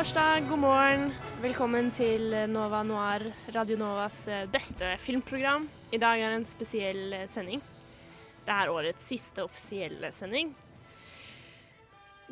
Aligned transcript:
Torsdag, 0.00 0.46
god 0.48 0.58
morgen. 0.58 1.02
Velkommen 1.42 1.90
til 1.92 2.32
Nova 2.48 2.78
Noir, 2.88 3.20
Radio 3.52 3.76
Novas 3.76 4.22
eh, 4.32 4.46
beste 4.48 4.94
filmprogram. 4.96 5.66
I 5.92 5.98
dag 6.00 6.22
er 6.22 6.32
det 6.32 6.38
en 6.38 6.46
spesiell 6.48 7.12
eh, 7.18 7.26
sending. 7.28 7.60
Det 8.46 8.54
er 8.54 8.72
årets 8.72 9.10
siste 9.10 9.44
offisielle 9.44 10.08
sending. 10.16 10.54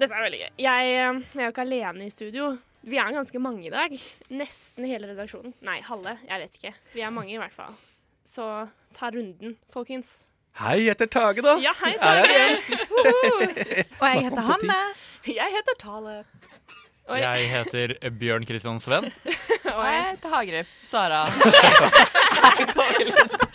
Dette 0.00 0.08
er 0.08 0.24
veldig 0.24 0.40
gøy. 0.46 0.48
Jeg, 0.64 0.94
eh, 0.94 1.20
jeg 1.34 1.42
er 1.42 1.44
jo 1.44 1.52
ikke 1.52 1.66
alene 1.66 2.08
i 2.08 2.14
studio. 2.14 2.48
Vi 2.88 3.02
er 3.04 3.12
ganske 3.18 3.44
mange 3.50 3.68
i 3.68 3.74
dag. 3.74 4.00
Nesten 4.32 4.88
hele 4.88 5.12
redaksjonen. 5.12 5.52
Nei, 5.68 5.82
halve. 5.90 6.16
Jeg 6.24 6.46
vet 6.46 6.58
ikke. 6.62 6.74
Vi 6.96 7.04
er 7.04 7.12
mange 7.12 7.36
i 7.36 7.42
hvert 7.42 7.58
fall. 7.58 7.76
Så 8.24 8.48
ta 8.96 9.12
runden, 9.12 9.58
folkens. 9.76 10.22
Hei, 10.62 10.86
jeg 10.86 10.94
heter 10.94 11.12
Tage, 11.18 11.44
da. 11.44 11.58
Ja, 11.60 11.76
hei, 11.84 11.92
Er 12.00 12.24
her 12.24 12.32
Tage! 12.32 13.88
Og 14.00 14.08
jeg 14.08 14.24
heter 14.30 14.52
Hanne. 14.54 14.82
Jeg 15.28 15.58
heter 15.60 15.82
Tale. 15.84 16.22
Oi. 17.08 17.20
Jeg 17.22 17.48
heter 17.48 17.94
Bjørn 18.20 18.44
Kristian 18.44 18.76
Sven. 18.82 19.06
Og 19.78 19.84
jeg 19.86 20.02
heter 20.10 20.28
Hagerup. 20.34 20.72
Sara. 20.84 21.22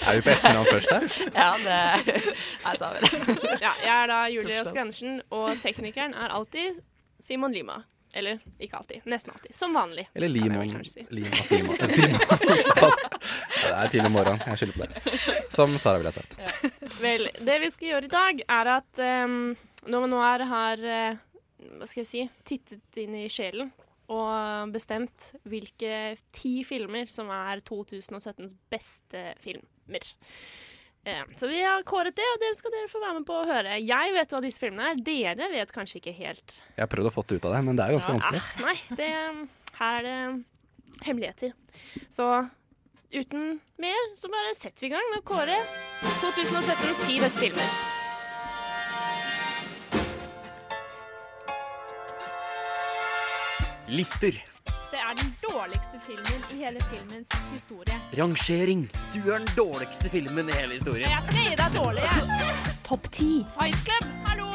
Er 0.03 0.17
vi 0.17 0.21
på 0.25 0.31
etternavn 0.33 0.67
først 0.67 0.89
her? 0.91 1.05
Ja, 1.35 1.49
det 1.63 1.77
Jeg 2.17 2.79
tar 2.81 2.97
det. 2.97 3.09
Ja, 3.61 3.71
jeg 3.83 3.93
er 3.93 4.07
da 4.11 4.17
Julie 4.33 4.59
Rask 4.59 4.75
Andersen, 4.77 5.21
og 5.31 5.53
teknikeren 5.63 6.13
er 6.17 6.33
alltid 6.35 6.81
Simon 7.23 7.53
Lima. 7.55 7.77
Eller 8.13 8.41
ikke 8.61 8.77
alltid. 8.77 9.05
Nesten 9.09 9.33
alltid. 9.33 9.55
Som 9.57 9.73
vanlig. 9.73 10.07
Eller 10.13 10.29
Limon. 10.29 10.73
si. 10.85 11.05
Lima 11.09 11.35
Simon. 11.35 11.77
Simon. 11.97 12.19
Det 12.19 13.71
er 13.71 13.87
tidlig 13.93 14.11
morgen. 14.13 14.41
Jeg 14.45 14.57
skylder 14.57 14.77
på 14.77 14.89
det. 14.89 15.45
Som 15.53 15.77
Sara 15.81 15.97
ville 16.01 16.11
ha 16.11 16.17
sagt. 16.17 16.37
Vel, 17.01 17.29
det 17.39 17.59
vi 17.63 17.71
skal 17.73 17.93
gjøre 17.93 18.09
i 18.09 18.13
dag, 18.13 18.43
er 18.59 18.71
at 18.75 19.03
um, 19.25 19.39
Nova 19.89 20.09
Noir 20.11 20.45
har 20.51 20.83
eh, 20.97 21.21
hva 21.79 21.87
skal 21.89 22.03
jeg 22.03 22.09
si, 22.11 22.23
tittet 22.47 22.99
inn 23.03 23.15
i 23.15 23.27
sjelen 23.31 23.71
og 24.13 24.71
bestemt 24.73 25.29
hvilke 25.47 26.17
ti 26.35 26.57
filmer 26.67 27.07
som 27.09 27.29
er 27.33 27.61
2017s 27.65 28.53
beste 28.69 29.21
filmer. 29.41 30.03
Eh, 31.05 31.23
Så 31.39 31.47
vi 31.49 31.61
har 31.63 31.81
kåret 31.87 32.15
det, 32.15 32.25
og 32.35 32.39
dere 32.43 32.55
skal 32.55 32.71
dere 32.75 32.87
få 32.91 32.99
være 33.01 33.17
med 33.19 33.25
på 33.27 33.37
å 33.41 33.45
høre. 33.47 33.77
Jeg 33.81 34.13
vet 34.15 34.29
hva 34.35 34.41
disse 34.43 34.59
filmene 34.61 34.91
er. 34.91 34.99
Dere 35.03 35.49
vet 35.51 35.71
kanskje 35.75 35.99
ikke 36.01 36.13
helt. 36.19 36.57
Jeg 36.75 36.83
har 36.83 36.91
prøvd 36.91 37.09
å 37.09 37.15
få 37.15 37.23
det 37.27 37.39
ut 37.41 37.47
av 37.49 37.55
det, 37.57 37.63
men 37.67 37.79
det 37.79 37.85
er 37.87 37.95
ganske 37.95 38.11
Ja, 38.11 38.19
vanskelig. 38.19 38.43
ah, 38.43 38.67
nei, 38.67 38.77
det, 38.99 39.09
her 39.79 39.97
er 39.99 40.03
det 40.09 41.05
hemmeligheter. 41.07 41.55
Så 42.13 42.29
uten 43.13 43.59
mer, 43.79 44.05
så 44.19 44.29
bare 44.31 44.53
setter 44.55 44.85
vi 44.87 44.91
i 44.91 44.95
gang 44.95 45.09
med 45.15 45.23
å 45.23 45.27
kåre 45.27 45.57
2017s 46.21 47.03
ti 47.07 47.19
beste 47.23 47.39
filmer. 47.39 47.92
Lister. 53.93 54.31
Det 54.91 54.99
er 55.01 55.13
den 55.19 55.29
dårligste 55.43 55.99
filmen 56.05 56.45
i 56.53 56.55
hele 56.63 56.79
filmens 56.89 57.29
historie. 57.51 57.95
Rangering. 58.17 58.87
Du 59.13 59.19
er 59.29 59.37
den 59.43 59.49
dårligste 59.57 60.09
filmen 60.09 60.49
i 60.49 60.55
hele 60.57 60.77
historien. 60.79 61.09
Jeg 61.11 61.25
skal 61.27 61.37
gi 61.43 61.53
deg 61.59 61.75
dårlig, 61.75 62.05
jeg. 62.07 62.63
Topp 62.87 63.09
ti. 63.13 63.27
Fight 63.53 63.77
Club, 63.85 64.07
hallo! 64.29 64.47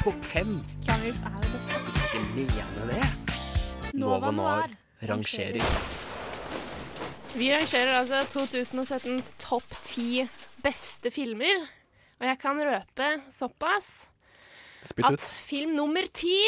Topp 0.00 0.24
fem. 0.24 0.54
Keanu 0.86 1.04
Reeves 1.08 1.20
er 1.28 1.36
det 1.44 1.52
beste. 1.56 1.82
Ikke 2.06 2.22
mene 2.38 2.88
det. 2.92 3.92
Nova 4.00 4.32
Noir. 4.36 4.72
Rangerer. 5.10 5.76
Vi 7.36 7.50
rangerer 7.52 7.98
altså 7.98 8.22
2017s 8.32 9.34
topp 9.44 9.76
ti 9.84 10.24
beste 10.64 11.12
filmer. 11.12 11.66
Og 12.16 12.30
jeg 12.30 12.40
kan 12.40 12.64
røpe 12.64 13.12
såpass 13.28 14.08
at 14.88 15.12
ut. 15.12 15.28
film 15.44 15.76
nummer 15.76 16.08
ti 16.16 16.38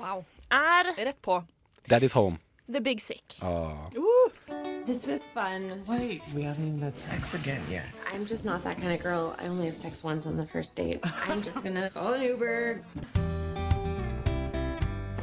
Wow. 0.00 0.24
er 0.48 0.88
Rett 0.96 1.20
på. 1.20 1.42
Daddy's 1.88 2.12
home. 2.12 2.38
The 2.68 2.82
Big 2.82 3.00
Sick. 3.00 3.22
Ah. 3.40 3.88
Åh. 3.96 4.84
This 4.84 5.06
was 5.06 5.26
fun. 5.26 5.82
Wait, 5.88 6.20
we 6.34 6.42
haven't 6.42 6.66
even 6.68 6.82
had 6.82 6.98
sex 6.98 7.32
again 7.32 7.62
yet. 7.70 7.86
I'm 8.12 8.26
just 8.26 8.44
not 8.44 8.62
that 8.64 8.76
kind 8.76 8.92
of 8.92 9.00
girl. 9.00 9.34
I 9.38 9.46
only 9.46 9.64
have 9.66 9.74
sex 9.74 10.04
once 10.04 10.26
on 10.26 10.36
the 10.36 10.44
first 10.44 10.76
date. 10.76 11.00
I'm 11.26 11.40
just 11.40 11.62
gonna 11.64 11.88
call 11.94 12.12
an 12.12 12.22
Uber. 12.22 12.82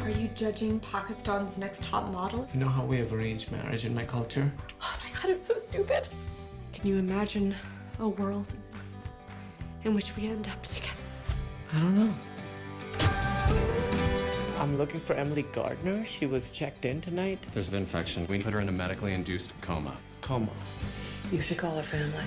Are 0.02 0.10
you 0.10 0.28
judging 0.30 0.80
Pakistan's 0.80 1.60
next 1.60 1.84
top 1.84 2.12
model? 2.12 2.48
You 2.52 2.60
know 2.60 2.68
how 2.70 2.84
we 2.84 2.98
have 2.98 3.14
arranged 3.14 3.52
marriage 3.52 3.86
in 3.86 3.94
my 3.94 4.04
culture? 4.04 4.52
Oh 4.82 4.98
my 5.04 5.22
god, 5.22 5.32
I'm 5.36 5.42
so 5.42 5.58
stupid. 5.58 6.04
Can 6.74 6.88
you 6.88 6.98
imagine 6.98 7.54
a 8.00 8.08
world 8.08 8.56
in 9.84 9.94
which 9.94 10.16
we 10.16 10.28
end 10.28 10.48
up 10.48 10.64
together? 10.64 11.04
I 11.74 11.80
don't 11.80 11.96
know. 11.96 12.14
I'm 14.66 14.80
looking 14.80 15.00
for 15.00 15.14
Emily 15.14 15.46
Gardner. 15.54 16.04
She 16.06 16.26
was 16.26 16.50
checked 16.50 16.86
in 16.86 17.00
tonight. 17.00 17.38
There's 17.54 17.70
an 17.70 17.76
infection. 17.76 18.26
We 18.28 18.40
put 18.42 18.52
her 18.52 18.62
in 18.62 18.70
a 18.70 18.72
medically 18.72 19.14
induced 19.14 19.54
coma. 19.62 19.94
Coma. 20.22 20.50
You 21.32 21.40
should 21.40 21.60
call 21.60 21.76
her 21.76 21.84
family. 21.84 22.26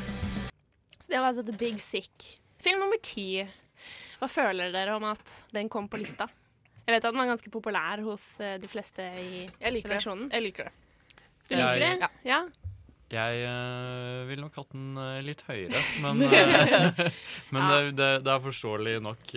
Så 1.01 1.13
det 1.13 1.19
var 1.19 1.27
altså 1.27 1.43
The 1.43 1.53
Big 1.59 1.81
Sick. 1.81 2.39
Film 2.63 2.79
nummer 2.79 2.97
ti. 3.03 3.43
Hva 4.21 4.29
føler 4.31 4.71
dere 4.71 4.95
om 4.95 5.05
at 5.11 5.35
den 5.51 5.69
kom 5.69 5.89
på 5.89 5.99
lista? 5.99 6.29
Jeg 6.87 6.95
vet 6.95 7.05
at 7.05 7.11
den 7.11 7.19
var 7.19 7.27
ganske 7.27 7.51
populær 7.51 8.05
hos 8.07 8.29
eh, 8.41 8.55
de 8.63 8.71
fleste 8.71 9.03
i 9.03 9.49
Jeg 9.61 9.73
liker 9.73 9.97
det. 9.97 10.33
Jeg 10.33 10.43
liker 10.43 10.71
det. 10.71 10.73
Du 11.51 11.57
liker 11.57 11.83
det? 11.83 11.93
Ja. 11.99 12.09
Ja. 12.25 12.41
Jeg 13.09 13.41
eh, 13.41 14.27
ville 14.29 14.45
nok 14.45 14.57
hatt 14.61 14.73
den 14.75 14.99
eh, 15.01 15.19
litt 15.25 15.41
høyere, 15.47 15.81
men, 16.05 16.21
eh, 16.27 16.99
men 17.55 17.63
Ja. 17.63 17.69
det, 17.71 17.95
det, 17.97 18.09
det 18.27 18.33
er 18.35 18.43
forståelig 18.45 18.97
nok, 19.05 19.33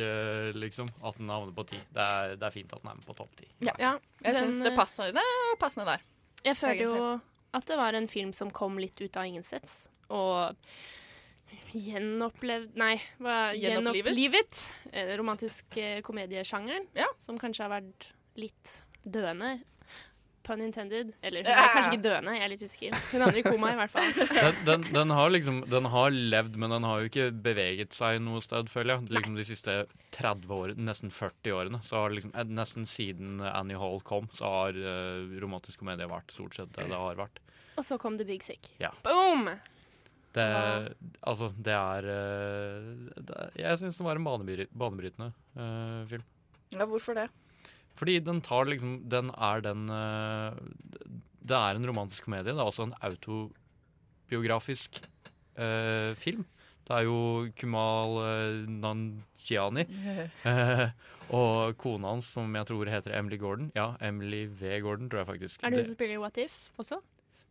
liksom, 0.60 0.90
at 1.08 1.20
den 1.22 1.32
havner 1.32 1.54
på 1.56 1.64
ti. 1.70 1.80
Det 1.96 2.04
er, 2.04 2.36
det 2.36 2.50
er 2.50 2.56
fint 2.58 2.74
at 2.76 2.84
den 2.84 2.92
er 2.92 3.00
med 3.00 3.08
på 3.08 3.16
topp 3.16 3.32
ti. 3.40 3.48
Ja. 3.64 3.76
ja. 3.80 3.94
Jeg 4.26 4.42
syns 4.42 4.60
det 4.66 4.74
passer. 4.76 5.14
Det 5.16 5.24
er 5.24 5.56
passende 5.62 5.88
der. 5.94 6.04
Jeg 6.44 6.60
føler 6.60 6.84
jo 6.84 7.06
at 7.56 7.68
det 7.68 7.78
var 7.80 7.96
en 7.96 8.10
film 8.12 8.34
som 8.36 8.52
kom 8.52 8.76
litt 8.80 9.00
ut 9.00 9.16
av 9.20 9.28
ingensteds. 9.30 9.86
Og 10.12 10.52
gjenopplevd 11.72 12.76
Nei, 12.80 12.96
hva, 13.24 13.52
Gjenopplivet? 13.56 14.12
gjenopplivet. 14.16 14.62
Romantisk 15.20 15.80
komediesjangeren. 16.08 16.88
Ja. 16.98 17.08
Som 17.24 17.40
kanskje 17.40 17.68
har 17.68 17.74
vært 17.78 18.10
litt 18.40 18.82
døende. 19.04 19.62
Pun 20.44 20.62
intended. 20.66 21.12
Eller 21.22 21.46
hun 21.46 21.52
er 21.54 21.74
kanskje 21.74 21.92
ikke 21.94 22.04
døende, 22.06 22.34
jeg 22.38 22.46
er 22.46 22.52
litt 22.52 22.64
usikker. 22.66 22.96
Hun 23.12 23.26
andre 23.28 23.42
i 23.42 23.46
koma, 23.46 23.72
i 23.74 23.80
hvert 23.80 23.94
fall. 23.94 24.12
Den, 24.42 24.56
den, 24.66 24.86
den 24.94 25.14
har 25.14 25.30
liksom 25.34 25.60
Den 25.70 25.90
har 25.94 26.14
levd, 26.14 26.56
men 26.62 26.74
den 26.74 26.86
har 26.88 27.02
jo 27.02 27.10
ikke 27.12 27.28
beveget 27.46 27.96
seg 27.98 28.20
noe 28.26 28.42
sted, 28.44 28.70
føler 28.72 28.96
jeg. 28.96 29.12
Liksom 29.18 29.38
De 29.38 29.46
siste 29.48 29.76
30 30.18 30.56
årene, 30.58 30.88
nesten 30.90 31.14
40 31.14 31.58
årene, 31.58 31.82
så 31.86 32.04
har 32.04 32.16
liksom 32.16 32.34
eh, 32.34 32.48
Nesten 32.62 32.88
siden 32.90 33.42
Annie 33.46 33.80
Hall 33.80 34.02
kom, 34.08 34.30
så 34.36 34.50
har 34.50 34.78
uh, 34.78 35.38
romantisk 35.42 35.84
komedie 35.84 36.10
vært 36.10 36.34
stort 36.34 36.58
sett 36.58 36.74
det 36.78 36.90
det 36.92 36.98
har 36.98 37.20
vært. 37.20 37.42
Og 37.78 37.86
så 37.88 37.98
kom 38.02 38.18
The 38.20 38.28
Big 38.28 38.44
Sick. 38.46 38.74
Ja. 38.82 38.92
Boom! 39.06 39.48
Det, 40.32 40.48
altså, 41.28 41.50
det 41.60 41.74
er, 41.76 42.06
eh, 42.08 43.16
det 43.20 43.36
er 43.36 43.50
Jeg 43.60 43.80
syns 43.82 43.98
den 44.00 44.08
var 44.08 44.20
en 44.20 44.24
banebry 44.24 44.68
banebrytende 44.72 45.32
uh, 45.58 46.08
film. 46.08 46.24
Ja, 46.72 46.88
hvorfor 46.88 47.18
det? 47.18 47.28
Fordi 48.00 48.20
den 48.24 48.40
tar 48.42 48.66
liksom 48.66 49.02
Den 49.10 49.30
er 49.36 49.62
den 49.62 49.90
eh, 49.90 50.54
Det 51.42 51.58
er 51.58 51.76
en 51.78 51.86
romantisk 51.90 52.24
komedie. 52.26 52.54
Det 52.54 52.60
er 52.60 52.66
også 52.70 52.84
en 52.90 52.94
autobiografisk 53.02 55.02
eh, 55.58 56.14
film. 56.16 56.46
Det 56.88 56.96
er 56.98 57.04
jo 57.06 57.48
Kumal 57.60 58.10
uh, 58.18 58.68
Nanjiani 58.68 59.84
eh, 60.50 60.88
og 61.32 61.78
kona 61.80 62.08
hans, 62.16 62.26
som 62.34 62.56
jeg 62.58 62.66
tror 62.68 62.90
heter 62.92 63.14
Emily 63.16 63.38
Gordon. 63.40 63.70
Ja, 63.78 63.92
Emily 64.04 64.48
V. 64.50 64.62
Gordon, 64.84 65.08
tror 65.10 65.20
jeg 65.22 65.28
faktisk. 65.30 65.62
Er 65.64 65.70
det 65.72 65.78
hun 65.80 65.86
som 65.92 65.96
spiller 65.96 66.16
i 66.18 66.20
What 66.20 66.38
If 66.42 66.56
også? 66.82 66.98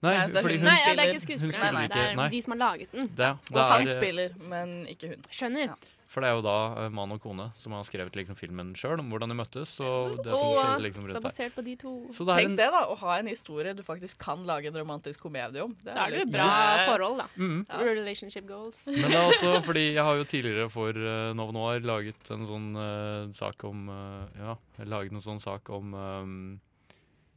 Nei, 0.03 0.13
Nei, 0.17 0.27
så 0.27 0.33
det 0.35 0.39
er 0.41 0.45
fordi 0.49 0.57
hun 0.59 0.65
Nei, 0.67 0.75
spiller- 0.81 0.97
det 0.97 1.05
er 1.05 1.09
ikke 1.15 1.25
skuespilleren. 1.27 1.61
spiller 1.61 1.81
Det 1.95 2.03
er 2.11 2.15
Nei, 2.17 2.29
de 2.35 2.41
som 2.43 2.53
har 2.57 2.61
laget 2.61 2.89
den. 2.93 3.01
det, 3.01 3.09
det 3.49 3.57
Og 3.57 3.63
han 3.71 3.83
er, 3.87 3.93
spiller, 3.95 4.29
men 4.53 4.69
ikke 4.89 5.09
hun. 5.15 5.21
Skjønner. 5.31 5.65
Ja. 5.71 5.75
For 6.11 6.25
det 6.25 6.31
er 6.31 6.39
jo 6.41 6.43
da 6.43 6.55
eh, 6.75 6.89
mann 6.91 7.13
og 7.15 7.21
kone 7.23 7.47
som 7.59 7.75
har 7.77 7.85
skrevet 7.87 8.17
liksom 8.19 8.35
filmen 8.39 8.73
sjøl, 8.79 8.99
om 8.99 9.13
hvordan 9.13 9.31
de 9.31 9.37
møttes. 9.39 9.77
Og 9.85 10.17
det 10.19 10.33
som 10.33 10.57
skjedde 10.57 10.85
liksom 10.89 11.05
det 11.07 11.13
rundt 11.13 11.19
er 11.19 11.21
der. 11.21 11.27
basert 11.29 11.55
på 11.55 11.63
de 11.67 11.75
to. 11.79 11.93
Det 12.09 12.27
Tenk 12.27 12.49
en, 12.49 12.57
det, 12.59 12.67
da. 12.75 12.81
Å 12.91 12.97
ha 13.05 13.19
en 13.21 13.31
historie 13.31 13.75
du 13.79 13.85
faktisk 13.87 14.19
kan 14.23 14.43
lage 14.49 14.73
en 14.73 14.79
romantisk 14.81 15.23
komedie 15.23 15.63
om. 15.63 15.77
Det 15.79 15.95
Da 15.95 16.09
er 16.09 16.11
det 16.11 16.19
jo 16.19 16.25
litt 16.25 16.33
bra 16.35 16.49
yes. 16.51 16.83
forhold, 16.89 17.23
da. 17.23 17.29
mm. 17.39 17.61
Relationship 17.91 18.49
goals. 18.51 18.83
Men 18.91 19.07
det 19.07 19.21
er 19.21 19.29
også 19.37 19.53
fordi 19.69 19.87
jeg 19.87 20.09
har 20.09 20.19
jo 20.19 20.27
tidligere 20.35 20.73
for 20.73 20.99
uh, 20.99 21.31
Nova 21.39 21.55
Noir 21.55 21.87
laget 21.87 22.35
en 22.35 22.43
sånn 22.49 22.69
uh, 22.75 23.31
sak 23.37 23.63
om 23.71 23.87
uh, 23.93 24.27
Ja, 24.35 24.59
laget 24.91 25.15
en 25.15 25.23
sånn 25.23 25.41
sak 25.43 25.71
om 25.71 25.95
um, 25.95 26.43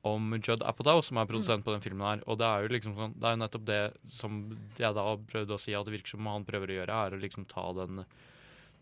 om 0.03 0.33
Judd 0.43 0.65
Apatow, 0.67 0.99
som 1.05 1.21
er 1.21 1.29
produsent 1.29 1.63
på 1.63 1.71
den 1.71 1.83
filmen 1.83 2.03
her. 2.03 2.25
Og 2.27 2.41
det 2.41 2.49
er 2.49 2.65
jo 2.65 2.73
liksom 2.73 2.97
sånn 2.97 3.13
Det 3.15 3.29
er 3.29 3.37
jo 3.37 3.43
nettopp 3.45 3.65
det 3.69 3.81
som 4.11 4.43
jeg 4.75 4.97
da 4.97 5.05
prøvde 5.29 5.55
å 5.55 5.61
si 5.61 5.77
at 5.77 5.87
det 5.87 5.93
virker 5.93 6.17
som 6.17 6.27
han 6.27 6.47
prøver 6.47 6.73
å 6.73 6.79
gjøre, 6.81 7.01
er 7.05 7.15
å 7.15 7.21
liksom 7.21 7.45
ta 7.47 7.69
den 7.77 8.01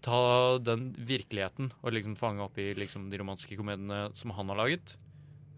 Ta 0.01 0.57
den 0.57 0.91
virkeligheten 0.97 1.71
og 1.83 1.93
liksom 1.93 2.15
fange 2.17 2.41
opp 2.41 2.57
i 2.57 2.71
liksom 2.73 3.09
de 3.11 3.19
romantiske 3.21 3.57
komediene 3.59 4.07
som 4.17 4.31
han 4.33 4.49
har 4.49 4.57
laget. 4.57 4.95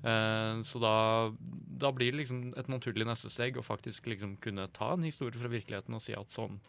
Eh, 0.03 0.59
så 0.67 0.81
da, 0.83 1.31
da 1.79 1.91
blir 1.95 2.11
det 2.11 2.19
liksom 2.25 2.53
et 2.59 2.67
naturlig 2.67 3.07
neste 3.07 3.31
steg 3.31 3.55
å 3.55 3.63
faktisk 3.63 4.09
liksom 4.11 4.35
kunne 4.43 4.67
ta 4.75 4.91
en 4.97 5.03
historie 5.07 5.39
fra 5.39 5.47
virkeligheten 5.47 5.95
og 5.95 6.01
si 6.03 6.13
at 6.17 6.29
sånn 6.35 6.59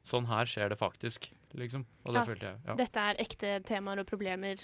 Sånn 0.00 0.24
her 0.30 0.48
skjer 0.48 0.70
det 0.72 0.78
faktisk, 0.80 1.26
liksom. 1.52 1.82
Og 2.06 2.14
det 2.14 2.20
Ja. 2.22 2.24
følte 2.24 2.46
jeg. 2.48 2.56
Ja. 2.66 2.74
Dette 2.74 2.96
er 3.04 3.18
ekte 3.20 3.48
temaer 3.68 3.98
og 4.00 4.06
problemer 4.08 4.56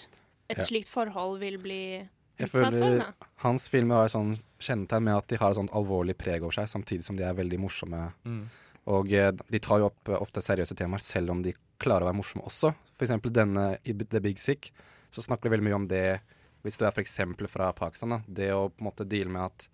et 0.49 0.57
Ja. 0.57 0.63
slikt 0.63 0.89
forhold 0.89 1.37
vil 1.39 1.59
bli 1.59 2.09
Jeg 2.39 2.49
føler 2.49 3.13
hans 3.37 3.67
filmer 3.69 3.95
har 3.97 4.05
et 4.05 4.11
sånn 4.13 4.39
kjennetegn 4.59 5.03
med 5.03 5.15
at 5.15 5.27
de 5.27 5.37
har 5.37 5.51
et 5.51 5.57
sånn 5.57 5.69
alvorlig 5.69 6.17
preg 6.17 6.41
over 6.41 6.51
seg, 6.51 6.65
samtidig 6.65 7.03
som 7.03 7.15
de 7.15 7.23
er 7.23 7.35
veldig 7.35 7.59
morsomme. 7.59 8.13
Mm. 8.25 8.47
Og 8.87 9.13
eh, 9.13 9.31
de 9.31 9.59
tar 9.59 9.77
jo 9.77 9.85
opp 9.85 10.09
eh, 10.09 10.17
ofte 10.19 10.41
seriøse 10.41 10.75
temaer, 10.75 10.99
selv 11.01 11.29
om 11.29 11.43
de 11.43 11.53
klarer 11.81 12.05
å 12.05 12.09
være 12.09 12.19
morsomme 12.19 12.45
også. 12.47 12.73
Eksempel 12.97 13.33
denne 13.33 13.75
i 13.85 13.93
The 13.97 14.21
Big 14.23 14.39
Sick, 14.41 14.71
så 15.13 15.23
snakker 15.23 15.47
de 15.47 15.55
veldig 15.55 15.67
mye 15.69 15.77
om 15.77 15.87
det 15.87 16.19
Hvis 16.65 16.75
du 16.75 16.83
er 16.83 16.97
eksempel 16.99 17.47
fra 17.47 17.69
Pakistan, 17.71 18.15
da, 18.15 18.19
det 18.27 18.49
å 18.51 18.67
på 18.69 18.81
en 18.81 18.87
måte 18.89 19.05
deale 19.07 19.31
med 19.31 19.45
at 19.45 19.67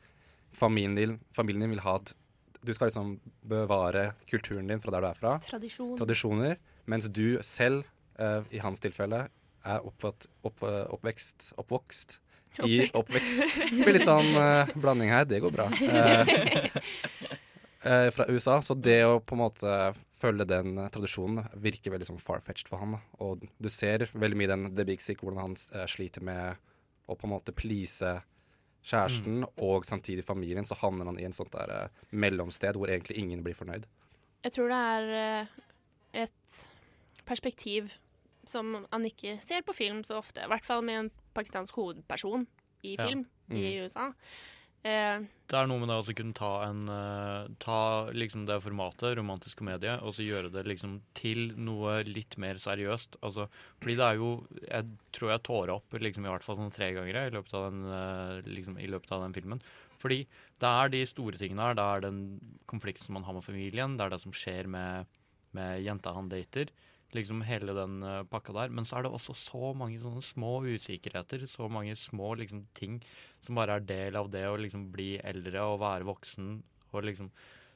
familien 0.53 0.95
din, 0.95 1.15
familien 1.33 1.65
din 1.65 1.73
vil 1.73 1.81
ha 1.81 1.95
at 1.97 2.13
Du 2.61 2.73
skal 2.73 2.91
liksom 2.91 3.15
bevare 3.41 4.13
kulturen 4.29 4.67
din 4.67 4.79
fra 4.79 4.91
der 4.91 5.01
du 5.01 5.07
er 5.09 5.17
fra. 5.19 5.31
Tradisjon. 5.43 5.97
Tradisjoner. 5.99 6.59
Mens 6.85 7.09
du 7.11 7.39
selv, 7.43 7.83
uh, 8.19 8.43
i 8.51 8.61
hans 8.63 8.79
tilfelle, 8.79 9.25
er 9.63 9.87
oppvatt, 9.87 10.27
opp, 10.43 10.63
oppvekst 10.63 11.53
Oppvokst. 11.59 12.19
I 12.61 12.83
oppvekst. 12.93 13.39
Det 13.71 13.81
blir 13.81 13.95
litt 13.97 14.05
sånn 14.05 14.29
uh, 14.37 14.69
blanding 14.77 15.09
her. 15.09 15.25
Det 15.25 15.41
går 15.43 15.53
bra. 15.55 15.69
Eh, 15.83 17.22
eh, 17.85 18.09
fra 18.11 18.25
USA. 18.29 18.59
Så 18.61 18.75
det 18.79 19.01
å 19.05 19.19
på 19.23 19.35
en 19.35 19.43
måte 19.43 19.95
følge 20.19 20.45
den 20.47 20.77
eh, 20.77 20.89
tradisjonen 20.93 21.47
virker 21.59 21.91
veldig 21.93 22.07
sånn 22.11 22.21
far-fetched 22.21 22.67
for 22.71 22.79
han. 22.83 22.91
Da. 22.97 23.01
Og 23.25 23.43
du 23.59 23.69
ser 23.69 24.07
veldig 24.13 24.37
mye 24.39 24.49
i 24.49 24.53
den 24.53 24.67
The 24.75 24.85
Big 24.87 25.01
Sick 25.01 25.23
hvordan 25.23 25.41
han 25.41 25.57
eh, 25.75 25.87
sliter 25.91 26.21
med 26.23 26.55
å 27.07 27.15
på 27.19 27.27
en 27.27 27.33
måte 27.35 27.51
please 27.55 28.21
kjæresten 28.83 29.43
og 29.63 29.85
samtidig 29.87 30.25
familien. 30.27 30.65
Så 30.67 30.75
havner 30.81 31.05
han 31.07 31.19
i 31.19 31.25
en 31.27 31.35
sånt 31.35 31.51
der 31.55 31.71
eh, 31.71 31.89
mellomsted 32.11 32.75
hvor 32.79 32.91
egentlig 32.91 33.17
ingen 33.21 33.43
blir 33.45 33.55
fornøyd. 33.55 33.85
Jeg 34.43 34.55
tror 34.57 34.71
det 34.71 34.79
er 34.79 35.11
eh, 35.19 35.53
et 36.25 36.63
perspektiv 37.27 37.93
som 38.45 38.73
han 38.91 39.05
ikke 39.07 39.37
ser 39.43 39.63
på 39.63 39.71
film 39.75 40.01
så 40.03 40.17
ofte. 40.19 40.43
I 40.43 40.49
hvert 40.51 40.65
fall 40.67 40.81
med 40.83 40.99
en 40.99 41.11
pakistansk 41.35 41.77
hovedperson 41.79 42.47
i 42.83 42.97
Ja. 42.97 43.05
film 43.07 43.25
i 43.49 43.61
Mm. 43.79 43.83
USA. 43.85 44.09
Eh, 44.83 45.23
Det 45.47 45.55
er 45.55 45.67
noe 45.69 45.79
med 45.79 45.87
det 45.87 45.95
å 45.95 46.15
kunne 46.17 46.35
ta 46.35 46.49
en 46.65 46.81
uh, 46.91 47.47
Ta 47.63 48.09
liksom 48.11 48.43
det 48.49 48.57
formatet, 48.63 49.13
romantisk 49.15 49.61
komedie, 49.61 49.93
og 50.03 50.11
så 50.17 50.25
gjøre 50.25 50.51
det 50.51 50.65
liksom 50.67 50.97
til 51.15 51.53
noe 51.55 52.01
litt 52.03 52.35
mer 52.41 52.59
seriøst. 52.59 53.15
Altså, 53.23 53.47
fordi 53.79 53.95
det 53.99 54.07
er 54.09 54.19
jo 54.19 54.31
Jeg 54.67 54.89
tror 55.15 55.31
jeg 55.31 55.45
tårer 55.47 55.73
opp 55.77 55.95
liksom 55.95 56.27
i 56.27 56.33
hvert 56.33 56.43
fall 56.43 56.59
sånn 56.59 56.73
tre 56.73 56.91
ganger 56.97 57.21
i 57.21 57.33
løpet 57.35 57.55
den, 57.55 57.83
uh, 57.87 58.41
liksom, 58.43 58.79
i 58.81 58.89
løpet 58.91 59.15
av 59.15 59.23
den 59.23 59.35
filmen. 59.37 59.63
Fordi 60.03 60.25
det 60.59 60.69
er 60.69 60.91
de 60.91 61.05
store 61.07 61.39
tingene 61.39 61.69
her. 61.69 61.77
Det 61.79 61.83
er 61.87 62.07
den 62.09 62.23
konflikten 62.67 63.15
man 63.15 63.23
har 63.23 63.37
med 63.37 63.45
familien, 63.45 63.95
det 63.95 64.03
er 64.03 64.17
det 64.17 64.23
som 64.25 64.35
skjer 64.35 64.67
med, 64.67 65.07
med 65.55 65.79
jenta 65.85 66.11
han 66.11 66.27
dater. 66.31 66.73
Liksom 67.13 67.43
hele 67.45 67.75
den 67.77 67.99
uh, 68.01 68.23
pakka 68.29 68.55
der. 68.55 68.73
Men 68.73 68.87
så 68.89 68.97
er 68.97 69.05
det 69.05 69.13
også 69.13 69.35
så 69.37 69.73
mange 69.77 69.99
sånne 70.01 70.23
små 70.25 70.55
usikkerheter, 70.65 71.45
så 71.49 71.69
mange 71.69 71.95
små 71.99 72.33
liksom, 72.39 72.65
ting 72.77 72.99
som 73.43 73.59
bare 73.59 73.77
er 73.77 73.87
del 73.89 74.17
av 74.19 74.31
det 74.33 74.45
å 74.49 74.57
liksom 74.59 74.89
bli 74.93 75.15
eldre 75.21 75.65
og 75.69 75.81
være 75.83 76.09
voksen, 76.09 76.55
og 76.93 77.05
liksom 77.09 77.33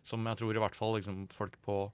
Som 0.08 0.24
jeg 0.24 0.38
tror 0.40 0.56
i 0.56 0.60
hvert 0.64 0.76
fall 0.78 0.94
liksom 0.96 1.26
folk 1.28 1.58
på 1.66 1.92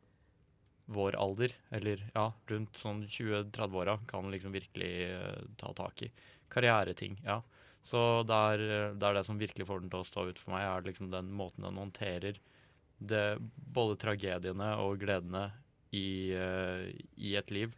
vår 0.93 1.15
alder, 1.17 1.55
eller 1.73 2.03
ja, 2.13 2.27
rundt 2.51 2.77
sånn 2.77 2.99
20-30-åra, 3.07 3.95
kan 4.05 4.29
liksom 4.29 4.53
virkelig 4.53 4.91
uh, 5.17 5.39
ta 5.57 5.71
tak 5.73 6.03
i. 6.05 6.11
Karriereting, 6.53 7.17
ja. 7.25 7.39
Så 7.83 7.99
det 8.23 8.35
er, 8.35 8.61
eh, 8.63 8.93
det 8.95 9.07
er 9.07 9.17
det 9.17 9.25
som 9.27 9.39
virkelig 9.39 9.65
får 9.67 9.81
den 9.81 9.89
til 9.91 10.03
å 10.03 10.07
stå 10.07 10.27
ut 10.29 10.39
for 10.39 10.53
meg, 10.53 10.63
er 10.63 10.85
liksom 10.85 11.09
den 11.11 11.33
måten 11.35 11.65
den 11.65 11.79
håndterer 11.81 12.37
det, 13.03 13.25
både 13.55 13.97
tragediene 13.99 14.69
og 14.79 15.01
gledene 15.01 15.49
i, 15.93 16.33
uh, 16.33 16.89
i 17.17 17.35
et 17.39 17.53
liv. 17.53 17.75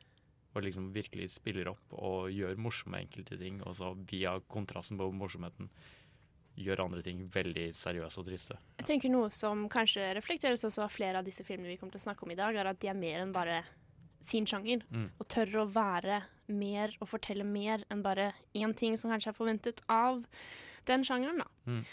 Og 0.56 0.64
liksom 0.64 0.94
virkelig 0.96 1.34
spiller 1.34 1.68
opp 1.68 1.98
og 2.00 2.32
gjør 2.32 2.56
morsomme 2.64 3.02
enkelte 3.04 3.36
ting, 3.40 3.60
og 3.68 3.76
så 3.76 3.92
via 4.08 4.38
kontrasten 4.48 5.00
på 5.00 5.10
morsomheten 5.12 5.68
gjør 6.56 6.86
andre 6.86 7.02
ting 7.04 7.26
veldig 7.28 7.66
seriøse 7.76 8.22
og 8.22 8.30
triste. 8.30 8.56
jeg 8.80 8.88
tenker 8.88 9.12
noe 9.12 9.28
som 9.36 9.66
kanskje 9.68 10.14
reflekteres 10.16 10.64
også 10.64 10.86
av 10.86 10.94
flere 10.94 11.20
av 11.20 11.28
disse 11.28 11.44
filmene 11.44 11.74
vi 11.74 11.76
kommer 11.76 11.98
til 11.98 12.04
å 12.04 12.06
snakke 12.08 12.24
om 12.24 12.32
i 12.32 12.38
dag, 12.40 12.56
er 12.56 12.70
at 12.72 12.80
de 12.80 12.88
er 12.88 12.96
mer 12.96 13.20
enn 13.26 13.34
bare 13.36 13.66
sin 14.24 14.48
sjanger. 14.48 14.86
Mm. 14.90 15.10
Og 15.20 15.28
tør 15.28 15.62
å 15.64 15.68
være 15.76 16.22
mer 16.48 16.96
og 17.02 17.10
fortelle 17.10 17.46
mer 17.48 17.84
enn 17.92 18.04
bare 18.06 18.32
én 18.56 18.74
ting 18.78 18.96
som 18.98 19.12
kanskje 19.12 19.34
er 19.34 19.38
forventet 19.38 19.82
av 19.92 20.24
den 20.88 21.04
sjangeren. 21.04 21.44
da. 21.44 21.48
Mm. 21.68 21.84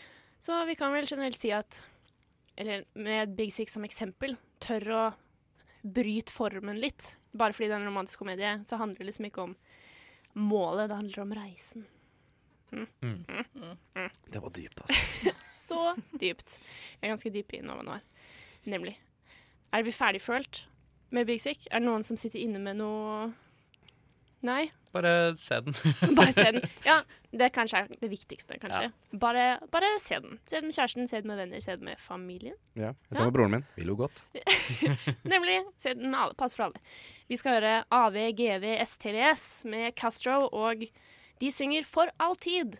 Så 0.42 0.58
vi 0.68 0.76
kan 0.78 0.94
vel 0.94 1.06
generelt 1.06 1.38
si 1.38 1.52
at, 1.54 1.82
eller 2.56 2.86
med 2.94 3.36
Big 3.38 3.52
Six 3.54 3.74
som 3.76 3.84
eksempel, 3.86 4.36
tør 4.62 4.88
å 4.92 5.04
bryte 5.82 6.32
formen 6.32 6.78
litt. 6.80 7.16
Bare 7.32 7.54
fordi 7.56 7.68
det 7.70 7.76
er 7.76 7.82
en 7.82 7.90
romantisk 7.90 8.22
komedie, 8.22 8.54
så 8.64 8.78
handler 8.80 9.02
det 9.02 9.10
liksom 9.10 9.28
ikke 9.28 9.46
om 9.46 9.56
målet, 10.38 10.88
det 10.88 10.98
handler 10.98 11.22
om 11.24 11.34
reisen. 11.36 11.86
Mm. 12.72 12.86
Mm. 13.02 13.24
Mm. 13.28 13.76
Mm. 13.94 14.10
Det 14.32 14.40
var 14.42 14.50
dypt, 14.50 14.80
altså. 14.80 15.32
Så 15.54 15.80
dypt. 16.20 16.58
Jeg 17.00 17.06
er 17.06 17.12
ganske 17.12 17.32
dyp 17.32 17.52
i 17.52 17.60
Nova. 17.60 17.98
Nemlig. 18.64 18.96
Er 19.72 19.84
vi 19.84 19.92
ferdigfølt 19.92 20.64
med 21.10 21.26
Big 21.26 21.40
Sick? 21.40 21.66
Er 21.70 21.80
det 21.80 21.88
noen 21.88 22.04
som 22.06 22.16
sitter 22.16 22.40
inne 22.40 22.60
med 22.62 22.80
noe 22.80 23.32
Nei? 24.42 24.70
Bare 24.92 25.36
se 25.38 25.60
den. 25.64 25.74
Bare 26.18 26.32
se 26.34 26.44
den. 26.52 26.64
Ja, 26.88 26.98
det 27.32 27.48
kanskje 27.54 27.84
er 27.84 27.92
det 28.00 28.10
viktigste, 28.10 28.58
kanskje. 28.60 28.88
Ja. 28.90 29.18
Bare, 29.22 29.44
bare 29.72 29.88
se 30.02 30.18
den. 30.20 30.40
Se 30.50 30.58
den 30.58 30.68
med 30.68 30.76
kjæresten, 30.76 31.06
se 31.08 31.20
den 31.22 31.30
med 31.30 31.38
venner, 31.40 31.62
se 31.64 31.76
den 31.78 31.86
med 31.86 32.00
familien. 32.02 32.58
Ja. 32.74 32.90
Jeg 33.08 33.16
så 33.20 33.24
med 33.28 33.36
broren 33.38 33.54
min. 33.54 33.64
Vil 33.78 33.92
jo 33.94 33.96
godt. 34.02 34.24
Nemlig. 35.32 35.62
Se 35.80 35.94
den 35.94 36.10
med 36.10 36.18
alle. 36.20 36.36
Pass 36.36 36.58
for 36.58 36.66
alle. 36.66 36.82
Vi 37.30 37.38
skal 37.40 37.56
høre 37.60 37.74
AVGVSTVS 37.94 39.46
med 39.72 39.94
Castro, 39.96 40.48
og 40.52 40.84
de 41.40 41.50
synger 41.54 41.86
For 41.88 42.12
alltid. 42.20 42.76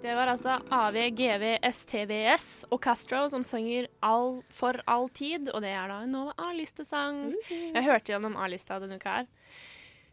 Det 0.00 0.14
var 0.16 0.30
altså 0.32 0.54
AVGV 0.72 1.42
STVS 1.72 2.46
og 2.72 2.78
Castro 2.84 3.26
som 3.28 3.42
synger 3.44 3.88
all, 4.00 4.38
For 4.54 4.80
all 4.88 5.10
tid, 5.12 5.50
og 5.52 5.60
det 5.60 5.74
er 5.76 5.90
da 5.92 5.98
en 6.06 6.14
Nova 6.14 6.32
A-listesang. 6.40 7.34
Jeg 7.50 7.84
hørte 7.84 8.14
gjennom 8.14 8.38
A-lista 8.40 8.78
denne 8.80 8.96
uka 8.96 9.18
her. 9.18 9.28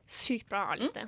Sykt 0.07 0.49
bra 0.51 0.65
A-liste. 0.73 1.05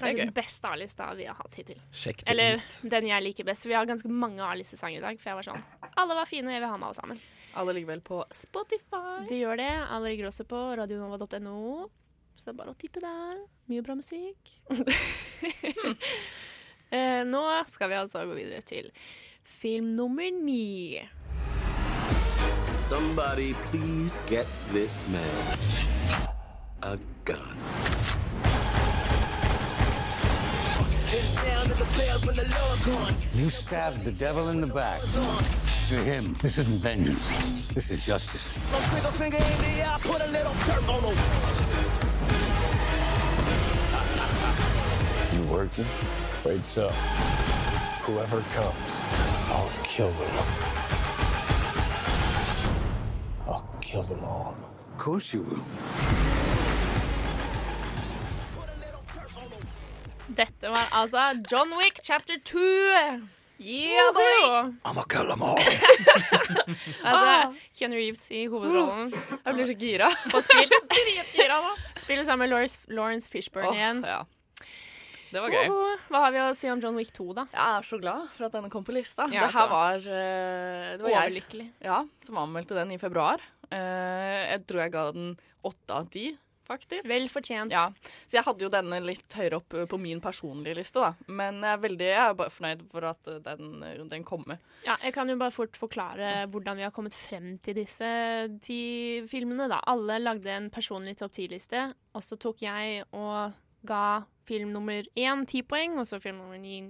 Kanskje 0.00 0.24
den 0.24 0.32
beste 0.34 0.70
A-lista 0.72 1.10
vi 1.18 1.26
har 1.28 1.36
hatt 1.38 1.58
hittil. 1.60 1.80
Sjekk 1.92 2.24
det 2.24 2.32
Eller 2.32 2.56
ut. 2.62 2.78
den 2.94 3.10
jeg 3.10 3.26
liker 3.26 3.46
best. 3.50 3.68
Vi 3.68 3.76
har 3.76 3.86
ganske 3.86 4.08
mange 4.08 4.40
A-listesanger 4.48 5.02
i 5.02 5.04
dag, 5.04 5.20
for 5.20 5.30
jeg 5.32 5.40
var 5.42 5.48
sånn 5.50 5.92
Alle 6.00 6.16
var 6.16 6.30
fine, 6.30 6.56
jeg 6.56 6.64
vil 6.64 6.72
ha 6.72 6.78
med 6.80 6.88
alle 6.88 7.00
sammen. 7.02 7.20
Alle 7.60 7.74
ligger 7.76 7.92
vel 7.92 8.04
på 8.06 8.22
Spotify. 8.32 9.26
De 9.28 9.42
gjør 9.42 9.60
det. 9.60 9.68
Alle 9.92 10.08
ligger 10.08 10.30
også 10.32 10.48
på 10.48 10.62
radionova.no. 10.80 11.90
Så 12.32 12.48
det 12.48 12.54
er 12.54 12.58
bare 12.64 12.72
å 12.72 12.80
titte 12.80 13.04
der. 13.04 13.44
Mye 13.68 13.84
bra 13.84 13.98
musikk. 14.00 14.56
Eh, 16.92 17.24
nå 17.24 17.42
skal 17.72 17.88
vi 17.88 17.94
altså 17.96 18.26
gå 18.28 18.34
videre 18.36 18.60
til 18.60 18.90
film 19.44 19.84
nummer 19.96 20.28
ni. 20.44 21.00
Somebody 22.88 23.54
please 23.70 24.18
get 24.28 24.46
this 24.72 25.04
man 25.08 25.58
a 26.82 26.98
gun. 27.24 27.56
You 33.34 33.50
stabbed 33.50 34.04
the 34.04 34.12
devil 34.12 34.50
in 34.50 34.60
the 34.60 34.66
back. 34.66 35.00
To 35.88 35.96
him, 35.96 36.36
this 36.42 36.58
isn't 36.58 36.82
vengeance. 36.82 37.26
This 37.74 37.90
is 37.90 38.04
justice. 38.04 38.50
finger 39.12 39.38
in 39.38 39.42
the 39.42 39.82
eye, 39.82 39.98
put 40.00 40.20
a 40.20 40.30
little 40.30 40.54
dirt 40.66 40.88
on 40.88 41.02
him. 41.04 41.16
You 45.32 45.42
working? 45.50 45.86
Wait 46.44 46.66
so. 46.66 46.88
Whoever 48.04 48.40
comes, 48.54 48.98
I'll 49.48 49.70
kill 49.84 50.10
them. 50.10 50.72
kill 53.92 54.02
them 54.02 54.24
all. 54.24 54.54
Of 54.92 54.98
course 54.98 55.34
you 55.34 55.42
will. 55.42 55.64
Dette 60.36 60.68
var 60.68 60.88
altså 60.92 61.18
John 61.52 61.68
Wick 61.78 62.00
chapter 62.02 62.34
2. 62.44 62.58
Yeah, 63.60 64.12
boy! 64.14 64.72
I'ma 64.84 65.02
kill 65.08 65.26
them 65.28 65.42
all. 65.42 65.58
altså, 67.04 67.54
Keanu 67.78 67.94
Reeves 67.94 68.30
i 68.30 68.46
hovedrollen. 68.46 69.12
Jeg 69.46 69.54
blir 69.54 69.66
så 69.66 69.74
gira. 69.74 70.06
Og 70.34 70.42
spilt 70.42 70.72
Spiller 71.96 72.24
sammen 72.24 72.48
med 72.48 72.48
Lawrence, 72.48 72.80
Lawrence 72.88 73.30
Fishburne 73.30 73.68
oh, 73.68 73.76
igjen. 73.76 74.04
ja. 74.04 74.22
Det 75.32 75.40
var 75.40 75.48
gøy. 75.54 75.64
Oho, 75.72 75.96
Hva 76.12 76.20
har 76.26 76.32
vi 76.34 76.40
å 76.44 76.50
si 76.56 76.68
om 76.68 76.80
John 76.82 76.98
Wick 77.00 77.12
2, 77.16 77.28
da? 77.38 77.46
Jeg 77.54 77.78
er 77.78 77.88
så 77.88 77.98
glad 78.02 78.28
for 78.36 78.46
at 78.50 78.52
denne 78.58 78.68
kom 78.72 78.84
på 78.84 78.92
lista. 78.92 79.24
Ja, 79.32 79.46
det 79.48 79.56
her 79.56 79.70
var, 79.72 79.98
uh, 80.04 80.86
det 80.98 81.02
var 81.06 81.14
jeg 81.14 81.22
Overlykkelig. 81.32 81.68
ja, 81.88 82.02
som 82.26 82.40
anmeldte 82.42 82.76
den 82.76 82.92
i 82.92 83.00
februar. 83.00 83.40
Uh, 83.72 84.42
jeg 84.52 84.64
tror 84.68 84.82
jeg 84.84 84.92
ga 84.92 85.04
den 85.16 85.30
åtte 85.64 85.96
av 85.96 86.10
ti, 86.12 86.26
faktisk. 86.68 87.06
Vel 87.08 87.24
fortjent. 87.32 87.72
Ja, 87.72 87.86
Så 88.28 88.36
jeg 88.38 88.44
hadde 88.44 88.64
jo 88.66 88.70
denne 88.72 88.98
litt 89.04 89.34
høyere 89.38 89.58
opp 89.62 89.74
eh, 89.76 89.86
på 89.90 89.98
min 90.00 90.20
personlige 90.24 90.76
liste, 90.78 91.00
da. 91.02 91.12
Men 91.32 91.58
jeg 91.64 91.76
er 91.78 91.82
veldig 91.82 92.06
jeg 92.10 92.20
er 92.26 92.36
bare 92.38 92.52
fornøyd 92.54 92.84
for 92.92 93.08
at 93.08 93.32
den, 93.48 93.72
den 94.12 94.24
kommer. 94.28 94.60
Ja, 94.86 94.96
jeg 95.02 95.14
kan 95.16 95.28
jo 95.32 95.36
bare 95.40 95.52
fort 95.54 95.76
forklare 95.80 96.46
hvordan 96.52 96.78
vi 96.80 96.84
har 96.86 96.92
kommet 96.94 97.16
frem 97.16 97.54
til 97.64 97.76
disse 97.80 98.08
ti 98.64 98.80
filmene. 99.32 99.68
da. 99.72 99.80
Alle 99.92 100.20
lagde 100.22 100.52
en 100.54 100.70
personlig 100.72 101.16
topp 101.20 101.34
ti-liste, 101.40 101.88
og 102.14 102.24
så 102.24 102.38
tok 102.40 102.64
jeg 102.64 103.04
og 103.12 103.52
ga 103.86 104.22
film 104.48 104.72
nummer 104.74 105.06
én 105.16 105.44
ti 105.46 105.62
poeng, 105.62 105.98
og 105.98 106.06
så 106.06 106.20
film 106.22 106.36
nummer 106.42 106.58
ni 106.58 106.80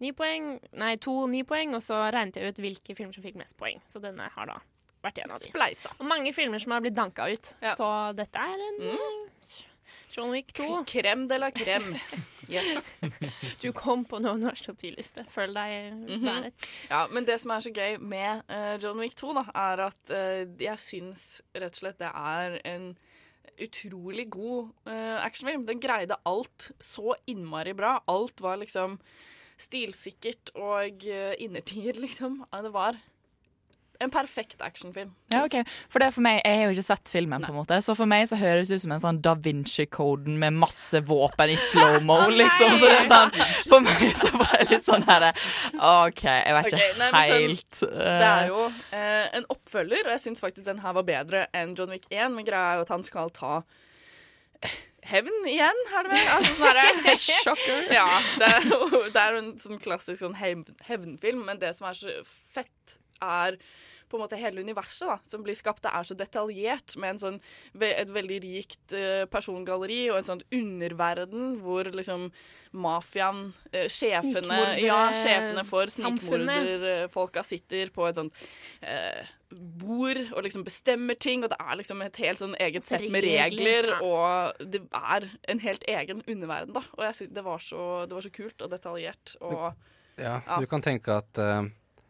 ni 0.00 0.12
poeng, 0.14 0.60
nei, 0.78 0.92
to 1.02 1.26
ni 1.26 1.42
poeng, 1.42 1.72
og 1.74 1.82
så 1.82 2.04
regnet 2.14 2.36
jeg 2.38 2.52
ut 2.52 2.60
hvilke 2.62 2.94
filmer 2.94 3.12
som 3.16 3.24
fikk 3.24 3.34
mest 3.40 3.56
poeng. 3.58 3.80
Så 3.90 3.98
denne 4.00 4.28
har 4.30 4.46
da 4.46 4.60
vært 5.02 5.18
en 5.24 5.32
av 5.34 5.40
de. 5.42 5.48
Spleisa. 5.50 5.90
Og 5.98 6.06
mange 6.06 6.30
filmer 6.36 6.62
som 6.62 6.70
har 6.76 6.80
blitt 6.84 6.94
danka 6.94 7.26
ut. 7.32 7.50
Ja. 7.62 7.74
Så 7.74 7.88
dette 8.14 8.38
er 8.38 8.62
en 8.68 8.78
mm. 8.78 9.26
John 10.14 10.30
Wick 10.30 10.52
2. 10.54 10.84
Krem 10.86 11.26
de 11.30 11.38
la 11.38 11.50
krem. 11.50 11.96
Yes. 12.48 12.92
Du 13.60 13.72
kom 13.76 14.04
på 14.08 14.20
noen 14.22 14.40
norsk 14.46 14.68
topp 14.70 14.78
ti-liste. 14.80 15.24
Føl 15.34 15.52
deg 15.56 15.92
Mhm. 15.98 16.24
været. 16.24 16.66
Ja, 16.90 17.02
men 17.12 17.26
det 17.28 17.40
som 17.42 17.50
er 17.50 17.60
så 17.66 17.72
gøy 17.74 17.98
med 18.00 18.42
uh, 18.48 18.78
John 18.82 18.98
Wick 19.02 19.14
2, 19.18 19.34
da, 19.34 19.44
er 19.54 19.82
at 19.90 20.14
uh, 20.14 20.46
jeg 20.62 20.78
syns 20.78 21.26
rett 21.54 21.74
og 21.74 21.82
slett 21.82 21.98
det 21.98 22.10
er 22.14 22.60
en 22.64 22.92
utrolig 23.64 24.28
god 24.32 24.70
uh, 24.88 25.18
actionfilm. 25.24 25.66
Den 25.68 25.82
greide 25.82 26.18
alt 26.28 26.70
så 26.82 27.14
innmari 27.30 27.74
bra. 27.76 27.98
Alt 28.10 28.42
var 28.44 28.60
liksom 28.62 28.98
stilsikkert 29.58 30.52
og 30.54 31.06
uh, 31.08 31.34
innertier, 31.42 31.98
liksom. 32.04 32.42
Det 32.52 32.74
var 32.74 32.98
en 34.00 34.10
perfekt 34.14 34.60
actionfilm. 34.62 35.10
Ja, 35.32 35.40
ok. 35.44 35.56
For 35.90 35.98
det 36.02 36.12
for 36.14 36.22
meg, 36.22 36.40
Jeg 36.44 36.58
har 36.60 36.68
jo 36.68 36.76
ikke 36.76 36.86
sett 36.86 37.10
filmen, 37.10 37.42
på 37.42 37.50
en 37.50 37.58
måte 37.58 37.78
så 37.82 37.96
for 37.98 38.06
meg 38.06 38.28
så 38.30 38.38
høres 38.38 38.70
det 38.70 38.78
ut 38.78 38.84
som 38.84 38.92
en 38.94 39.02
sånn 39.02 39.20
Da 39.24 39.34
Vinci-koden 39.34 40.38
med 40.38 40.54
masse 40.54 41.00
våpen 41.08 41.50
i 41.50 41.56
slow-mo. 41.58 42.18
liksom. 42.40 42.76
Så 42.78 42.86
det 42.86 43.00
er 43.00 43.08
sånn, 43.10 43.34
For 43.72 43.86
meg 43.86 44.04
så 44.20 44.30
var 44.36 44.54
det 44.54 44.68
litt 44.70 44.86
sånn 44.86 45.06
her 45.08 45.26
OK, 45.28 46.22
jeg 46.28 46.54
vet 46.58 46.70
ikke 46.70 46.84
Ok, 46.84 47.00
nei, 47.02 47.24
helt 47.32 47.80
sånn, 47.80 47.96
Det 47.98 48.30
er 48.30 48.52
jo 48.52 48.62
eh, 48.68 49.26
en 49.40 49.48
oppfølger, 49.56 50.04
og 50.06 50.14
jeg 50.14 50.24
syns 50.28 50.44
faktisk 50.44 50.68
den 50.70 50.84
her 50.84 50.94
var 51.00 51.08
bedre 51.08 51.46
enn 51.56 51.74
John 51.78 51.90
Wick 51.94 52.06
1. 52.10 52.36
Men 52.38 52.46
greia 52.46 52.74
er 52.76 52.80
jo 52.80 52.86
at 52.86 52.94
han 52.94 53.06
skal 53.06 53.34
ta 53.34 53.58
hevn 55.08 55.46
igjen, 55.48 55.82
er 55.96 56.06
det 56.06 56.12
vel? 56.12 56.30
Altså, 56.36 56.54
sånn 56.60 57.20
Sjokker. 57.46 57.84
Ja, 57.98 58.06
det 58.40 58.48
er 58.54 58.66
jo 58.68 59.02
det 59.14 59.22
er 59.22 59.38
en 59.40 59.52
sånn 59.62 59.80
klassisk 59.82 60.20
sånn 60.22 60.36
hev- 60.38 60.70
hevnfilm, 60.88 61.44
men 61.48 61.60
det 61.62 61.74
som 61.78 61.88
er 61.90 61.98
så 61.98 62.14
fett, 62.54 62.98
er 63.24 63.56
på 64.08 64.18
en 64.18 64.24
måte 64.24 64.38
hele 64.40 64.62
universet 64.64 65.08
da, 65.08 65.18
som 65.28 65.42
blir 65.44 65.56
skapt. 65.58 65.82
Det 65.84 65.92
er 65.94 66.08
så 66.08 66.16
detaljert, 66.18 66.96
med 66.96 67.14
en 67.14 67.22
sånn, 67.22 67.40
et 67.80 68.10
veldig 68.12 68.38
rikt 68.44 68.94
eh, 68.96 69.24
persongalleri 69.30 70.10
og 70.10 70.20
en 70.20 70.28
sånn 70.32 70.44
underverden 70.54 71.58
hvor 71.62 71.88
liksom 71.92 72.30
mafiaen, 72.76 73.46
uh, 73.72 73.86
sjefene 73.88 74.58
Ja, 74.82 75.08
sjefene 75.16 75.62
for 75.64 75.88
snikmorderfolka 75.88 77.42
sitter 77.46 77.88
på 77.94 78.04
et 78.08 78.18
sånt 78.18 78.34
eh, 78.84 79.24
bord 79.48 80.20
og 80.34 80.42
liksom 80.44 80.64
bestemmer 80.66 81.16
ting, 81.16 81.44
og 81.44 81.52
det 81.54 81.56
er 81.62 81.78
liksom 81.80 82.02
et 82.04 82.18
helt 82.20 82.42
sånn 82.42 82.56
eget 82.60 82.84
sett 82.84 83.06
med 83.12 83.24
Regler, 83.24 83.94
og 84.04 84.60
det 84.60 84.82
er 84.92 85.28
en 85.48 85.62
helt 85.64 85.86
egen 85.88 86.20
underverden, 86.26 86.74
da. 86.76 86.82
Og 86.98 87.04
jeg 87.08 87.16
synes 87.22 87.34
det, 87.38 87.44
var 87.46 87.64
så, 87.64 87.84
det 88.08 88.18
var 88.18 88.26
så 88.26 88.34
kult 88.34 88.66
og 88.66 88.74
detaljert. 88.74 89.36
Og 89.40 89.72
Ja, 90.18 90.40
Ja. 90.44 90.58
du 90.60 90.66
kan 90.66 90.82
tenke 90.82 91.14
at 91.22 91.38
eh, 91.38 91.62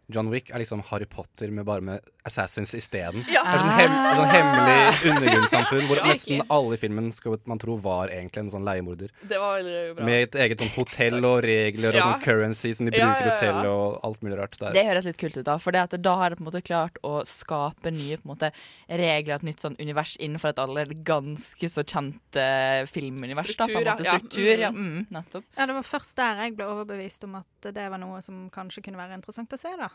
John 0.08 0.30
Wick 0.32 0.50
er 0.50 0.62
liksom 0.62 0.80
Harry 0.88 1.04
Potter 1.04 1.50
med 1.52 1.66
bare 1.68 1.84
med 1.84 2.12
assassins 2.28 2.74
isteden. 2.78 3.24
Ja. 3.32 3.42
Det 3.48 3.56
er 3.56 3.62
sånn, 3.64 3.74
hem, 3.78 3.96
et 3.98 4.18
sånn 4.20 4.32
hemmelig 4.32 5.12
undergrunnssamfunn 5.12 5.86
hvor 5.90 6.02
nesten 6.08 6.42
alle 6.54 6.78
i 6.78 6.80
filmen 6.84 7.10
skal 7.16 7.38
man 7.50 7.60
tro 7.62 7.76
var 7.82 8.12
egentlig 8.14 8.44
en 8.46 8.52
sånn 8.54 8.66
leiemorder. 8.68 9.10
det 9.28 9.40
var 9.42 9.58
veldig 9.58 9.82
bra. 9.98 10.06
Med 10.08 10.22
et 10.28 10.38
eget 10.46 10.62
sånn 10.64 10.72
hotell 10.76 11.18
og 11.24 11.42
regler 11.46 11.90
og 11.96 12.00
Ja. 12.00 12.06
sånn 12.12 12.24
currency 12.24 12.72
som 12.78 12.86
de 12.88 12.94
bruker 12.94 13.06
ja, 13.06 13.26
ja. 13.26 13.34
hotellet 13.34 13.70
og 13.72 13.98
alt 14.06 14.22
mulig 14.22 14.38
rart. 14.38 14.58
Det 14.74 14.86
høres 14.86 15.08
litt 15.08 15.18
kult 15.20 15.36
ut, 15.40 15.44
da. 15.48 15.58
For 15.58 15.72
det 15.74 15.82
at 15.88 15.96
da 16.02 16.14
har 16.20 16.30
det 16.30 16.38
på 16.38 16.44
en 16.46 16.50
måte 16.50 16.62
klart 16.64 16.98
å 17.02 17.20
skape 17.26 17.90
nye 17.94 18.16
på 18.20 18.28
en 18.28 18.32
måte, 18.34 18.52
regler, 18.88 19.34
et 19.38 19.46
nytt 19.46 19.60
sånn 19.64 19.76
univers 19.80 20.16
innenfor 20.20 20.52
et 20.54 20.58
allerede 20.62 20.96
ganske 21.06 21.68
så 21.68 21.84
kjente 21.84 22.46
filmunivers. 22.92 23.56
da, 23.56 23.66
på 23.66 23.78
en 23.80 23.86
Struktur. 23.88 24.04
Ja. 24.04 24.18
Struktur, 24.18 24.58
ja. 24.58 24.70
Mm. 24.70 24.88
Mm, 24.88 25.06
nettopp. 25.10 25.44
Ja, 25.56 25.66
det 25.66 25.74
var 25.78 25.82
først 25.86 26.16
der 26.16 26.42
jeg 26.44 26.56
ble 26.58 26.66
overbevist 26.70 27.24
om 27.24 27.34
at 27.40 27.68
det 27.74 27.88
var 27.90 27.98
noe 28.00 28.20
som 28.24 28.48
kanskje 28.54 28.82
kunne 28.86 29.00
være 29.00 29.18
interessant 29.18 29.52
å 29.52 29.58
se, 29.60 29.72
da. 29.78 29.88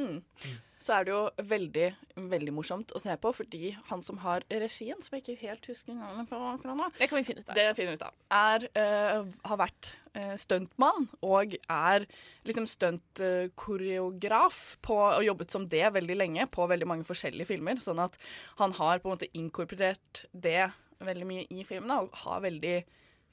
Mm. 0.00 0.58
Så 0.80 0.94
er 0.96 1.04
det 1.04 1.12
jo 1.12 1.46
veldig, 1.50 1.86
veldig 2.32 2.52
morsomt 2.56 2.92
å 2.96 3.00
se 3.02 3.12
på, 3.20 3.30
fordi 3.36 3.74
han 3.90 4.00
som 4.04 4.16
har 4.22 4.46
regien, 4.48 4.96
som 5.04 5.12
jeg 5.16 5.26
ikke 5.26 5.42
helt 5.42 5.66
husker 5.68 5.92
navnet 5.92 6.30
på 6.30 6.38
akkurat 6.40 6.78
nå 6.78 6.86
Det 6.96 7.08
kan 7.10 7.20
vi 7.20 7.26
finne 7.26 7.42
ut 7.44 7.50
av. 7.52 7.58
Det 7.58 7.66
finner 7.76 7.92
vi 7.92 7.98
ut 8.00 8.06
av. 8.06 8.14
Er, 8.32 8.64
eh, 8.80 9.28
har 9.50 9.60
vært 9.60 9.90
uh, 10.16 10.36
stuntmann 10.40 11.04
og 11.20 11.58
er 11.60 12.06
liksom 12.48 12.64
stuntkoreograf 12.70 14.62
på 14.80 14.96
og 15.02 15.26
jobbet 15.26 15.52
som 15.52 15.68
det 15.68 15.84
veldig 15.98 16.16
lenge 16.16 16.48
på 16.48 16.64
veldig 16.72 16.88
mange 16.88 17.04
forskjellige 17.08 17.50
filmer. 17.52 17.76
Sånn 17.84 18.00
at 18.00 18.16
han 18.62 18.72
har 18.80 19.04
på 19.04 19.10
en 19.10 19.18
måte 19.18 19.28
inkorporert 19.36 20.24
det 20.32 20.70
veldig 21.04 21.28
mye 21.28 21.44
i 21.52 21.60
filmene 21.68 22.00
og 22.06 22.16
har 22.24 22.40
veldig 22.48 22.78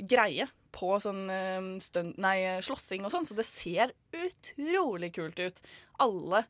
greie 0.04 0.52
på 0.76 0.92
sånn 1.02 1.24
eh, 1.32 1.72
stunt, 1.82 2.20
nei, 2.22 2.60
slåssing 2.60 3.08
og 3.08 3.16
sånn, 3.16 3.26
så 3.26 3.40
det 3.40 3.48
ser 3.48 3.96
utrolig 4.12 5.14
kult 5.16 5.40
ut. 5.40 5.64
Alle 6.04 6.44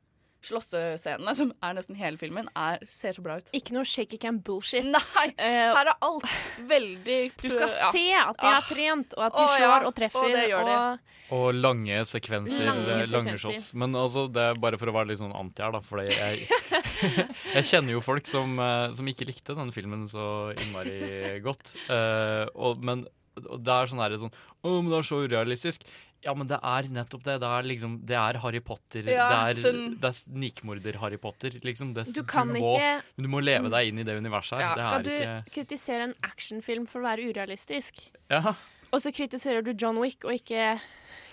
slåssescenene, 0.48 1.34
som 1.38 1.52
er 1.64 1.76
nesten 1.78 1.98
hele 2.00 2.18
filmen, 2.22 2.48
er, 2.58 2.82
ser 2.90 3.14
så 3.18 3.24
bra 3.26 3.38
ut. 3.42 3.52
Ikke 3.58 3.76
noe 3.76 3.86
shaky 3.88 4.20
cam 4.22 4.40
bullshit. 4.44 4.88
Nei, 4.96 5.28
her 5.38 5.92
er 5.92 5.94
alt 6.08 6.26
veldig 6.70 7.20
Du 7.44 7.50
skal 7.52 7.70
ja. 7.70 7.92
se 7.94 8.06
at 8.22 8.40
de 8.42 8.48
har 8.48 8.58
Ah. 8.58 8.66
trent, 8.68 9.14
og 9.18 9.24
at 9.28 9.36
de 9.38 9.46
slår 9.54 9.68
ja. 9.68 9.84
og 9.88 9.96
treffer. 9.98 10.26
Og, 10.28 10.34
det 10.36 10.48
gjør 10.50 10.66
de. 10.68 10.78
og 10.78 11.38
Og 11.38 11.48
lange 11.60 12.00
sekvenser, 12.08 12.64
Lange 12.66 12.86
lange, 12.88 13.06
lange 13.12 13.36
sekvenser. 13.36 13.60
shots. 13.60 13.74
Men 13.78 13.96
altså, 14.00 14.26
det 14.32 14.46
er 14.54 14.62
bare 14.64 14.80
for 14.80 14.90
å 14.92 14.96
være 14.96 15.12
litt 15.12 15.20
sånn 15.22 15.36
anti 15.36 15.62
her, 15.66 15.76
da. 15.76 15.82
for 15.84 16.00
jeg, 16.06 16.48
jeg 17.58 17.68
kjenner 17.68 17.98
jo 17.98 18.02
folk 18.06 18.28
som, 18.30 18.56
eh, 18.64 18.88
som 18.98 19.08
ikke 19.12 19.28
likte 19.28 19.56
den 19.58 19.74
filmen 19.76 20.08
så 20.10 20.28
innmari 20.56 21.38
godt. 21.46 21.74
Uh, 21.92 22.48
og, 22.56 22.80
men 22.84 23.04
og 23.46 23.64
det 23.64 23.74
er 23.74 23.90
sånn 23.92 24.02
her 24.02 24.18
sånn 24.18 24.32
Å, 24.64 24.82
men 24.82 24.90
det 24.92 24.98
er 24.98 25.08
så 25.08 25.20
urealistisk. 25.28 25.84
Ja, 26.26 26.34
men 26.34 26.48
det 26.50 26.58
er 26.66 26.88
nettopp 26.90 27.22
det. 27.24 27.36
Det 27.44 27.48
er 27.48 27.68
liksom 27.70 28.00
Det 28.10 28.16
er 28.18 28.40
Harry 28.42 28.60
Potter. 28.60 29.06
Ja, 29.06 29.28
det 29.30 29.58
er, 29.58 29.62
sånn- 29.62 30.00
er 30.02 30.16
snikmorder-Harry 30.18 31.20
Potter, 31.22 31.52
liksom. 31.64 31.94
Det, 31.94 32.08
Du 32.14 32.24
kan 32.24 32.48
må, 32.50 32.74
ikke- 32.74 33.04
Du 33.22 33.28
må 33.30 33.40
leve 33.44 33.70
deg 33.70 33.88
inn 33.92 34.00
i 34.00 34.04
det 34.04 34.18
universet 34.18 34.60
her. 34.60 34.74
Skal 34.82 35.04
du 35.04 35.12
ikke 35.12 35.46
kritisere 35.52 36.04
en 36.10 36.16
actionfilm 36.24 36.88
for 36.88 37.02
å 37.02 37.06
være 37.06 37.30
urealistisk? 37.32 38.10
Ja. 38.32 38.56
Og 38.92 39.02
så 39.02 39.12
kritiserer 39.14 39.64
du 39.64 39.74
John 39.74 40.00
Wick 40.00 40.24
og 40.26 40.32
ikke 40.32 40.80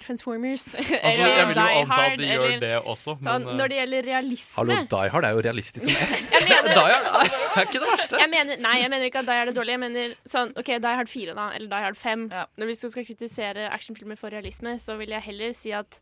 Transformers. 0.05 0.65
Altså, 0.75 0.99
jeg 1.01 1.47
vil 1.49 1.55
jo 1.55 1.55
Die 1.59 1.79
anta 1.81 1.95
Hard, 1.95 2.13
at 2.13 2.19
de 2.21 2.27
gjør 2.29 2.45
eller- 2.47 2.61
det 2.65 2.73
også, 2.83 3.15
Sånn, 3.15 3.23
men, 3.25 3.47
sånn, 3.49 3.57
når 3.61 3.73
det 3.73 3.79
gjelder 3.81 4.09
realisme 4.09 4.57
Hallo, 4.61 4.77
Die 4.95 5.09
Hard 5.15 5.25
er 5.25 5.31
jo 5.39 5.43
realistisk 5.49 5.85
som 5.89 5.95
F. 5.95 6.13
Mener, 6.45 6.69
Die 6.79 6.85
Hard 6.85 7.09
er 7.57 7.65
ikke 7.65 7.81
det 7.85 7.91
verste. 7.93 8.21
Jeg 8.21 8.31
mener, 8.35 8.61
nei, 8.67 8.75
jeg 8.83 8.91
mener 8.95 9.09
ikke 9.09 9.23
at 9.25 9.31
Die 9.31 9.39
Hard 9.41 9.53
er 9.55 9.57
dårlig. 9.61 9.75
Jeg 9.77 9.83
mener 9.85 10.15
sånn, 10.29 10.53
ok, 10.61 10.71
Die 10.87 10.95
Hard 11.01 11.09
4 11.13 11.35
da, 11.41 11.49
eller 11.57 11.73
Die 11.73 11.83
Hard 11.89 11.97
5. 12.01 12.29
Når 12.61 12.71
vi 12.73 12.77
skal 12.83 13.09
kritisere 13.09 13.69
actionfilmer 13.73 14.21
for 14.21 14.31
realisme, 14.35 14.77
så 14.83 14.99
vil 15.01 15.09
jeg 15.17 15.23
heller 15.31 15.53
si 15.57 15.73
at 15.73 15.99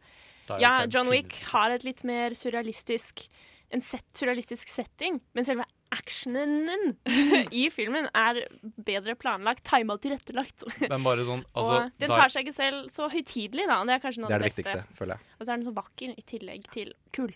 ja, 0.60 0.84
John 0.90 1.08
Wick 1.08 1.38
har 1.52 1.70
et 1.70 1.84
litt 1.86 2.02
mer 2.04 2.34
surrealistisk 2.36 3.28
en 3.72 3.80
set, 3.80 4.04
surrealistisk 4.18 4.68
setting, 4.68 5.20
men 5.32 5.46
selve 5.48 5.64
actionen 5.92 6.96
i 7.62 7.66
filmen 7.74 8.08
er 8.16 8.42
bedre 8.86 9.14
planlagt, 9.20 9.64
tima 9.68 9.98
og 9.98 10.02
tilrettelagt. 10.04 10.64
men 10.88 11.04
bare 11.04 11.26
sånn 11.28 11.44
altså, 11.52 11.82
og 11.82 12.00
den 12.02 12.14
tar 12.14 12.32
seg 12.32 12.46
ikke 12.46 12.56
selv 12.56 12.88
så 12.92 13.08
høytidelig, 13.12 13.68
da. 13.70 13.78
Det 13.88 13.98
er 13.98 14.02
kanskje 14.06 14.24
noe 14.24 14.32
Det 14.32 14.38
er 14.38 14.40
av 14.40 14.46
det 14.46 14.50
det 14.50 14.56
beste. 14.56 14.64
viktigste, 14.66 14.98
føler 14.98 15.18
jeg. 15.20 15.36
Og 15.38 15.44
så 15.44 15.48
er 15.52 15.60
den 15.62 15.68
så 15.68 15.76
vakker 15.76 16.16
i 16.16 16.26
tillegg 16.32 16.66
til 16.74 16.92
kul. 17.14 17.32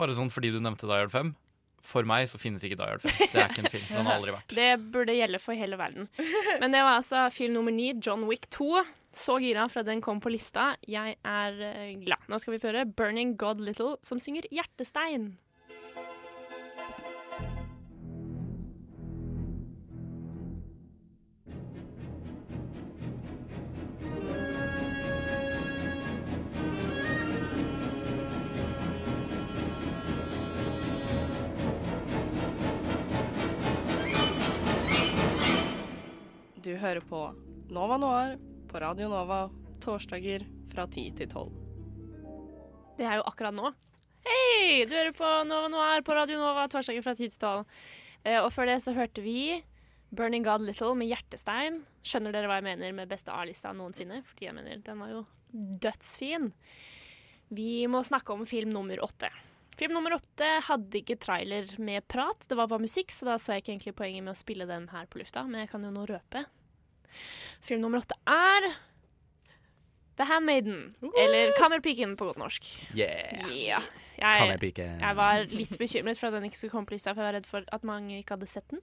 Bare 0.00 0.16
sånn 0.16 0.32
fordi 0.32 0.52
du 0.54 0.60
nevnte 0.64 0.88
Die 0.88 0.96
Hard 1.02 1.12
5. 1.12 1.32
For 1.80 2.04
meg 2.04 2.26
så 2.28 2.36
finnes 2.36 2.60
ikke 2.66 2.76
Die 2.76 2.88
Hard 2.88 3.04
5. 3.04 3.12
Det 3.32 3.40
er 3.40 3.52
ikke 3.52 3.62
en 3.64 3.70
film. 3.72 3.84
Den 3.88 4.08
har 4.08 4.18
aldri 4.18 4.34
vært. 4.36 4.52
Det 4.60 4.70
burde 4.92 5.14
gjelde 5.16 5.40
for 5.40 5.56
hele 5.56 5.78
verden. 5.80 6.08
Men 6.60 6.74
det 6.76 6.82
var 6.84 6.98
altså 6.98 7.26
film 7.32 7.54
nummer 7.56 7.72
ni, 7.72 7.90
John 8.04 8.26
Wick 8.28 8.50
2. 8.52 8.82
Så 9.16 9.38
gira 9.42 9.64
fra 9.72 9.82
den 9.82 10.02
kom 10.04 10.20
på 10.22 10.30
lista. 10.30 10.74
Jeg 10.86 11.16
er 11.26 11.56
eh, 11.66 11.94
glad. 12.04 12.20
Nå 12.30 12.38
skal 12.38 12.54
vi 12.54 12.60
føre 12.62 12.84
Burning 12.86 13.32
God 13.40 13.62
Little, 13.64 13.96
som 14.06 14.20
synger 14.22 14.44
Hjertestein. 14.54 15.32
Hører 36.78 37.02
på 37.06 37.22
Nova 37.72 37.96
Noir 38.00 38.36
på 38.70 38.80
Radio 38.82 39.08
Nova 39.10 39.44
torsdager 39.82 40.44
fra 40.70 40.86
10 40.86 41.16
til 41.18 41.30
12. 41.30 41.48
Det 42.98 43.06
er 43.08 43.18
jo 43.18 43.26
akkurat 43.30 43.56
nå. 43.56 43.72
Hei! 44.26 44.84
Du 44.86 44.94
hører 44.94 45.14
på 45.16 45.32
Nova 45.48 45.70
Noir 45.72 46.04
på 46.06 46.14
Radio 46.14 46.38
Nova 46.38 46.68
torsdager 46.70 47.02
fra 47.02 47.16
10 47.16 47.32
til 47.32 47.40
12. 47.40 47.64
Eh, 48.28 48.38
og 48.38 48.50
før 48.54 48.70
det 48.70 48.78
så 48.84 48.94
hørte 48.94 49.24
vi 49.24 49.62
Burning 50.10 50.44
God 50.44 50.64
Little 50.66 50.94
med 50.98 51.10
Hjertestein. 51.10 51.82
Skjønner 52.04 52.34
dere 52.34 52.50
hva 52.50 52.58
jeg 52.60 52.68
mener 52.68 52.94
med 52.96 53.10
beste 53.10 53.32
A-lista 53.34 53.72
noensinne? 53.76 54.22
Fordi 54.28 54.50
jeg 54.50 54.56
mener 54.56 54.82
den 54.84 55.00
var 55.00 55.14
jo 55.14 55.24
dødsfin. 55.50 56.50
Vi 57.50 57.86
må 57.90 58.02
snakke 58.06 58.34
om 58.34 58.46
film 58.46 58.70
nummer 58.74 59.00
åtte. 59.02 59.30
Film 59.80 59.94
nummer 59.96 60.18
åtte 60.18 60.46
hadde 60.66 61.00
ikke 61.00 61.16
trailer 61.16 61.70
med 61.80 62.04
prat, 62.10 62.42
det 62.50 62.56
var 62.58 62.68
bare 62.68 62.84
musikk, 62.84 63.14
så 63.16 63.30
da 63.30 63.38
så 63.40 63.54
jeg 63.54 63.62
ikke 63.62 63.72
egentlig 63.72 63.94
poenget 63.96 64.26
med 64.26 64.34
å 64.34 64.38
spille 64.38 64.66
den 64.68 64.90
her 64.92 65.06
på 65.08 65.22
lufta, 65.22 65.46
men 65.48 65.62
jeg 65.62 65.70
kan 65.72 65.86
jo 65.86 65.92
nå 65.94 66.02
røpe. 66.10 66.42
Film 67.64 67.84
nummer 67.84 68.02
åtte 68.02 68.18
er 68.30 68.70
The 70.20 70.26
Handmaiden, 70.28 70.94
eller 71.16 71.54
Kammerpiken 71.56 72.16
på 72.20 72.28
godt 72.28 72.40
norsk. 72.42 72.66
Yeah. 72.92 73.46
yeah. 73.48 73.86
Jeg, 74.20 74.74
jeg 74.76 75.16
var 75.16 75.46
litt 75.48 75.78
bekymret 75.80 76.20
for 76.20 76.28
at 76.28 76.36
den 76.36 76.50
ikke 76.50 76.58
skulle 76.58 76.74
komme 76.74 76.90
på 76.90 76.92
lista, 76.98 77.14
for 77.14 77.24
jeg 77.24 77.30
var 77.30 77.38
redd 77.38 77.48
for 77.48 77.64
at 77.72 77.86
mange 77.88 78.18
ikke 78.18 78.36
hadde 78.36 78.50
sett 78.50 78.66
den. 78.68 78.82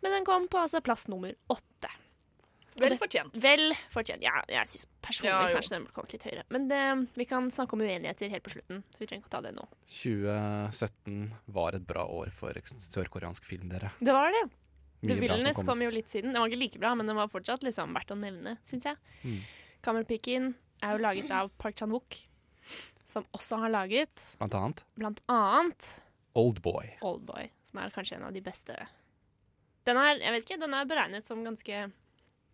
Men 0.00 0.16
den 0.16 0.24
kom 0.28 0.48
på 0.48 0.62
altså 0.62 0.80
plass 0.84 1.04
nummer 1.12 1.34
åtte. 1.52 1.92
Vel 2.80 2.96
fortjent. 3.00 3.36
Vel 3.40 3.70
fortjent. 3.92 4.24
Ja, 4.24 4.42
jeg 4.52 4.68
syns 4.68 4.88
personlig 5.04 5.32
Ja, 5.32 5.52
kanskje 5.54 5.76
den 5.76 5.86
burde 5.86 5.96
kommet 5.96 6.16
litt 6.16 6.26
høyere. 6.28 6.44
Men 6.52 6.66
det, 6.68 6.82
vi 7.16 7.28
kan 7.28 7.48
snakke 7.52 7.76
om 7.76 7.84
uenigheter 7.84 8.32
helt 8.32 8.44
på 8.44 8.52
slutten, 8.52 8.82
så 8.92 9.00
vi 9.00 9.08
trenger 9.08 9.24
ikke 9.24 9.32
å 9.32 9.36
ta 9.36 9.42
det 9.46 9.54
nå. 9.56 9.64
2017 9.92 11.32
var 11.56 11.78
et 11.78 11.88
bra 11.88 12.04
år 12.20 12.32
for 12.36 12.56
sørkoreansk 12.56 13.48
film, 13.48 13.70
dere. 13.72 13.94
Det 14.00 14.16
var 14.16 14.32
det. 14.36 14.44
The 15.02 15.14
bra 15.14 15.52
kom. 15.60 15.66
kom 15.66 15.82
jo 15.82 15.90
litt 15.90 16.08
siden. 16.08 16.32
Den 16.32 16.40
var 16.40 16.48
ikke 16.48 16.58
like 16.62 16.78
bra, 16.80 16.94
men 16.94 17.06
den 17.06 17.16
var 17.16 17.28
fortsatt 17.28 17.62
liksom 17.62 17.92
verdt 17.94 18.10
å 18.10 18.16
nevne, 18.18 18.56
syns 18.64 18.84
jeg. 18.88 18.96
Mm. 19.24 19.40
Kammerpiken 19.82 20.54
er 20.82 20.96
jo 20.96 21.02
laget 21.04 21.30
av 21.30 21.50
Park 21.58 21.76
Chan-wook, 21.78 22.16
som 23.06 23.24
også 23.36 23.58
har 23.62 23.70
laget 23.70 24.10
Blant 24.40 24.54
annet 24.58 24.80
blant 24.98 25.20
annet 25.30 25.90
Oldboy. 26.36 26.96
Oldboy, 27.06 27.50
som 27.70 27.78
er 27.80 27.92
kanskje 27.94 28.16
en 28.18 28.24
av 28.28 28.32
de 28.34 28.40
beste. 28.44 28.74
Den 29.86 29.96
er, 30.00 30.18
jeg 30.18 30.32
vet 30.34 30.44
ikke, 30.48 30.58
den 30.60 30.74
er 30.74 30.84
beregnet 30.90 31.24
som 31.24 31.44
ganske, 31.46 31.84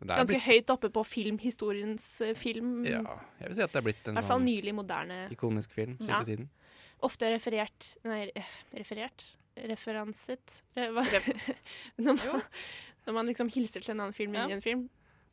ganske 0.05 0.27
blitt- 0.29 0.45
høyt 0.47 0.71
oppe 0.75 0.91
på 0.93 1.03
filmhistoriens 1.09 2.21
eh, 2.27 2.35
film. 2.39 2.85
Ja, 2.85 3.01
jeg 3.41 3.49
vil 3.49 3.57
si 3.57 3.63
at 3.65 3.73
det 3.73 3.81
er 3.81 3.87
blitt 3.89 4.09
en 4.13 4.21
sånn 4.29 4.45
nylig 4.47 4.75
moderne. 4.77 5.29
ikonisk 5.33 5.73
film 5.73 5.97
siste 5.99 6.13
Ja. 6.13 6.25
tiden. 6.25 6.51
Ofte 7.03 7.33
referert 7.33 7.97
Nei, 8.05 8.31
eh, 8.37 8.45
referert? 8.75 9.33
Referanset? 9.57 10.63
Når, 10.77 12.15
man, 12.17 12.43
når 13.07 13.13
man 13.19 13.27
liksom 13.29 13.49
hilser 13.53 13.81
til 13.85 13.93
en 13.95 14.01
annen 14.07 14.15
film 14.17 14.35
Ja. 14.35 14.45
inni 14.47 14.55
en 14.57 14.63
film. 14.65 14.85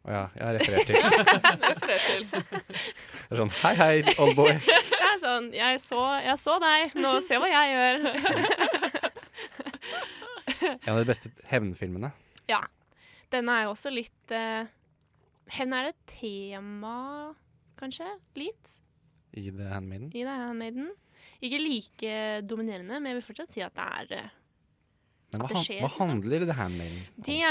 Å 0.08 0.12
ja, 0.16 0.24
jeg 0.36 0.46
har 0.48 0.56
referert 0.56 0.88
til. 0.88 0.96
Referert 1.70 2.06
til. 2.08 2.24
Det 2.32 3.36
er 3.36 3.40
sånn 3.42 3.54
hei, 3.62 3.74
hei, 3.80 4.16
oldboy. 4.24 4.54
Det 4.64 5.00
er 5.10 5.18
sånn 5.24 5.50
jeg 5.56 5.80
så, 5.84 6.02
jeg 6.24 6.38
så 6.40 6.56
deg, 6.64 6.96
nå 7.00 7.14
se 7.26 7.40
hva 7.40 7.50
jeg 7.52 7.74
gjør. 7.76 7.96
En 10.84 10.94
av 10.94 11.00
de 11.02 11.08
beste 11.10 11.32
hevnfilmene. 11.52 12.12
ja. 12.52 12.62
Denne 13.30 13.54
er 13.60 13.68
jo 13.68 13.76
også 13.76 13.92
litt 13.94 14.32
eh, 14.34 14.66
Hevn 15.54 15.74
er 15.78 15.92
et 15.92 15.98
tema, 16.10 16.96
kanskje? 17.78 18.08
Litt? 18.42 18.72
I 19.38 19.44
The 19.54 19.68
Handmaiden. 19.70 20.08
I 20.18 20.24
The 20.26 20.34
Handmaiden. 20.48 20.88
Ikke 21.46 21.62
like 21.62 22.14
dominerende, 22.48 23.00
men 23.00 23.12
jeg 23.12 23.20
vil 23.20 23.28
fortsatt 23.30 23.56
si 23.56 23.64
at 23.66 23.76
det 23.78 23.88
er 23.88 24.16
eh, 24.20 24.32
Men 25.34 25.44
hva, 25.44 25.52
det 25.52 25.66
skjer, 25.66 25.84
hva 25.86 25.92
handler 25.98 26.48
her 26.58 26.72
med? 26.74 26.98
Det 27.16 27.42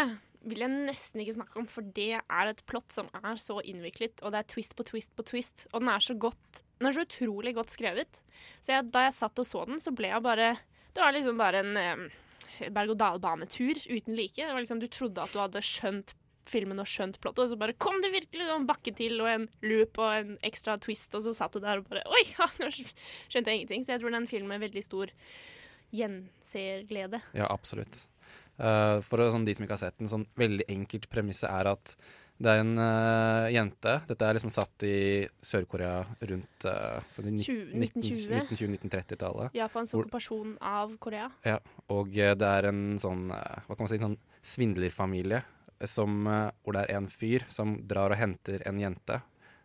vil 0.48 0.62
jeg 0.62 0.70
nesten 0.72 1.22
ikke 1.22 1.36
snakke 1.38 1.60
om, 1.60 1.66
for 1.70 1.86
det 1.96 2.12
er 2.20 2.50
et 2.50 2.62
plott 2.68 2.94
som 2.94 3.08
er 3.18 3.40
så 3.42 3.58
innviklet, 3.66 4.22
og 4.22 4.32
det 4.32 4.42
er 4.42 4.48
twist 4.54 4.76
på 4.78 4.86
twist 4.86 5.14
på 5.18 5.26
twist, 5.26 5.66
og 5.72 5.82
den 5.82 5.92
er 5.92 6.04
så 6.04 6.16
godt 6.18 6.64
Den 6.78 6.86
er 6.86 6.94
så 6.94 7.02
utrolig 7.02 7.56
godt 7.56 7.72
skrevet. 7.74 8.20
Så 8.62 8.76
jeg, 8.76 8.86
da 8.94 9.08
jeg 9.08 9.16
satt 9.16 9.40
og 9.42 9.46
så 9.48 9.64
den, 9.66 9.80
så 9.82 9.90
ble 9.90 10.12
jeg 10.12 10.22
bare 10.22 10.52
Det 10.94 11.02
var 11.02 11.14
liksom 11.16 11.40
bare 11.40 11.62
en 11.64 11.80
eh, 11.80 12.70
berg-og-dal-banetur 12.74 13.80
uten 13.86 14.16
like. 14.18 14.38
Det 14.38 14.54
var 14.54 14.62
liksom, 14.62 14.80
du 14.82 14.88
trodde 14.90 15.22
at 15.22 15.34
du 15.34 15.40
hadde 15.42 15.62
skjønt 15.64 16.14
filmen 16.48 16.80
og 16.82 16.88
skjønt 16.88 17.20
plottet, 17.22 17.44
og 17.44 17.52
så 17.52 17.60
bare 17.60 17.76
kom 17.80 17.98
det 18.04 18.12
virkelig 18.14 18.48
en 18.54 18.66
bakke 18.68 18.94
til 18.96 19.20
og 19.22 19.30
en 19.30 19.46
loop 19.64 20.00
og 20.02 20.12
en 20.16 20.34
ekstra 20.46 20.78
twist, 20.82 21.14
og 21.18 21.24
så 21.26 21.34
satt 21.36 21.56
du 21.56 21.62
der 21.64 21.82
og 21.82 21.88
bare 21.90 22.04
Oi, 22.08 22.24
ja, 22.34 22.48
nå 22.60 22.70
skjønte 22.74 23.52
jeg 23.52 23.62
ingenting. 23.62 23.86
Så 23.86 23.94
jeg 23.94 24.04
tror 24.04 24.14
den 24.14 24.28
filmen 24.30 24.56
er 24.56 24.64
veldig 24.66 24.84
stor 24.84 25.12
gjenseerglede. 25.94 27.20
Ja, 27.36 27.48
absolutt. 27.48 28.04
Uh, 28.58 28.98
for 29.06 29.22
sånn, 29.30 29.46
de 29.46 29.54
som 29.54 29.64
ikke 29.64 29.76
har 29.76 29.84
sett 29.86 30.00
den, 30.00 30.10
sånn 30.10 30.26
veldig 30.38 30.66
enkelt 30.72 31.06
premisse 31.12 31.46
er 31.46 31.70
at 31.70 31.94
det 32.38 32.52
er 32.52 32.60
en 32.62 32.78
uh, 32.78 33.48
jente 33.50 33.96
Dette 34.06 34.26
er 34.26 34.36
liksom 34.36 34.52
satt 34.54 34.84
i 34.86 35.26
Sør-Korea 35.42 36.04
rundt 36.30 36.66
uh, 36.70 37.00
1920. 37.18 37.72
1920-1930-tallet. 37.82 39.56
Japans 39.58 39.94
okkupasjon 39.98 40.54
av 40.62 40.94
Korea. 41.02 41.26
Ja, 41.46 41.58
og 41.90 42.14
eh, 42.14 42.36
det 42.38 42.50
er 42.60 42.70
en 42.70 42.82
sånn 43.02 43.26
Hva 43.32 43.74
kan 43.74 43.82
man 43.82 43.90
si, 43.90 43.98
sånn 44.02 44.18
svindlerfamilie 44.38 45.42
som, 45.86 46.26
eh, 46.26 46.50
hvor 46.62 46.74
det 46.74 46.86
er 46.86 46.96
en 46.96 47.10
fyr 47.12 47.44
som 47.48 47.76
drar 47.88 48.14
og 48.14 48.18
henter 48.18 48.64
en 48.66 48.80
jente 48.80 49.20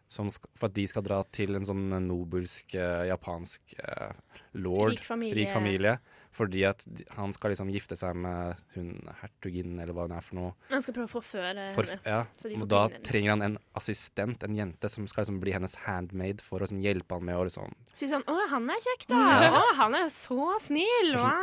som 0.10 0.30
sk 0.30 0.46
for 0.56 0.70
at 0.70 0.76
de 0.78 0.88
skal 0.88 1.04
dra 1.06 1.24
til 1.34 1.56
en 1.56 1.66
sånn 1.66 1.88
nobelsk 2.08 2.76
uh, 2.78 3.04
japansk 3.10 3.78
uh, 3.82 4.12
lord. 4.54 4.92
Rik 4.98 5.04
familie. 5.08 5.36
Rik 5.44 5.54
familie. 5.54 5.98
Fordi 6.34 6.63
at 6.66 6.82
de, 6.89 7.04
han 7.13 7.30
skal 7.30 7.52
liksom 7.54 7.70
gifte 7.70 7.94
seg 7.94 8.16
med 8.18 8.58
hun 8.74 8.96
hertuginnen, 9.20 9.78
eller 9.84 9.94
hva 9.94 10.08
hun 10.08 10.16
er 10.18 10.24
for 10.26 10.34
noe. 10.39 10.54
Han 10.72 10.82
skal 10.82 10.96
prøve 10.96 11.06
å 11.06 11.12
forføre 11.12 11.66
For, 11.76 11.86
henne. 11.86 12.02
ja, 12.10 12.24
så 12.42 12.50
de 12.50 12.56
og 12.58 12.63
får 12.63 12.70
da 12.72 12.80
trenger 13.06 13.36
han 13.36 13.44
en 13.46 13.58
assistent, 13.78 14.42
en 14.48 14.56
jente, 14.58 14.89
som 14.89 15.06
skal 15.06 15.28
liksom 15.28 15.38
bli 15.44 15.54
hennes 15.54 15.76
handmaid 15.86 16.42
for 16.42 16.58
å 16.58 16.66
liksom 16.66 16.82
hjelpe 16.82 17.20
han 17.20 17.28
med 17.30 17.38
å 17.38 17.46
liksom 17.46 17.76
Si 17.94 18.10
sånn 18.10 18.26
'Å, 18.26 18.48
han 18.50 18.66
er 18.74 18.82
kjekk, 18.82 19.06
da'. 19.13 19.22
Ja. 19.46 19.52
'Å, 19.60 19.76
han 19.84 19.94
er 20.00 20.02
jo 20.08 20.10
så 20.10 20.50
snill'. 20.66 21.18
Å, 21.22 21.34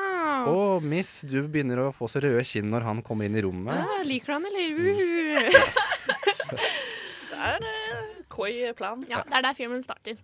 Wow. 0.50 0.82
miss, 0.82 1.20
du 1.22 1.38
begynner 1.46 1.78
å 1.86 1.92
få 1.94 2.10
så 2.10 2.18
røde 2.26 2.42
kinn 2.42 2.70
når 2.74 2.82
han 2.82 3.02
kommer 3.06 3.30
inn 3.30 3.38
i 3.38 3.42
rommet. 3.46 3.78
Ja, 3.78 4.02
liker 4.02 4.26
du 4.26 4.32
han, 4.32 4.46
eller? 4.50 4.74
Uh. 4.74 5.50
Det 7.30 7.38
er 7.38 7.58
koi 8.30 8.72
plan. 8.78 9.02
ja, 9.10 9.22
det 9.26 9.36
er 9.40 9.42
der 9.48 9.56
filmen 9.58 9.82
starter. 9.84 10.18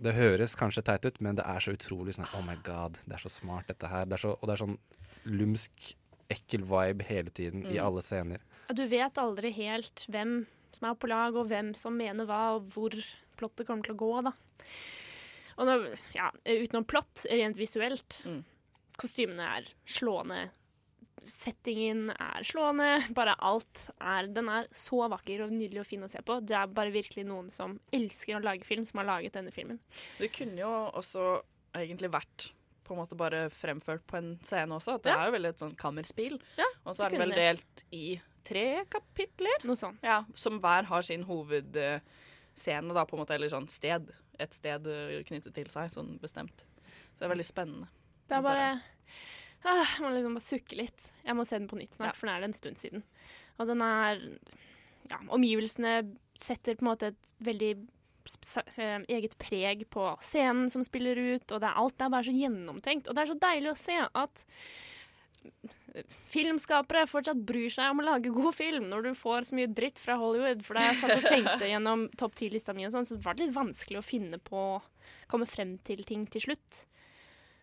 Det 0.00 0.14
høres 0.16 0.54
kanskje 0.56 0.82
teit 0.86 1.04
ut, 1.04 1.18
men 1.20 1.36
det 1.36 1.44
er 1.44 1.60
så 1.60 1.74
utrolig 1.76 2.14
sånn 2.16 2.28
Oh 2.34 2.40
my 2.46 2.56
god, 2.64 2.96
det 3.06 3.18
er 3.18 3.20
så 3.26 3.28
smart, 3.32 3.66
dette 3.68 3.88
her. 3.92 4.06
Det 4.08 4.16
er 4.16 4.22
så, 4.24 4.30
og 4.40 4.48
det 4.48 4.54
er 4.56 4.62
sånn 4.62 4.78
lumsk, 5.28 5.90
ekkel 6.32 6.62
vibe 6.64 7.04
hele 7.10 7.28
tiden 7.34 7.66
i 7.66 7.74
Mm. 7.76 7.84
alle 7.84 8.00
scener. 8.06 8.40
Du 8.72 8.84
vet 8.86 9.18
aldri 9.18 9.50
helt 9.52 10.06
hvem 10.08 10.46
som 10.72 10.88
er 10.88 10.94
på 10.94 11.08
lag, 11.10 11.34
og 11.36 11.48
hvem 11.50 11.74
som 11.76 11.96
mener 11.98 12.24
hva, 12.24 12.54
og 12.56 12.68
hvor 12.72 12.94
plottet 13.36 13.66
kommer 13.66 13.82
til 13.84 13.94
å 13.94 13.98
gå. 13.98 14.22
da. 14.24 14.32
Og 15.58 15.66
nå, 15.66 15.96
ja, 16.14 16.30
utenom 16.46 16.86
plott, 16.86 17.26
rent 17.28 17.56
visuelt, 17.58 18.22
kostymene 18.96 19.42
er 19.58 19.66
slående. 19.84 20.50
Settingen 21.26 22.10
er 22.14 22.44
slående. 22.46 22.88
Bare 23.18 23.34
alt 23.44 23.88
er 24.00 24.26
Den 24.32 24.48
er 24.48 24.66
så 24.76 25.02
vakker 25.12 25.44
og 25.46 25.52
nydelig 25.52 25.80
og 25.84 25.86
fin 25.90 26.02
å 26.06 26.08
se 26.10 26.22
på. 26.24 26.38
Det 26.46 26.56
er 26.56 26.66
bare 26.72 26.92
virkelig 26.94 27.26
noen 27.28 27.50
som 27.52 27.78
elsker 27.92 28.38
å 28.38 28.42
lage 28.44 28.64
film, 28.64 28.84
som 28.88 28.98
har 29.02 29.08
laget 29.12 29.36
denne 29.36 29.52
filmen. 29.54 29.78
Det 30.18 30.30
kunne 30.32 30.58
jo 30.62 30.70
også 30.96 31.42
egentlig 31.76 32.10
vært 32.10 32.50
på 32.84 32.96
en 32.96 33.02
måte 33.04 33.14
bare 33.14 33.44
fremført 33.54 34.02
på 34.10 34.16
en 34.18 34.32
scene 34.42 34.74
også. 34.74 34.96
At 34.98 35.04
det 35.04 35.12
Ja. 35.12 35.20
er 35.22 35.26
jo 35.30 35.36
veldig 35.36 35.48
et 35.52 35.60
sånn 35.62 35.76
kammerspill. 35.78 36.40
Ja, 36.58 36.66
og 36.84 36.96
så 36.96 37.04
er 37.06 37.10
det 37.14 37.20
vel 37.20 37.30
delt 37.36 37.84
i 37.94 38.20
tre 38.42 38.84
kapitler. 38.90 39.62
Noe 39.68 39.76
sånt. 39.78 40.00
Ja, 40.02 40.24
som 40.34 40.58
hver 40.58 40.88
har 40.88 41.02
sin 41.06 41.22
hovedscene, 41.28 42.92
da, 42.94 43.04
på 43.06 43.14
en 43.14 43.22
måte, 43.22 43.36
eller 43.36 43.48
sånn 43.52 43.68
sted. 43.70 44.10
Et 44.40 44.52
sted 44.56 44.86
eh, 44.90 45.20
knyttet 45.28 45.54
til 45.54 45.68
seg, 45.70 45.92
sånn 45.94 46.16
bestemt. 46.22 46.64
Så 47.14 47.20
det 47.22 47.28
er 47.28 47.34
veldig 47.36 47.46
spennende. 47.46 47.88
Det 48.26 48.38
er 48.38 48.42
bare 48.42 48.66
ah, 49.64 49.84
Jeg 49.96 50.04
må 50.04 50.10
liksom 50.14 50.36
bare 50.38 50.46
sukke 50.46 50.76
litt. 50.78 51.06
Jeg 51.26 51.36
må 51.36 51.46
se 51.46 51.58
den 51.58 51.68
på 51.70 51.78
nytt 51.80 51.94
snart, 51.96 52.14
Ja. 52.14 52.18
for 52.18 52.26
nå 52.26 52.34
er 52.36 52.40
det 52.40 52.50
en 52.50 52.58
stund 52.60 52.76
siden. 52.80 53.02
Og 53.58 53.66
den 53.66 53.82
er 53.82 54.20
Ja, 55.10 55.18
omgivelsene 55.28 56.16
setter 56.38 56.76
på 56.78 56.84
en 56.84 56.90
måte 56.92 57.06
et 57.10 57.32
veldig 57.42 57.72
eh, 58.76 59.00
eget 59.08 59.36
preg 59.38 59.86
på 59.90 60.04
scenen 60.22 60.70
som 60.70 60.84
spiller 60.84 61.16
ut, 61.18 61.50
og 61.50 61.60
det 61.60 61.68
er, 61.68 61.76
alt 61.80 62.00
er 62.00 62.12
bare 62.12 62.24
så 62.28 62.34
gjennomtenkt. 62.36 63.08
Og 63.08 63.16
det 63.16 63.22
er 63.24 63.32
så 63.32 63.38
deilig 63.40 63.72
å 63.72 63.78
se 63.80 63.96
at 64.14 64.44
filmskapere 66.30 67.06
fortsatt 67.10 67.40
bryr 67.48 67.72
seg 67.72 67.90
om 67.90 68.02
å 68.02 68.06
lage 68.06 68.30
god 68.34 68.54
film 68.54 68.86
når 68.90 69.08
du 69.08 69.10
får 69.18 69.48
så 69.48 69.56
mye 69.58 69.70
dritt 69.74 69.98
fra 69.98 70.16
Hollywood. 70.20 70.62
For 70.66 70.78
da 70.78 70.86
jeg 70.88 71.00
satt 71.00 71.16
og 71.16 71.26
tenkte 71.26 71.68
gjennom 71.72 72.06
topp 72.20 72.36
ti-lista 72.38 72.74
mi, 72.76 72.86
og 72.86 72.94
sånn, 72.94 73.08
så 73.08 73.18
var 73.22 73.36
det 73.36 73.48
litt 73.48 73.56
vanskelig 73.56 74.00
å 74.00 74.06
finne 74.06 74.40
på 74.42 74.64
Komme 75.30 75.46
frem 75.46 75.76
til 75.86 76.00
ting 76.06 76.24
til 76.30 76.42
slutt. 76.42 76.84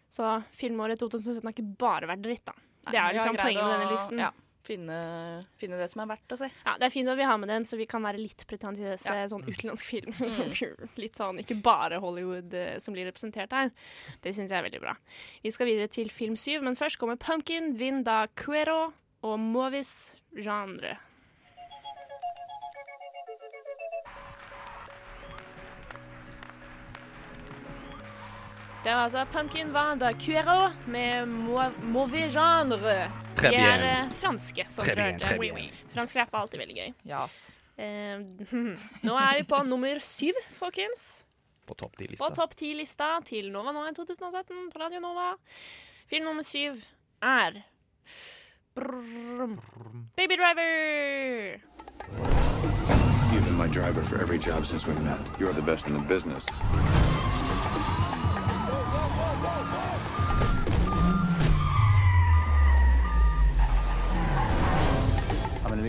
Så 0.09 0.41
filmåret 0.55 0.99
2017 1.01 1.43
har 1.43 1.55
ikke 1.55 1.69
bare 1.79 2.07
vært 2.09 2.25
dritt, 2.25 2.45
da. 2.47 2.53
Det 2.87 2.99
er 2.99 3.15
liksom 3.17 3.35
poenget 3.35 3.63
med 3.63 3.73
denne 3.75 3.89
listen. 3.91 4.21
Ja, 4.21 4.29
finne, 4.67 4.97
finne 5.59 5.79
det 5.79 5.89
som 5.91 6.01
er 6.03 6.09
verdt 6.13 6.35
å 6.35 6.37
se. 6.39 6.47
Ja, 6.65 6.75
Det 6.79 6.87
er 6.87 6.93
fint 6.93 7.11
at 7.11 7.17
vi 7.19 7.25
har 7.27 7.37
med 7.41 7.49
den, 7.51 7.65
så 7.67 7.79
vi 7.79 7.87
kan 7.89 8.03
være 8.05 8.21
litt 8.21 8.45
pretensiøse. 8.47 9.15
Ja. 9.19 9.25
Sånn 9.31 9.43
utenlandsk 9.47 9.87
film. 9.93 10.13
Mm. 10.19 10.53
litt 11.03 11.19
sånn, 11.19 11.41
Ikke 11.43 11.59
bare 11.63 11.99
Hollywood 12.03 12.55
eh, 12.55 12.77
som 12.83 12.95
blir 12.95 13.09
representert 13.09 13.51
her. 13.55 13.73
Det 14.23 14.35
syns 14.35 14.53
jeg 14.53 14.61
er 14.61 14.67
veldig 14.69 14.83
bra. 14.83 14.95
Vi 15.43 15.51
skal 15.55 15.69
videre 15.71 15.91
til 15.91 16.11
film 16.13 16.39
syv, 16.39 16.63
men 16.67 16.79
først 16.79 16.99
kommer 17.01 17.19
Pumpkin, 17.19 17.73
Vinda 17.79 18.23
Cuero 18.39 18.93
og 19.27 19.37
Movis 19.43 20.15
Genre. 20.37 20.95
Det 28.87 28.93
var 28.95 29.03
altså 29.03 29.25
Pumpkin 29.33 29.73
Vanda 29.73 30.13
Cuero 30.15 30.69
med 30.87 31.25
Mau- 31.27 31.73
Mauvais 31.83 32.31
Genre. 32.33 33.11
Très 33.35 33.49
De 33.51 33.55
er 33.55 33.79
bien. 33.79 33.81
eh, 34.05 34.11
franske, 34.15 34.63
som 34.69 34.85
Très 34.85 34.95
dere 34.95 35.11
hørte. 35.17 35.37
Oui, 35.39 35.49
oui. 35.51 35.65
Fransk 35.93 36.15
rap 36.15 36.29
er 36.33 36.37
alltid 36.39 36.59
veldig 36.61 36.75
gøy. 36.77 36.93
Yes. 37.09 37.51
Eh, 37.77 38.21
nå 39.03 39.17
er 39.19 39.37
vi 39.37 39.43
på 39.43 39.59
nummer 39.67 39.99
syv, 39.99 40.33
folkens. 40.55 41.25
På 41.67 41.75
topp 41.75 41.97
ti-lista. 41.99 42.29
topp 42.33 42.55
ti-lista 42.55 43.09
til 43.25 43.51
Nova 43.51 43.71
Noir 43.75 43.91
2017 43.91 44.71
på 44.71 44.79
Radio 44.79 44.99
Nova. 45.03 45.33
Film 46.09 46.23
nummer 46.23 46.43
syv 46.43 46.79
er 47.21 47.59
Baby 50.15 50.37
Driver. 50.37 51.59
You've 53.33 53.43
been 53.45 53.57
my 53.57 53.67
driver 53.67 54.01
for 54.01 54.15
every 54.21 54.37
job 54.37 54.65
since 54.65 54.87
we 54.87 54.93
met. 55.03 55.19
You're 55.39 55.51
the 55.51 55.61
best 55.61 55.87
in 55.87 55.93
the 55.93 56.07
business. 56.07 56.45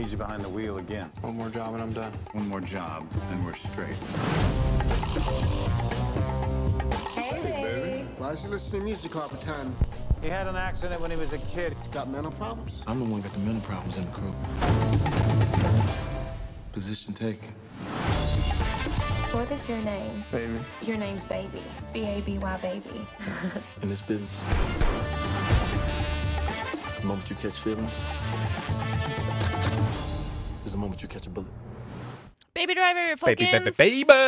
Need 0.09 0.13
you 0.13 0.19
behind 0.19 0.43
the 0.43 0.49
wheel 0.49 0.79
again. 0.79 1.11
One 1.21 1.37
more 1.37 1.51
job 1.51 1.75
and 1.75 1.83
I'm 1.83 1.93
done. 1.93 2.13
One 2.33 2.49
more 2.49 2.63
job, 2.63 3.07
and 3.31 3.45
we're 3.45 3.53
straight. 3.55 3.95
Why 8.17 8.31
is 8.31 8.43
he 8.43 8.49
listening 8.49 8.81
to 8.81 8.85
music 8.87 9.17
all 9.17 9.29
the 9.29 9.37
time? 9.37 9.77
He 10.23 10.29
had 10.29 10.47
an 10.47 10.57
accident 10.57 11.03
when 11.03 11.11
he 11.11 11.19
was 11.19 11.35
a 11.35 11.39
kid. 11.39 11.77
He's 11.83 11.93
Got 11.93 12.09
mental 12.09 12.33
problems? 12.33 12.83
I'm 12.87 13.01
the 13.01 13.05
one 13.05 13.21
got 13.21 13.35
the 13.35 13.39
mental 13.41 13.61
problems 13.61 13.99
in 13.99 14.07
the 14.07 14.11
crew. 14.13 14.35
Position 16.73 17.13
taken. 17.13 17.51
What 19.33 19.51
is 19.51 19.69
your 19.69 19.83
name? 19.83 20.25
Baby. 20.33 20.59
Your 20.81 20.97
name's 20.97 21.25
Baby. 21.25 21.63
B 21.93 22.07
A 22.07 22.23
B 22.23 22.39
Y 22.39 22.57
Baby. 22.63 23.07
In 23.83 23.91
this 23.91 24.01
business. 24.01 24.35
The 27.01 27.07
moment 27.07 27.29
you 27.29 27.37
catch 27.37 27.59
feelings 27.59 27.93
is 30.69 30.73
the 30.77 30.79
moment 30.85 31.03
you 31.03 31.09
catch 31.09 31.27
a 31.27 31.31
bullet. 31.31 31.51
Baby 32.55 32.75
Driver, 32.75 33.05
Baby, 33.05 33.17
folkens. 33.17 33.77
baby, 33.77 34.05
baby! 34.07 34.23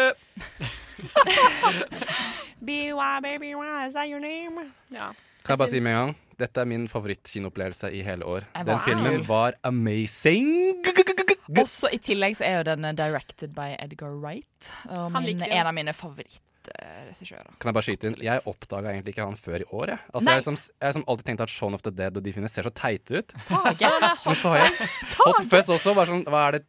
B-Y, 2.62 3.20
baby, 3.22 3.54
why 3.54 3.86
is 3.86 3.94
that 3.94 4.08
your 4.08 4.20
name? 4.20 4.72
Ja. 4.92 5.12
Kan 5.44 5.54
jeg 5.54 5.58
bare 5.58 5.68
si 5.72 5.80
med 5.80 5.92
en 5.92 5.98
gang 6.06 6.16
Dette 6.40 6.60
er 6.60 6.68
min 6.68 6.86
favorittkinopplevelse 6.88 7.90
i 7.92 8.00
hele 8.02 8.24
år. 8.24 8.44
Den 8.64 8.80
filmen 8.80 9.28
var 9.28 9.52
amazing! 9.64 10.84
Også 11.58 11.90
I 11.92 11.98
tillegg 11.98 12.36
så 12.38 12.44
er 12.46 12.56
jo 12.60 12.62
den 12.70 12.84
eh, 12.88 12.94
directed 12.96 13.52
by 13.56 13.74
Edgar 13.82 14.14
Wright. 14.22 14.70
Og 14.88 15.10
min, 15.20 15.42
en 15.42 15.66
av 15.66 15.74
mine 15.76 15.92
favorittregissører. 16.60 17.54
Kan 17.58 17.70
jeg 17.70 17.76
bare 17.76 17.86
skyte 17.86 18.08
inn? 18.10 18.16
Jeg 18.24 18.42
oppdaga 18.48 18.92
egentlig 18.92 19.14
ikke 19.14 19.26
han 19.26 19.38
før 19.38 19.60
i 19.60 19.68
år. 19.70 19.94
Jeg, 19.94 19.98
altså, 20.12 20.30
jeg, 20.30 20.44
som, 20.44 20.56
jeg 20.56 20.86
har 20.86 20.92
som 20.98 21.06
alltid 21.06 21.24
tenkt 21.30 21.40
at 21.46 21.50
Shaun 21.52 21.74
of 21.74 21.82
the 21.82 21.90
Dead 21.90 22.16
og 22.16 22.24
de 22.24 22.32
finnes 22.32 22.52
ser 22.52 22.66
så 22.66 22.70
teite 22.74 23.22
ut. 23.22 23.32
Tage. 23.48 23.94
Men 24.26 24.36
så 24.36 24.52
har 24.52 24.64
jeg 24.64 24.90
Hot 25.24 25.48
Fuzz 25.50 25.72
også. 25.76 25.94
Bare 25.96 26.12
sånn, 26.12 26.26
hva 26.28 26.44
er 26.48 26.58
det 26.58 26.66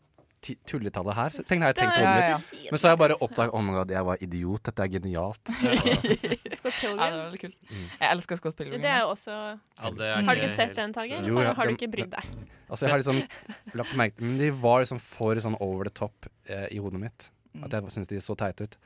tulletallet 0.65 1.13
her? 1.13 1.33
Så 1.35 1.43
tenkte 1.45 1.67
jeg, 1.67 1.75
jeg 1.75 1.79
tenkte 1.81 1.99
Ja, 2.01 2.13
ja, 2.31 2.37
litt. 2.41 2.69
Men 2.71 2.81
så 2.81 2.87
har 2.87 2.95
jeg 2.95 3.01
bare 3.03 3.17
oppdaget 3.21 3.57
oh 3.57 3.65
my 3.65 3.75
god, 3.75 3.91
jeg 3.93 4.07
var 4.07 4.23
idiot. 4.25 4.63
Dette 4.69 4.85
er 4.87 4.93
genialt. 4.95 5.51
Scott 6.57 6.79
Pilgrim. 6.79 7.03
Ja, 7.03 7.27
det 7.33 7.41
kult. 7.43 7.59
Jeg 7.69 8.07
elsker 8.07 8.41
Scott 8.41 8.57
Pilgrim. 8.57 8.81
Det 8.81 8.89
er 8.89 9.03
jo 9.03 9.11
også 9.13 9.35
Ja, 9.35 9.91
det 9.99 10.07
er 10.07 10.25
Har 10.25 10.39
du 10.39 10.41
ikke 10.41 10.55
sett 10.55 10.73
den, 10.79 10.95
Tage? 10.97 11.21
Ja, 11.21 11.53
har 11.57 11.69
du 11.69 11.75
ikke 11.75 11.91
brydd 11.93 12.15
deg? 12.15 12.33
Altså, 12.71 12.87
jeg 12.87 12.95
har 12.95 13.03
liksom 13.03 13.21
lagt 13.75 13.93
merke 13.99 14.15
til 14.15 14.29
Men 14.29 14.39
de 14.39 14.49
var 14.63 14.81
liksom 14.85 15.01
for 15.03 15.37
sånn 15.43 15.59
over 15.59 15.89
the 15.89 15.93
top 15.93 16.31
eh, 16.47 16.69
i 16.71 16.79
hodet 16.81 17.03
mitt. 17.03 17.29
At 17.59 17.73
jeg 17.75 17.91
syntes 17.91 18.07
de 18.07 18.21
så 18.23 18.33
teite 18.39 18.65
ut. 18.69 18.77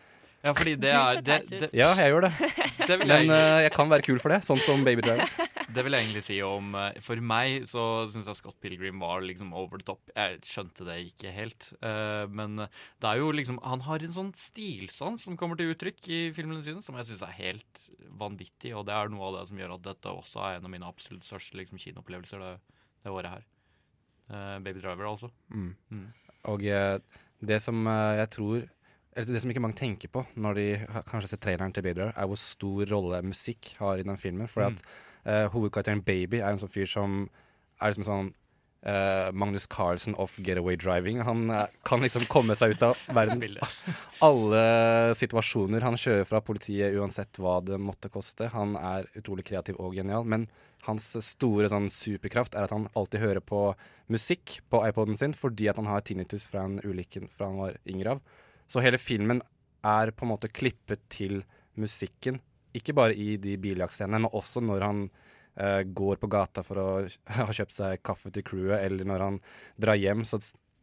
Ja, 0.45 0.53
fordi 0.53 0.75
det 0.77 0.91
Du 0.91 0.97
er 0.99 1.21
det, 1.25 1.37
det, 1.49 1.69
Ja, 1.73 1.89
jeg 1.97 2.13
gjør 2.13 2.27
det. 2.27 2.31
det 2.87 2.89
jeg, 2.91 2.99
Men 3.01 3.11
jeg, 3.11 3.29
eh, 3.33 3.61
jeg 3.65 3.71
kan 3.73 3.89
være 3.89 4.05
kul 4.05 4.19
for 4.21 4.33
det, 4.33 4.41
sånn 4.45 4.61
som 4.61 4.83
Baby 4.85 5.05
Driver. 5.05 5.31
det 5.75 5.85
vil 5.85 5.95
jeg 5.95 6.05
egentlig 6.05 6.23
si 6.27 6.37
om 6.45 6.75
uh, 6.77 6.89
For 7.03 7.21
meg 7.33 7.65
så 7.69 7.85
syns 8.11 8.29
jeg 8.29 8.39
Scott 8.39 8.57
Pilgrim 8.63 9.01
var 9.01 9.23
liksom 9.25 9.53
over 9.57 9.81
the 9.81 9.87
top. 9.87 10.11
Jeg 10.13 10.41
skjønte 10.45 10.85
det 10.87 10.99
ikke 11.07 11.33
helt. 11.33 11.69
Uh, 11.81 12.25
men 12.29 12.61
det 12.61 13.09
er 13.09 13.21
jo 13.21 13.31
liksom 13.35 13.57
Han 13.65 13.85
har 13.87 14.05
en 14.05 14.15
sånn 14.15 14.31
stilsans 14.37 15.25
som 15.25 15.39
kommer 15.39 15.59
til 15.59 15.73
uttrykk 15.73 16.05
i 16.11 16.21
filmene 16.35 16.61
sine, 16.65 16.83
som 16.85 16.99
jeg 16.99 17.09
syns 17.09 17.25
er 17.25 17.35
helt 17.39 17.87
vanvittig. 18.21 18.75
Og 18.77 18.85
det 18.89 18.95
er 18.95 19.11
noe 19.13 19.31
av 19.31 19.39
det 19.39 19.47
som 19.49 19.63
gjør 19.63 19.75
at 19.79 19.87
dette 19.89 20.13
også 20.13 20.45
er 20.45 20.59
en 20.59 20.69
av 20.69 20.75
mine 20.75 20.89
absolutt 20.89 21.25
største 21.27 21.57
liksom, 21.59 21.81
kinoopplevelser 21.81 22.43
det, 22.43 22.53
det 23.01 23.13
året 23.13 23.33
her. 23.37 23.49
Eh, 24.29 24.55
Baby 24.65 24.79
Driver, 24.81 25.09
altså. 25.09 25.31
Mm. 25.53 25.73
Mm. 25.89 26.07
Og 26.51 26.63
det 27.45 27.57
som 27.63 27.87
jeg 27.89 28.29
tror 28.33 28.65
det 29.15 29.41
som 29.41 29.51
ikke 29.51 29.63
mange 29.63 29.79
tenker 29.79 30.11
på 30.11 30.25
når 30.35 30.57
de 30.59 30.69
kanskje 31.07 31.31
ser 31.31 31.39
traileren 31.43 31.73
til 31.75 31.85
Baby 31.85 32.01
Driver, 32.01 32.15
er 32.19 32.27
hvor 32.27 32.39
stor 32.39 32.89
rolle 32.91 33.21
musikk 33.23 33.75
har 33.79 33.99
i 33.99 34.07
den 34.07 34.19
filmen. 34.19 34.49
For 34.51 34.67
at 34.67 34.81
uh, 35.23 35.45
hovedkarakteren 35.53 36.03
Baby 36.03 36.41
er 36.41 36.51
en 36.51 36.59
sånn 36.59 36.71
fyr 36.71 36.89
som 36.89 37.21
er 37.79 37.93
liksom 37.93 38.07
sånn 38.07 38.33
uh, 38.85 39.31
Magnus 39.31 39.67
Carlsen 39.71 40.17
of 40.19 40.35
getaway 40.43 40.75
driving. 40.75 41.21
Han 41.23 41.47
uh, 41.47 41.63
kan 41.87 42.03
liksom 42.03 42.27
komme 42.31 42.57
seg 42.59 42.75
ut 42.75 42.85
av 42.89 42.99
verden. 43.17 43.41
Alle 44.25 44.63
situasjoner. 45.17 45.85
Han 45.87 45.99
kjører 45.99 46.27
fra 46.27 46.43
politiet 46.43 46.95
uansett 46.99 47.39
hva 47.39 47.61
det 47.63 47.79
måtte 47.81 48.11
koste. 48.11 48.51
Han 48.53 48.75
er 48.79 49.07
utrolig 49.15 49.47
kreativ 49.47 49.79
og 49.79 49.95
genial. 49.95 50.27
Men 50.27 50.49
hans 50.85 51.07
store 51.25 51.69
sånn 51.71 51.87
superkraft 51.89 52.55
er 52.55 52.67
at 52.67 52.73
han 52.75 52.89
alltid 52.93 53.23
hører 53.23 53.41
på 53.41 53.67
musikk 54.11 54.59
på 54.69 54.83
iPoden 54.85 55.17
sin 55.17 55.33
fordi 55.33 55.71
at 55.71 55.79
han 55.79 55.87
har 55.89 56.03
tinnitus 56.05 56.45
fra 56.51 56.67
en 56.67 56.77
ulykke 56.83 57.23
fra 57.33 57.49
han 57.49 57.63
var 57.63 57.79
yngre 57.89 58.17
av. 58.17 58.35
Så 58.67 58.81
hele 58.83 58.99
filmen 59.01 59.41
er 59.85 60.11
på 60.15 60.25
en 60.25 60.33
måte 60.33 60.49
klippet 60.49 61.03
til 61.13 61.43
musikken. 61.79 62.39
Ikke 62.75 62.95
bare 62.97 63.15
i 63.15 63.35
de 63.41 63.55
biljaktscenene, 63.61 64.25
men 64.25 64.35
også 64.35 64.63
når 64.63 64.85
han 64.85 65.03
uh, 65.07 65.81
går 65.85 66.21
på 66.21 66.29
gata 66.31 66.63
for 66.65 66.81
å 66.81 66.87
ha 67.39 67.47
kjøpt 67.51 67.75
seg 67.77 68.03
kaffe 68.05 68.33
til 68.33 68.45
crewet, 68.47 68.79
eller 68.81 69.07
når 69.07 69.27
han 69.27 69.41
drar 69.81 69.99
hjem, 70.01 70.25
så 70.27 70.41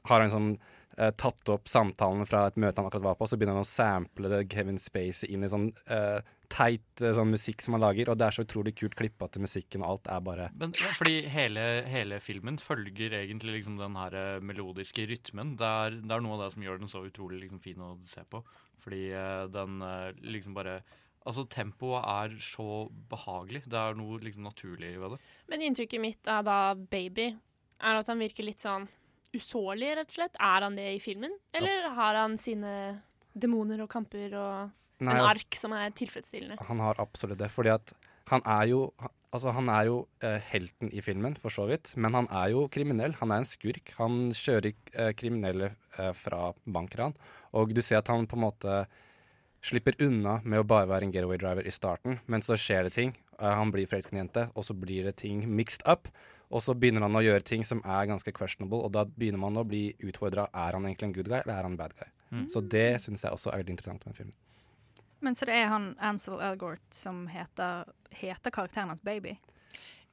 har 0.09 0.25
han 0.25 0.33
sånn 0.33 0.53
eh, 0.55 0.71
tatt 0.93 1.49
opp 1.53 1.71
samtalen 1.71 2.27
fra 2.29 2.47
et 2.49 2.59
møte 2.61 2.81
han 2.81 2.89
akkurat 2.89 3.07
var 3.11 3.19
på, 3.19 3.29
så 3.29 3.39
begynner 3.39 3.57
han 3.59 3.67
å 3.67 3.69
sample 3.69 4.29
det 4.33 4.45
Kevin 4.53 4.81
Spacey 4.83 5.33
inn 5.33 5.47
i 5.47 5.51
sånn 5.51 5.71
eh, 5.89 6.21
teit 6.53 7.03
eh, 7.03 7.15
sånn 7.17 7.33
musikk 7.33 7.63
som 7.65 7.77
han 7.77 7.85
lager, 7.85 8.11
og 8.13 8.19
det 8.21 8.27
er 8.27 8.37
så 8.37 8.45
utrolig 8.45 8.75
kult 8.79 8.97
klippa 8.99 9.29
til 9.33 9.45
musikken, 9.45 9.85
og 9.85 9.95
alt 9.95 10.11
er 10.13 10.25
bare 10.25 10.49
Men 10.59 10.75
ja, 10.77 10.91
fordi 10.99 11.15
hele, 11.33 11.67
hele 11.89 12.19
filmen 12.25 12.59
følger 12.61 13.17
egentlig 13.23 13.59
liksom 13.59 13.79
den 13.81 13.97
her 13.99 14.17
eh, 14.19 14.43
melodiske 14.45 15.07
rytmen. 15.11 15.57
Det 15.61 15.71
er, 15.85 16.01
det 16.03 16.17
er 16.17 16.25
noe 16.25 16.37
av 16.39 16.45
det 16.47 16.51
som 16.57 16.67
gjør 16.67 16.83
den 16.83 16.93
så 16.93 17.05
utrolig 17.09 17.43
liksom 17.45 17.63
fin 17.65 17.85
å 17.85 17.95
se 18.09 18.25
på. 18.29 18.43
Fordi 18.83 19.05
eh, 19.17 19.47
den 19.53 19.81
eh, 19.87 20.11
liksom 20.35 20.59
bare 20.59 20.83
Altså, 21.23 21.45
tempoet 21.47 22.03
er 22.03 22.33
så 22.43 22.89
behagelig. 23.07 23.61
Det 23.71 23.79
er 23.79 23.95
noe 23.95 24.17
liksom 24.19 24.43
naturlig 24.43 24.89
ved 24.99 25.13
det. 25.15 25.19
Men 25.53 25.61
inntrykket 25.63 26.03
mitt 26.03 26.27
av 26.27 26.41
da 26.49 26.57
Baby 26.75 27.29
er 27.79 27.99
at 28.01 28.11
han 28.11 28.19
virker 28.19 28.43
litt 28.43 28.65
sånn 28.65 28.89
usårlig, 29.37 29.95
rett 29.97 30.11
og 30.11 30.19
slett. 30.19 30.37
Er 30.39 30.67
han 30.67 30.77
det 30.77 30.89
i 30.97 31.01
filmen? 31.03 31.35
Eller 31.57 31.89
har 31.97 32.21
han 32.21 32.37
sine 32.41 33.03
demoner 33.33 33.81
og 33.85 33.91
kamper 33.93 34.35
og 34.37 34.71
Nei, 35.03 35.15
en 35.15 35.19
altså- 35.25 35.31
ark 35.37 35.59
som 35.59 35.73
er 35.73 35.91
tilfredsstillende? 35.91 36.61
Han 36.69 36.81
har 36.81 37.01
absolutt 37.01 37.39
det. 37.39 37.51
Fordi 37.51 37.75
at 37.75 37.93
han 38.29 38.43
er 38.47 38.69
jo 38.69 38.93
Altså, 39.33 39.49
han 39.57 39.67
er 39.73 39.87
jo 39.87 40.09
eh, 40.21 40.39
helten 40.51 40.91
i 40.93 41.01
filmen, 41.01 41.35
for 41.41 41.49
så 41.49 41.65
vidt. 41.65 41.95
Men 41.97 42.13
han 42.13 42.27
er 42.29 42.51
jo 42.51 42.69
kriminell. 42.69 43.15
Han 43.15 43.31
er 43.33 43.41
en 43.41 43.49
skurk. 43.49 43.95
Han 43.97 44.29
kjører 44.37 44.75
eh, 44.93 45.15
kriminelle 45.17 45.71
eh, 45.97 46.13
fra 46.13 46.53
bankran. 46.69 47.15
Og 47.57 47.73
du 47.73 47.81
ser 47.81 48.03
at 48.03 48.09
han 48.09 48.27
på 48.27 48.37
en 48.37 48.45
måte 48.45 48.75
slipper 49.65 49.97
unna 50.03 50.41
med 50.45 50.61
å 50.61 50.67
bare 50.67 50.91
være 50.91 51.07
en 51.07 51.15
getaway 51.15 51.39
driver 51.41 51.65
i 51.65 51.73
starten, 51.73 52.19
men 52.27 52.43
så 52.45 52.59
skjer 52.59 52.89
det 52.89 52.93
ting. 52.99 53.15
Eh, 53.39 53.55
han 53.57 53.73
blir 53.73 53.89
forelsket 53.89 54.13
i 54.13 54.19
en 54.19 54.25
jente, 54.27 54.47
og 54.53 54.67
så 54.67 54.77
blir 54.77 55.09
det 55.09 55.17
ting 55.23 55.45
mixed 55.49 55.87
up. 55.89 56.11
Og 56.53 56.61
så 56.63 56.75
begynner 56.77 57.07
han 57.07 57.17
å 57.17 57.23
gjøre 57.25 57.45
ting 57.49 57.65
som 57.65 57.81
er 57.85 58.07
ganske 58.11 58.33
questionable, 58.37 58.83
og 58.85 58.93
da 58.93 59.07
begynner 59.09 59.41
man 59.41 59.57
å 59.57 59.65
bli 59.65 59.87
utfordra. 60.05 60.47
Er 60.53 60.77
han 60.77 60.85
egentlig 60.85 61.09
en 61.09 61.15
good 61.17 61.31
guy, 61.33 61.39
eller 61.41 61.55
er 61.57 61.63
han 61.65 61.73
en 61.73 61.81
bad 61.81 61.95
guy? 61.97 62.11
Mm. 62.33 62.47
Så 62.53 62.61
det 62.69 62.89
syns 63.05 63.25
jeg 63.25 63.33
også 63.33 63.53
er 63.53 63.63
veldig 63.63 63.75
interessant 63.79 64.05
med 64.09 64.17
filmen. 64.17 64.35
Men 65.23 65.37
så 65.39 65.47
det 65.49 65.55
er 65.55 65.69
han 65.71 65.93
Ansel 66.03 66.41
Elgort 66.43 66.83
som 66.91 67.25
heter, 67.31 67.85
heter 68.11 68.51
karakteren 68.53 68.91
hans 68.93 69.01
Baby? 69.07 69.37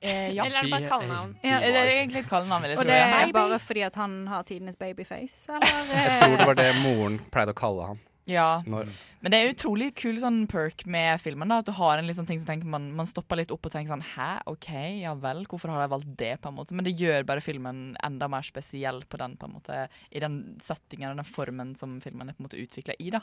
Eh, 0.01 0.29
ja. 0.31 0.45
Eller 0.45 0.61
er 0.61 0.63
det 0.63 0.71
bare 0.71 0.81
Bi- 0.85 0.89
kallenavn? 0.93 1.31
Ja, 1.43 1.57
det 1.59 1.75
er 1.75 1.89
egentlig 1.91 2.21
et 2.23 2.29
kallenavn, 2.29 2.61
vil 2.63 2.71
jeg 2.71 2.79
Og 2.79 2.85
det 2.87 2.99
er 2.99 3.15
er 3.25 3.33
bare 3.35 3.59
fordi 3.59 3.81
at 3.83 3.95
han 3.99 4.13
har 4.31 4.43
tidenes 4.47 4.77
babyface, 4.79 5.49
eller? 5.51 5.89
Jeg 5.91 6.19
tror 6.21 6.37
det 6.37 6.45
var 6.47 6.59
det 6.61 6.69
moren 6.83 7.17
pleide 7.33 7.51
å 7.51 7.57
kalle 7.57 7.87
han. 7.89 7.99
Ja. 8.29 8.61
Når, 8.69 8.87
Men 9.21 9.33
det 9.33 9.39
er 9.39 9.49
utrolig 9.51 9.89
kul 9.99 10.15
sånn 10.21 10.45
perk 10.47 10.85
med 10.87 11.19
filmen. 11.19 11.49
da 11.51 11.57
At 11.59 11.67
du 11.67 11.73
har 11.75 11.97
en 11.99 12.07
liksom 12.07 12.25
ting 12.29 12.39
som 12.39 12.47
tenker 12.47 12.69
man, 12.71 12.85
man 12.95 13.07
stopper 13.09 13.35
litt 13.41 13.51
opp 13.51 13.65
og 13.67 13.73
tenker 13.73 13.91
sånn 13.91 14.05
Hæ, 14.15 14.29
OK, 14.47 14.69
ja 15.03 15.11
vel, 15.19 15.43
hvorfor 15.49 15.73
har 15.73 15.83
jeg 15.83 15.91
valgt 15.91 16.13
det? 16.21 16.33
på 16.39 16.47
en 16.51 16.55
måte 16.55 16.75
Men 16.77 16.85
det 16.87 16.95
gjør 16.99 17.25
bare 17.27 17.43
filmen 17.43 17.97
enda 18.05 18.29
mer 18.31 18.45
spesiell 18.47 19.03
på 19.09 19.19
den 19.19 19.35
på 19.39 19.49
en 19.49 19.55
måte 19.57 19.79
i 20.15 20.21
den 20.23 20.37
settingen 20.63 21.11
og 21.11 21.19
den 21.19 21.27
formen 21.27 21.75
som 21.75 21.97
filmen 21.99 22.29
er 22.29 22.37
på 22.37 22.43
en 22.43 22.47
måte 22.47 22.61
utvikla 22.61 22.95
i. 22.99 23.09
da 23.11 23.19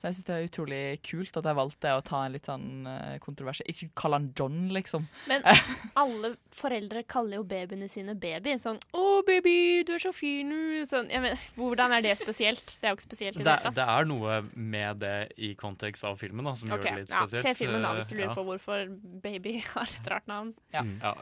Så 0.00 0.10
jeg 0.10 0.18
syns 0.18 0.28
det 0.28 0.36
er 0.36 0.48
utrolig 0.50 0.82
kult 1.08 1.40
at 1.40 1.48
jeg 1.48 1.58
valgte 1.60 1.94
å 1.96 2.04
ta 2.04 2.22
en 2.26 2.36
litt 2.36 2.48
sånn 2.50 2.68
uh, 2.88 3.16
kontrovers 3.24 3.62
Ikke 3.64 3.88
kalle 3.96 4.20
han 4.20 4.28
John, 4.36 4.68
liksom. 4.76 5.08
Men 5.30 5.42
alle 6.02 6.34
foreldre 6.52 7.02
kaller 7.08 7.40
jo 7.40 7.46
babyene 7.48 7.88
sine 7.88 8.14
baby. 8.14 8.58
Sånn 8.60 8.78
'Å, 8.92 9.22
baby, 9.26 9.82
du 9.88 9.94
er 9.96 10.02
så 10.02 10.12
fin, 10.12 10.48
du'. 10.52 10.84
Sånn, 10.88 11.08
jeg 11.12 11.22
mener, 11.24 11.40
hvordan 11.56 11.92
er 11.96 12.04
det 12.04 12.18
spesielt? 12.20 12.76
Det 12.80 12.88
er 12.88 12.92
jo 12.92 12.98
ikke 13.00 13.08
spesielt 13.08 13.40
i 13.40 13.44
Det, 13.44 13.50
hele 13.50 13.62
tatt. 13.70 13.74
det 13.80 13.88
er 13.88 14.08
noe 14.08 14.40
med 14.54 15.00
det 15.00 15.16
i 15.36 15.52
kontekst 15.58 16.06
av 16.06 16.18
filmen, 16.20 16.46
da, 16.46 16.54
som 16.54 16.70
okay. 16.70 16.78
gjør 16.78 17.00
det 17.00 17.04
litt 17.04 17.14
ja, 17.14 17.26
spesielt. 17.26 17.48
Se 17.48 17.58
filmen 17.58 17.82
da, 17.82 17.94
hvis 17.98 18.12
du 18.12 18.20
Eh, 18.20 18.20
lurer 18.20 18.30
ja. 18.30 18.36
på 18.36 18.44
hvorfor 18.46 18.90
Baby 19.22 19.54
har 19.74 19.88
et 19.88 20.10
rart 20.10 20.28
navn. 20.30 20.52
Ja. 20.74 20.84
Ja, 21.00 21.14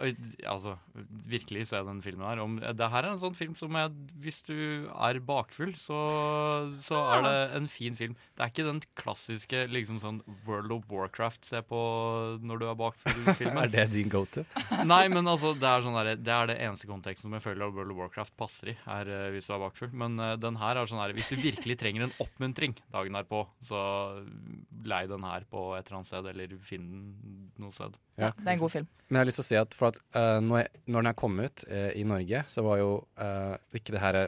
altså, 0.53 0.77
virkelig 1.29 1.69
se 1.71 1.81
den 1.87 2.03
filmen 2.03 2.27
her. 2.27 2.43
Om, 2.43 2.59
det 2.59 2.91
her 2.93 3.05
er 3.05 3.13
en 3.13 3.23
sånn 3.23 3.37
film 3.39 3.55
som 3.59 3.75
jeg, 3.79 3.93
hvis 4.23 4.43
du 4.47 4.89
er 4.93 5.21
bakfull, 5.25 5.75
så, 5.79 5.99
så 6.81 7.03
er 7.15 7.25
det 7.27 7.37
en 7.59 7.69
fin 7.71 7.97
film. 7.99 8.17
Det 8.37 8.45
er 8.45 8.53
ikke 8.53 8.69
den 8.69 8.83
klassiske 8.99 9.67
liksom 9.73 10.01
sånn 10.03 10.21
World 10.47 10.75
of 10.75 10.89
Warcraft 10.93 11.49
se 11.49 11.63
på 11.67 11.81
når 12.43 12.63
du 12.63 12.69
er 12.69 12.79
bakfull-filmen. 12.79 13.57
Er 13.69 13.71
det 13.73 13.89
din 13.91 14.11
go-to? 14.13 14.45
Nei, 14.87 15.09
men 15.11 15.27
altså, 15.29 15.51
det 15.59 15.67
er, 15.67 15.83
sånn 15.85 15.97
der, 15.99 16.13
det 16.21 16.33
er 16.33 16.51
det 16.51 16.59
eneste 16.63 16.89
konteksten 16.89 17.27
som 17.27 17.35
jeg 17.37 17.45
føler 17.45 17.67
at 17.67 17.75
World 17.75 17.93
of 17.95 17.99
Warcraft 18.05 18.35
passer 18.39 18.73
i, 18.73 18.77
er 18.95 19.11
eh, 19.11 19.27
hvis 19.35 19.49
du 19.49 19.55
er 19.57 19.63
bakfull. 19.65 19.91
Men 19.99 20.15
uh, 20.21 20.35
den 20.41 20.59
her 20.61 20.79
er 20.79 20.89
sånn 20.89 21.01
her, 21.03 21.15
hvis 21.17 21.33
du 21.33 21.41
virkelig 21.43 21.79
trenger 21.81 22.07
en 22.07 22.15
oppmuntring 22.23 22.77
dagen 22.95 23.19
derpå, 23.19 23.43
så 23.65 23.83
lei 24.89 25.03
den 25.11 25.25
her 25.27 25.45
på 25.51 25.65
et 25.77 25.87
eller 25.87 26.01
annet 26.01 26.11
sted, 26.11 26.31
eller 26.33 26.57
finn 26.65 26.89
den 26.89 27.39
noe 27.63 27.75
sted. 27.75 27.97
Ja. 28.19 28.33
Det 28.37 28.47
er 28.47 28.57
en 28.57 28.63
god 28.63 28.75
film. 28.75 28.89
Men 29.09 29.19
jeg 29.19 29.25
har 29.25 29.31
lyst 29.31 29.41
til 29.41 29.47
å 29.47 29.51
si 29.51 29.61
at, 29.61 29.77
for 29.77 29.93
at 29.93 30.01
uh, 30.17 30.39
når, 30.45 30.65
jeg, 30.65 30.83
når 30.87 31.01
den 31.01 31.11
her 31.11 31.19
kom 31.19 31.39
ut 31.41 31.65
eh, 31.69 31.91
i 31.99 32.05
Norge, 32.07 32.43
så 32.51 32.65
var 32.67 32.81
jo 32.83 32.91
uh, 33.21 33.55
ikke 33.75 33.95
det 33.95 34.03
her 34.03 34.19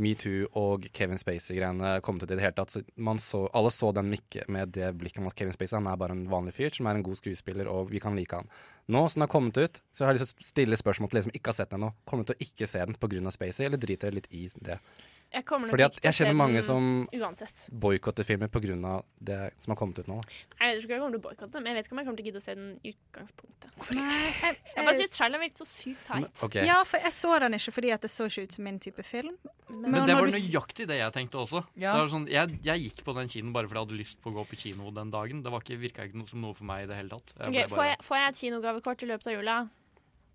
metoo 0.00 0.46
og 0.58 0.86
Kevin 0.96 1.20
Spacey-greiene 1.20 1.98
kommet 2.04 2.24
ut 2.24 2.30
i 2.30 2.36
det 2.38 2.44
hele 2.44 2.56
tatt. 2.56 2.72
Så 2.72 2.82
man 2.96 3.20
så, 3.22 3.42
alle 3.56 3.72
så 3.74 3.90
den 3.96 4.10
mikke 4.12 4.46
med 4.52 4.72
det 4.76 4.92
blikket 4.98 5.22
om 5.22 5.28
at 5.30 5.36
Kevin 5.38 5.54
Spacey 5.56 5.76
han 5.76 5.88
er 5.90 6.00
bare 6.00 6.16
en 6.16 6.26
vanlig 6.30 6.54
fyr 6.56 6.74
som 6.76 6.88
er 6.88 6.98
en 6.98 7.06
god 7.06 7.20
skuespiller, 7.20 7.68
og 7.70 7.90
vi 7.92 8.02
kan 8.02 8.16
like 8.16 8.36
han. 8.36 8.48
Nå 8.90 9.04
som 9.08 9.20
den 9.20 9.26
har 9.26 9.32
kommet 9.32 9.60
ut, 9.60 9.80
så 9.92 10.06
har 10.06 10.14
jeg 10.14 10.20
lyst 10.20 10.34
til 10.34 10.44
å 10.46 10.50
stille 10.50 10.80
spørsmål 10.80 11.12
til 11.12 11.20
de 11.20 11.26
som 11.28 11.36
ikke 11.36 11.52
har 11.52 11.58
sett 11.60 11.72
den 11.72 11.82
ennå. 11.82 11.92
Kommer 12.08 12.24
du 12.26 12.32
til 12.32 12.38
å 12.38 12.48
ikke 12.48 12.70
se 12.70 12.84
den 12.84 12.98
pga. 13.00 13.34
Spacey, 13.34 13.66
eller 13.66 13.80
driter 13.80 14.08
dere 14.08 14.20
litt 14.20 14.30
i 14.34 14.46
det? 14.64 14.80
Jeg 15.30 15.44
kommer 15.46 15.68
nok 15.68 15.74
Fordi 15.76 15.84
at 15.86 15.98
jeg 16.02 16.16
kjenner 16.18 16.34
mange 16.34 16.60
som 16.66 16.86
boikotter 17.82 18.26
filmer 18.26 18.50
pga. 18.50 18.94
det 19.22 19.38
som 19.62 19.70
har 19.70 19.78
kommet 19.78 20.00
ut 20.02 20.08
nå. 20.10 20.16
Nei, 20.58 20.70
Jeg 20.70 20.80
tror 20.80 20.88
ikke 20.88 20.94
jeg 20.96 21.02
kommer 21.02 21.14
til 21.14 21.20
å 21.20 21.24
boikotte 21.28 21.60
men 21.60 21.70
jeg 21.70 21.76
vet 21.76 21.86
ikke 21.86 21.94
om 21.94 22.00
jeg 22.00 22.08
kommer 22.08 22.18
til 22.18 22.24
å 22.24 22.30
gidde 22.30 22.40
å 22.40 22.44
se 22.44 22.54
den 22.58 22.72
i 22.82 22.92
utgangspunktet. 22.94 23.70
Nei, 23.94 24.18
jeg, 24.42 24.58
Jeg 24.74 24.86
bare 24.88 24.96
syns 24.98 25.14
traileren 25.14 25.44
virket 25.44 25.62
så 25.62 25.68
sykt 25.70 26.02
teit. 26.08 26.44
Okay. 26.48 26.66
Ja, 26.66 26.80
for 26.88 27.06
jeg 27.06 27.14
så 27.14 27.38
den 27.44 27.58
ikke 27.60 27.74
fordi 27.78 27.94
at 27.94 28.06
det 28.06 28.10
så 28.10 28.26
ikke 28.26 28.46
ut 28.48 28.58
som 28.58 28.66
min 28.66 28.82
type 28.82 29.06
film. 29.06 29.38
Men 29.70 29.98
det 30.08 30.18
var 30.18 30.30
nøyaktig 30.34 30.88
det 30.90 30.98
jeg 30.98 31.14
tenkte 31.14 31.42
også. 31.44 31.62
Ja. 31.76 31.94
Det 31.94 32.04
var 32.04 32.12
sånn, 32.16 32.28
jeg, 32.30 32.60
jeg 32.66 32.86
gikk 32.88 33.04
på 33.06 33.14
den 33.20 33.30
kinoen 33.30 33.54
bare 33.54 33.70
fordi 33.70 33.78
jeg 33.78 33.86
hadde 33.86 34.00
lyst 34.02 34.22
på 34.22 34.32
å 34.32 34.38
gå 34.40 34.46
på 34.50 34.62
kino 34.64 34.90
den 34.96 35.14
dagen. 35.14 35.44
Det 35.46 35.54
var 35.54 35.62
ikke, 35.62 35.78
virka 35.78 36.08
ikke 36.08 36.18
noe, 36.18 36.30
som 36.30 36.42
noe 36.42 36.58
for 36.58 36.66
meg 36.66 36.88
i 36.88 36.90
det 36.90 36.98
hele 36.98 37.14
tatt. 37.14 37.36
Jeg 37.36 37.52
okay, 37.52 37.68
bare... 37.68 37.76
får, 37.76 37.90
jeg, 37.92 38.00
får 38.08 38.18
jeg 38.18 38.32
et 38.32 38.40
kinogavekort 38.42 39.04
i 39.06 39.10
løpet 39.12 39.30
av 39.30 39.38
jula, 39.38 39.60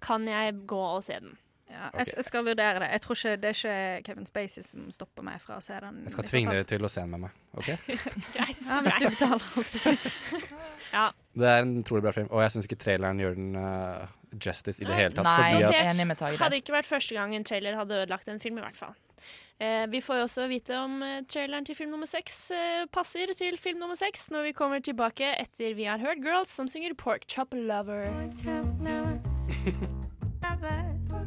kan 0.05 0.29
jeg 0.29 0.61
gå 0.69 0.85
og 0.85 1.03
se 1.03 1.19
den. 1.19 1.35
Ja, 1.65 1.89
jeg, 1.97 2.07
jeg 2.15 2.25
skal 2.27 2.45
vurdere 2.45 2.79
det. 2.79 2.89
Jeg 2.91 3.01
tror 3.01 3.17
ikke 3.17 3.37
Det 3.41 3.49
er 3.49 3.55
ikke 3.57 4.03
Kevin 4.05 4.27
Spacey 4.29 4.63
som 4.63 4.85
stopper 4.93 5.25
meg 5.25 5.39
fra 5.41 5.57
å 5.57 5.63
se 5.65 5.77
den. 5.81 6.03
Jeg 6.05 6.13
skal 6.13 6.27
tvinge 6.29 6.53
dere 6.53 6.67
til 6.69 6.85
å 6.85 6.91
se 6.91 7.01
den 7.01 7.15
med 7.15 7.25
meg. 7.25 7.39
ok? 7.57 7.71
Greit. 8.35 8.61
Ja, 8.61 8.81
hvis 8.85 8.99
du 9.01 9.07
betaler, 9.09 9.47
holdt 9.55 9.73
på 9.73 9.81
å 9.81 9.85
si. 9.87 9.95
Ja. 10.95 11.09
Det 11.35 11.47
er 11.49 11.65
en 11.65 11.73
utrolig 11.81 12.05
bra 12.05 12.13
film, 12.15 12.29
og 12.31 12.39
jeg 12.45 12.53
syns 12.53 12.69
ikke 12.69 12.77
traileren 12.79 13.19
gjør 13.19 13.33
den 13.35 13.57
uh, 13.57 14.05
justice 14.31 14.79
i 14.79 14.85
det 14.87 14.95
hele 14.95 15.11
tatt. 15.17 15.27
Nei, 15.27 15.49
fordi 15.57 15.75
at, 15.75 15.89
enig 15.91 16.05
med 16.07 16.19
Tage. 16.21 16.37
Hadde 16.39 16.59
ikke 16.61 16.75
vært 16.77 16.87
første 16.87 17.17
gang 17.17 17.33
en 17.35 17.43
trailer 17.47 17.75
hadde 17.75 17.97
ødelagt 18.05 18.29
en 18.31 18.39
film, 18.39 18.61
i 18.61 18.63
hvert 18.63 18.79
fall. 18.79 18.93
Eh, 19.59 19.87
vi 19.91 20.01
får 20.03 20.21
jo 20.21 20.23
også 20.27 20.47
vite 20.51 20.77
om 20.77 20.97
eh, 21.03 21.21
traileren 21.31 21.65
til 21.67 21.77
film 21.77 21.93
nummer 21.95 22.09
seks 22.09 22.51
eh, 22.51 22.83
passer 22.91 23.31
til 23.39 23.55
film 23.59 23.79
nummer 23.79 23.95
seks 23.95 24.27
når 24.35 24.49
vi 24.49 24.55
kommer 24.57 24.83
tilbake 24.83 25.29
etter 25.39 25.77
vi 25.77 25.87
har 25.87 26.03
hørt 26.03 26.19
Girls 26.23 26.51
som 26.51 26.67
synger 26.67 26.93
Pork 26.99 27.23
Chop 27.31 27.55
Lover. 27.55 28.11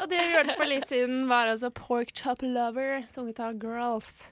Og 0.00 0.08
det 0.10 0.18
vi 0.18 0.32
hørte 0.34 0.56
for 0.58 0.68
litt 0.68 0.88
siden, 0.90 1.26
var 1.30 1.50
altså 1.52 1.70
Pork 1.74 2.12
Chop 2.16 2.42
Lover, 2.42 3.02
sunget 3.12 3.40
av 3.42 3.58
Girls. 3.62 4.28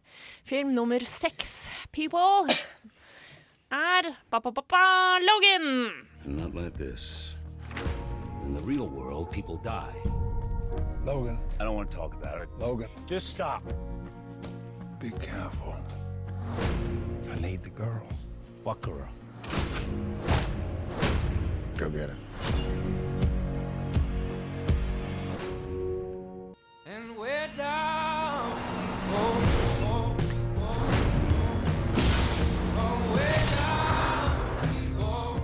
Film 0.47 0.75
nummer 0.75 1.03
seks, 1.07 1.69
people, 1.93 2.51
er 3.71 4.13
ba-ba-ba-ba, 4.31 5.19
Logan. 5.23 6.07
Not 6.25 6.55
like 6.55 6.77
this. 6.79 7.35
In 8.45 8.57
the 8.57 8.63
real 8.65 8.89
world, 8.89 9.31
people 9.31 9.61
die. 9.63 9.95
Logan. 11.05 11.39
I 11.61 11.65
don't 11.65 11.75
want 11.75 11.91
to 11.91 11.97
talk 11.97 12.15
about 12.15 12.43
it. 12.43 12.49
Logan. 12.59 12.89
Just 13.07 13.31
stop. 13.31 13.63
Be 14.99 15.11
careful. 15.11 15.77
I 17.33 17.41
need 17.41 17.63
the 17.63 17.71
girl. 17.71 18.07
What 18.65 18.83
girl? 18.83 19.09
Go 21.77 21.89
get 21.89 22.11
her. 22.11 23.00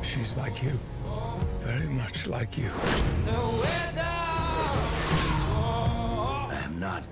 She's 0.03 0.33
like 0.37 0.63
you. 0.63 0.73
Very 1.65 1.89
much 1.89 2.27
like 2.27 2.57
you. 2.57 2.71
I 6.49 6.61
am 6.65 6.79
not 6.81 7.03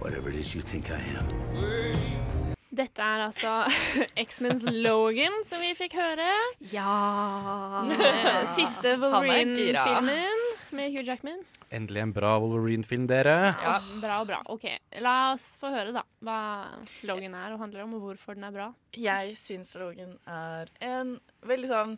whatever 0.00 0.28
it 0.28 0.36
is 0.36 0.54
you 0.54 0.60
think 0.60 0.90
I 0.90 1.00
am. 1.18 1.26
Dette 2.74 2.98
er 3.02 3.20
altså 3.22 3.50
X-Mens 4.26 4.64
Logan, 4.66 5.34
som 5.46 5.58
vi 5.62 5.74
fikk 5.78 5.94
høre. 5.94 6.30
Ja 6.72 7.82
Eh, 7.84 8.48
Siste 8.56 8.88
er. 8.88 8.98
Wolverine-filmen 8.98 10.40
med 10.74 10.92
Hugh 10.92 11.06
Jackman. 11.06 11.42
endelig 11.74 12.02
en 12.02 12.12
bra 12.14 12.38
Wolverine-film, 12.38 13.06
dere. 13.10 13.34
Ja, 13.62 13.76
bra 14.02 14.20
og 14.22 14.28
bra. 14.28 14.40
OK, 14.52 14.66
la 15.02 15.32
oss 15.32 15.54
få 15.58 15.70
høre 15.74 15.94
da 15.94 16.04
hva 16.24 16.38
Logan 17.08 17.34
er 17.34 17.54
og 17.54 17.62
handler 17.62 17.84
om, 17.84 17.96
og 17.96 18.08
hvorfor 18.08 18.36
den 18.36 18.46
er 18.46 18.54
bra. 18.54 18.68
Jeg 18.94 19.36
syns 19.38 19.74
Logan 19.80 20.16
er 20.30 20.70
en 20.84 21.16
veldig 21.46 21.70
sånn 21.70 21.96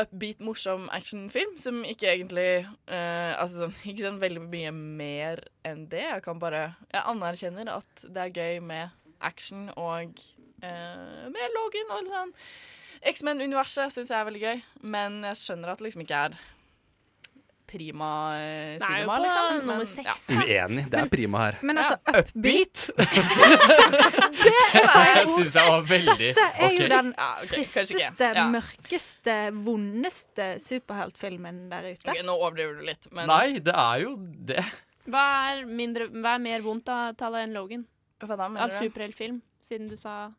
upbeat, 0.00 0.42
morsom 0.42 0.88
actionfilm 0.94 1.54
som 1.62 1.84
ikke 1.86 2.08
egentlig 2.10 2.64
uh, 2.66 3.32
Altså 3.38 3.64
sånn, 3.64 3.74
ikke 3.90 4.06
sånn 4.08 4.22
veldig 4.22 4.44
mye 4.48 4.74
mer 4.74 5.44
enn 5.66 5.86
det. 5.90 6.06
Jeg 6.08 6.24
kan 6.26 6.42
bare 6.42 6.72
Jeg 6.90 7.04
anerkjenner 7.14 7.70
at 7.76 8.06
det 8.06 8.28
er 8.28 8.38
gøy 8.38 8.62
med 8.66 8.94
action 9.24 9.68
og 9.78 10.18
uh, 10.64 11.26
med 11.30 11.58
Logan 11.58 11.92
og 11.94 12.02
litt 12.02 12.14
sånn 12.14 12.34
X-Men-universet 13.04 13.92
syns 13.92 14.08
jeg 14.08 14.16
er 14.16 14.24
veldig 14.24 14.40
gøy, 14.40 14.60
men 14.88 15.18
jeg 15.28 15.36
skjønner 15.36 15.70
at 15.74 15.80
det 15.80 15.90
liksom 15.90 16.04
ikke 16.06 16.20
er 16.30 16.36
prima 17.66 18.08
eh, 18.38 18.76
Det 18.78 18.86
er 18.86 19.00
jo 19.02 19.04
cinema, 19.04 19.16
på 19.16 19.22
liksom. 19.24 19.56
nummer 19.58 19.76
Men, 19.80 19.86
seks, 19.86 20.24
ja. 20.30 20.40
Uenig. 20.44 20.84
Det 20.92 21.00
er 21.00 21.08
prima 21.12 21.38
her. 21.44 21.58
Men 21.62 21.78
altså, 21.82 21.96
Ja, 22.06 22.20
upbeat 22.20 22.84
Det 24.44 24.52
Jeg 24.54 25.26
syns 25.36 25.54
jeg 25.58 25.70
var 25.70 25.84
veldig 25.88 26.16
Dette 26.20 26.46
er 26.60 26.74
jo 26.76 26.88
den 26.92 27.10
Ja, 27.14 27.28
ok, 27.30 27.40
kanskje 27.40 27.60
ikke. 27.60 27.86
tristeste, 27.88 28.30
Ja. 28.34 28.44
mørkeste, 28.52 29.36
vondeste 29.64 30.48
superheltfilmen 30.62 31.62
der 31.72 31.90
ute. 31.92 32.10
Ok, 32.10 32.20
nå 32.26 32.36
overdriver 32.38 32.78
du 32.80 32.84
litt, 32.88 33.08
men 33.14 33.28
Nei, 33.30 33.58
det 33.64 33.74
er 33.74 34.04
jo 34.04 34.14
det. 34.20 34.64
Hva 35.10 35.24
er, 35.52 35.64
mindre, 35.68 36.08
hva 36.14 36.36
er 36.38 36.44
mer 36.46 36.62
vondt 36.64 36.88
av 36.88 37.14
tallet 37.20 37.48
enn 37.48 37.54
Logan? 37.56 37.84
Hva 38.24 38.36
da, 38.40 38.48
mener 38.48 38.64
Av 38.64 38.72
du? 38.72 38.76
superheltfilm, 38.80 39.42
siden 39.60 39.88
du 39.90 39.96
sa 40.00 40.30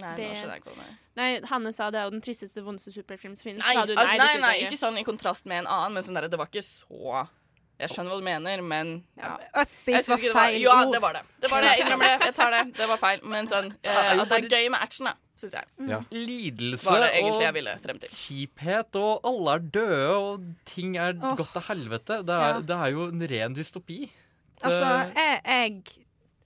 Nei, 0.00 0.14
det. 0.16 0.30
nå 0.30 0.38
skjønner 0.38 0.56
jeg 0.56 0.62
ikke 0.62 0.74
hva. 0.78 0.88
Nei, 1.18 1.28
Hanne 1.50 1.72
sa 1.76 1.90
det 1.92 2.00
er 2.00 2.08
jo 2.08 2.14
den 2.14 2.24
tristeste, 2.24 2.64
vondeste 2.64 2.94
superheltfilmen 2.94 3.36
som 3.36 3.50
finnes. 3.50 3.62
Nei, 3.66 3.76
sa 3.76 3.84
du, 3.88 3.92
altså, 3.92 4.16
nei, 4.22 4.32
nei, 4.40 4.56
ikke 4.64 4.80
sånn 4.80 4.98
i 5.00 5.04
kontrast 5.04 5.48
med 5.50 5.64
en 5.64 5.68
annen, 5.68 5.98
men 5.98 6.06
sånn 6.06 6.16
der, 6.16 6.30
det 6.32 6.40
var 6.40 6.48
ikke 6.48 6.64
så 6.64 7.26
Jeg 7.82 7.90
skjønner 7.90 8.12
hva 8.14 8.20
du 8.20 8.24
mener, 8.24 8.60
men 8.62 8.90
ja. 9.18 9.32
Upbeat 9.58 10.06
var 10.06 10.20
feil 10.22 10.28
det 10.28 10.34
var- 10.36 10.52
Ja, 10.62 10.90
det 10.92 11.00
var 11.02 11.16
det. 11.16 11.22
Det 11.42 11.50
var 11.50 11.64
det, 11.64 11.70
Jeg 11.72 11.82
innrømmer 11.82 12.12
det. 12.12 12.26
Jeg 12.28 12.34
tar 12.36 12.50
det. 12.54 12.60
Det 12.78 12.86
var 12.88 13.00
feil. 13.00 13.24
Men 13.26 13.48
sånn 13.50 13.72
eh, 13.82 14.20
at 14.22 14.28
det 14.28 14.38
er 14.38 14.46
gøy 14.46 14.68
med 14.70 14.84
action, 14.86 15.08
da, 15.10 15.14
syns 15.40 15.56
jeg. 15.56 15.66
Ja. 15.90 15.98
Lidelse 16.12 16.86
Var 16.86 17.00
det 17.02 17.08
egentlig 17.16 17.42
jeg 17.42 17.96
og 17.96 18.06
kjiphet, 18.20 19.00
og 19.00 19.26
alle 19.32 19.56
er 19.56 19.66
døde, 19.78 20.14
og 20.14 20.46
ting 20.64 20.94
er 20.96 21.18
oh. 21.18 21.34
gått 21.40 21.52
til 21.56 21.66
helvete. 21.72 22.20
Det 22.22 22.36
er, 22.38 22.54
Ja. 22.54 22.60
det 22.70 22.78
er 22.86 22.94
jo 22.94 23.08
en 23.08 23.26
ren 23.34 23.58
dystopi. 23.58 23.98
Altså, 24.62 25.10
jeg, 25.16 25.40
jeg 25.42 25.82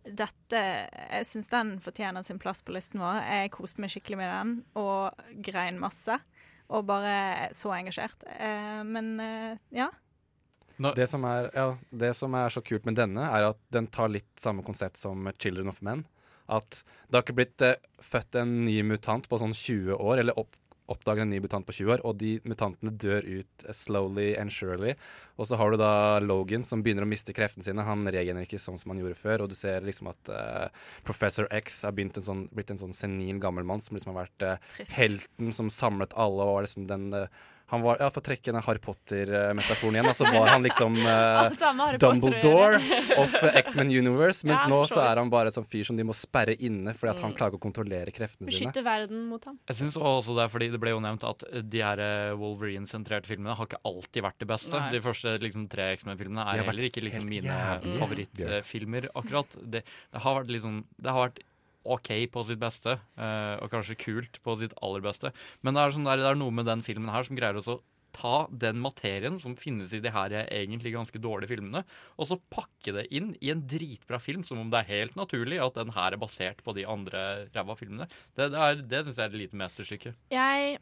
Dette 0.06 0.60
Jeg 0.60 1.26
syns 1.26 1.50
den 1.50 1.76
fortjener 1.82 2.22
sin 2.26 2.38
plass 2.42 2.62
på 2.62 2.74
listen 2.76 3.02
vår. 3.02 3.20
Jeg 3.24 3.52
koste 3.56 3.82
meg 3.82 3.92
skikkelig 3.92 4.20
med 4.20 4.32
den 4.32 4.56
og 4.78 5.28
grein 5.44 5.80
masse. 5.82 6.18
Og 6.66 6.82
bare 6.86 7.48
så 7.54 7.70
engasjert. 7.76 8.26
Eh, 8.26 8.82
men 8.86 9.14
eh, 9.22 9.62
ja. 9.74 9.90
Det 10.76 11.06
som, 11.08 11.24
er, 11.24 11.48
ja, 11.56 11.70
det 11.90 12.12
som 12.18 12.34
er 12.36 12.52
så 12.52 12.60
kult 12.60 12.84
med 12.84 12.98
denne, 12.98 13.22
er 13.22 13.48
at 13.52 13.60
den 13.72 13.86
tar 13.88 14.10
litt 14.12 14.28
samme 14.40 14.64
konsept 14.66 15.00
som 15.00 15.24
'Children 15.32 15.70
of 15.72 15.80
Men'. 15.80 16.04
At 16.46 16.82
det 17.08 17.16
har 17.16 17.24
ikke 17.24 17.38
blitt 17.38 17.62
eh, 17.64 17.78
født 18.02 18.38
en 18.42 18.64
ny 18.66 18.82
mutant 18.86 19.28
på 19.28 19.38
sånn 19.40 19.54
20 19.56 19.96
år, 19.96 20.20
eller 20.20 20.38
opp, 20.38 20.58
oppdager 20.92 21.24
en 21.24 21.32
ny 21.32 21.40
mutant 21.42 21.66
på 21.66 21.74
20 21.74 21.94
år, 21.96 22.02
og 22.06 22.18
de 22.20 22.36
mutantene 22.46 22.92
dør 22.94 23.26
ut 23.26 23.66
slowly 23.74 24.32
and 24.38 24.52
surely. 24.54 24.94
Og 25.36 25.48
så 25.48 25.58
har 25.60 25.72
du 25.72 25.80
da 25.80 26.18
Logan 26.22 26.64
som 26.66 26.82
begynner 26.84 27.06
å 27.06 27.10
miste 27.10 27.34
kreftene 27.36 27.66
sine. 27.66 27.84
Han 27.86 28.06
regenerer 28.06 28.46
ikke 28.46 28.62
sånn 28.62 28.78
som 28.80 28.92
han 28.92 29.02
gjorde 29.02 29.18
før, 29.18 29.44
og 29.44 29.52
du 29.52 29.56
ser 29.58 29.84
liksom 29.86 30.10
at 30.12 30.32
uh, 30.32 30.86
Professor 31.06 31.50
X 31.54 31.82
har 31.86 31.96
en 31.96 32.14
sånn, 32.22 32.46
blitt 32.54 32.72
en 32.72 32.80
sånn 32.80 32.96
senil 32.96 33.40
gammel 33.42 33.66
mann 33.66 33.82
som 33.84 33.98
liksom 33.98 34.14
har 34.14 34.26
vært 34.26 34.46
uh, 34.46 34.86
helten 34.96 35.52
som 35.54 35.72
samlet 35.72 36.16
alle, 36.16 36.46
og 36.46 36.56
var 36.56 36.66
liksom 36.66 36.86
den 36.88 37.10
eh, 37.16 37.44
han 37.72 37.82
var, 37.82 37.98
ja, 38.00 38.10
For 38.12 38.22
å 38.22 38.26
trekke 38.28 38.52
den 38.52 38.62
Harry 38.66 38.82
Potter-metaforen 38.82 39.96
igjen, 39.98 40.12
så 40.14 40.28
var 40.28 40.52
han 40.52 40.66
liksom 40.66 41.00
å 41.06 41.88
Dumbledore 42.02 42.78
of 43.22 43.34
X-Men 43.64 43.90
Universe. 43.90 44.46
Mens 44.46 44.62
Ja, 44.66 44.70
nå 44.70 44.84
så 44.90 45.00
er 45.02 45.18
han 45.22 45.32
bare 45.32 45.50
en 45.50 45.56
sånn 45.56 45.66
fyr 45.66 45.88
som 45.88 45.98
de 45.98 46.04
må 46.06 46.14
sperre 46.16 46.54
inne 46.60 46.94
fordi 46.96 47.14
at 47.14 47.24
han 47.24 47.34
klager 47.34 47.46
klarer 47.46 47.58
å 47.58 47.62
kontrollere 47.62 48.12
kreftene 48.14 48.50
sine. 48.50 48.70
Beskytte 48.70 48.84
verden 48.86 49.24
mot 49.30 49.44
ham. 49.46 49.58
Jeg 49.70 49.78
synes 49.80 49.96
også 49.96 50.36
det 50.36 50.44
er 50.46 50.52
fordi 50.52 50.68
det 50.74 50.80
ble 50.82 50.94
jo 50.94 51.02
nevnt 51.02 51.26
at 51.26 51.44
de 51.62 51.82
her 51.82 52.02
eh, 52.02 52.34
Wolverine-sentrerte 52.38 53.30
filmene 53.30 53.56
har 53.56 53.68
ikke 53.68 53.82
alltid 53.86 54.26
vært 54.26 54.40
det 54.42 54.50
beste. 54.50 54.74
Nei. 54.76 54.92
De 54.94 55.02
første 55.04 55.36
liksom, 55.42 55.66
tre 55.72 55.90
X-Men-filmene 55.96 56.46
er 56.52 56.64
heller 56.66 56.88
ikke 56.90 57.04
liksom, 57.06 57.28
mine 57.30 57.58
favorittfilmer, 57.98 59.10
akkurat. 59.14 59.58
Det, 59.62 59.84
det 59.86 60.24
har 60.24 60.40
vært 60.40 60.52
liksom 60.56 60.82
Det 60.96 61.12
har 61.12 61.28
vært 61.28 61.44
OK 61.94 62.12
på 62.32 62.44
sitt 62.48 62.60
beste, 62.62 62.98
eh, 63.16 63.56
og 63.62 63.70
kanskje 63.72 63.98
kult 64.00 64.40
på 64.44 64.56
sitt 64.60 64.74
aller 64.84 65.04
beste. 65.04 65.32
Men 65.62 65.76
det 65.76 65.84
er, 65.84 65.94
sånn 65.94 66.08
der, 66.08 66.22
det 66.22 66.32
er 66.32 66.40
noe 66.40 66.54
med 66.54 66.68
den 66.68 66.84
filmen 66.86 67.12
her 67.12 67.26
som 67.26 67.38
greier 67.38 67.60
å 67.60 67.80
ta 68.16 68.46
den 68.50 68.78
materien 68.80 69.36
som 69.42 69.56
finnes 69.60 69.92
i 69.92 70.00
de 70.00 70.12
her 70.12 70.32
egentlig 70.46 70.94
ganske 70.94 71.20
dårlige 71.20 71.52
filmene, 71.52 71.82
og 72.16 72.30
så 72.30 72.38
pakke 72.52 72.94
det 72.96 73.06
inn 73.14 73.34
i 73.44 73.50
en 73.52 73.64
dritbra 73.68 74.20
film, 74.22 74.44
som 74.46 74.62
om 74.62 74.70
det 74.72 74.82
er 74.82 74.92
helt 74.92 75.18
naturlig 75.20 75.60
at 75.62 75.76
den 75.76 75.92
her 75.96 76.16
er 76.16 76.22
basert 76.22 76.62
på 76.64 76.74
de 76.76 76.86
andre 76.88 77.48
ræva 77.54 77.76
filmene. 77.78 78.08
Det, 78.38 78.48
det, 78.54 78.86
det 78.88 79.04
syns 79.04 79.20
jeg 79.20 79.26
er 79.26 79.34
et 79.34 79.40
lite 79.42 79.60
mesterstykke. 79.60 80.14
Jeg 80.32 80.78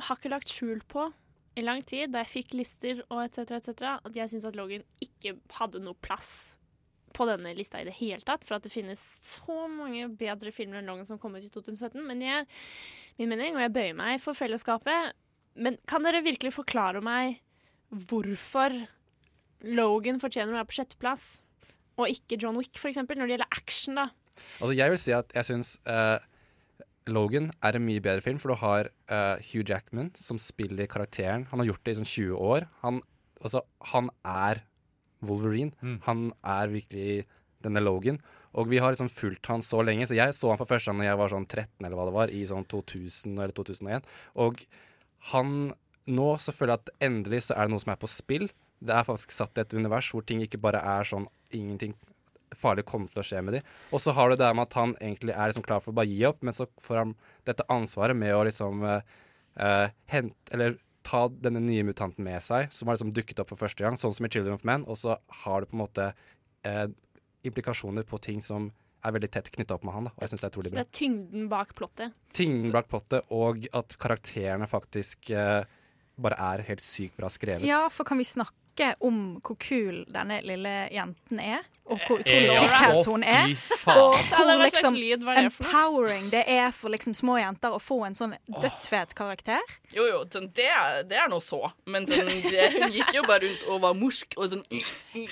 har 0.00 0.20
ikke 0.20 0.32
lagt 0.32 0.52
skjul 0.52 0.84
på 0.88 1.10
i 1.58 1.66
lang 1.66 1.82
tid, 1.82 2.12
da 2.14 2.22
jeg 2.22 2.34
fikk 2.36 2.54
lister 2.60 3.02
og 3.08 3.24
etc., 3.24 3.58
etc., 3.58 3.96
at 3.98 4.16
jeg 4.16 4.32
syns 4.32 4.46
at 4.48 4.56
Logan 4.58 4.86
ikke 5.02 5.36
hadde 5.58 5.82
noe 5.82 5.98
plass 5.98 6.59
på 7.16 7.26
denne 7.28 7.52
lista 7.56 7.80
i 7.80 7.86
det 7.88 7.96
hele 7.98 8.22
tatt, 8.26 8.44
for 8.46 8.58
at 8.58 8.66
det 8.66 8.72
finnes 8.72 9.00
så 9.24 9.66
mange 9.70 10.06
bedre 10.20 10.52
filmer 10.54 10.80
enn 10.80 10.88
Logan 10.90 11.08
som 11.08 11.18
kom 11.20 11.36
ut 11.36 11.44
i 11.44 11.52
2017. 11.52 12.00
Men 12.06 12.22
er 12.22 12.46
min 13.18 13.30
mening, 13.32 13.56
og 13.56 13.64
jeg 13.64 13.74
bøyer 13.74 13.98
meg 13.98 14.22
for 14.22 14.38
fellesskapet. 14.38 15.12
Men 15.60 15.78
kan 15.90 16.06
dere 16.06 16.24
virkelig 16.24 16.54
forklare 16.54 17.02
meg 17.04 17.40
hvorfor 17.90 18.74
Logan 19.66 20.20
fortjener 20.22 20.54
å 20.54 20.60
være 20.60 20.70
på 20.70 20.78
sjetteplass, 20.78 21.28
og 22.00 22.08
ikke 22.08 22.38
John 22.40 22.56
Wick, 22.56 22.78
eksempel, 22.88 23.18
når 23.18 23.28
det 23.28 23.36
gjelder 23.36 23.56
action, 23.58 23.98
da? 23.98 24.08
Altså, 24.60 24.72
jeg 24.78 24.92
vil 24.92 25.00
si 25.02 25.12
at 25.12 25.34
jeg 25.36 25.48
syns 25.50 25.74
uh, 25.90 26.16
Logan 27.10 27.50
er 27.66 27.76
en 27.76 27.84
mye 27.84 28.02
bedre 28.04 28.24
film, 28.24 28.38
for 28.40 28.54
du 28.54 28.60
har 28.62 28.88
uh, 29.10 29.36
Hugh 29.50 29.66
Jackman 29.66 30.12
som 30.16 30.40
spiller 30.40 30.88
karakteren. 30.90 31.46
Han 31.50 31.60
har 31.60 31.72
gjort 31.72 31.84
det 31.84 31.94
i 31.94 32.00
sånn 32.00 32.08
20 32.08 32.40
år. 32.54 32.68
Han, 32.84 33.02
altså, 33.42 33.64
han 33.92 34.08
er 34.24 34.62
Wolverine. 35.26 35.72
Han 36.06 36.30
er 36.42 36.72
virkelig 36.72 37.24
denne 37.64 37.82
Logan. 37.82 38.20
Og 38.58 38.70
vi 38.70 38.80
har 38.82 38.90
liksom 38.90 39.10
fulgt 39.12 39.46
han 39.46 39.62
så 39.62 39.82
lenge, 39.86 40.08
så 40.08 40.16
jeg 40.16 40.34
så 40.34 40.50
han 40.50 40.58
for 40.58 40.70
første 40.70 40.90
gang 40.90 41.02
da 41.02 41.10
jeg 41.10 41.20
var 41.20 41.30
sånn 41.30 41.46
13 41.46 41.84
eller 41.84 41.98
hva 41.98 42.08
det 42.08 42.16
var, 42.16 42.32
i 42.34 42.40
sånn 42.48 42.66
2000 42.70 43.36
eller 43.36 43.54
2001. 43.56 44.10
Og 44.42 44.64
han 45.34 45.72
Nå 46.10 46.30
så 46.42 46.50
føler 46.50 46.72
jeg 46.72 46.80
at 46.80 47.04
endelig 47.06 47.38
så 47.46 47.54
er 47.54 47.68
det 47.68 47.70
noe 47.70 47.82
som 47.82 47.90
er 47.92 47.98
på 48.00 48.08
spill. 48.10 48.48
Det 48.82 48.94
er 48.96 49.04
faktisk 49.06 49.30
satt 49.30 49.58
i 49.60 49.62
et 49.62 49.74
univers 49.76 50.08
hvor 50.10 50.24
ting 50.26 50.40
ikke 50.42 50.58
bare 50.58 50.80
er 50.82 51.06
sånn 51.06 51.28
ingenting 51.54 51.92
farlig 52.58 52.84
kommer 52.88 53.10
til 53.12 53.20
å 53.22 53.26
skje 53.28 53.42
med 53.44 53.54
de. 53.54 53.60
Og 53.94 54.02
så 54.02 54.14
har 54.16 54.26
du 54.26 54.34
det 54.34 54.42
der 54.42 54.56
med 54.56 54.66
at 54.66 54.78
han 54.80 54.94
egentlig 54.98 55.34
er 55.36 55.52
liksom 55.52 55.66
klar 55.66 55.82
for 55.84 55.92
å 55.92 55.98
bare 56.00 56.10
gi 56.10 56.24
opp, 56.26 56.40
men 56.42 56.56
så 56.56 56.66
får 56.82 57.02
han 57.02 57.12
dette 57.46 57.66
ansvaret 57.70 58.18
med 58.18 58.34
å 58.34 58.42
liksom 58.48 58.82
uh, 58.82 58.96
eh, 59.60 59.92
hente 60.10 60.56
Eller 60.56 60.80
ta 61.06 61.26
denne 61.28 61.62
nye 61.64 61.84
mutanten 61.86 62.24
med 62.26 62.42
seg, 62.44 62.68
som 62.74 62.88
har 62.88 62.98
liksom 62.98 63.12
dukket 63.16 63.40
opp 63.40 63.50
for 63.52 63.60
første 63.60 63.82
gang, 63.84 63.96
sånn 63.96 64.12
som 64.16 64.26
i 64.26 64.30
Children 64.32 64.58
of 64.58 64.64
Men, 64.68 64.84
og 64.90 64.98
så 65.00 65.16
har 65.44 65.62
det 65.64 65.70
på 65.70 65.78
en 65.78 65.82
måte 65.84 66.10
eh, 66.68 66.86
implikasjoner 67.48 68.04
på 68.08 68.20
ting 68.22 68.40
som 68.44 68.70
er 69.00 69.14
veldig 69.16 69.30
tett 69.32 69.48
knytta 69.54 69.78
opp 69.78 69.84
med 69.88 69.94
han. 69.96 70.08
Da. 70.10 70.12
Og 70.18 70.24
jeg 70.26 70.32
synes 70.34 70.42
det 70.44 70.48
er 70.50 70.54
Så 70.56 70.62
det 70.66 70.72
bra. 70.74 70.82
er 70.84 70.96
tyngden 70.98 71.48
bak 71.48 71.70
plottet. 71.78 72.16
Tyngden 72.36 72.74
bak 72.74 72.90
plottet, 72.92 73.24
og 73.32 73.64
at 73.72 73.96
karakterene 74.02 74.68
faktisk 74.68 75.30
eh, 75.32 75.64
bare 76.20 76.36
er 76.36 76.66
helt 76.68 76.84
sykt 76.84 77.16
bra 77.16 77.30
skrevet. 77.32 77.64
Ja, 77.64 77.86
for 77.88 78.04
kan 78.04 78.20
vi 78.20 78.26
snakke 78.28 78.52
om 79.00 79.20
hvor 79.44 79.58
kul 79.60 80.04
denne 80.10 80.40
lille 80.46 80.74
jenten 80.94 81.42
er? 81.42 81.66
Og 81.90 81.98
hvor 82.06 82.20
Eh, 82.20 82.22
utrolig 82.22 82.54
ja. 82.54 82.60
kickass 82.62 83.06
hun 83.06 83.24
er? 83.26 83.52
Og 83.90 84.14
hvor 84.14 84.50
liksom 84.62 84.94
noe? 84.94 85.34
empowering 85.40 86.28
det 86.30 86.44
er 86.46 86.70
for 86.74 86.92
liksom 86.92 87.14
små 87.18 87.38
jenter 87.40 87.74
å 87.74 87.80
få 87.82 88.04
en 88.06 88.14
sånn 88.14 88.34
dødsfet 88.46 89.14
karakter. 89.18 89.64
Jo, 89.94 90.04
jo, 90.06 90.20
sånn, 90.30 90.50
det, 90.54 90.68
det 91.10 91.18
er 91.18 91.30
nå 91.32 91.40
så. 91.42 91.72
Men 91.90 92.06
sånn, 92.06 92.30
det, 92.46 92.68
hun 92.76 92.94
gikk 92.94 93.14
jo 93.16 93.24
bare 93.26 93.42
rundt 93.48 93.66
og 93.66 93.82
var 93.82 93.96
morsk 93.98 94.36
og 94.38 94.52
sånn 94.52 94.62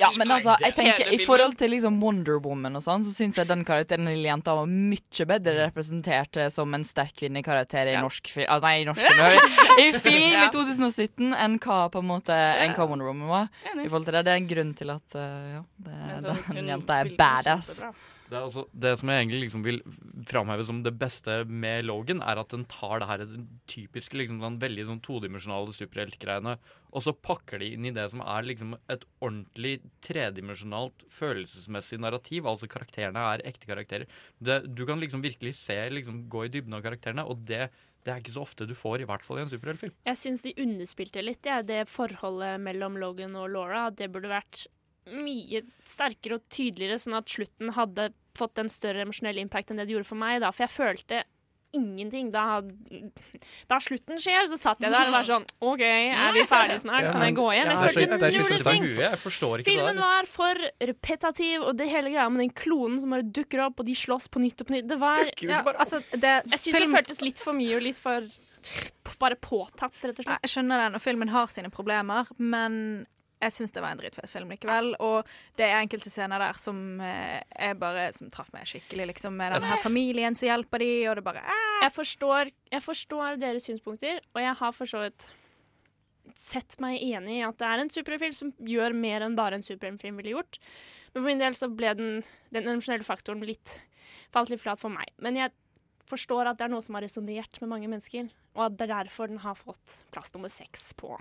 Ja, 0.00 0.10
men 0.18 0.32
altså, 0.34 0.56
jeg 0.64 0.74
tenker 0.74 1.12
I 1.14 1.20
forhold 1.22 1.54
til 1.60 1.70
liksom 1.76 2.00
Wonder 2.02 2.40
Woman 2.42 2.80
og 2.80 2.82
sånn, 2.82 3.04
så 3.06 3.14
syns 3.14 3.38
jeg 3.38 3.46
den 3.46 3.62
karakteren 3.68 4.08
den 4.08 4.16
lille 4.16 4.32
jenta 4.32 4.56
var 4.58 4.66
mye 4.66 5.28
bedre 5.28 5.68
representert 5.68 6.40
eh, 6.40 6.50
som 6.50 6.74
en 6.74 6.86
sterk 6.86 7.14
kvinnekarakter 7.20 7.92
i 7.92 7.96
norsk 7.98 8.32
film 8.34 8.50
altså, 8.50 8.66
Nei, 8.66 8.82
i 8.82 8.88
norsk 8.88 9.04
film 9.06 9.84
I 9.84 9.86
film 10.08 10.42
i 10.42 10.50
2017 10.54 11.36
enn 11.38 11.58
hva 11.62 11.78
på 11.92 12.02
en 12.02 12.10
måte 12.10 12.34
enn 12.34 12.74
hva 12.74 12.88
Wonder 12.90 13.06
Woman 13.06 13.30
var. 13.30 13.37
I 13.46 13.88
forhold 13.88 14.08
til 14.08 14.18
det, 14.18 14.24
Det 14.26 14.34
er 14.34 14.42
en 14.42 14.52
grunn 14.52 14.76
til 14.78 14.94
at 14.94 15.18
uh, 15.18 15.50
ja, 15.56 15.64
det, 15.88 16.38
den 16.52 16.72
jenta 16.72 17.02
er 17.02 17.12
badass. 17.18 17.82
Det, 18.28 18.36
er 18.36 18.44
også, 18.44 18.66
det 18.76 18.90
som 19.00 19.08
jeg 19.08 19.22
egentlig 19.22 19.38
liksom 19.46 19.62
vil 19.64 19.78
framheve 20.28 20.64
som 20.68 20.82
det 20.84 20.92
beste 21.00 21.38
med 21.48 21.86
Logan, 21.88 22.20
er 22.20 22.40
at 22.42 22.52
den 22.52 22.66
tar 22.68 23.00
det 23.00 23.08
her 23.08 23.22
den 23.24 23.46
typiske 23.70 24.18
liksom, 24.20 24.42
sånn, 24.44 24.58
veldig 24.60 24.84
sånn 24.90 25.00
todimensjonale 25.04 25.72
superheltgreiene, 25.76 26.58
og 26.88 27.04
så 27.04 27.12
pakker 27.12 27.62
de 27.62 27.70
inn 27.76 27.88
i 27.88 27.94
det 27.96 28.04
som 28.12 28.20
er 28.24 28.46
liksom 28.48 28.74
et 28.92 29.04
ordentlig 29.24 29.78
tredimensjonalt 30.04 31.04
følelsesmessig 31.12 32.00
narrativ. 32.00 32.48
Altså 32.48 32.68
karakterene 32.70 33.24
er 33.34 33.44
ekte 33.48 33.68
karakterer. 33.68 34.08
Det, 34.40 34.62
du 34.72 34.84
kan 34.88 35.00
liksom 35.00 35.24
virkelig 35.24 35.54
se, 35.60 35.76
liksom 35.92 36.26
gå 36.32 36.46
i 36.46 36.52
dybden 36.52 36.76
av 36.78 36.84
karakterene, 36.84 37.24
og 37.28 37.44
det, 37.48 37.68
det 38.08 38.14
er 38.14 38.22
ikke 38.22 38.32
så 38.38 38.46
ofte 38.46 38.64
du 38.64 38.72
får, 38.72 39.02
i 39.04 39.08
hvert 39.08 39.24
fall 39.26 39.38
i 39.38 39.44
en 39.44 39.52
superheltfilm. 39.52 39.92
Jeg 40.08 40.16
syns 40.16 40.44
de 40.46 40.54
underspilte 40.64 41.20
litt, 41.20 41.44
ja, 41.44 41.60
det 41.60 41.82
forholdet 41.92 42.56
mellom 42.64 42.96
Logan 42.96 43.36
og 43.36 43.50
Laura. 43.52 43.88
Det 43.92 44.08
burde 44.14 44.32
vært 44.32 44.64
mye 45.12 45.62
sterkere 45.88 46.38
og 46.38 46.46
tydeligere, 46.52 46.96
sånn 47.00 47.18
at 47.20 47.28
slutten 47.32 47.74
hadde 47.76 48.10
fått 48.38 48.60
en 48.60 48.72
større 48.72 49.04
emosjonell 49.04 49.40
impact 49.42 49.72
enn 49.72 49.80
det 49.80 49.88
det 49.88 49.96
gjorde 49.96 50.08
for 50.08 50.20
meg. 50.20 50.40
Da. 50.40 50.52
For 50.54 50.64
jeg 50.64 50.74
følte 50.74 51.22
ingenting. 51.76 52.30
Da, 52.32 52.60
da 53.68 53.78
slutten 53.82 54.20
skjer, 54.22 54.46
så 54.50 54.58
satt 54.60 54.80
jeg 54.80 54.92
der 54.94 55.08
og 55.10 55.14
var 55.16 55.26
sånn 55.28 55.44
OK, 55.60 55.82
er 55.84 56.32
vi 56.36 56.44
ferdige 56.48 56.80
snart? 56.84 57.08
Kan 57.12 57.24
jeg 57.26 57.36
gå 57.36 57.46
hjem? 57.52 57.68
Jeg 57.68 57.76
er 57.76 57.82
følte 57.88 58.18
så- 58.18 58.72
null 58.74 59.62
ting. 59.62 59.64
Filmen 59.68 60.00
var 60.00 60.24
for 60.30 60.54
repetativ, 60.80 61.62
og 61.62 61.76
det 61.76 61.88
hele 61.88 62.10
greia 62.14 62.28
med 62.30 62.44
den 62.46 62.50
klonen 62.56 63.00
som 63.00 63.10
bare 63.10 63.22
dukker 63.22 63.66
opp, 63.66 63.80
og 63.80 63.86
de 63.86 63.94
slåss 63.94 64.28
på 64.30 64.40
nytt 64.40 64.60
og 64.60 64.66
på 64.70 64.76
nytt. 64.78 64.88
Det 64.88 64.98
var 64.98 65.24
Ja, 65.42 65.62
altså, 65.62 66.02
det, 66.12 66.42
Jeg 66.50 66.58
syns 66.58 66.78
det 66.78 66.88
føltes 66.94 67.20
litt 67.22 67.38
for 67.38 67.52
mye 67.52 67.76
og 67.76 67.82
litt 67.82 67.96
for 67.98 68.26
bare 69.18 69.36
påtatt, 69.36 69.92
rett 70.04 70.18
og 70.18 70.24
slett. 70.24 70.42
Jeg 70.44 70.50
skjønner 70.52 70.84
det 70.84 70.92
når 70.94 71.00
filmen 71.02 71.28
har 71.32 71.46
sine 71.48 71.70
problemer, 71.70 72.26
men 72.38 73.06
jeg 73.38 73.54
syns 73.54 73.74
det 73.74 73.82
var 73.82 73.94
en 73.94 74.00
dritfett 74.00 74.30
film 74.30 74.50
likevel. 74.52 74.92
Og 75.04 75.28
det 75.58 75.66
er 75.68 75.78
enkelte 75.78 76.10
scener 76.10 76.42
der 76.42 76.58
som 76.60 76.78
eh, 77.04 77.74
bare 77.78 78.08
Som 78.16 78.32
traff 78.34 78.50
meg 78.54 78.68
skikkelig, 78.68 79.10
liksom. 79.12 79.36
Med 79.38 79.54
den 79.54 79.68
her 79.68 79.82
familien 79.82 80.38
som 80.38 80.48
hjelper 80.50 80.82
de, 80.82 80.92
og 81.10 81.18
det 81.18 81.26
bare 81.26 81.44
eh. 81.44 81.66
Jeg 81.84 81.94
forstår, 81.94 82.52
jeg 82.72 82.84
forstår 82.84 83.38
deres 83.40 83.68
synspunkter, 83.68 84.22
og 84.34 84.42
jeg 84.42 84.56
har 84.62 84.74
for 84.74 84.90
så 84.90 85.04
vidt 85.06 85.28
sett 86.38 86.76
meg 86.82 87.00
enig 87.02 87.38
i 87.38 87.44
at 87.46 87.56
det 87.58 87.66
er 87.66 87.82
en 87.82 87.90
superheltfilm 87.90 88.34
som 88.36 88.50
gjør 88.62 88.94
mer 88.94 89.24
enn 89.26 89.36
bare 89.38 89.58
en 89.58 89.64
superheltfilm 89.64 90.18
ville 90.20 90.36
gjort. 90.36 90.58
Men 91.12 91.22
for 91.22 91.28
min 91.30 91.40
del 91.42 91.56
så 91.58 91.70
ble 91.72 91.94
den, 91.98 92.20
den 92.54 92.68
emosjonelle 92.68 93.06
faktoren 93.06 93.42
litt, 93.46 93.78
falt 94.34 94.52
litt 94.52 94.62
flat 94.62 94.82
for 94.82 94.92
meg. 94.92 95.10
Men 95.24 95.38
jeg 95.40 95.54
forstår 96.08 96.50
at 96.50 96.60
det 96.60 96.68
er 96.68 96.72
noe 96.74 96.84
som 96.84 96.98
har 96.98 97.06
resonnert 97.06 97.58
med 97.62 97.72
mange 97.72 97.90
mennesker, 97.90 98.30
og 98.56 98.68
at 98.68 98.78
det 98.78 98.86
er 98.86 98.94
derfor 99.08 99.30
den 99.30 99.42
har 99.42 99.58
fått 99.58 100.02
plass 100.14 100.34
nummer 100.36 100.52
seks 100.52 100.92
på 100.98 101.16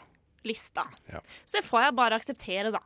lista. 0.46 0.88
Ja. 1.10 1.22
Så 1.46 1.60
det 1.60 1.66
får 1.68 1.88
jeg 1.88 1.98
bare 1.98 2.20
akseptere, 2.20 2.74
da. 2.76 2.82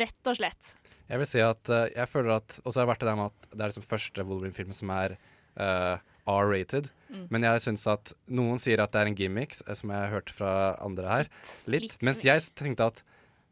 Rett 0.00 0.30
og 0.30 0.38
slett. 0.38 0.74
Jeg 1.10 1.20
vil 1.20 1.28
si 1.28 1.42
at 1.42 1.72
uh, 1.72 1.88
jeg 1.90 2.06
føler 2.08 2.36
at 2.38 2.60
Og 2.62 2.70
så 2.70 2.80
har 2.80 2.86
det 2.86 2.92
vært 2.92 3.02
det 3.02 3.08
der 3.10 3.18
med 3.18 3.32
at 3.32 3.48
det 3.50 3.60
er 3.60 3.72
liksom 3.72 3.86
første 3.90 4.24
Wolverine-filmen 4.24 4.76
som 4.76 4.92
er 4.94 5.16
uh, 5.58 5.98
R-rated. 6.30 6.90
Mm. 7.10 7.26
Men 7.34 7.46
jeg 7.48 7.62
syns 7.66 7.86
at 7.90 8.12
noen 8.30 8.60
sier 8.62 8.82
at 8.82 8.92
det 8.94 9.02
er 9.02 9.10
en 9.10 9.18
gimmick, 9.18 9.56
eh, 9.66 9.76
som 9.76 9.90
jeg 9.90 10.04
har 10.04 10.12
hørt 10.14 10.30
fra 10.34 10.52
andre 10.84 11.08
her. 11.08 11.30
Litt. 11.70 11.96
Mens 12.06 12.22
jeg 12.26 12.44
tenkte 12.58 12.90
at 12.92 13.02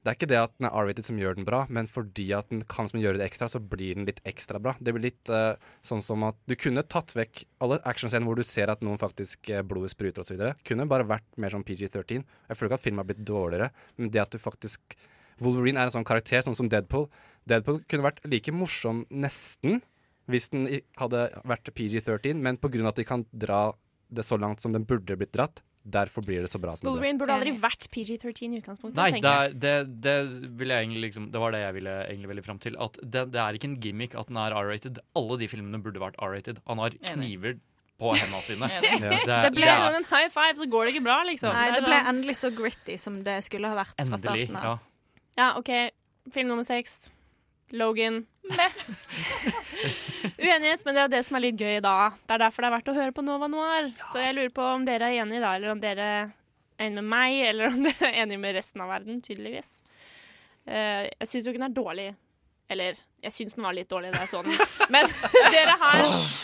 det 0.05 0.11
er 0.13 0.17
ikke 0.17 0.29
det 0.31 0.39
at 0.39 0.53
den 0.57 0.69
er 0.69 0.75
R-rated 0.79 1.07
som 1.09 1.19
gjør 1.19 1.37
den 1.37 1.47
bra, 1.47 1.65
men 1.75 1.89
fordi 1.91 2.29
at 2.37 2.49
den 2.53 2.63
kan 2.71 2.87
som 2.89 3.01
gjøre 3.03 3.19
det 3.19 3.27
ekstra, 3.27 3.49
så 3.51 3.61
blir 3.61 3.99
den 3.99 4.07
litt 4.07 4.21
ekstra 4.29 4.61
bra. 4.63 4.77
Det 4.79 4.95
blir 4.95 5.09
litt 5.09 5.33
uh, 5.33 5.59
sånn 5.85 6.03
som 6.05 6.23
at 6.29 6.39
du 6.49 6.55
kunne 6.61 6.85
tatt 6.87 7.17
vekk 7.19 7.43
alle 7.65 7.81
actionscener 7.89 8.29
hvor 8.29 8.39
du 8.39 8.47
ser 8.47 8.71
at 8.71 8.85
noen 8.87 9.01
faktisk 9.01 9.51
uh, 9.51 9.65
blodet 9.67 9.91
spruter 9.93 10.23
osv. 10.23 10.45
Kunne 10.69 10.87
bare 10.91 11.09
vært 11.09 11.27
mer 11.37 11.55
som 11.55 11.67
PG-13. 11.67 12.23
Jeg 12.23 12.59
føler 12.59 12.71
ikke 12.71 12.79
at 12.79 12.87
filmen 12.87 13.03
har 13.03 13.11
blitt 13.11 13.27
dårligere, 13.27 13.71
men 13.99 14.15
det 14.15 14.23
at 14.23 14.35
du 14.35 14.41
faktisk 14.43 14.97
Wolverine 15.43 15.79
er 15.79 15.91
en 15.91 15.95
sånn 15.95 16.07
karakter, 16.07 16.43
sånn 16.43 16.57
som 16.59 16.71
Deadpool. 16.71 17.07
Deadpool 17.49 17.83
kunne 17.91 18.07
vært 18.09 18.25
like 18.27 18.55
morsom 18.55 19.05
nesten 19.11 19.83
hvis 20.29 20.51
den 20.53 20.67
hadde 21.01 21.29
vært 21.49 21.71
PG-13, 21.73 22.41
men 22.43 22.59
pga. 22.61 22.89
at 22.91 22.99
de 22.99 23.07
kan 23.07 23.25
dra 23.33 23.73
det 24.09 24.25
så 24.25 24.37
langt 24.41 24.61
som 24.61 24.75
den 24.75 24.87
burde 24.89 25.17
blitt 25.17 25.33
dratt, 25.37 25.63
derfor 25.95 26.25
blir 26.27 26.45
det 26.45 26.51
så 26.53 26.61
bra 26.63 26.75
som 26.77 26.87
det 26.87 26.93
Wolverine 26.93 27.21
burde 27.21 27.35
aldri 27.37 27.53
vært 27.61 27.89
PG-13 27.95 28.55
i 28.57 28.61
utgangspunktet. 28.61 28.99
Nei, 28.99 29.23
det, 29.23 29.33
er, 29.33 29.55
det, 29.55 29.75
det, 30.05 30.83
liksom, 31.05 31.31
det 31.35 31.41
var 31.43 31.55
det 31.55 31.63
jeg 31.65 31.77
ville 31.79 31.95
egentlig 32.09 32.33
ville 32.35 32.45
fram 32.47 32.61
til. 32.63 32.77
At 32.81 32.99
det, 33.03 33.25
det 33.35 33.41
er 33.43 33.59
ikke 33.59 33.71
en 33.73 33.81
gimmick 33.85 34.15
at 34.19 34.31
den 34.31 34.41
er 34.41 34.57
R-rated. 34.57 35.01
Alle 35.19 35.39
de 35.41 35.49
filmene 35.51 35.81
burde 35.83 36.03
vært 36.03 36.19
R-rated. 36.23 36.61
Han 36.69 36.83
har 36.83 36.97
kniver 37.15 37.59
på 37.99 38.13
hendene 38.15 38.43
sine. 38.47 38.69
Det, 39.03 39.27
Det 39.27 39.53
ble 39.57 39.67
er- 39.67 39.97
en 39.99 40.07
high 40.07 40.29
five, 40.31 40.55
så 40.61 40.69
går 40.71 40.87
det 40.87 40.95
ikke 40.95 41.07
bra, 41.09 41.19
liksom. 41.27 41.53
Nei, 41.55 41.71
det 41.75 41.83
ble 41.87 41.99
endelig 42.13 42.37
så 42.39 42.53
gritty 42.55 42.97
som 43.01 43.23
det 43.27 43.41
skulle 43.47 43.71
ha 43.71 43.81
vært 43.81 43.97
fra 43.99 44.07
Endelig. 44.07 44.51
av. 44.55 44.65
Ja. 44.65 44.77
Ja, 45.39 45.49
OK. 45.59 45.73
Film 46.35 46.51
nummer 46.53 46.67
seks. 46.67 47.09
Logan. 47.75 48.23
Uenighet, 50.39 50.85
men 50.85 50.97
det 50.97 51.03
er 51.03 51.13
det 51.13 51.23
som 51.27 51.39
er 51.39 51.45
litt 51.47 51.61
gøy 51.61 51.81
da. 51.85 52.11
Det 52.27 52.37
er 52.37 52.43
derfor 52.45 52.65
det 52.65 52.69
er 52.71 52.77
verdt 52.77 52.91
å 52.93 52.97
høre 52.97 53.15
på 53.17 53.25
Nova 53.27 53.49
Noir. 53.51 53.91
Så 54.13 54.23
jeg 54.23 54.37
lurer 54.37 54.55
på 54.55 54.65
om 54.65 54.87
dere 54.89 55.11
er 55.11 55.23
enige 55.25 55.43
da, 55.45 55.55
eller 55.59 55.75
om 55.75 55.83
dere 55.83 56.09
er 56.13 56.31
enige 56.79 57.03
med 57.03 57.11
meg, 57.13 57.41
eller 57.51 57.73
om 57.73 57.83
dere 57.89 58.11
er 58.11 58.23
enige 58.25 58.43
med 58.43 58.57
resten 58.59 58.85
av 58.85 58.93
verden, 58.95 59.21
tydeligvis. 59.25 59.71
Eh, 60.69 61.05
jeg 61.09 61.31
syns 61.31 61.47
jo 61.47 61.55
ikke 61.55 61.63
den 61.63 61.71
er 61.71 61.79
dårlig. 61.79 62.09
Eller, 62.69 62.99
jeg 63.25 63.33
syns 63.33 63.55
den 63.57 63.65
var 63.65 63.73
litt 63.73 63.89
dårlig 63.89 64.11
da 64.13 64.21
jeg 64.27 64.29
så 64.29 64.43
den. 64.45 64.53
Men 64.93 65.09
dere 65.55 65.75
har, 65.81 66.03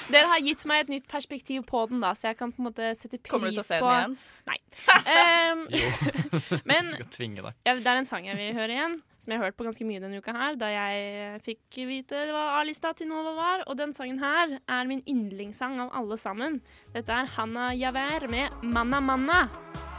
dere 0.09 0.31
har 0.31 0.41
gitt 0.41 0.65
meg 0.71 0.87
et 0.87 0.93
nytt 0.95 1.09
perspektiv 1.11 1.67
på 1.69 1.83
den, 1.91 2.01
da, 2.01 2.15
så 2.17 2.31
jeg 2.31 2.39
kan 2.39 2.53
på 2.55 2.63
en 2.63 2.69
måte 2.71 2.93
sette 2.97 3.19
pris 3.19 3.29
på 3.29 3.37
Kommer 3.37 3.53
du 3.53 3.59
til 3.59 3.65
å 3.65 3.67
se 3.69 3.81
den 3.83 3.91
igjen? 3.99 4.17
Nei. 4.49 4.59
Um, 5.05 5.67
Jo. 5.81 5.91
men 6.71 6.89
Skal 6.95 7.11
tvinge 7.13 7.45
deg. 7.45 7.59
ja, 7.69 7.77
det 7.77 7.93
er 7.93 8.01
en 8.01 8.09
sang 8.09 8.25
jeg 8.29 8.41
vil 8.41 8.57
høre 8.57 8.73
igjen, 8.73 8.97
som 9.21 9.33
jeg 9.35 9.41
har 9.41 9.51
hørt 9.51 9.59
på 9.61 9.69
ganske 9.69 9.85
mye 9.89 10.01
denne 10.03 10.21
uka 10.21 10.33
her, 10.37 10.57
da 10.61 10.69
jeg 10.73 11.41
fikk 11.45 11.81
vite 11.89 12.27
hva 12.33 12.45
A-lista 12.59 12.93
til 12.97 13.09
Nova 13.13 13.33
var. 13.37 13.65
Og 13.69 13.77
den 13.81 13.93
sangen 13.97 14.21
her 14.25 14.59
er 14.65 14.89
min 14.91 15.05
yndlingssang 15.09 15.77
av 15.81 15.93
alle 15.97 16.19
sammen. 16.21 16.61
Dette 16.97 17.13
er 17.13 17.29
Hanna 17.37 17.73
Javer 17.77 18.29
med 18.33 18.53
'Manna 18.65 19.01
Manna'. 19.05 19.94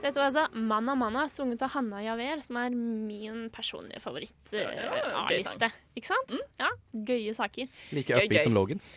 Dette 0.00 0.16
var 0.16 0.30
altså 0.30 0.46
'Manna 0.56 0.94
Manna', 0.96 1.28
sunget 1.28 1.62
av 1.62 1.70
Hanna 1.74 2.00
Javer, 2.02 2.40
som 2.42 2.56
er 2.56 2.70
min 2.72 3.50
personlige 3.52 4.00
favoritt-A-liste. 4.00 5.68
Ikke 5.96 6.06
sant? 6.08 6.32
Ja, 6.58 6.68
Gøye 6.94 7.34
saker. 7.36 7.66
Like 7.92 8.16
upbeat 8.16 8.44
som 8.44 8.54
Logan. 8.56 8.80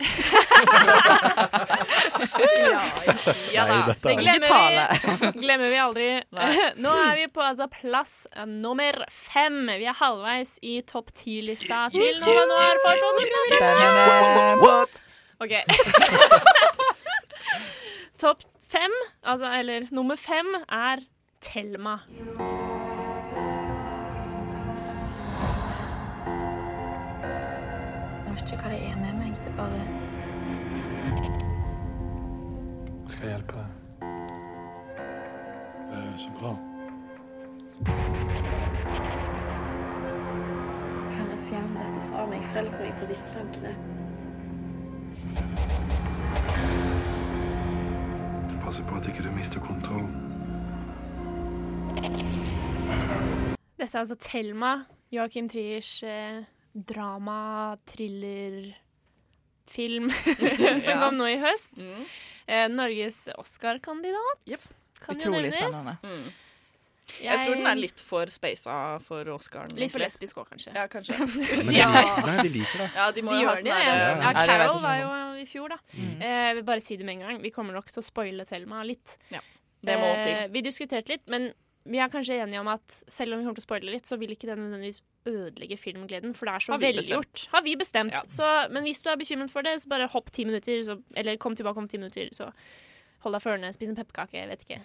ja, 3.52 3.66
ja 3.66 3.66
da. 3.66 3.94
Det 4.00 4.10
er- 4.12 4.20
glemmer 4.22 4.48
vi, 4.48 5.40
glemmer 5.44 5.68
vi 5.74 5.76
aldri. 5.82 6.08
Nå 6.84 6.90
er 7.10 7.14
vi 7.20 7.26
på 7.34 7.40
altså, 7.44 7.66
plass 7.68 8.26
eh, 8.32 8.46
nummer 8.48 9.04
fem. 9.12 9.66
Vi 9.78 9.84
er 9.90 9.94
halvveis 10.00 10.56
i 10.62 10.78
topp 10.88 11.12
ti-lista 11.14 11.88
til 11.92 12.20
Nova 12.22 12.44
Noir 12.48 12.76
for 12.86 12.94
2017. 13.04 13.60
Spennende. 13.60 14.56
What? 14.64 14.92
OK. 15.44 15.54
Topp 18.24 18.40
fem, 18.74 18.94
altså, 19.22 19.52
eller 19.58 19.86
nummer 19.90 20.16
fem, 20.16 20.46
er 20.68 20.96
Thelma. 21.40 21.98
Jeg 28.24 28.32
vet 28.32 28.52
ikke 28.52 28.62
hva 28.62 28.70
det 28.72 28.80
er 28.88 28.96
med 28.98 29.12
meg. 29.20 29.32
Det 29.44 29.52
bare 29.56 29.80
Skal 33.06 33.26
jeg 33.28 33.30
hjelpe 33.36 33.54
deg? 33.58 33.68
Det 35.90 35.98
er 36.00 36.16
så 36.18 36.30
bra. 36.38 36.54
Herre, 41.14 41.36
fjern 41.48 41.76
dette 41.78 42.00
fra 42.08 42.26
meg. 42.32 42.48
Frels 42.52 42.78
meg 42.80 42.96
fra 42.98 43.06
disse 43.12 43.36
tankene. 43.36 43.76
Passe 48.74 48.88
på 48.90 48.96
at 48.98 49.06
ikke 49.06 49.22
du 49.22 49.30
mister 49.30 49.60
kontrollen. 49.62 50.08
Dette 53.78 53.86
er 53.94 54.00
altså 54.00 54.16
Thelma, 54.18 54.70
Joachim 55.14 55.46
Triers 55.48 55.90
eh, 56.02 56.40
drama, 56.74 57.76
thriller, 57.86 58.72
film 59.70 60.10
som 60.82 60.90
Ja. 60.90 60.96
kom 61.04 61.14
nå 61.20 61.28
i 61.30 61.36
høst. 61.38 61.84
Mm. 61.86 62.02
Eh, 62.50 62.64
Norges 62.74 63.20
Oscar-kandidat. 63.38 64.42
Kan 65.04 65.20
jo 65.22 65.30
Utrolig 65.30 65.52
nevnes. 65.52 65.54
spennende. 65.54 65.94
Mm. 66.02 66.26
Jeg, 67.22 67.40
tror 67.44 67.58
den 67.58 67.68
er 67.70 67.78
litt 67.78 68.00
for 68.02 68.30
spasa 68.32 68.76
for 69.04 69.30
Oscaren. 69.34 69.74
Litt 69.78 69.92
for 69.92 70.02
lesbisk 70.02 70.40
òg, 70.42 70.48
kanskje. 70.52 70.74
Ja, 70.76 70.86
kanskje. 70.90 71.18
Men 71.68 71.72
de, 71.72 71.80
nei, 71.80 72.36
de 72.40 72.52
liker 72.58 72.84
det. 72.84 72.88
Ja, 72.96 73.08
de 73.14 73.24
må 73.26 73.34
De 73.34 73.42
jo 73.42 73.50
ha 73.50 73.56
sånn. 73.58 73.70
Ja, 73.70 73.98
Ja, 74.24 74.32
Carol 74.38 74.80
jeg 74.84 75.08
var 75.10 75.20
jo 75.22 75.42
i 75.42 75.48
fjor, 75.50 75.74
da. 75.74 75.80
Mm. 75.94 76.14
Eh, 76.20 76.38
jeg 76.48 76.56
vil 76.60 76.66
bare 76.70 76.84
si 76.84 76.98
det 77.00 77.08
med 77.08 77.18
en 77.18 77.26
gang. 77.28 77.42
Vi 77.44 77.52
kommer 77.54 77.76
nok 77.76 77.92
til 77.92 78.02
å 78.02 78.06
spoile 78.06 78.46
Thelma 78.48 78.82
litt. 78.86 79.18
Ja, 79.34 79.42
det 79.84 79.98
må 80.00 80.14
til. 80.22 80.32
Eh, 80.32 80.48
vi 80.54 80.64
diskuterte 80.64 81.14
litt, 81.14 81.26
men 81.32 81.52
vi 81.84 82.00
er 82.00 82.08
kanskje 82.08 82.38
enige 82.40 82.62
om 82.62 82.70
at 82.72 83.02
selv 83.12 83.34
om 83.34 83.40
vi 83.40 83.44
kommer 83.44 83.60
til 83.60 83.66
å 83.66 83.68
spoile 83.68 83.92
litt, 83.92 84.08
så 84.08 84.16
vil 84.20 84.32
ikke 84.32 84.48
det 84.48 84.56
nødvendigvis 84.56 85.02
ødelegge 85.28 85.76
filmgleden, 85.80 86.32
for 86.36 86.48
det 86.48 86.54
er 86.56 86.64
så 86.64 86.78
velgjort. 86.80 87.44
Har 87.52 87.64
vi 87.66 87.76
bestemt. 87.80 88.16
Ja. 88.16 88.22
Så, 88.30 88.48
men 88.72 88.88
hvis 88.88 89.02
du 89.04 89.10
er 89.12 89.20
bekymret 89.20 89.52
for 89.52 89.66
det, 89.66 89.76
så 89.82 89.92
bare 89.92 90.08
hopp 90.12 90.32
ti 90.32 90.46
minutter, 90.48 90.80
så, 90.86 90.96
eller 91.16 91.36
kom 91.40 91.56
tilbake 91.56 91.84
om 91.84 91.88
ti 91.90 92.00
minutter, 92.00 92.30
så 92.36 92.48
hold 93.24 93.36
deg 93.36 93.44
førende, 93.44 93.72
spis 93.74 93.90
en 93.90 93.98
pepperkake, 93.98 94.38
jeg 94.38 94.50
vet 94.50 94.64
ikke. 94.66 94.80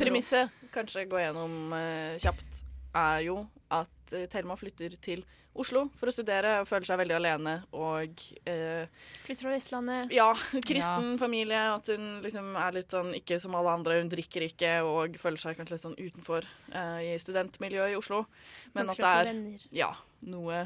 Premisset, 0.00 0.62
kanskje 0.74 1.06
gå 1.10 1.20
gjennom 1.20 1.76
eh, 1.76 2.16
kjapt, 2.22 2.64
er 2.98 3.22
jo 3.26 3.38
at 3.72 4.12
uh, 4.12 4.26
Thelma 4.32 4.56
flytter 4.58 4.96
til 5.00 5.22
Oslo 5.52 5.82
for 6.00 6.08
å 6.08 6.12
studere 6.14 6.54
og 6.62 6.68
føler 6.68 6.88
seg 6.88 6.98
veldig 7.02 7.16
alene. 7.18 7.54
Og 7.76 8.22
eh, 8.48 8.88
Flytter 9.26 9.44
fra 9.44 9.52
Vestlandet. 9.52 10.12
ja, 10.14 10.30
kristen 10.64 11.18
familie. 11.20 11.60
At 11.74 11.90
hun 11.92 12.22
liksom 12.24 12.54
er 12.56 12.78
litt 12.78 12.94
sånn 12.94 13.12
ikke 13.18 13.36
som 13.42 13.56
alle 13.58 13.74
andre. 13.76 13.98
Hun 14.00 14.08
drikker 14.12 14.46
ikke 14.48 14.78
og 14.88 15.18
føler 15.20 15.42
seg 15.42 15.58
kanskje 15.58 15.76
litt 15.76 15.84
sånn 15.84 15.98
utenfor 15.98 16.48
eh, 16.72 17.10
i 17.10 17.18
studentmiljøet 17.20 17.92
i 17.92 17.98
Oslo. 18.00 18.24
Men 18.72 18.88
at 18.88 18.94
Vanskelig 18.94 19.04
å 19.04 19.12
få 19.12 19.26
det 19.28 19.34
er 19.34 19.82
ja, 19.82 19.90
noe 20.32 20.62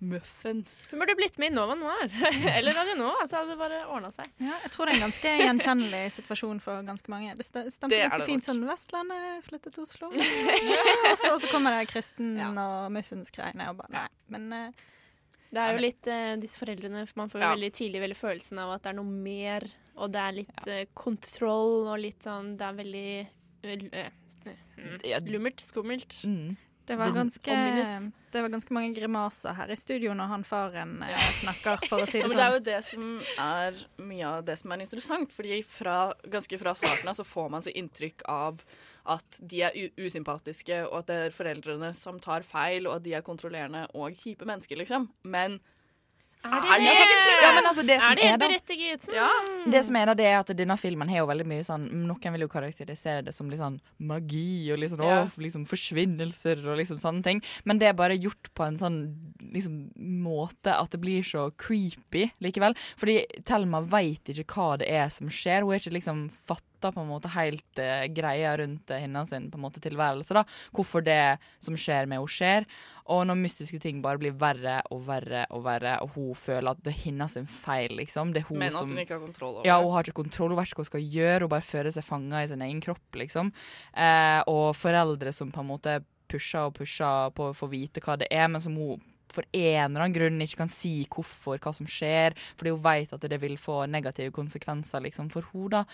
muffens. 0.00 0.88
Hun 0.90 1.00
burde 1.00 1.14
blitt 1.16 1.38
med 1.40 1.52
i 1.52 1.54
Nova 1.56 1.74
Noir. 1.78 2.10
eller 2.56 2.74
Radio 2.76 2.96
Nova, 2.98 3.26
så 3.28 3.38
hadde 3.40 3.54
det 3.54 3.58
bare 3.60 3.78
ordna 3.88 4.10
seg. 4.12 4.28
Ja, 4.42 4.52
jeg 4.64 4.72
tror 4.74 4.86
det 4.86 4.92
er 4.92 4.98
en 4.98 5.04
ganske 5.06 5.32
gjenkjennelig 5.40 6.02
situasjon 6.18 6.60
for 6.64 6.82
ganske 6.86 7.12
mange. 7.12 7.36
Det 7.38 7.46
stemte 7.48 7.88
Det 7.92 8.02
ganske 8.02 8.18
det 8.20 8.28
fint 8.28 8.44
sånn 8.46 8.60
Vestlandet 8.68 9.46
flyttet 9.46 9.76
til 9.78 9.86
Oslo. 9.86 10.10
og 11.12 11.16
så, 11.22 11.32
så 11.40 11.48
kommer 11.52 11.78
det 11.78 11.88
kristen 11.92 12.36
og 12.60 12.92
muffins-greiene 12.96 13.70
og 13.72 13.80
bare 13.80 13.94
Nei, 13.96 14.04
men 14.36 14.46
uh, 14.52 14.84
Det 15.54 15.62
er 15.62 15.72
jo 15.76 15.82
litt 15.86 16.10
eh, 16.12 16.34
disse 16.42 16.60
foreldrene 16.60 17.06
Man 17.16 17.32
får 17.32 17.40
jo 17.40 17.46
Ja. 17.46 17.54
veldig 17.54 17.72
tidlig 17.78 18.02
veldig 18.04 18.18
følelsen 18.18 18.60
av 18.62 18.74
at 18.76 18.84
det 18.84 18.92
er 18.92 18.98
noe 18.98 19.16
mer, 19.30 19.66
og 19.96 20.12
det 20.12 20.22
er 20.22 20.36
litt 20.42 20.68
eh, 20.72 20.84
kontroll 20.98 21.86
og 21.88 21.98
litt 22.02 22.26
sånn 22.26 22.54
Det 22.60 22.68
er 22.68 22.78
veldig 22.82 23.08
eh, 23.22 24.12
Ja. 24.44 25.20
mm, 25.20 25.30
lummert, 25.32 25.64
skummelt. 25.64 26.20
Mm. 26.28 26.56
Det 26.86 26.96
var, 26.98 27.10
ganske, 27.14 27.54
det 28.32 28.42
var 28.42 28.52
ganske 28.52 28.74
mange 28.74 28.94
grimaser 28.94 29.56
her 29.58 29.70
i 29.74 29.76
studio 29.76 30.14
når 30.14 30.30
han 30.30 30.44
faren 30.46 30.96
eh, 31.02 31.28
snakker, 31.40 31.82
for 31.88 32.04
å 32.04 32.08
si 32.08 32.18
Ja, 32.22 32.28
det 32.28 32.34
men 32.34 32.36
det 32.36 32.42
er 32.42 32.50
sånn. 32.50 32.56
jo 32.56 32.64
det 32.66 32.80
som 32.86 33.06
er 33.46 33.80
mye 34.10 34.26
av 34.28 34.44
det 34.46 34.58
som 34.60 34.74
er 34.74 34.84
interessant. 34.84 35.32
fordi 35.34 35.62
fra, 35.66 35.96
ganske 36.30 36.60
fra 36.62 36.74
starten 36.78 37.10
av 37.10 37.18
så 37.18 37.26
får 37.26 37.48
man 37.56 37.66
så 37.66 37.74
inntrykk 37.74 38.26
av 38.30 38.62
at 39.06 39.38
de 39.38 39.62
er 39.62 39.76
usympatiske, 40.02 40.80
og 40.88 40.98
at 41.04 41.10
det 41.10 41.16
er 41.28 41.34
foreldrene 41.34 41.92
som 41.94 42.18
tar 42.22 42.42
feil, 42.46 42.88
og 42.88 42.96
at 42.98 43.04
de 43.04 43.14
er 43.14 43.26
kontrollerende 43.26 43.84
og 43.94 44.14
kjipe 44.18 44.46
mennesker, 44.48 44.78
liksom. 44.80 45.06
Men 45.22 45.60
Er 46.46 46.80
det 46.82 46.92
det 46.92 47.08
det? 47.10 47.36
Ja, 47.42 47.50
men 47.56 47.66
altså, 47.68 47.84
det 47.86 47.96
som 48.00 48.12
er 48.12 48.18
det 48.20 48.28
er 48.30 48.38
berettiget? 48.40 49.08
Ja. 49.14 49.28
Det 49.66 49.82
som 49.86 49.96
er 50.00 50.10
da, 50.10 50.14
det 50.18 50.26
er 50.30 50.38
at 50.40 50.52
denne 50.58 50.76
filmen 50.80 51.10
har 51.12 51.22
jo 51.22 51.28
veldig 51.30 51.46
mye 51.50 51.64
sånn 51.66 51.86
Noen 52.06 52.34
vil 52.36 52.46
jo 52.46 52.50
karakterisere 52.52 53.24
det 53.26 53.34
som 53.36 53.50
litt 53.50 53.60
sånn 53.60 53.78
magi 53.98 54.70
og 54.72 54.80
litt 54.82 54.92
sånn 54.94 55.04
Ja. 55.06 55.22
å, 55.24 55.30
liksom 55.42 55.66
forsvinnelser 55.68 56.62
og 56.66 56.78
liksom 56.80 57.00
sånne 57.02 57.22
ting. 57.26 57.42
Men 57.64 57.78
det 57.82 57.88
er 57.90 57.98
bare 57.98 58.18
gjort 58.18 58.50
på 58.54 58.66
en 58.66 58.78
sånn 58.80 58.98
liksom 59.52 59.90
måte 60.24 60.74
at 60.74 60.90
det 60.94 61.00
blir 61.02 61.22
så 61.26 61.48
creepy 61.56 62.30
likevel. 62.42 62.76
Fordi 62.98 63.20
Thelma 63.44 63.80
veit 63.82 64.24
ikke 64.32 64.46
hva 64.56 64.78
det 64.78 64.90
er 64.90 65.08
som 65.14 65.28
skjer. 65.28 65.62
Hun 65.66 65.74
er 65.76 65.82
ikke 65.82 65.96
liksom 65.98 66.26
fatta 66.76 66.92
på 66.92 67.00
en 67.00 67.08
måte 67.08 67.28
helt 67.28 67.78
eh, 67.78 68.06
greia 68.12 68.56
rundt 68.56 68.90
eh, 68.90 68.98
hennes 68.98 69.28
sin 69.28 69.50
på 69.50 69.56
en 69.56 69.62
måte 69.62 69.80
tilværelse. 69.80 70.34
da 70.34 70.44
Hvorfor 70.72 71.02
det 71.02 71.38
som 71.58 71.76
skjer 71.76 72.06
med 72.06 72.18
henne, 72.18 72.28
skjer. 72.28 72.66
Og 73.06 73.26
når 73.26 73.38
mystiske 73.38 73.78
ting 73.80 74.02
bare 74.02 74.18
blir 74.18 74.34
verre 74.34 74.82
og 74.90 75.06
verre 75.06 75.46
og 75.50 75.62
verre, 75.64 76.00
og 76.02 76.10
hun 76.16 76.34
føler 76.34 76.70
at 76.70 76.82
det 76.82 76.92
er 76.92 77.02
hennes 77.04 77.32
sin 77.32 77.46
feil, 77.46 77.96
liksom. 77.96 78.32
Det 78.32 78.42
er 78.42 78.48
hun 78.48 78.58
Men 78.58 78.68
at 78.68 78.78
som 78.80 78.90
hun 78.90 78.98
ikke 78.98 79.14
har 79.14 79.24
kontroll 79.24 79.54
over 79.56 79.66
Ja, 79.66 79.80
hun 79.80 79.92
har 79.92 80.02
ikke 80.02 80.22
kontroll, 80.22 80.50
hun 80.50 80.58
vet 80.58 80.68
ikke 80.68 80.80
hva 80.80 80.86
hun 80.86 80.92
skal 80.92 81.08
gjøre, 81.16 81.40
hun 81.42 81.54
bare 81.54 81.70
føler 81.70 81.94
seg 81.94 82.04
fanga 82.04 82.42
i 82.42 82.50
sin 82.50 82.62
egen 82.62 82.80
kropp, 82.82 83.06
liksom. 83.14 83.52
Eh, 83.94 84.40
og 84.46 84.74
foreldre 84.76 85.32
som 85.32 85.52
på 85.54 85.62
en 85.62 85.70
måte 85.70 86.00
pusher 86.26 86.66
og 86.66 86.74
pusher 86.74 87.30
på 87.36 87.52
å 87.52 87.54
få 87.54 87.70
vite 87.70 88.02
hva 88.02 88.18
det 88.18 88.26
er, 88.34 88.48
men 88.50 88.60
som 88.60 88.74
hun 88.74 89.02
for 89.32 89.46
en 89.52 89.90
eller 89.90 90.04
annen 90.04 90.16
grunn 90.16 90.42
ikke 90.44 90.62
kan 90.62 90.72
si 90.72 90.94
hvorfor, 91.10 91.60
hva 91.62 91.72
som 91.76 91.88
skjer, 91.90 92.36
fordi 92.56 92.74
hun 92.74 92.82
vet 92.84 93.14
at 93.16 93.28
det 93.30 93.40
vil 93.42 93.56
få 93.60 93.82
negative 93.90 94.34
konsekvenser 94.34 95.04
liksom, 95.06 95.30
for 95.32 95.46
henne. 95.52 95.84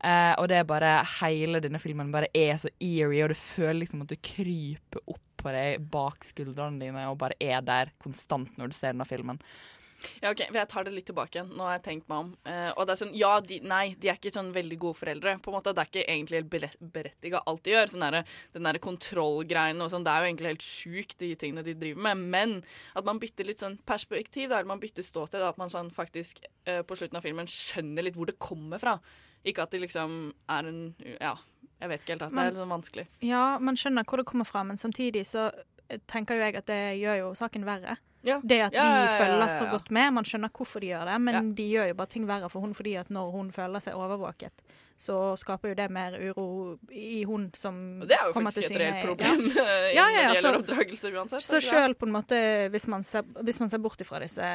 Eh, 0.00 0.34
og 0.38 0.48
det 0.50 0.60
er 0.60 0.68
bare 0.68 0.96
Hele 1.18 1.60
denne 1.62 1.80
filmen 1.82 2.12
bare 2.14 2.28
er 2.36 2.56
så 2.60 2.70
eerie, 2.80 3.24
og 3.24 3.32
du 3.32 3.38
føler 3.38 3.82
liksom 3.82 4.04
at 4.04 4.12
du 4.12 4.18
kryper 4.22 5.02
opp 5.06 5.24
på 5.38 5.52
deg 5.54 5.84
bak 5.92 6.24
skuldrene 6.26 6.82
dine 6.82 7.04
og 7.10 7.18
bare 7.20 7.36
er 7.38 7.62
der 7.62 7.92
konstant 8.02 8.56
når 8.58 8.70
du 8.70 8.76
ser 8.78 8.94
denne 8.94 9.06
filmen. 9.08 9.38
Ja, 10.22 10.30
ok, 10.30 10.40
Jeg 10.54 10.68
tar 10.68 10.84
det 10.84 10.92
litt 10.94 11.06
tilbake 11.06 11.34
igjen. 11.40 11.48
Nå 11.56 11.64
har 11.66 11.78
jeg 11.78 11.82
tenkt 11.82 12.08
meg 12.08 12.18
om. 12.18 12.36
Eh, 12.46 12.70
og 12.76 12.86
det 12.86 12.92
er 12.94 13.00
sånn, 13.06 13.14
ja, 13.18 13.40
de, 13.40 13.60
Nei, 13.60 13.94
de 13.98 14.08
er 14.08 14.14
ikke 14.20 14.30
sånn 14.32 14.52
veldig 14.54 14.78
gode 14.78 14.94
foreldre. 15.00 15.32
På 15.42 15.50
en 15.50 15.56
måte, 15.58 15.74
Det 15.74 15.82
er 15.82 15.90
ikke 15.90 16.08
egentlig 16.08 16.38
helt 16.38 16.50
bere- 16.50 16.90
berettiget 16.94 17.42
alt 17.46 17.62
de 17.64 17.70
gjør. 17.72 17.88
Sånn 17.90 18.04
der, 18.10 18.24
den 18.54 18.62
der 18.62 18.78
kontrollgreiene 18.78 19.82
og 19.82 19.90
sånn, 19.90 20.04
Det 20.04 20.12
er 20.12 20.20
jo 20.22 20.28
egentlig 20.32 20.52
helt 20.52 20.62
sjukt, 20.62 21.16
de 21.18 21.34
tingene 21.36 21.64
de 21.64 21.74
driver 21.74 22.00
med. 22.02 22.16
Men 22.16 22.64
at 22.96 23.04
man 23.04 23.18
bytter 23.18 23.44
litt 23.46 23.58
sånn 23.58 23.78
perspektiv, 23.84 24.48
der 24.50 24.64
man 24.64 24.78
bytter 24.80 25.02
ståsted. 25.02 25.42
At 25.42 25.58
man 25.58 25.68
sånn 25.68 25.90
faktisk 25.92 26.44
eh, 26.66 26.82
på 26.82 26.96
slutten 26.96 27.16
av 27.16 27.22
filmen 27.22 27.46
skjønner 27.46 28.02
litt 28.04 28.14
hvor 28.14 28.26
det 28.26 28.38
kommer 28.38 28.78
fra. 28.78 28.98
Ikke 29.44 29.62
at 29.62 29.70
det 29.70 29.80
liksom 29.82 30.32
er 30.48 30.66
en 30.68 30.94
Ja, 31.20 31.36
jeg 31.80 31.88
vet 31.88 32.00
ikke 32.02 32.14
helt. 32.16 32.22
at 32.22 32.30
Det 32.30 32.38
er 32.38 32.50
litt 32.50 32.58
sånn 32.60 32.74
vanskelig. 32.74 33.06
Ja, 33.22 33.58
man 33.58 33.74
skjønner 33.76 34.04
hvor 34.04 34.18
det 34.18 34.26
kommer 34.26 34.44
fra, 34.46 34.62
men 34.64 34.76
samtidig 34.76 35.24
så 35.26 35.50
tenker 36.10 36.36
jo 36.38 36.44
jeg 36.46 36.56
at 36.60 36.68
det 36.68 36.82
gjør 37.00 37.18
jo 37.22 37.30
saken 37.38 37.64
verre. 37.68 37.96
Ja. 38.26 38.40
Det 38.42 38.58
at 38.66 38.74
de 38.74 39.18
følger 39.18 39.48
så 39.54 39.68
godt 39.70 39.92
med. 39.94 40.10
Man 40.16 40.26
skjønner 40.26 40.50
hvorfor 40.52 40.82
de 40.82 40.90
gjør 40.90 41.06
det, 41.08 41.20
men 41.22 41.52
de 41.56 41.68
gjør 41.70 41.92
jo 41.92 41.98
bare 42.00 42.12
ting 42.14 42.26
verre 42.28 42.50
for 42.52 42.64
hun 42.64 42.74
fordi 42.76 42.96
at 43.00 43.12
når 43.14 43.30
hun 43.36 43.52
føler 43.54 43.84
seg 43.84 43.96
overvåket, 43.96 44.64
så 44.98 45.36
skaper 45.38 45.70
jo 45.70 45.76
det 45.78 45.88
mer 45.94 46.16
uro 46.18 46.76
i 46.90 47.22
hun 47.22 47.48
som 47.54 47.76
kommer 48.02 48.02
til 48.02 48.02
Og 48.02 48.08
det 48.10 48.16
er 48.18 48.24
jo 48.26 48.32
faktisk 48.34 48.64
et 48.66 48.80
reelt 48.82 49.04
problem 49.06 49.44
Ja. 49.54 49.66
ja, 49.94 50.06
Ja, 50.08 50.08
ja, 50.10 50.28
når 50.28 50.34
det 50.34 50.40
gjelder 50.40 50.58
oppdragelse 50.58 51.10
uansett. 51.14 51.44
Så 51.44 51.60
sjøl 51.62 51.94
på 51.94 52.08
en 52.08 52.14
måte, 52.16 52.38
hvis 52.72 52.88
man, 52.90 53.04
ser, 53.06 53.26
hvis 53.46 53.60
man 53.62 53.70
ser 53.70 53.82
bort 53.84 54.02
ifra 54.02 54.18
disse 54.22 54.48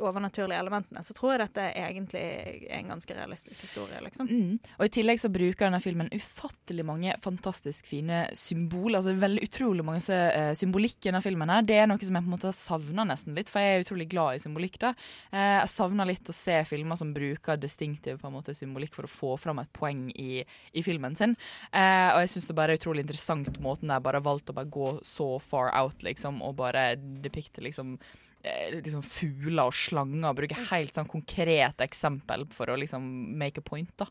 overnaturlige 0.00 0.58
elementene, 0.58 1.02
så 1.04 1.14
tror 1.14 1.34
jeg 1.34 1.42
dette 1.44 1.66
egentlig 1.78 2.22
er 2.22 2.78
en 2.80 2.94
ganske 2.94 3.14
realistisk 3.14 3.60
historie, 3.62 4.00
liksom. 4.02 4.30
Mm. 4.30 4.56
Og 4.78 4.86
I 4.86 4.92
tillegg 4.96 5.20
så 5.22 5.30
bruker 5.32 5.68
denne 5.68 5.82
filmen 5.84 6.08
ufattelig 6.14 6.86
mange 6.86 7.14
fantastisk 7.22 7.86
fine 7.86 8.24
symboler. 8.34 8.98
altså 9.02 9.14
veldig 9.20 9.44
Utrolig 9.44 9.84
mange 9.86 10.00
uh, 10.00 10.54
symbolikk 10.56 10.98
i 11.04 11.10
denne 11.10 11.22
filmen. 11.22 11.52
her. 11.52 11.66
Det 11.68 11.76
er 11.78 11.90
noe 11.90 12.00
som 12.00 12.16
jeg 12.16 12.24
på 12.24 12.30
en 12.30 12.34
måte 12.34 12.48
har 12.48 12.56
savna 12.56 13.04
nesten 13.06 13.36
litt, 13.36 13.52
for 13.52 13.62
jeg 13.62 13.76
er 13.76 13.84
utrolig 13.84 14.08
glad 14.10 14.38
i 14.38 14.42
symbolikk. 14.42 14.80
da. 14.82 14.94
Uh, 15.28 15.60
jeg 15.60 15.72
savner 15.76 16.08
litt 16.08 16.32
å 16.32 16.36
se 16.36 16.56
filmer 16.68 16.98
som 16.98 17.12
bruker 17.14 17.60
distinktiv 17.60 18.18
på 18.22 18.30
en 18.30 18.36
måte 18.38 18.56
symbolikk 18.56 18.96
for 18.96 19.06
å 19.06 19.12
få 19.12 19.34
fram 19.40 19.60
et 19.62 19.72
poeng 19.74 20.08
i, 20.10 20.42
i 20.72 20.84
filmen 20.86 21.16
sin. 21.18 21.36
Eh, 21.70 22.10
og 22.12 22.22
jeg 22.24 22.34
syns 22.34 22.50
det 22.50 22.58
bare 22.58 22.74
er 22.74 22.82
utrolig 22.82 23.04
interessant 23.04 23.50
måten 23.64 23.92
de 23.92 24.02
bare 24.04 24.20
har 24.20 24.26
valgt 24.26 24.52
å 24.52 24.56
bare 24.56 24.70
gå 24.72 24.92
så 25.06 25.34
far 25.42 25.72
out, 25.76 26.04
liksom, 26.06 26.42
og 26.44 26.56
bare 26.60 26.94
depikte 27.24 27.64
liksom 27.64 27.96
eh, 28.44 28.78
liksom 28.78 29.04
fugler 29.06 29.68
og 29.68 29.76
slanger 29.76 30.30
og 30.30 30.40
bruke 30.40 30.58
helt 30.70 30.96
sånn 30.96 31.10
konkret 31.10 31.84
eksempel 31.84 32.46
for 32.54 32.72
å 32.72 32.78
liksom 32.80 33.04
make 33.38 33.62
a 33.62 33.66
point. 33.66 33.92
da. 34.00 34.08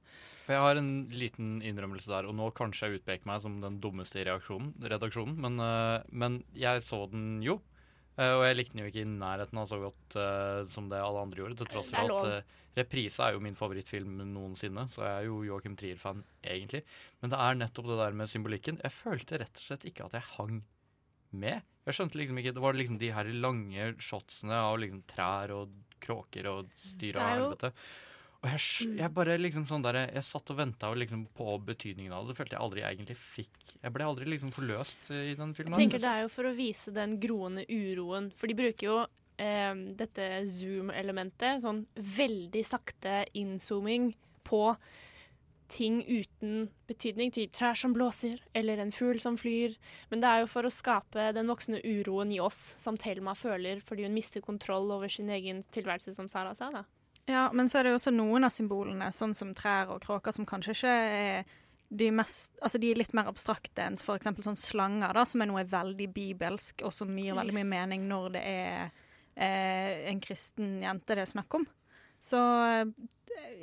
Jeg 0.49 0.59
har 0.59 0.79
en 0.79 0.93
liten 1.13 1.59
innrømmelse 1.63 2.11
der, 2.11 2.27
og 2.27 2.35
nå 2.35 2.49
kanskje 2.55 2.89
jeg 2.89 3.01
utpeker 3.01 3.29
meg 3.29 3.43
som 3.43 3.61
den 3.63 3.79
dummeste 3.83 4.21
i 4.21 4.27
redaksjonen, 4.27 5.37
men, 5.39 5.61
øh, 5.63 6.01
men 6.11 6.41
jeg 6.57 6.83
så 6.83 7.05
den 7.11 7.37
jo. 7.45 7.61
Øh, 8.17 8.33
og 8.37 8.43
jeg 8.47 8.57
likte 8.59 8.75
den 8.77 8.83
jo 8.85 8.89
ikke 8.91 9.03
i 9.05 9.09
nærheten 9.09 9.57
av 9.61 9.69
så 9.71 9.79
godt 9.81 10.17
uh, 10.19 10.67
som 10.71 10.89
det 10.91 10.99
alle 11.01 11.23
andre 11.25 11.41
gjorde, 11.41 11.57
til 11.61 11.69
tross 11.71 11.89
for 11.93 12.13
at 12.19 12.29
øh, 12.29 12.59
Reprise 12.77 13.21
er 13.21 13.35
jo 13.35 13.41
min 13.45 13.53
favorittfilm 13.57 14.23
noensinne, 14.33 14.87
så 14.89 15.03
jeg 15.05 15.17
er 15.19 15.27
jo 15.27 15.43
Joachim 15.45 15.75
Trier-fan, 15.77 16.23
egentlig. 16.41 16.79
Men 17.21 17.29
det 17.29 17.37
er 17.37 17.59
nettopp 17.59 17.85
det 17.91 17.97
der 17.99 18.15
med 18.17 18.31
symbolikken. 18.31 18.79
Jeg 18.81 18.95
følte 18.95 19.37
rett 19.43 19.59
og 19.61 19.67
slett 19.67 19.85
ikke 19.85 20.07
at 20.07 20.15
jeg 20.17 20.25
hang 20.39 20.55
med. 21.37 21.61
Jeg 21.85 21.97
skjønte 21.99 22.17
liksom 22.17 22.39
ikke 22.41 22.53
Det 22.55 22.63
var 22.63 22.73
liksom 22.73 22.97
de 22.97 23.11
her 23.13 23.29
lange 23.43 23.91
shotsene 24.01 24.57
av 24.57 24.79
liksom 24.81 25.03
trær 25.05 25.53
og 25.53 25.69
kråker 26.01 26.49
og 26.49 26.73
styr 26.81 27.13
og 27.13 27.21
jo- 27.21 27.29
helvete. 27.29 27.71
Og 28.43 28.49
jeg, 28.51 28.89
jeg 28.99 29.11
bare 29.15 29.37
liksom 29.39 29.63
sånn 29.69 29.83
der, 29.85 30.01
jeg 30.11 30.25
satt 30.27 30.51
og 30.51 30.57
venta 30.59 30.89
liksom 30.99 31.21
på 31.37 31.53
betydningen 31.63 32.11
av 32.11 32.25
det. 32.25 32.33
Det 32.33 32.39
følte 32.41 32.57
jeg 32.57 32.63
aldri 32.65 32.81
egentlig 32.83 33.15
fikk. 33.15 33.53
Jeg 33.77 33.93
ble 33.95 34.07
aldri 34.09 34.27
liksom 34.27 34.51
forløst 34.51 35.11
eh, 35.15 35.29
i 35.31 35.35
den 35.39 35.53
filmen. 35.55 35.77
Jeg 35.77 35.87
tenker 35.87 36.03
Det 36.03 36.09
er 36.11 36.25
jo 36.25 36.31
for 36.33 36.49
å 36.49 36.55
vise 36.57 36.91
den 36.95 37.15
groende 37.23 37.63
uroen. 37.71 38.27
For 38.35 38.51
de 38.51 38.57
bruker 38.59 38.89
jo 38.89 38.97
eh, 39.39 39.71
dette 39.95 40.27
zoom-elementet, 40.59 41.63
sånn 41.63 41.85
veldig 42.19 42.63
sakte 42.67 43.21
innzooming 43.39 44.11
på 44.43 44.65
ting 45.71 46.01
uten 46.03 46.67
betydning, 46.89 47.31
typ 47.33 47.53
trær 47.55 47.79
som 47.79 47.93
blåser, 47.95 48.41
eller 48.53 48.81
en 48.83 48.91
fugl 48.93 49.21
som 49.23 49.37
flyr. 49.39 49.77
Men 50.11 50.19
det 50.19 50.29
er 50.29 50.43
jo 50.43 50.49
for 50.51 50.67
å 50.67 50.73
skape 50.73 51.31
den 51.37 51.47
voksne 51.49 51.79
uroen 51.79 52.35
i 52.35 52.41
oss 52.43 52.59
som 52.81 52.99
Thelma 52.99 53.37
føler 53.39 53.79
fordi 53.87 54.03
hun 54.03 54.19
mister 54.19 54.43
kontroll 54.43 54.91
over 54.93 55.07
sin 55.07 55.31
egen 55.31 55.63
tilværelse, 55.73 56.11
som 56.19 56.27
Sara 56.27 56.51
sa. 56.59 56.69
da. 56.75 56.83
Ja, 57.29 57.47
men 57.55 57.69
så 57.71 57.79
er 57.79 57.85
det 57.85 57.93
jo 57.93 57.99
også 58.01 58.11
noen 58.11 58.43
av 58.43 58.51
symbolene, 58.51 59.07
sånn 59.15 59.35
som 59.37 59.53
trær 59.55 59.93
og 59.93 60.01
kråker, 60.03 60.35
som 60.35 60.47
kanskje 60.47 60.75
ikke 60.75 60.95
er 60.95 61.59
de 61.93 62.09
mest 62.15 62.57
Altså 62.63 62.79
de 62.81 62.89
er 62.89 62.97
litt 62.97 63.13
mer 63.13 63.27
abstrakte 63.29 63.83
enn 63.85 63.99
f.eks. 63.99 64.29
sånn 64.45 64.59
slanger, 64.59 65.13
da, 65.13 65.25
som 65.29 65.43
er 65.43 65.51
noe 65.51 65.63
veldig 65.69 66.09
bibelsk, 66.13 66.83
og 66.87 66.93
som 66.95 67.11
gir 67.19 67.37
veldig 67.37 67.55
mye 67.59 67.69
mening 67.69 68.07
når 68.09 68.29
det 68.33 68.43
er 68.49 68.79
eh, 69.35 70.09
en 70.09 70.21
kristen 70.23 70.79
jente 70.83 71.15
det 71.15 71.25
er 71.25 71.33
snakk 71.35 71.59
om. 71.59 71.67
Så 72.23 72.39
eh, 72.39 72.87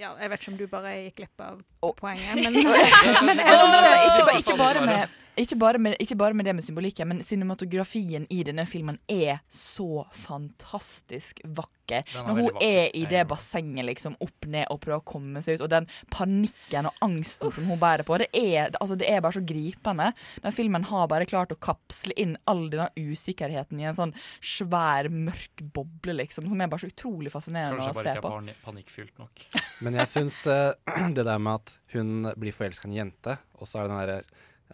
ja, 0.00 0.14
jeg 0.20 0.30
vet 0.32 0.40
ikke 0.44 0.52
om 0.54 0.58
du 0.60 0.66
bare 0.72 0.92
gikk 1.04 1.16
glipp 1.22 1.42
av 1.44 1.62
poenget, 1.98 2.36
men, 2.40 2.60
men 3.26 3.42
jeg 3.42 3.58
synes 3.62 3.80
det, 3.80 3.96
ikke, 4.10 4.26
ba- 4.28 4.38
ikke, 4.40 4.56
bare 4.60 4.84
med, 4.86 5.18
ikke, 5.40 5.56
bare 5.60 5.78
med, 5.80 5.96
ikke 6.02 6.16
bare 6.20 6.36
med 6.36 6.44
det 6.48 6.54
med 6.58 6.64
symbolikken, 6.66 7.08
men 7.08 7.20
cinematografien 7.24 8.26
i 8.32 8.42
denne 8.46 8.64
filmen 8.68 8.98
er 9.12 9.40
så 9.48 10.06
fantastisk 10.16 11.40
vakker. 11.44 11.76
Er 11.90 12.26
Når 12.28 12.36
hun 12.38 12.58
er 12.62 12.90
i 12.94 13.02
det 13.10 13.24
bassenget 13.26 13.82
liksom 13.88 14.14
opp 14.22 14.46
ned 14.46 14.68
og 14.70 14.78
prøver 14.84 15.00
å 15.00 15.06
komme 15.10 15.40
seg 15.42 15.58
ut, 15.58 15.64
og 15.66 15.72
den 15.72 15.88
panikken 16.14 16.86
og 16.86 17.00
angsten 17.02 17.50
som 17.54 17.66
hun 17.66 17.80
bærer 17.82 18.06
på, 18.06 18.18
det 18.22 18.28
er, 18.36 18.70
altså, 18.78 18.94
det 19.00 19.08
er 19.10 19.22
bare 19.24 19.38
så 19.40 19.42
gripende. 19.42 20.10
Den 20.44 20.54
filmen 20.54 20.86
har 20.86 21.08
bare 21.10 21.26
klart 21.30 21.50
å 21.54 21.58
kapsle 21.58 22.14
inn 22.20 22.36
all 22.50 22.68
denne 22.70 22.86
usikkerheten 22.94 23.80
i 23.82 23.88
en 23.90 23.98
sånn 23.98 24.14
svær, 24.38 25.10
mørk 25.10 25.64
boble, 25.74 26.14
liksom, 26.22 26.46
som 26.52 26.62
er 26.62 26.70
bare 26.70 26.84
så 26.86 26.92
utrolig 26.92 27.32
fascinerende 27.34 27.80
Kanskje 27.82 27.90
å 27.90 27.98
bare 27.98 28.14
ikke 28.14 28.28
på. 28.28 28.36
er 28.54 28.62
panikkfylt 28.68 29.18
nok. 29.24 29.46
Men 29.84 29.96
jeg 30.00 30.10
syns 30.10 30.42
uh, 30.50 30.72
det 31.16 31.24
der 31.24 31.40
med 31.42 31.60
at 31.60 31.74
hun 31.94 32.30
blir 32.40 32.54
forelska 32.56 32.88
i 32.88 32.92
en 32.92 32.98
jente, 32.98 33.36
og 33.58 33.68
så 33.68 33.80
er 33.80 33.88
det 33.88 33.90
den 33.90 34.00
derre 34.00 34.20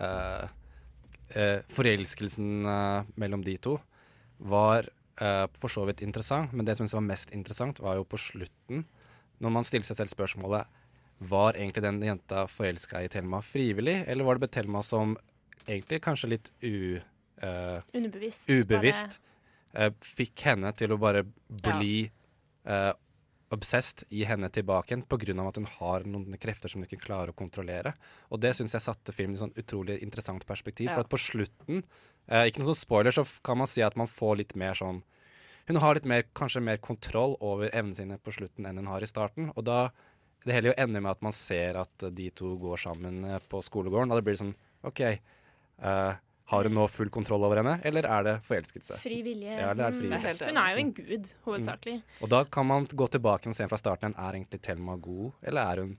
uh, 0.01 0.55
uh, 1.37 1.61
Forelskelsen 1.75 2.69
mellom 3.17 3.45
de 3.47 3.57
to 3.63 3.79
var 4.37 4.91
for 5.57 5.73
så 5.73 5.87
vidt 5.89 6.03
interessant, 6.05 6.51
men 6.53 6.67
det 6.69 6.75
som 6.77 6.85
jeg 6.85 6.93
var 6.93 7.07
mest 7.07 7.31
interessant, 7.33 7.79
var 7.81 7.95
jo 7.97 8.03
på 8.05 8.19
slutten, 8.21 8.83
når 9.41 9.55
man 9.55 9.65
stiller 9.65 9.89
seg 9.89 9.97
selv 9.97 10.13
spørsmålet 10.13 10.69
Var 11.31 11.57
egentlig 11.57 11.83
den 11.87 12.03
jenta 12.05 12.43
forelska 12.53 13.01
i 13.01 13.09
Thelma 13.09 13.41
frivillig, 13.41 13.95
eller 14.05 14.29
var 14.29 14.37
det 14.37 14.51
Thelma 14.53 14.83
som 14.85 15.15
egentlig 15.65 16.03
kanskje 16.05 16.31
litt 16.35 16.53
u... 16.61 17.01
Ubevisst. 18.53 19.17
fikk 20.05 20.45
henne 20.51 20.75
til 20.77 20.93
å 20.93 21.01
bare 21.01 21.25
bli 21.49 22.05
eh, 22.05 22.93
obsessed 23.55 24.05
i 24.11 24.25
henne 24.27 24.49
tilbake 24.51 24.91
igjen 24.91 25.05
pga. 25.07 25.47
at 25.47 25.57
hun 25.57 25.69
har 25.79 26.05
noen 26.05 26.37
krefter 26.39 26.69
som 26.69 26.81
hun 26.81 26.89
ikke 26.89 27.05
klarer 27.05 27.31
å 27.31 27.37
kontrollere. 27.37 27.95
Og 28.31 28.41
det 28.41 28.55
syns 28.57 28.75
jeg 28.75 28.83
satte 28.83 29.15
filmen 29.15 29.37
i 29.37 29.43
sånn 29.43 29.55
utrolig 29.57 30.01
interessant 30.03 30.47
perspektiv. 30.47 30.91
Ja. 30.91 30.95
For 30.97 31.07
at 31.07 31.13
på 31.13 31.21
slutten, 31.21 31.85
eh, 32.29 32.47
ikke 32.47 32.61
noe 32.61 32.75
sånn 32.75 32.85
spoiler, 32.87 33.13
så 33.13 33.25
kan 33.43 33.59
man 33.59 33.67
si 33.71 33.83
at 33.83 33.97
man 33.97 34.11
får 34.11 34.37
litt 34.37 34.57
mer 34.57 34.75
sånn 34.75 35.03
Hun 35.67 35.81
har 35.83 35.95
litt 35.95 36.05
mer, 36.05 36.23
kanskje 36.33 36.63
mer 36.63 36.77
kontroll 36.77 37.37
over 37.41 37.69
evnene 37.75 37.97
sine 37.97 38.19
på 38.19 38.31
slutten 38.31 38.67
enn 38.67 38.77
hun 38.77 38.87
har 38.87 39.03
i 39.03 39.07
starten. 39.07 39.51
Og 39.57 39.65
da 39.65 39.91
Det 40.45 40.55
hele 40.55 40.69
jo 40.69 40.75
ender 40.79 41.01
med 41.01 41.11
at 41.11 41.23
man 41.23 41.33
ser 41.33 41.75
at 41.75 42.15
de 42.15 42.31
to 42.31 42.57
går 42.57 42.77
sammen 42.77 43.25
eh, 43.25 43.41
på 43.51 43.59
skolegården, 43.59 44.13
og 44.13 44.17
det 44.17 44.25
blir 44.25 44.37
sånn 44.37 44.55
OK. 44.85 45.01
eh, 45.01 46.15
har 46.47 46.65
hun 46.69 46.75
nå 46.75 46.85
full 46.89 47.09
kontroll 47.11 47.43
over 47.45 47.57
henne, 47.59 47.81
eller 47.85 48.07
er 48.07 48.23
det 48.23 48.35
forelskelse? 48.47 48.99
Fri 49.03 49.21
vilje. 49.27 49.51
Ja, 49.51 49.71
eller 49.73 49.89
er 49.89 49.91
det 49.91 50.01
Mm. 50.01 50.01
fri 50.01 50.33
vilje? 50.33 50.47
Hun 50.49 50.57
er 50.63 50.75
jo 50.77 50.79
en 50.85 50.93
gud, 50.93 51.33
hovedsakelig. 51.47 51.95
Mm. 52.03 52.23
Og 52.23 52.29
da 52.29 52.45
kan 52.45 52.67
man 52.67 52.87
gå 52.87 53.09
tilbake 53.11 53.47
og 53.49 53.55
se 53.55 53.67
fra 53.67 53.77
starten 53.79 54.13
igjen. 54.13 54.19
Er 54.29 54.33
egentlig 54.39 54.63
Thelma 54.63 54.97
god, 54.97 55.33
eller 55.43 55.61
er 55.73 55.81
hun 55.83 55.97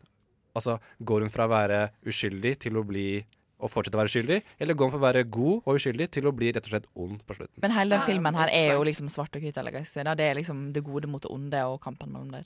Altså, 0.58 0.80
går 1.06 1.20
hun 1.22 1.30
fra 1.30 1.46
å 1.46 1.50
være 1.52 1.92
uskyldig 2.04 2.58
til 2.60 2.74
å 2.80 2.84
bli 2.84 3.24
og 3.60 3.70
fortsette 3.70 3.94
å 3.94 4.00
være 4.02 4.10
uskyldig, 4.10 4.42
eller 4.60 4.74
går 4.74 4.90
hun 4.90 4.92
fra 4.92 5.00
å 5.00 5.14
være 5.14 5.24
god 5.30 5.62
og 5.68 5.76
uskyldig 5.76 6.08
til 6.10 6.24
å 6.26 6.32
bli 6.34 6.52
rett 6.52 6.66
og 6.66 6.72
slett 6.72 6.88
ond 6.96 7.20
på 7.28 7.36
slutten? 7.38 7.62
Men 7.62 7.72
hele 7.72 7.90
den 7.94 8.06
filmen 8.08 8.34
her 8.36 8.50
er 8.52 8.74
jo 8.74 8.82
liksom 8.84 9.08
svart 9.08 9.36
og 9.36 9.42
hvitt. 9.44 9.54
Det 9.54 10.20
er 10.26 10.34
liksom 10.34 10.74
det 10.74 10.84
gode 10.84 11.06
mot 11.08 11.22
det 11.22 11.30
onde 11.30 11.62
og 11.68 11.80
kampen 11.82 12.10
mellom 12.12 12.32
der. 12.32 12.46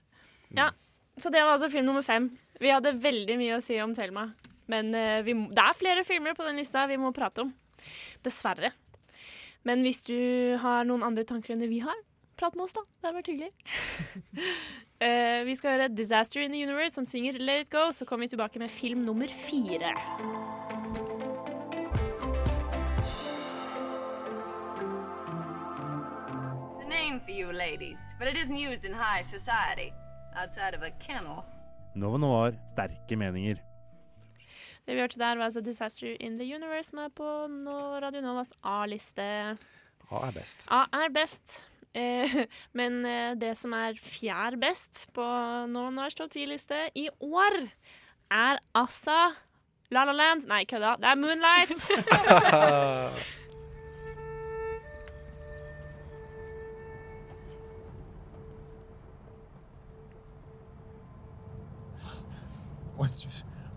Ja, 0.52 0.72
Så 1.18 1.32
det 1.32 1.40
var 1.44 1.56
altså 1.58 1.70
film 1.72 1.86
nummer 1.86 2.02
fem. 2.04 2.38
Vi 2.60 2.68
hadde 2.68 3.00
veldig 3.00 3.38
mye 3.38 3.56
å 3.58 3.62
si 3.64 3.80
om 3.80 3.94
Thelma. 3.96 4.34
Men 4.68 4.94
uh, 4.96 5.22
vi, 5.22 5.34
må- 5.34 5.50
det 5.50 5.60
er 5.60 5.74
flere 5.74 6.04
filmer 6.04 6.34
på 6.34 6.44
den 6.44 6.56
lista 6.58 6.86
vi 6.88 6.96
må 6.98 7.14
prate 7.14 7.40
om. 7.44 7.54
Dessverre. 8.26 8.74
Men 9.68 9.84
hvis 9.86 10.02
du 10.08 10.18
har 10.62 10.88
noen 10.90 11.06
andre 11.06 11.26
tanker 11.28 11.54
enn 11.54 11.62
det 11.62 11.70
vi 11.70 11.84
har, 11.86 11.98
prat 12.40 12.56
med 12.58 12.66
oss, 12.66 12.74
da. 12.74 12.82
Det 12.82 13.08
hadde 13.08 13.20
vært 13.20 13.32
hyggelig. 13.32 13.52
uh, 15.06 15.42
vi 15.50 15.58
skal 15.60 15.76
høre 15.76 15.90
'Disaster 15.94 16.42
in 16.42 16.56
the 16.56 16.64
Universe' 16.66 16.98
som 16.98 17.06
synger 17.06 17.38
'Let 17.38 17.68
It 17.68 17.74
Go'. 17.74 17.92
Så 17.92 18.06
kommer 18.06 18.26
vi 18.26 18.34
tilbake 18.36 18.60
med 18.60 18.72
film 18.72 19.02
nummer 19.06 19.28
fire. 19.28 19.94
The 27.28 27.34
you 27.34 27.52
ladies, 27.54 27.98
but 28.18 28.28
it 28.28 28.36
isn't 28.36 28.58
used 28.58 28.84
in 28.84 28.94
high 28.94 29.24
society, 29.24 29.94
outside 30.36 30.74
of 30.74 30.82
a 30.82 30.92
kennel. 31.08 31.46
Nova 31.96 32.18
Noir, 32.18 32.54
sterke 32.72 33.16
meninger. 33.16 33.58
Det 34.86 34.96
vi 34.96 35.02
hørte 35.04 35.20
der, 35.20 35.38
var 35.38 35.50
altså 35.50 35.62
'Disaster 35.62 36.18
in 36.20 36.40
the 36.40 36.48
Universe', 36.56 36.90
som 36.90 37.00
er 37.00 37.10
på 37.10 37.48
nå 37.48 38.00
Radio 38.02 38.22
Novas 38.22 38.54
A-liste. 38.64 39.58
A 40.12 40.28
er 40.28 40.32
best. 40.32 40.68
A 40.72 40.86
er 40.94 41.10
best. 41.14 41.66
Eh, 41.94 42.46
men 42.80 43.06
eh, 43.06 43.36
det 43.36 43.58
som 43.58 43.74
er 43.74 44.00
fjær 44.00 44.58
best 44.60 45.08
på 45.14 45.26
Nova 45.68 45.90
Norsk 45.90 46.18
topp 46.18 46.36
10-liste 46.36 46.90
i 46.96 47.10
år, 47.20 47.68
er 48.32 48.58
altså 48.76 49.34
La 49.92 50.06
La 50.08 50.16
Land. 50.16 50.48
Nei, 50.48 50.64
kødda. 50.66 50.96
Det 50.98 51.12
er 51.12 51.16
Moonlight. 51.20 51.82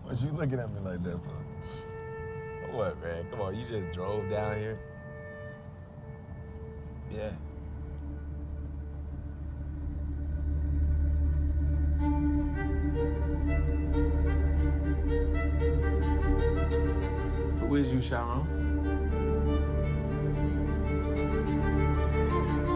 what 0.05 0.21
you 0.21 0.29
looking 0.29 0.59
at 0.59 0.71
me 0.71 0.79
like 0.81 1.03
that 1.03 1.23
for? 1.23 1.31
What, 2.71 3.01
man? 3.01 3.25
Come 3.31 3.41
on, 3.41 3.55
you 3.55 3.65
just 3.65 3.91
drove 3.93 4.29
down 4.29 4.57
here? 4.57 4.77
Yeah. 7.11 7.31
Who 17.59 17.75
is 17.75 17.91
you, 17.91 18.01
Sharon? 18.01 18.45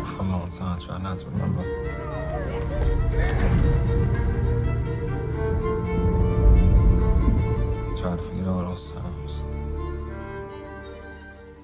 For 0.05 0.21
a 0.21 0.23
long 0.23 0.49
time, 0.49 0.79
try 0.79 0.97
not 0.99 1.19
to 1.19 1.25
remember. 1.27 1.65
To 7.99 8.05
forget 8.17 8.47
all 8.47 8.63
those. 8.63 8.93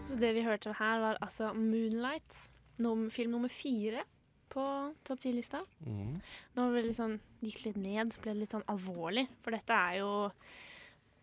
Så 0.07 0.15
det 0.19 0.33
vi 0.35 0.41
hørte 0.43 0.73
her, 0.75 0.99
var 0.99 1.17
altså 1.21 1.53
Moonlight. 1.53 2.49
Num 2.77 3.09
film 3.09 3.31
nummer 3.31 3.47
fire 3.47 4.03
på 4.51 4.65
topp 5.07 5.19
10-lista. 5.19 5.61
Mm. 5.87 6.17
Nå 6.57 6.65
ble 6.73 6.81
det 6.81 6.89
liksom, 6.89 7.13
gikk 7.39 7.61
litt 7.69 7.79
ned, 7.79 8.17
ble 8.19 8.33
det 8.33 8.41
litt 8.41 8.55
sånn 8.55 8.67
alvorlig. 8.67 9.29
For 9.45 9.55
dette 9.55 9.79
er 9.79 10.01
jo 10.01 10.09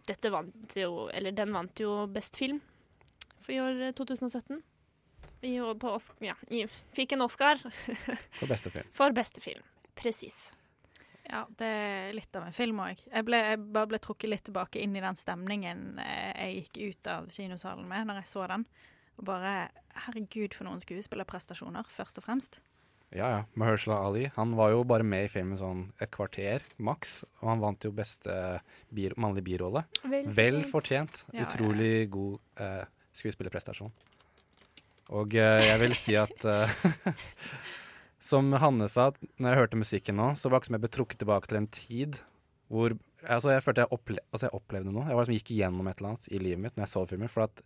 Dette 0.09 0.33
vant 0.33 0.77
jo 0.81 1.11
Eller 1.15 1.37
den 1.37 1.53
vant 1.55 1.79
jo 1.79 2.07
Best 2.11 2.41
film 2.41 2.59
for 3.43 3.53
i 3.53 3.61
år 3.61 3.85
eh, 3.91 3.95
2017. 3.99 4.63
I, 5.43 5.61
år 5.61 5.77
på 5.83 5.93
Oscar, 5.93 6.17
ja, 6.25 6.39
i, 6.49 6.65
fikk 6.97 7.13
en 7.19 7.27
Oscar 7.27 7.61
For 7.61 8.49
beste 8.49 8.73
film. 8.73 8.89
for 8.99 9.13
beste 9.13 9.45
film. 9.45 9.65
Presis. 9.99 10.53
Ja, 11.33 11.47
det 11.57 11.69
er 11.69 12.11
litt 12.13 12.37
av 12.37 12.45
en 12.45 12.57
film 12.57 12.83
òg. 12.85 12.99
Jeg, 13.09 13.25
jeg 13.25 13.61
bare 13.73 13.89
ble 13.89 14.01
trukket 14.05 14.29
litt 14.29 14.45
tilbake 14.45 14.83
inn 14.83 14.97
i 14.99 15.05
den 15.05 15.17
stemningen 15.17 16.01
eh, 16.03 16.33
jeg 16.37 16.59
gikk 16.59 16.83
ut 16.83 17.09
av 17.15 17.31
kinosalen 17.33 17.87
med 17.89 18.11
når 18.11 18.21
jeg 18.21 18.33
så 18.35 18.45
den. 18.51 18.67
Og 19.21 19.25
bare 19.29 19.55
Herregud, 20.05 20.55
for 20.57 20.69
noen 20.69 20.81
skuespillerprestasjoner, 20.81 21.89
først 21.89 22.21
og 22.21 22.27
fremst. 22.27 22.61
Ja, 23.13 23.27
ja. 23.29 23.41
Mahershala 23.61 23.99
Ali 24.07 24.31
han 24.37 24.55
var 24.57 24.73
jo 24.73 24.85
bare 24.89 25.05
med 25.05 25.27
i 25.27 25.33
filmen 25.33 25.59
sånn 25.61 25.83
et 26.01 26.13
kvarter, 26.15 26.65
maks. 26.81 27.21
Og 27.43 27.51
han 27.51 27.61
vant 27.65 27.85
jo 27.85 27.93
beste 27.97 28.33
bi 28.93 29.11
mannlige 29.17 29.49
birolle. 29.51 29.85
Vel 30.09 30.31
Vel 30.33 30.63
fortjent. 30.69 31.25
Ja, 31.33 31.45
Utrolig 31.45 31.91
ja, 31.93 32.01
ja. 32.07 32.09
God 32.13 32.65
eh, 32.65 32.83
skuespillerprestasjon. 33.21 33.93
Og 35.13 35.37
eh, 35.37 35.61
jeg 35.67 35.81
vil 35.83 35.97
si 35.99 36.17
at 36.17 36.49
eh, 36.49 36.77
Som 38.23 38.53
Hanne 38.63 38.87
sa, 38.91 39.11
når 39.43 39.51
jeg 39.51 39.61
hørte 39.61 39.81
musikken 39.81 40.19
nå, 40.21 40.33
så 40.39 40.49
var 40.49 40.61
det 40.61 40.63
ikke 40.63 40.71
som 40.71 40.77
jeg 40.77 40.85
ble 40.85 40.93
trukket 40.97 41.23
tilbake 41.25 41.51
til 41.51 41.59
en 41.59 41.73
tid 41.75 42.21
hvor 42.73 42.95
altså 43.29 43.51
Jeg 43.53 43.63
følte 43.63 43.83
jeg, 43.85 43.93
opple 43.93 44.23
altså 44.33 44.47
jeg 44.47 44.57
opplevde 44.57 44.93
noe. 44.95 45.05
Jeg 45.05 45.19
liksom 45.19 45.37
gikk 45.37 45.51
igjennom 45.55 45.89
et 45.91 45.99
eller 46.01 46.15
annet 46.15 46.29
i 46.33 46.39
livet 46.41 46.63
mitt 46.63 46.79
når 46.79 46.87
jeg 46.87 46.93
så 46.95 47.03
filmen. 47.11 47.31
For 47.31 47.45
at 47.45 47.61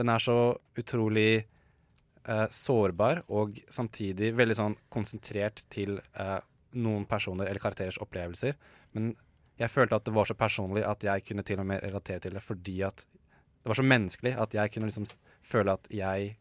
den 0.00 0.10
er 0.10 0.22
så 0.22 0.36
utrolig 0.80 1.30
eh, 1.36 2.46
sårbar 2.56 3.20
og 3.28 3.60
samtidig 3.72 4.32
veldig 4.38 4.56
sånn 4.58 4.78
konsentrert 4.92 5.62
til 5.72 5.98
eh, 6.00 6.38
noen 6.80 7.04
personer 7.08 7.50
eller 7.50 7.62
karakterers 7.62 8.00
opplevelser. 8.02 8.56
Men 8.96 9.12
jeg 9.60 9.72
følte 9.72 10.00
at 10.00 10.08
det 10.08 10.16
var 10.16 10.28
så 10.28 10.36
personlig 10.38 10.84
at 10.88 11.04
jeg 11.06 11.24
kunne 11.28 11.44
til 11.46 11.62
og 11.62 11.68
med 11.68 11.84
relatere 11.84 12.24
til 12.24 12.36
det 12.36 12.44
fordi 12.44 12.80
at 12.88 13.06
det 13.06 13.70
var 13.70 13.78
så 13.78 13.86
menneskelig 13.86 14.34
at 14.38 14.54
jeg 14.54 14.72
kunne 14.72 14.90
liksom 14.90 15.06
føle 15.46 15.74
at 15.74 15.88
jeg 15.90 16.36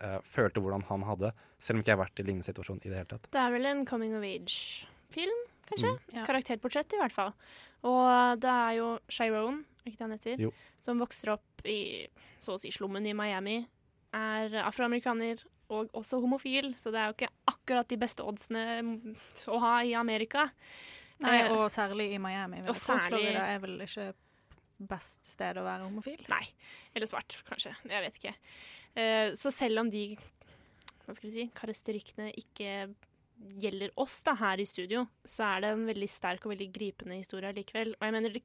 eh, 0.00 0.18
følte 0.24 0.60
hvordan 0.62 0.82
han 0.88 1.02
hadde, 1.08 1.32
selv 1.58 1.76
om 1.78 1.82
ikke 1.82 1.92
jeg 1.92 1.98
har 1.98 2.04
vært 2.06 2.20
i 2.20 2.26
lignende 2.26 2.46
situasjon 2.48 2.80
i 2.84 2.88
det 2.88 2.96
hele 3.00 3.10
tatt. 3.12 3.28
Det 3.30 3.40
er 3.40 3.50
vel 3.54 3.66
en 3.66 3.84
coming 3.86 4.14
of 4.16 4.22
age-film, 4.26 5.40
kanskje? 5.70 5.92
Mm. 5.96 6.00
Et 6.16 6.26
karakterportrett, 6.26 6.92
i 6.96 7.00
hvert 7.02 7.12
fall. 7.16 7.32
Og 7.84 8.40
det 8.40 8.50
er 8.50 8.72
jo 8.80 8.88
Chiron, 9.08 9.64
er 9.84 9.90
ikke 9.90 9.98
det 9.98 10.06
han 10.08 10.16
heter, 10.18 10.40
Jo. 10.46 10.52
som 10.82 10.98
vokser 11.00 11.32
opp 11.36 11.64
i 11.64 12.06
så 12.40 12.54
å 12.56 12.60
si 12.60 12.70
slummen 12.72 13.06
i 13.06 13.12
Miami. 13.16 13.58
Er 14.16 14.50
afroamerikaner 14.64 15.42
og 15.70 15.92
også 15.94 16.18
homofil, 16.20 16.72
så 16.74 16.90
det 16.90 16.98
er 16.98 17.06
jo 17.12 17.14
ikke 17.14 17.30
akkurat 17.52 17.86
de 17.88 17.96
beste 18.00 18.24
oddsene 18.26 19.14
å 19.46 19.60
ha 19.62 19.76
i 19.86 19.92
Amerika. 19.94 20.48
Nei, 21.20 21.42
Eh, 21.44 21.52
og 21.52 21.68
særlig 21.70 22.14
i 22.14 22.18
Miami. 22.18 22.58
og 22.66 22.74
særlig- 22.74 23.08
Florida 23.08 23.44
er 23.54 23.58
vel 23.60 23.78
ikke 23.84 24.14
best 24.80 25.24
sted 25.26 25.56
å 25.56 25.62
være 25.62 25.84
homofil? 25.84 26.24
Nei. 26.30 26.46
Eller 26.96 27.06
svart, 27.06 27.36
kanskje. 27.44 27.74
Jeg 27.84 28.02
vet 28.02 28.14
ikke. 28.18 28.34
Eh, 28.98 29.32
så 29.38 29.52
selv 29.54 29.84
om 29.84 29.90
de 29.92 30.14
hva 31.10 31.16
skal 31.16 31.26
vi 31.26 31.34
si, 31.34 31.46
karakteristikkene 31.56 32.30
ikke 32.38 32.92
gjelder 33.60 33.92
oss 33.98 34.20
da, 34.26 34.36
her 34.38 34.60
i 34.60 34.68
studio, 34.68 35.06
så 35.24 35.46
er 35.48 35.64
det 35.64 35.74
en 35.74 35.86
veldig 35.88 36.08
sterk 36.10 36.44
og 36.46 36.54
veldig 36.54 36.70
gripende 36.74 37.18
historie 37.18 37.52
likevel. 37.56 37.94
Og 37.98 38.06
jeg 38.06 38.16
mener 38.16 38.34
det 38.34 38.44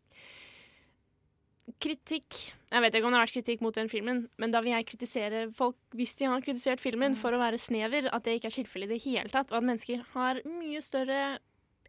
Kritikk 1.81 2.35
Jeg 2.69 2.81
vet 2.83 2.93
ikke 2.93 3.07
om 3.07 3.13
det 3.15 3.17
har 3.17 3.23
vært 3.25 3.35
kritikk 3.39 3.61
mot 3.65 3.73
den 3.73 3.87
filmen, 3.89 4.19
men 4.37 4.51
da 4.53 4.59
vil 4.61 4.75
jeg 4.75 4.85
kritisere 4.85 5.39
folk 5.57 5.77
hvis 5.97 6.13
de 6.19 6.27
har 6.29 6.43
kritisert 6.45 6.81
filmen 6.81 7.17
for 7.17 7.33
å 7.33 7.39
være 7.41 7.57
snever, 7.61 8.05
at 8.13 8.25
det 8.25 8.35
ikke 8.37 8.51
er 8.51 8.57
tilfellet 8.59 8.91
i 8.91 8.93
det 8.93 9.05
hele 9.07 9.33
tatt, 9.33 9.49
og 9.49 9.57
at 9.57 9.65
mennesker 9.65 10.03
har 10.11 10.43
mye 10.45 10.81
større 10.85 11.39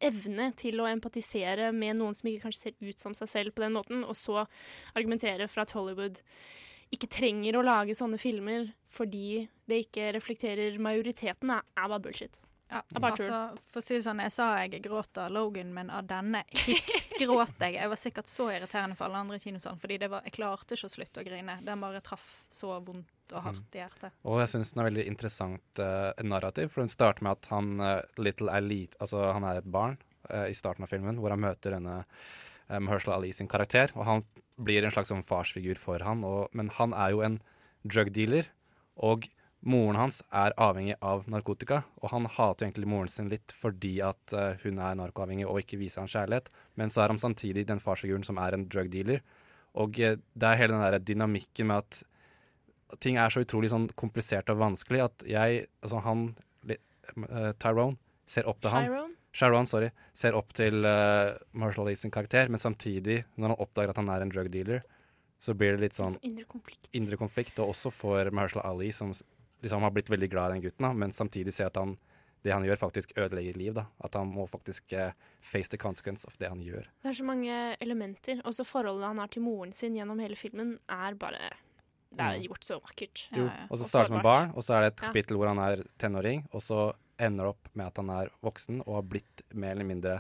evne 0.05 0.49
til 0.57 0.81
å 0.81 0.89
empatisere 0.89 1.69
med 1.77 2.01
noen 2.01 2.17
som 2.17 2.29
ikke 2.31 2.47
kanskje 2.47 2.63
ser 2.63 2.89
ut 2.89 3.05
som 3.05 3.17
seg 3.17 3.33
selv 3.33 3.57
på 3.57 3.67
den 3.67 3.77
måten, 3.77 4.05
og 4.05 4.17
så 4.17 4.47
argumentere 4.97 5.49
for 5.49 5.65
at 5.65 5.77
Hollywood 5.77 6.23
ikke 6.95 7.11
trenger 7.11 7.59
å 7.59 7.65
lage 7.67 7.97
sånne 7.99 8.19
filmer 8.21 8.71
fordi 8.95 9.47
det 9.69 9.83
ikke 9.87 10.13
reflekterer 10.17 10.79
majoriteten, 10.81 11.51
er, 11.53 11.65
er 11.77 11.89
bare 11.91 12.05
bullshit. 12.05 12.39
Ja, 12.67 12.81
altså, 12.99 13.41
for 13.71 13.79
å 13.79 13.85
si 13.85 13.95
det 13.95 14.03
sånn, 14.03 14.21
Jeg 14.25 14.33
sa 14.35 14.47
jeg 14.59 14.81
gråt 14.83 15.19
av 15.23 15.31
Logan, 15.31 15.69
men 15.75 15.91
av 15.95 16.09
denne 16.09 16.41
hikst 16.67 17.15
gråt 17.21 17.61
jeg. 17.63 17.77
Jeg 17.77 17.91
var 17.93 18.01
sikkert 18.01 18.31
så 18.31 18.49
irriterende 18.51 18.99
for 18.99 19.07
alle 19.07 19.21
andre 19.23 19.39
i 19.39 19.45
kinosalen, 19.45 19.79
fordi 19.83 20.01
det 20.03 20.09
var, 20.11 20.25
jeg 20.27 20.35
klarte 20.35 20.75
ikke 20.75 20.91
å 20.91 20.95
slutte 20.97 21.23
å 21.23 21.27
grine. 21.29 21.59
Den 21.67 21.85
bare 21.85 22.03
traff 22.05 22.25
så 22.51 22.81
vondt 22.83 23.37
og 23.37 23.45
hardt 23.45 23.79
i 23.79 23.83
hjertet. 23.83 24.19
Og 24.27 24.41
jeg 24.43 24.51
syns 24.51 24.75
den 24.75 24.83
er 24.83 24.91
veldig 24.91 25.07
interessant 25.13 25.83
uh, 25.83 26.11
narrativ, 26.27 26.73
for 26.75 26.83
den 26.83 26.91
starter 26.91 27.27
med 27.27 27.39
at 27.39 27.49
han 27.53 27.71
uh, 27.83 27.95
Little 28.19 28.51
er 28.51 28.67
altså 28.99 29.31
han 29.31 29.47
er 29.47 29.63
et 29.63 29.71
barn 29.79 29.99
uh, 30.33 30.47
i 30.51 30.55
starten 30.55 30.87
av 30.87 30.91
filmen, 30.91 31.23
hvor 31.23 31.35
han 31.35 31.43
møter 31.43 31.79
denne 31.79 32.01
uh, 32.03 32.27
Mahershala 32.69 33.21
Ali 33.21 33.33
sin 33.35 33.51
karakter, 33.51 33.93
og 33.95 34.07
han 34.09 34.25
blir 34.57 34.85
en 34.85 34.95
slags 34.95 35.13
sånn 35.13 35.25
farsfigur 35.27 35.79
for 35.81 36.03
han, 36.03 36.25
og, 36.27 36.49
men 36.57 36.71
han 36.79 36.95
er 36.97 37.13
jo 37.15 37.23
en 37.27 37.41
drug 37.87 38.11
dealer, 38.17 38.49
og 38.97 39.29
moren 39.67 39.99
hans 39.99 40.21
er 40.35 40.55
avhengig 40.61 40.97
av 41.05 41.27
narkotika, 41.31 41.83
og 42.01 42.11
han 42.13 42.29
hater 42.31 42.67
egentlig 42.67 42.89
moren 42.91 43.11
sin 43.11 43.31
litt 43.31 43.55
fordi 43.55 43.97
at 44.05 44.35
uh, 44.37 44.55
hun 44.63 44.79
er 44.79 44.99
narkoavhengig 44.99 45.47
og 45.49 45.61
ikke 45.63 45.81
viser 45.81 46.05
han 46.05 46.13
kjærlighet, 46.13 46.51
men 46.79 46.93
så 46.93 47.05
er 47.05 47.15
han 47.15 47.23
samtidig 47.23 47.67
den 47.69 47.83
farsfiguren 47.83 48.27
som 48.27 48.39
er 48.43 48.57
en 48.57 48.69
drug 48.71 48.91
dealer, 48.93 49.25
og 49.77 49.99
uh, 50.01 50.17
det 50.17 50.51
er 50.51 50.61
hele 50.63 50.77
den 50.77 50.87
der 50.87 51.03
dynamikken 51.03 51.71
med 51.73 51.85
at 51.85 52.03
ting 53.03 53.19
er 53.19 53.33
så 53.33 53.43
utrolig 53.43 53.73
sånn 53.73 53.89
komplisert 53.99 54.51
og 54.53 54.61
vanskelig 54.63 55.03
at 55.09 55.27
jeg, 55.27 55.67
altså 55.83 56.03
han, 56.05 56.27
eh, 56.71 57.51
Tyrone, 57.59 57.99
ser 58.31 58.47
opp 58.51 58.61
til. 58.63 58.71
Chiron? 58.71 59.16
Sharon, 59.37 59.67
sorry. 59.69 59.91
Ser 60.17 60.37
opp 60.39 60.55
til 60.57 60.81
uh, 60.89 61.35
Marshall 61.53 61.91
Lee 61.91 61.99
sin 62.01 62.13
karakter, 62.15 62.49
men 62.49 62.61
samtidig, 62.63 63.19
når 63.37 63.53
han 63.53 63.61
oppdager 63.67 63.93
at 63.93 64.01
han 64.01 64.09
er 64.15 64.25
en 64.25 64.33
drug 64.33 64.49
dealer, 64.55 64.85
så 65.43 65.53
blir 65.53 65.77
det 65.77 65.83
litt 65.83 65.97
sånn 65.99 66.15
Altså, 66.15 66.25
indre 66.25 66.47
konflikt. 66.49 66.89
indre 66.97 67.19
konflikt, 67.21 67.59
og 67.61 67.75
også 67.75 67.93
for 67.93 68.31
Marshall 68.33 68.65
Ali, 68.65 68.89
som 68.97 69.13
liksom 69.63 69.85
har 69.85 69.93
blitt 69.93 70.09
veldig 70.13 70.31
glad 70.33 70.51
i 70.51 70.55
den 70.57 70.63
gutten, 70.65 70.87
da, 70.89 70.93
men 70.97 71.13
samtidig 71.13 71.53
ser 71.53 71.69
at 71.69 71.77
han, 71.77 71.99
det 72.47 72.55
han 72.55 72.65
gjør, 72.65 72.79
faktisk 72.81 73.13
ødelegger 73.19 73.57
liv. 73.61 73.75
da. 73.77 73.85
At 74.05 74.15
han 74.17 74.29
må 74.33 74.47
faktisk 74.49 74.93
uh, 74.97 75.11
face 75.45 75.69
the 75.69 75.77
consequence 75.81 76.25
of 76.29 76.37
det 76.41 76.49
han 76.49 76.61
gjør. 76.65 76.89
Det 77.03 77.11
er 77.13 77.19
så 77.21 77.25
mange 77.29 77.77
elementer. 77.83 78.41
Også 78.49 78.65
forholdet 78.65 79.05
han 79.11 79.19
har 79.21 79.29
til 79.29 79.43
moren 79.45 79.73
sin 79.77 79.97
gjennom 79.99 80.21
hele 80.23 80.37
filmen, 80.41 80.79
er 80.89 81.15
bare 81.15 81.53
Det 82.17 82.23
er 82.23 82.39
Mm. 82.39 82.45
gjort 82.47 82.65
så 82.65 82.81
vakkert. 82.81 83.29
Jo, 83.37 83.51
og 83.69 83.77
så 83.77 83.85
starter 83.85 84.13
han 84.15 84.23
med 84.23 84.25
barn, 84.25 84.53
og 84.57 84.63
så 84.63 84.77
er 84.79 84.81
det 84.89 84.93
et 84.95 85.03
Ja. 85.29 85.37
hvor 85.37 85.49
han 85.49 85.59
er 85.59 85.83
tenåring, 85.99 86.47
og 86.55 86.61
så 86.63 86.95
ender 87.19 87.47
opp 87.53 87.69
med 87.75 87.87
at 87.87 87.97
han 87.97 88.11
er 88.11 88.31
voksen 88.45 88.83
og 88.87 88.95
har 88.99 89.03
blitt 89.03 89.43
mer 89.55 89.71
eller 89.77 89.89
mindre 89.89 90.19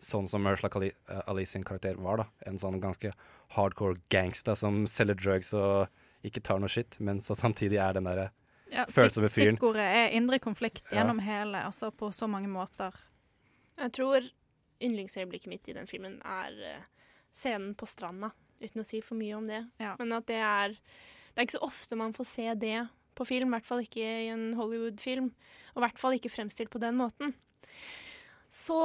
sånn 0.00 0.28
som 0.28 0.46
Ursula 0.48 0.70
Kali- 0.72 0.94
eh, 1.08 1.20
Ali 1.28 1.44
sin 1.46 1.64
karakter 1.64 1.94
var, 2.00 2.16
da. 2.22 2.24
En 2.46 2.56
sånn 2.58 2.80
ganske 2.80 3.12
hardcore 3.56 4.00
gangster 4.08 4.54
som 4.56 4.86
selger 4.86 5.14
drugs 5.20 5.52
og 5.54 5.88
ikke 6.24 6.42
tar 6.42 6.58
noe 6.62 6.68
shit, 6.72 6.96
men 7.00 7.20
så 7.20 7.34
samtidig 7.36 7.76
er 7.82 7.92
den 7.98 8.04
derre 8.08 8.30
Ja, 8.72 8.86
følsomme 8.86 9.28
fyren. 9.28 9.58
stikkordet 9.58 9.84
er 9.84 10.08
indre 10.16 10.38
konflikt 10.38 10.84
Ja. 10.90 11.02
gjennom 11.02 11.20
hele, 11.20 11.60
altså 11.66 11.90
på 11.92 12.08
så 12.14 12.26
mange 12.28 12.48
måter. 12.48 12.94
Jeg 13.76 13.92
tror 13.92 14.30
yndlingsøyeblikket 14.80 15.46
mitt 15.48 15.68
i 15.68 15.72
den 15.74 15.86
filmen 15.86 16.20
er 16.24 16.52
eh, 16.62 16.82
scenen 17.34 17.74
på 17.76 17.86
stranda, 17.86 18.32
uten 18.62 18.80
å 18.80 18.86
si 18.86 19.00
for 19.00 19.14
mye 19.16 19.34
om 19.36 19.44
det. 19.44 19.66
Men 19.98 20.12
at 20.12 20.26
det 20.26 20.36
er 20.40 20.68
Det 21.34 21.40
er 21.40 21.46
ikke 21.46 21.58
så 21.60 21.66
ofte 21.66 21.96
man 21.96 22.12
får 22.12 22.26
se 22.26 22.54
det 22.54 22.88
på 23.18 23.26
film, 23.28 23.50
i 23.52 23.56
hvert 23.58 23.68
fall 23.68 23.82
ikke 23.84 24.02
i 24.02 24.28
en 24.32 24.52
Hollywood-film. 24.58 25.30
Og 25.74 25.80
i 25.80 25.84
hvert 25.86 26.00
fall 26.00 26.16
ikke 26.18 26.32
fremstilt 26.32 26.70
på 26.72 26.80
den 26.82 26.96
måten. 26.98 27.34
Så 28.52 28.78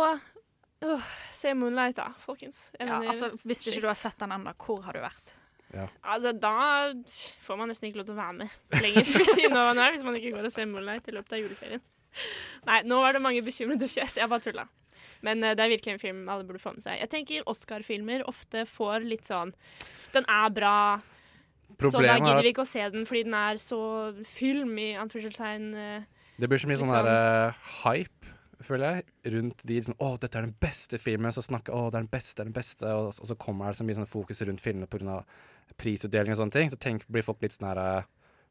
øh, 0.84 1.09
se 1.34 1.53
Moonlight, 1.57 1.97
da, 1.99 2.09
folkens. 2.23 2.69
Jeg 2.80 2.88
Ja, 2.88 2.99
mener, 2.99 3.11
altså, 3.11 3.32
hvis 3.43 3.65
ikke 3.67 3.82
du 3.84 3.89
har 3.91 3.99
sett 3.99 4.19
den 4.19 4.32
ennå, 4.36 4.53
hvor 4.63 4.82
har 4.88 4.95
du 4.95 5.03
vært? 5.03 5.36
Altså, 6.03 6.32
da 6.32 6.53
får 7.43 7.57
man 7.59 7.67
nesten 7.67 7.89
ikke 7.89 7.99
lov 7.99 8.07
til 8.07 8.15
å 8.15 8.21
være 8.21 8.38
med 8.39 8.82
lenger 8.82 9.09
i 9.43 9.49
man 9.51 9.75
Noir 9.75 9.91
hvis 9.97 10.05
man 10.07 10.15
ikke 10.15 10.32
går 10.38 10.47
og 10.47 10.53
ser 10.55 10.69
Moonlight 10.71 11.09
i 11.11 11.15
løpet 11.17 11.36
av 11.36 11.41
juleferien. 11.43 11.84
Nei, 12.69 12.78
nå 12.88 13.01
var 13.03 13.13
det 13.17 13.21
mange 13.21 13.43
bekymrede 13.45 13.89
fjes. 13.91 14.15
Jeg 14.17 14.32
bare 14.32 14.45
tulla. 14.45 14.63
Men 15.25 15.43
eh, 15.43 15.53
det 15.57 15.65
er 15.65 15.73
virkelig 15.75 15.93
en 15.97 16.01
film 16.01 16.23
alle 16.32 16.47
burde 16.47 16.61
få 16.63 16.71
med 16.78 16.86
seg. 16.86 17.01
Jeg 17.01 17.11
tenker 17.11 17.49
Oscar-filmer 17.51 18.23
ofte 18.32 18.63
får 18.69 19.03
litt 19.11 19.28
sånn 19.28 19.51
Den 20.15 20.25
er 20.32 20.49
bra, 20.55 20.73
så 21.78 21.91
da 22.01 22.15
er 22.15 22.19
gidder 22.19 22.43
vi 22.43 22.51
ikke 22.53 22.63
å 22.65 22.67
se 22.67 22.89
den 22.89 23.05
fordi 23.05 23.23
den 23.28 23.34
er 23.38 23.55
så 23.61 23.80
film, 24.25 24.78
i 24.82 24.93
anførselstegn. 24.97 25.67
eh, 25.75 26.03
Det 26.39 26.49
blir 26.49 26.57
så 26.57 26.67
mye 26.67 26.78
sånn 26.82 26.89
der, 26.93 27.07
uh, 27.49 27.53
hype, 27.86 28.25
føler 28.65 28.95
jeg, 28.97 29.05
rundt 29.34 29.61
de 29.65 29.78
sånn 29.82 29.95
Å, 30.01 30.17
dette 30.19 30.36
er 30.38 30.41
den 30.47 30.55
beste 30.59 30.97
filmen. 30.97 31.32
Så 31.32 31.41
snakker 31.45 31.73
Å, 31.73 31.91
det 31.91 31.97
er 31.99 32.05
den 32.05 32.11
beste, 32.11 32.43
den 32.43 32.53
beste. 32.53 32.86
Og, 32.86 33.07
og 33.13 33.28
så 33.30 33.36
kommer 33.38 33.67
det 33.69 33.78
så 33.78 33.86
mye 33.86 33.95
sånn 33.99 34.09
fokus 34.09 34.41
rundt 34.41 34.61
filmene 34.61 34.88
pga. 34.89 35.23
prisutdeling 35.78 36.32
og 36.34 36.38
sånne 36.41 36.51
ting. 36.57 36.69
Så 36.69 36.78
tenk, 36.82 37.05
blir 37.07 37.21
folk 37.25 37.41
litt 37.41 37.53
sånn 37.53 37.69
her 37.69 37.78
eh, 38.01 38.03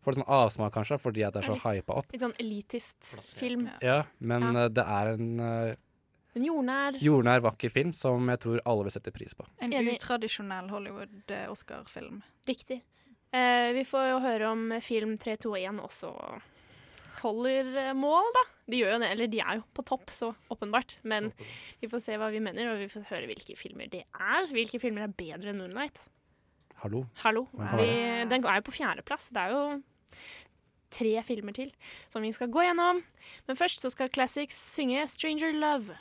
Får 0.07 0.12
litt 0.14 0.20
sånn 0.22 0.31
avsmak, 0.37 0.70
kanskje, 0.72 1.01
fordi 1.03 1.24
at 1.27 1.35
det 1.35 1.41
er 1.43 1.49
så 1.51 1.57
hypa 1.64 1.97
opp. 1.99 2.12
Litt 2.12 2.22
sånn 2.22 2.37
elitist-film. 2.39 3.64
Ja, 3.83 4.05
men 4.20 4.43
Ja. 4.55 4.64
eh, 4.64 4.68
det 4.68 4.85
er 4.87 5.09
en 5.16 5.41
eh, 5.41 5.74
En 6.37 6.45
jordnær 6.45 6.99
jordnær, 7.01 7.41
vakker 7.43 7.70
film 7.72 7.93
som 7.93 8.29
jeg 8.29 8.39
tror 8.39 8.61
alle 8.66 8.85
vil 8.85 8.93
sette 8.93 9.11
pris 9.11 9.35
på. 9.35 9.47
En 9.59 9.72
utradisjonell 9.72 10.68
Hollywood-Oscar-film. 10.70 12.22
Riktig. 12.47 12.83
Eh, 13.35 13.72
vi 13.77 13.87
får 13.89 14.11
jo 14.12 14.20
høre 14.22 14.51
om 14.53 14.68
film 14.85 15.16
321 15.18 15.81
også 15.83 16.12
holder 17.22 17.70
eh, 17.81 17.95
mål, 17.97 18.29
da. 18.35 18.45
De 18.70 18.81
jo 18.83 18.91
eller 18.91 19.31
de 19.31 19.41
er 19.43 19.61
jo 19.61 19.64
på 19.77 19.85
topp, 19.87 20.11
så 20.12 20.33
åpenbart. 20.53 20.99
Men 21.07 21.31
vi 21.81 21.91
får 21.91 22.03
se 22.03 22.18
hva 22.20 22.31
vi 22.35 22.43
mener, 22.43 22.72
og 22.72 22.83
vi 22.83 22.91
får 22.93 23.09
høre 23.11 23.31
hvilke 23.31 23.57
filmer 23.59 23.91
det 23.93 24.05
er. 24.07 24.51
Hvilke 24.53 24.81
filmer 24.83 25.07
er 25.07 25.16
bedre 25.16 25.53
enn 25.53 25.62
Moonlight? 25.62 26.09
Hallo? 26.83 27.07
Hallo. 27.22 27.47
Vi, 27.81 27.89
den 28.29 28.45
er 28.45 28.59
jo 28.61 28.66
på 28.66 28.77
fjerdeplass. 28.77 29.31
Det 29.35 29.43
er 29.47 29.55
jo 29.55 29.62
tre 30.97 31.14
filmer 31.27 31.57
til 31.57 31.72
som 32.12 32.24
vi 32.24 32.33
skal 32.37 32.51
gå 32.53 32.66
gjennom. 32.66 33.03
Men 33.49 33.59
først 33.59 33.83
så 33.83 33.91
skal 33.93 34.12
Classics 34.12 34.59
synge 34.74 35.07
'Stranger 35.07 35.57
Love'. 35.57 35.97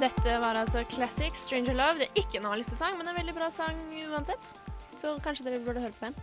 Dette 0.00 0.32
var 0.42 0.54
altså 0.60 0.82
Classic 0.90 1.32
'Stranger 1.32 1.72
Love'. 1.74 1.98
Det 1.98 2.08
er 2.08 2.20
ikke 2.20 2.38
en 2.38 2.46
A-listesang, 2.46 2.98
men 2.98 3.08
en 3.08 3.16
veldig 3.16 3.34
bra 3.34 3.48
sang 3.50 3.76
uansett. 4.10 4.44
Så 4.96 5.16
kanskje 5.24 5.44
dere 5.44 5.60
burde 5.64 5.80
høre 5.80 5.92
på 5.92 6.04
den. 6.06 6.14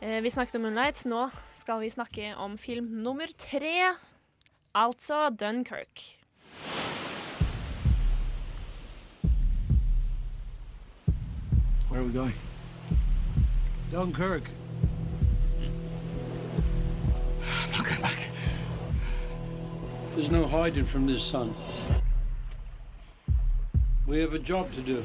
Eh, 0.00 0.22
Vi 0.22 0.30
snakket 0.30 0.54
om 0.54 0.62
Moonlight. 0.62 1.04
Nå 1.04 1.28
skal 1.54 1.80
vi 1.80 1.88
snakke 1.90 2.34
om 2.36 2.58
film 2.58 2.84
nummer 3.02 3.26
tre, 3.38 3.94
altså 4.74 5.28
Dunkerque. 5.30 6.16
Where 11.88 12.00
are 12.00 12.04
we 12.04 12.12
going? 12.12 12.34
Dunkirk. 13.90 14.44
I'm 17.42 17.72
not 17.76 17.84
going 17.84 18.00
back. 18.00 18.28
There's 20.14 20.30
no 20.30 20.46
hiding 20.46 20.86
from 20.86 21.06
this 21.06 21.22
sun. 21.22 21.52
We 24.12 24.20
have 24.20 24.34
a 24.36 24.42
job 24.44 24.70
to 24.76 24.82
do. 24.84 24.98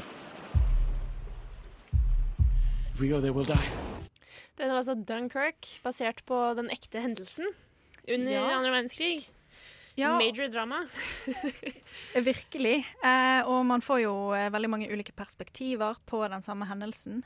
If 2.94 3.00
we 3.00 3.08
go 3.08 3.22
there, 3.22 3.32
we'll 3.32 3.48
die. 3.48 3.70
Det 4.58 4.68
var 4.68 4.80
altså 4.82 4.96
Dunkerque, 4.98 5.78
basert 5.84 6.24
på 6.28 6.36
den 6.58 6.68
ekte 6.74 7.00
hendelsen 7.00 7.46
under 8.10 8.32
Ja. 8.34 8.42
andre 8.58 8.72
verdenskrig. 8.74 9.30
Ja. 9.98 10.18
Major 10.18 10.50
drama. 10.52 10.82
Virkelig. 12.30 12.84
Eh, 13.06 13.48
og 13.48 13.64
man 13.66 13.82
får 13.82 14.02
jo 14.04 14.14
eh, 14.36 14.50
veldig 14.54 14.70
mange 14.70 14.90
ulike 14.92 15.14
perspektiver 15.16 15.96
på 16.06 16.20
den 16.28 16.42
samme 16.42 16.66
hendelsen. 16.70 17.24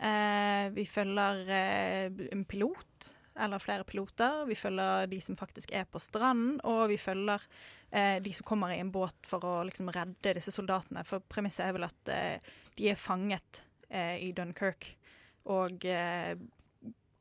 Eh, 0.00 0.70
vi 0.74 0.86
følger 0.88 1.44
eh, 1.50 2.08
en 2.32 2.44
pilot, 2.48 3.12
eller 3.34 3.62
flere 3.62 3.84
piloter. 3.84 4.44
Vi 4.48 4.56
følger 4.58 5.06
de 5.10 5.20
som 5.24 5.36
faktisk 5.36 5.72
er 5.72 5.84
på 5.88 6.00
stranden, 6.02 6.58
og 6.68 6.88
vi 6.92 6.98
følger 7.00 7.44
eh, 7.90 8.18
de 8.22 8.32
som 8.36 8.46
kommer 8.48 8.74
i 8.74 8.80
en 8.82 8.92
båt 8.92 9.16
for 9.28 9.44
å 9.44 9.54
liksom 9.68 9.90
redde 9.94 10.34
disse 10.38 10.54
soldatene. 10.54 11.04
For 11.08 11.24
premisset 11.32 11.66
er 11.66 11.76
vel 11.76 11.88
at 11.88 12.12
eh, 12.12 12.52
de 12.78 12.90
er 12.92 13.00
fanget 13.00 13.62
eh, 13.88 14.18
i 14.24 14.32
Dunkerque, 14.36 14.96
og 15.52 15.86
eh, 15.88 16.36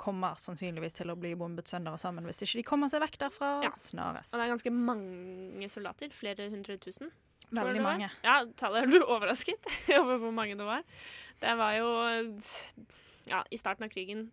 kommer 0.01 0.37
sannsynligvis 0.41 0.97
til 0.97 1.11
å 1.13 1.17
bli 1.19 1.35
bombet 1.37 1.69
sønder 1.69 1.93
og 1.93 2.01
sammen 2.01 2.25
hvis 2.25 2.41
ikke 2.41 2.57
de 2.57 2.65
kommer 2.65 2.89
seg 2.89 3.03
vekk 3.03 3.19
derfra 3.21 3.51
snarest. 3.77 4.33
Og 4.33 4.41
det 4.41 4.47
er 4.47 4.53
ganske 4.55 4.73
mange 4.73 5.69
soldater. 5.69 6.13
Flere 6.17 6.49
hundre 6.49 6.77
tusen. 6.81 7.11
Veldig 7.51 7.83
mange. 7.83 8.07
Ja, 8.25 8.41
tallet 8.57 8.87
er 8.87 8.91
du 8.91 9.03
overrasket 9.03 9.67
over 9.99 10.17
hvor 10.23 10.33
mange 10.33 10.57
det 10.57 10.65
var. 10.65 10.85
Det 11.41 11.53
var 11.59 11.75
jo 11.77 11.89
ja, 13.29 13.43
i 13.53 13.59
starten 13.59 13.85
av 13.85 13.93
krigen 13.93 14.29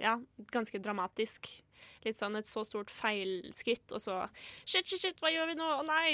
ja, 0.00 0.18
ganske 0.52 0.78
dramatisk. 0.82 1.48
Litt 2.04 2.18
sånn 2.20 2.36
et 2.38 2.46
så 2.48 2.64
stort 2.66 2.90
feilskritt, 2.90 3.92
og 3.94 4.00
så 4.02 4.14
Shit, 4.64 4.86
shit, 4.86 5.00
shit, 5.00 5.20
hva 5.22 5.30
gjør 5.32 5.46
vi 5.52 5.56
nå? 5.58 5.68
Å 5.78 5.82
nei! 5.88 6.10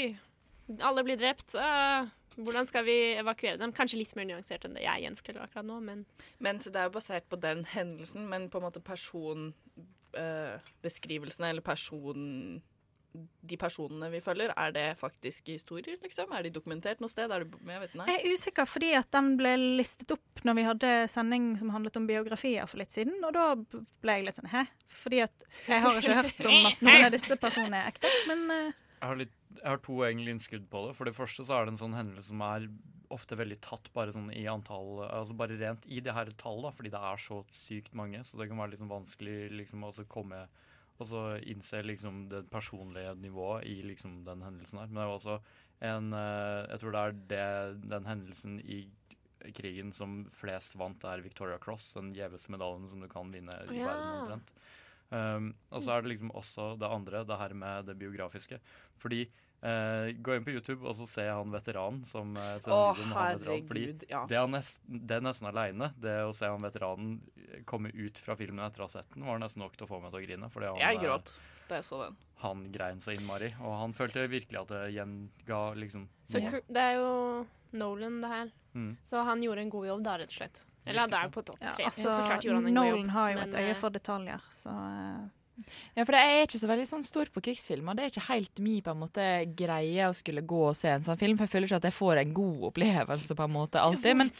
Alle 0.85 1.05
blir 1.05 1.18
drept. 1.20 1.55
Uh, 1.57 2.03
hvordan 2.41 2.66
skal 2.66 2.85
vi 2.87 3.14
evakuere 3.20 3.59
dem? 3.61 3.72
Kanskje 3.76 3.99
litt 4.01 4.16
mer 4.18 4.26
nyansert 4.28 4.64
enn 4.66 4.76
det 4.76 4.85
jeg 4.85 5.03
gjenforteller 5.05 5.43
akkurat 5.45 5.68
nå, 5.68 5.76
men 5.85 5.99
Men 6.43 6.57
så 6.61 6.68
det 6.72 6.80
er 6.80 6.87
jo 6.89 6.97
basert 6.97 7.26
på 7.30 7.37
den 7.41 7.61
hendelsen, 7.68 8.22
men 8.30 8.51
på 8.51 8.57
en 8.59 8.66
måte 8.68 8.85
personbeskrivelsene 8.85 11.47
eller 11.53 11.64
person... 11.64 12.22
De 13.15 13.57
personene 13.61 14.09
vi 14.11 14.19
følger, 14.25 14.51
er 14.59 14.73
det 14.75 14.85
faktiske 14.99 15.55
historier, 15.55 15.99
liksom? 16.03 16.33
Er 16.35 16.47
de 16.47 16.51
dokumentert 16.55 17.03
noe 17.03 17.12
sted? 17.12 17.31
Er 17.31 17.45
det, 17.45 17.61
jeg 17.69 17.83
vet 17.85 17.97
nei. 18.01 18.07
Jeg 18.11 18.21
er 18.21 18.35
usikker 18.35 18.67
fordi 18.67 18.91
at 18.99 19.11
den 19.15 19.35
ble 19.39 19.53
listet 19.79 20.15
opp 20.17 20.43
når 20.43 20.59
vi 20.59 20.65
hadde 20.67 20.93
sending 21.12 21.53
som 21.61 21.71
handlet 21.75 21.99
om 22.01 22.09
biografier 22.11 22.67
for 22.71 22.83
litt 22.83 22.95
siden, 22.95 23.21
og 23.23 23.37
da 23.37 23.53
ble 24.03 24.17
jeg 24.19 24.27
litt 24.27 24.39
sånn 24.41 24.51
hæ? 24.51 24.65
Fordi 25.05 25.23
at 25.27 25.47
jeg 25.69 25.85
har 25.85 26.01
ikke 26.01 26.19
hørt 26.19 26.49
om 26.49 26.71
at 26.73 26.83
noen 26.89 27.07
av 27.07 27.15
disse 27.15 27.39
personene 27.39 27.85
er 27.85 27.93
ekte, 27.93 28.11
men 28.31 28.49
uh... 28.51 28.81
Jeg 29.05 29.11
har, 29.11 29.19
litt, 29.21 29.33
jeg 29.59 29.69
har 29.69 29.81
to 29.85 30.01
egentlig 30.07 30.33
innskudd 30.33 30.69
på 30.73 30.87
det. 30.87 30.93
For 30.97 31.05
det 31.05 31.12
første 31.12 31.45
så 31.45 31.59
er 31.59 31.67
det 31.67 31.75
en 31.75 31.81
sånn 31.83 31.97
hendelse 31.97 32.31
som 32.31 32.41
er 32.47 32.71
ofte 33.12 33.37
veldig 33.37 33.59
tatt 33.62 33.91
bare 33.95 34.15
sånn 34.15 34.31
i 34.33 34.47
antall 34.51 35.03
Altså 35.07 35.37
bare 35.37 35.59
rent 35.61 35.85
i 35.93 36.01
det 36.03 36.15
her 36.17 36.31
tallet, 36.41 36.65
da, 36.65 36.73
fordi 36.75 36.93
det 36.95 37.03
er 37.11 37.21
så 37.21 37.43
sykt 37.53 37.93
mange. 37.99 38.23
Så 38.25 38.41
det 38.41 38.49
kan 38.49 38.61
være 38.61 38.75
litt 38.75 38.83
sånn 38.83 38.93
vanskelig 38.95 39.37
liksom 39.61 39.85
å 39.85 39.93
komme 40.11 40.47
og 41.01 41.09
så 41.11 41.22
innse 41.51 41.80
liksom 41.82 42.28
det 42.30 42.45
personlige 42.53 43.14
nivået 43.18 43.64
i 43.66 43.80
liksom 43.82 44.20
den 44.26 44.42
hendelsen 44.47 44.78
her. 44.78 44.86
Men 44.86 44.95
det 45.01 45.03
er 45.05 45.11
jo 45.11 45.16
også 45.18 45.38
en 45.84 46.12
eh, 46.12 46.66
Jeg 46.70 46.80
tror 46.80 46.92
det 46.95 47.01
er 47.03 47.16
det, 47.32 47.88
den 47.90 48.07
hendelsen 48.07 48.61
i 48.62 48.84
krigen 49.53 49.90
som 49.92 50.22
flest 50.32 50.76
vant, 50.80 51.03
er 51.05 51.20
Victoria 51.20 51.59
Cross, 51.61 51.90
den 51.99 52.14
gjeveste 52.16 52.53
medaljen 52.55 52.86
som 52.88 53.03
du 53.03 53.09
kan 53.12 53.32
vinne 53.34 53.53
i 53.68 53.76
Ja. 53.80 53.90
verden 53.90 54.20
omtrent. 54.22 54.53
Um, 55.14 55.51
og 55.70 55.82
så 55.84 55.92
er 55.92 56.03
det 56.03 56.14
liksom 56.14 56.30
også 56.34 56.78
det 56.80 56.88
andre, 56.88 57.20
det 57.28 57.36
her 57.38 57.53
med 57.55 57.84
det 57.86 57.99
biografiske. 58.01 58.59
Fordi 58.99 59.26
eh, 59.65 60.11
Gå 60.25 60.37
inn 60.37 60.45
på 60.47 60.55
YouTube 60.55 60.85
og 60.85 60.97
så 60.99 61.07
se 61.09 61.25
han 61.29 61.53
veteranen 61.55 62.03
som 62.09 62.37
uh, 62.37 62.57
Å, 62.69 62.83
herregud, 63.15 64.05
ja. 64.11 64.25
det, 64.31 64.39
er 64.39 64.51
nesten, 64.51 65.01
det 65.09 65.19
er 65.19 65.25
nesten 65.25 65.49
aleine, 65.51 65.91
det 66.01 66.21
å 66.27 66.35
se 66.37 66.51
han 66.51 66.62
veteranen 66.65 67.17
komme 67.69 67.91
ut 67.95 68.19
fra 68.21 68.37
filmen 68.39 68.65
etter 68.67 68.85
å 68.85 68.89
ha 68.89 68.95
sett 68.99 69.11
den, 69.15 69.27
var 69.27 69.41
nesten 69.43 69.62
nok 69.65 69.77
til 69.79 69.87
å 69.87 69.91
få 69.91 70.01
meg 70.03 70.15
til 70.15 70.23
å 70.23 70.25
grine. 70.27 70.53
Fordi 70.53 70.71
han, 70.73 70.81
Jeg 70.83 71.01
eh, 71.01 71.05
gråt 71.07 71.35
da 71.69 71.81
jeg 71.81 71.87
så 71.87 72.03
den. 72.03 72.17
Han 72.45 72.65
grein 72.73 73.01
så 73.01 73.15
innmari. 73.15 73.49
Og 73.65 73.77
han 73.81 73.95
følte 73.97 74.27
virkelig 74.29 74.61
at 74.61 74.73
det 74.73 74.83
gjenga 74.99 75.61
liksom 75.81 76.09
Så 76.29 76.43
det 76.45 76.83
er 76.83 76.99
jo 76.99 77.12
Nolan, 77.75 78.21
det 78.23 78.31
her. 78.31 78.51
Mm. 78.75 78.97
Så 79.05 79.23
han 79.27 79.43
gjorde 79.43 79.65
en 79.65 79.71
god 79.73 79.87
jobb 79.87 80.05
da, 80.05 80.19
rett 80.21 80.31
og 80.31 80.37
slett. 80.37 80.61
Eller 80.85 81.09
det 81.09 81.17
er 81.19 81.31
jo 81.31 81.33
på 81.33 81.43
topp 81.49 81.62
ja, 81.65 81.73
altså, 81.87 82.11
så 82.12 82.27
klart 82.27 82.45
gjorde 82.45 82.61
han 82.61 82.69
en 82.69 82.77
god 82.77 82.89
jobb. 82.91 82.99
Nolan 82.99 83.15
har 83.15 83.31
jo 83.33 83.39
men, 83.39 83.49
et 83.49 83.57
øye 83.62 83.71
eh, 83.73 83.79
for 83.81 83.95
detaljer, 83.95 84.45
så 84.53 84.75
eh, 84.75 85.25
Ja, 85.94 86.02
for 86.02 86.16
jeg 86.18 86.34
er 86.34 86.48
ikke 86.48 86.59
så 86.59 86.68
veldig 86.68 86.86
sånn 86.88 87.05
stor 87.07 87.28
på 87.30 87.42
krigsfilmer. 87.46 87.94
Det 87.94 88.05
er 88.05 88.11
ikke 88.11 88.24
helt 88.26 88.61
min 88.62 88.82
på 88.82 88.90
en 88.90 89.00
måte 89.05 89.24
greie 89.55 90.09
å 90.09 90.14
skulle 90.16 90.42
gå 90.42 90.61
og 90.66 90.74
se 90.74 90.90
en 90.90 91.05
sånn 91.07 91.18
film, 91.20 91.38
for 91.38 91.46
jeg 91.46 91.52
føler 91.52 91.68
ikke 91.68 91.78
at 91.78 91.86
jeg 91.88 91.94
får 91.94 92.20
en 92.22 92.32
god 92.34 92.64
opplevelse 92.70 93.36
på 93.38 93.46
en 93.46 93.55
måte 93.55 93.82
alltid. 93.82 94.18
Men, 94.18 94.32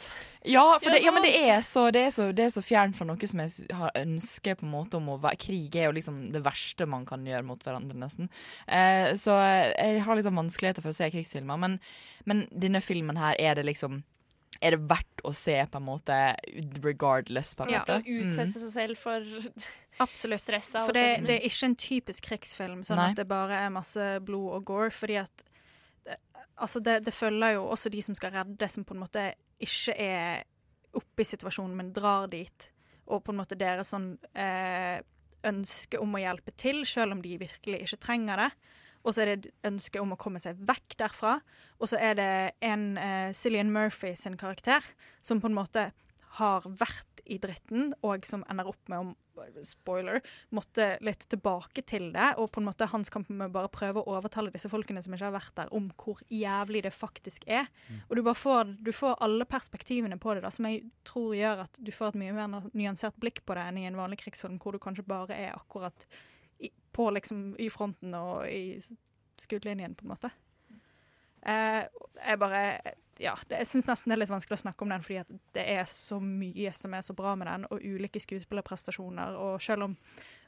ja, 0.43 0.65
for 0.81 0.91
det, 0.91 0.99
ja, 1.05 1.13
men 1.15 1.23
det 1.23 1.31
er 1.39 1.63
så 1.65 1.85
det 1.95 2.03
er 2.09 2.11
så, 2.15 2.27
det 2.35 2.47
er 2.47 2.51
så 2.57 2.63
fjernt 2.65 2.97
fra 2.97 3.07
noe 3.07 3.31
som 3.31 3.43
jeg 3.45 3.77
har 3.79 3.95
ønske 4.01 4.57
på 4.59 4.67
en 4.67 4.73
måte 4.73 4.99
om 4.99 5.13
å 5.13 5.19
være 5.23 5.39
Krig 5.45 5.77
er 5.79 5.87
jo 5.87 5.95
liksom 5.95 6.19
det 6.33 6.43
verste 6.45 6.87
man 6.89 7.05
kan 7.07 7.23
gjøre 7.27 7.47
mot 7.47 7.63
hverandre, 7.63 7.97
nesten. 8.01 8.27
Eh, 8.67 9.13
så 9.19 9.37
jeg 9.39 10.03
har 10.03 10.19
liksom 10.19 10.43
vanskeligheter 10.43 10.83
for 10.83 10.91
å 10.91 10.97
se 10.99 11.09
krigsfilmer, 11.13 11.61
men, 11.61 11.79
men 12.27 12.43
denne 12.51 12.83
filmen 12.83 13.19
her 13.21 13.39
er 13.39 13.55
det 13.55 13.67
liksom 13.69 14.03
er 14.61 14.75
det 14.75 14.81
verdt 14.89 15.23
å 15.27 15.31
se, 15.35 15.55
på 15.71 15.79
en 15.81 15.87
måte, 15.87 16.19
regardless, 16.83 17.55
på 17.57 17.65
en 17.65 17.73
ja, 17.73 17.81
måte? 17.83 17.99
Ja, 18.05 18.21
utsette 18.21 18.61
seg 18.61 18.71
selv 18.73 18.99
for 18.99 19.25
Absolutt. 20.05 20.43
stressa. 20.43 20.85
For 20.85 20.95
det, 20.95 21.05
sånn. 21.17 21.27
det 21.29 21.37
er 21.39 21.49
ikke 21.49 21.69
en 21.69 21.77
typisk 21.79 22.29
krigsfilm, 22.29 22.85
sånn 22.87 23.01
Nei. 23.01 23.09
at 23.13 23.21
det 23.21 23.27
bare 23.29 23.63
er 23.65 23.73
masse 23.73 24.07
blod 24.25 24.59
og 24.59 24.71
gore. 24.71 24.93
Fordi 24.95 25.19
at 25.25 25.45
Altså, 26.55 26.79
det, 26.79 27.01
det 27.03 27.11
følger 27.11 27.57
jo 27.57 27.65
også 27.67 27.89
de 27.91 27.99
som 27.99 28.15
skal 28.15 28.31
redde, 28.31 28.67
som 28.71 28.85
på 28.87 28.95
en 28.95 29.01
måte 29.01 29.25
ikke 29.59 29.91
er 29.99 30.45
oppe 30.95 31.23
i 31.23 31.27
situasjonen, 31.27 31.75
men 31.75 31.89
drar 31.91 32.29
dit. 32.31 32.69
Og 33.11 33.19
på 33.25 33.33
en 33.33 33.41
måte 33.41 33.57
deres 33.59 33.91
sånn 33.91 34.13
eh, 34.31 35.01
ønske 35.45 35.99
om 35.99 36.15
å 36.15 36.21
hjelpe 36.21 36.53
til, 36.55 36.85
selv 36.87 37.17
om 37.17 37.23
de 37.25 37.35
virkelig 37.41 37.81
ikke 37.83 38.01
trenger 38.07 38.45
det. 38.45 38.49
Og 39.05 39.13
så 39.13 39.23
er 39.23 39.29
det 39.29 39.35
et 39.37 39.69
ønske 39.69 40.01
om 40.01 40.15
å 40.15 40.19
komme 40.19 40.41
seg 40.41 40.59
vekk 40.65 40.97
derfra. 40.99 41.37
Og 41.79 41.91
så 41.91 41.99
er 42.01 42.17
det 42.19 42.31
en 42.65 42.95
eh, 42.97 43.33
Cillian 43.37 43.73
Murphy 43.73 44.15
sin 44.17 44.37
karakter 44.41 44.85
som 45.25 45.41
på 45.41 45.51
en 45.51 45.57
måte 45.57 45.91
har 46.39 46.65
vært 46.65 47.21
i 47.25 47.37
dritten, 47.41 47.93
og 48.05 48.25
som 48.27 48.43
ender 48.51 48.67
opp 48.69 48.91
med 48.91 49.01
å 49.01 49.13
spoiler, 49.65 50.21
måtte 50.55 50.95
litt 51.03 51.25
tilbake 51.31 51.83
til 51.87 52.09
det. 52.13 52.33
Og 52.39 52.49
på 52.53 52.61
en 52.61 52.67
måte 52.69 52.87
hans 52.91 53.11
kamp 53.11 53.29
med 53.29 53.53
bare 53.55 53.71
prøve 53.73 54.01
å 54.01 54.17
overtale 54.17 54.53
disse 54.53 54.69
folkene 54.71 55.01
som 55.03 55.15
ikke 55.15 55.27
har 55.27 55.35
vært 55.35 55.55
der, 55.59 55.71
om 55.75 55.89
hvor 55.99 56.21
jævlig 56.31 56.85
det 56.85 56.93
faktisk 56.95 57.47
er. 57.47 57.67
Og 58.07 58.15
du 58.15 58.23
bare 58.23 58.39
får, 58.39 58.75
du 58.85 58.91
får 58.95 59.17
alle 59.25 59.47
perspektivene 59.49 60.19
på 60.21 60.35
det, 60.35 60.45
da, 60.45 60.53
som 60.53 60.69
jeg 60.69 60.85
tror 61.07 61.35
gjør 61.37 61.65
at 61.65 61.81
du 61.81 61.91
får 61.95 62.13
et 62.13 62.21
mye 62.23 62.37
mer 62.37 62.69
nyansert 62.73 63.19
blikk 63.21 63.43
på 63.45 63.57
det 63.57 63.67
enn 63.67 63.81
i 63.81 63.89
en 63.89 63.99
vanlig 63.99 64.21
krigsfilm, 64.23 64.59
hvor 64.61 64.75
du 64.75 64.81
kanskje 64.83 65.07
bare 65.07 65.35
er 65.35 65.55
akkurat 65.55 66.07
på 66.95 67.09
liksom 67.11 67.55
i 67.59 67.67
fronten 67.69 68.15
og 68.15 68.47
i 68.47 68.77
skuddlinjen, 69.41 69.95
på 69.99 70.05
en 70.05 70.13
måte. 70.13 70.31
Eh, 71.45 71.81
jeg 72.25 72.39
bare 72.41 72.61
ja, 73.19 73.35
det, 73.49 73.61
jeg 73.63 73.67
syns 73.71 73.87
nesten 73.87 74.11
det 74.11 74.17
er 74.17 74.23
litt 74.25 74.33
vanskelig 74.33 74.57
å 74.57 74.63
snakke 74.65 74.85
om 74.85 74.89
den, 74.95 75.03
fordi 75.05 75.19
at 75.23 75.29
det 75.55 75.65
er 75.77 75.85
så 75.89 76.17
mye 76.23 76.73
som 76.75 76.93
er 76.97 77.01
så 77.05 77.13
bra 77.17 77.35
med 77.39 77.47
den, 77.47 77.67
og 77.71 77.79
ulike 77.83 78.19
skuespillerprestasjoner. 78.19 79.35
Og 79.39 79.61
selv 79.63 79.83
om 79.89 79.95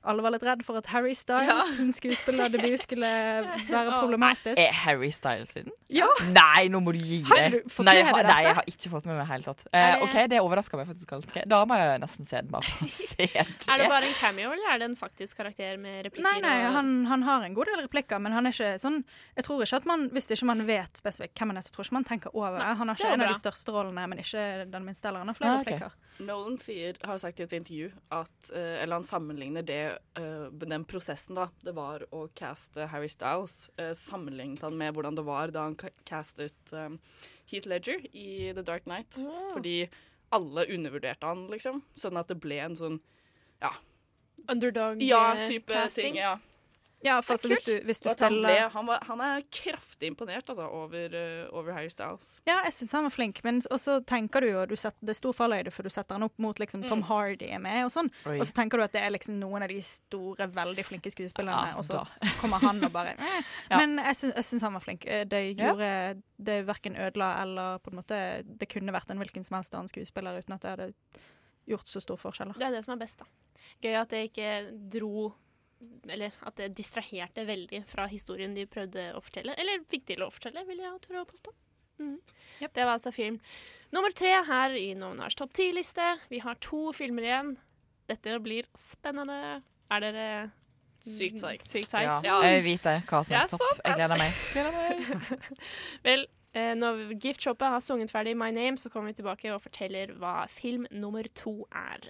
alle 0.07 0.23
var 0.23 0.31
litt 0.31 0.43
redd 0.45 0.61
for 0.63 0.77
at 0.79 0.85
Harry 0.93 1.11
Styles 1.17 1.47
Ja. 1.49 1.55
sin 1.75 1.89
skuespillerdebut 1.91 2.79
skulle 2.79 3.07
være 3.73 3.97
problematisk 3.97 4.59
Er 4.61 4.71
Harry 4.85 5.09
Styles 5.11 5.55
i 5.57 5.63
den? 5.65 5.73
Ja. 5.91 6.07
Nei, 6.29 6.67
nå 6.71 6.79
må 6.83 6.93
du 6.95 6.99
gi 7.01 7.17
Har 7.27 7.35
det. 7.41 7.47
ikke 7.47 7.63
du 7.65 7.73
fått 7.73 7.87
nei, 7.89 7.95
jeg 7.97 8.05
har, 8.07 8.27
nei, 8.29 8.37
jeg 8.45 8.55
har 8.59 8.69
ikke 8.71 8.91
fått 8.93 9.07
med 9.09 9.17
meg 9.17 9.23
det 9.23 9.25
i 9.25 9.27
det 9.27 9.33
hele 9.33 9.47
tatt. 9.47 9.65
Eh, 9.73 10.03
OK, 10.05 10.15
det 10.31 10.39
overraska 10.43 10.79
meg 10.79 10.87
faktisk 10.91 11.11
ganske. 11.11 11.43
Da 11.49 11.59
må 11.67 11.79
jeg 11.81 11.99
nesten 12.03 12.29
se 12.29 12.41
den 12.43 12.53
bare 12.53 12.87
se 12.93 13.27
det. 13.33 13.45
Er 13.67 13.81
det 13.81 13.89
bare 13.91 14.07
en 14.07 14.15
cameo, 14.21 14.51
eller 14.55 14.71
er 14.75 14.81
det 14.83 14.89
en 14.91 14.95
faktisk 14.99 15.41
karakter 15.41 15.75
med 15.81 16.05
replikker? 16.07 16.27
Nei, 16.29 16.37
nei, 16.45 16.55
han, 16.77 16.93
han 17.09 17.25
har 17.27 17.43
en 17.47 17.57
god 17.57 17.71
del 17.73 17.81
replikker, 17.87 18.21
men 18.23 18.35
han 18.37 18.47
er 18.47 18.55
ikke 18.55 18.75
sånn 18.83 19.01
Jeg 19.35 19.47
tror 19.49 19.65
ikke 19.65 19.81
at 19.81 19.89
man, 19.89 20.07
hvis 20.15 20.29
ikke 20.37 20.47
man 20.53 20.63
vet 20.69 21.01
spesifikt 21.03 21.35
hvem 21.41 21.51
han 21.55 21.59
er, 21.63 21.67
så 21.67 21.73
tror 21.75 21.87
ikke 21.89 21.97
man 21.99 22.07
tenker 22.07 22.35
over 22.37 22.56
det. 22.59 22.71
Han 22.79 22.89
har 22.91 22.95
ikke 22.97 23.07
en 23.07 23.21
en 23.21 23.25
av 23.27 23.33
de 23.33 23.39
største 23.39 23.73
rollene, 23.75 24.03
men 24.11 24.19
ikke 24.23 24.43
den 24.71 24.85
minste 24.85 25.07
heller. 25.07 25.19
Han 25.23 25.31
har 25.31 25.37
flere 25.39 25.51
Ah, 25.53 25.61
okay. 25.61 25.77
replikker. 25.77 26.25
Nolan 26.27 26.57
sier, 26.57 26.97
har 27.05 27.17
sagt 27.21 27.39
i 27.39 27.43
et 27.45 27.53
intervju 27.53 27.91
at 28.11 28.49
uh, 28.51 28.57
Eller 28.81 28.95
han 28.97 29.03
sammenligner 29.05 29.61
det 29.65 29.97
uh, 30.17 30.47
den 30.49 30.85
prosessen 30.89 31.35
da 31.37 31.47
det 31.61 31.75
var 31.77 32.05
å 32.11 32.23
caste 32.33 32.87
Harry 32.89 33.09
Styles, 33.13 33.69
uh, 33.79 33.91
sammenlignet 33.93 34.63
han 34.65 34.77
med 34.77 34.93
hvordan 34.97 35.15
det 35.15 35.25
var 35.27 35.53
da 35.53 35.67
han 35.67 35.77
castet 36.09 36.73
um, 36.73 36.97
Heath 37.51 37.67
Ledger 37.69 38.01
i 38.13 38.51
The 38.53 38.63
Dark 38.65 38.83
Knight. 38.89 39.13
Fordi 39.53 39.87
alle 40.35 40.65
undervurderte 40.73 41.23
han, 41.29 41.45
liksom. 41.53 41.83
Sånn 41.95 42.17
at 42.19 42.27
det 42.27 42.35
ble 42.43 42.57
en 42.65 42.75
sånn 42.75 42.97
ja. 43.61 43.69
Underdog 44.49 45.01
Ja, 45.01 45.45
type 45.45 45.71
casting. 45.73 46.13
ting. 46.13 46.15
Ja. 46.23 46.37
Ja, 47.05 47.19
for 47.21 47.35
altså, 47.35 47.47
hvis 47.51 47.61
du, 47.61 47.75
hvis 47.85 47.99
du 48.01 48.07
Og 48.09 48.15
han, 48.17 48.33
ble, 48.33 48.41
steller 48.49 48.69
han, 48.73 48.85
var, 48.87 49.03
han 49.05 49.19
er 49.21 49.43
kraftig 49.53 50.07
imponert 50.09 50.47
altså, 50.49 50.65
over, 50.73 51.13
uh, 51.13 51.57
over 51.59 51.71
Harry 51.75 51.91
Styles. 51.93 52.39
Ja, 52.47 52.55
jeg 52.65 52.73
syns 52.73 52.91
han 52.97 53.05
var 53.05 53.13
flink, 53.13 53.41
men 53.45 53.61
også 53.69 53.99
tenker 54.09 54.41
du 54.41 54.47
jo 54.49 54.63
du 54.65 54.75
setter, 54.75 54.97
Det 55.05 55.13
er 55.13 55.19
stor 55.19 55.35
falløyde, 55.37 55.71
for 55.71 55.85
du 55.85 55.89
setter 55.93 56.17
han 56.17 56.25
opp 56.25 56.33
mot 56.41 56.57
liksom 56.57 56.81
Tom 56.87 56.97
Mm. 56.97 57.05
Hardy 57.11 57.45
er 57.53 57.59
med, 57.61 57.83
og 57.85 57.91
sånn. 57.93 58.09
Og 58.25 58.41
så 58.49 58.53
tenker 58.57 58.77
du 58.81 58.83
at 58.87 58.91
det 58.97 59.03
er 59.05 59.13
liksom 59.13 59.37
noen 59.39 59.61
av 59.61 59.69
de 59.69 59.77
store, 59.85 60.47
veldig 60.49 60.85
flinke 60.89 61.11
skuespillerne, 61.13 61.69
Ja, 61.73 61.77
og 61.77 61.85
så 61.85 62.01
da. 62.01 62.31
kommer 62.41 62.57
han 62.65 62.81
og 62.83 62.91
bare 62.91 63.13
eh. 63.13 63.41
Ja. 63.71 63.77
Men 63.77 63.99
jeg 64.01 64.15
syns, 64.17 64.61
han 64.65 64.73
var 64.73 64.81
flink. 64.81 65.05
Det 65.05 65.29
Det 65.29 65.43
Ja. 65.57 65.69
gjorde 65.69 66.21
Det 66.37 66.65
verken 66.67 66.97
ødela 66.97 67.41
eller 67.43 67.77
på 67.79 67.91
en 67.93 67.97
måte 68.01 68.17
Det 68.43 68.67
kunne 68.69 68.91
vært 68.91 69.09
en 69.11 69.19
hvilken 69.21 69.43
som 69.45 69.55
helst 69.61 69.73
annen 69.77 69.87
skuespiller 69.87 70.37
uten 70.41 70.53
at 70.57 70.61
det 70.61 70.69
hadde 70.73 70.93
gjort 71.67 71.85
så 71.87 72.01
stor 72.01 72.17
forskjell. 72.17 72.53
Det 72.57 72.65
er 72.65 72.71
det 72.71 72.83
som 72.85 72.93
er 72.95 73.01
best, 73.05 73.19
da. 73.19 73.25
Gøy 73.83 73.95
at 74.01 74.09
det 74.09 74.31
ikke 74.31 74.51
dro 74.89 75.33
Eller 76.09 76.33
at 76.41 76.55
det 76.57 76.71
distraherte 76.77 77.43
veldig 77.45 77.83
fra 77.85 78.07
historien 78.09 78.53
de 78.55 78.65
prøvde 78.65 79.11
å 79.13 79.21
fortelle. 79.21 79.53
Eller 79.59 79.83
fikk 79.89 80.05
til 80.09 80.23
å 80.25 80.31
fortelle, 80.33 80.63
vil 80.67 80.79
jeg 80.81 81.01
tørre 81.03 81.21
å 81.25 81.29
påstå. 81.29 81.53
Mhm. 81.99 82.17
Det 82.61 82.83
var 82.85 82.93
altså 82.93 83.11
film 83.13 83.39
nummer 83.91 84.13
tre 84.13 84.43
her 84.45 84.69
i 84.77 84.93
Novnars 84.93 85.35
topp 85.35 85.53
ti-liste. 85.53 86.19
Vi 86.29 86.39
har 86.39 86.55
to 86.61 86.91
filmer 86.93 87.23
igjen. 87.25 87.57
Dette 88.07 88.37
blir 88.39 88.63
spennende. 88.77 89.61
Er 89.91 89.99
dere 90.03 90.51
Sykt 91.07 91.39
tight. 91.39 91.63
Sykt 91.63 91.93
Ja, 91.93 92.17
psyched? 92.19 92.43
jeg 92.43 92.63
vil 92.63 92.71
vite 92.73 92.93
hva 93.07 93.23
som 93.23 93.35
er 93.35 93.43
er 93.43 93.47
topp. 93.47 93.81
Jeg 93.85 93.95
gleder 93.95 94.17
meg. 94.17 94.33
Vel, 96.07 96.25
eh, 96.53 96.73
når 96.75 97.13
Gift 97.21 97.41
Shoppet 97.45 97.69
har 97.69 97.79
sunget 97.85 98.11
ferdig 98.11 98.35
My 98.35 98.49
Name, 98.51 98.77
så 98.77 98.89
kommer 98.89 99.13
vi 99.13 99.21
tilbake 99.21 99.53
og 99.53 99.61
forteller 99.63 100.13
hva 100.19 100.47
film 100.49 100.87
nummer 100.91 101.23
to 101.33 101.65
er. 101.71 102.09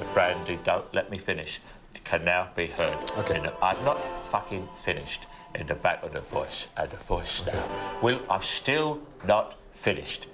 The 0.00 0.06
brandy 0.14 0.58
don't 0.64 0.94
let 0.94 1.10
me 1.10 1.18
finish. 1.18 1.60
It 1.94 2.04
can 2.04 2.24
now 2.24 2.48
be 2.56 2.66
heard. 2.66 2.96
Okay. 3.18 3.38
I'm 3.60 3.84
not 3.84 3.98
fucking 4.26 4.66
finished 4.74 5.26
in 5.54 5.66
the 5.66 5.74
back 5.74 6.02
of 6.02 6.12
the 6.12 6.20
voice 6.20 6.68
and 6.78 6.90
the 6.90 6.96
voice 6.96 7.44
now. 7.46 7.68
Well, 8.02 8.18
I'm 8.30 8.40
still 8.40 8.98
not 9.26 9.56
finished. 9.72 10.26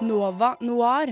Nova 0.00 0.56
Noir. 0.60 1.06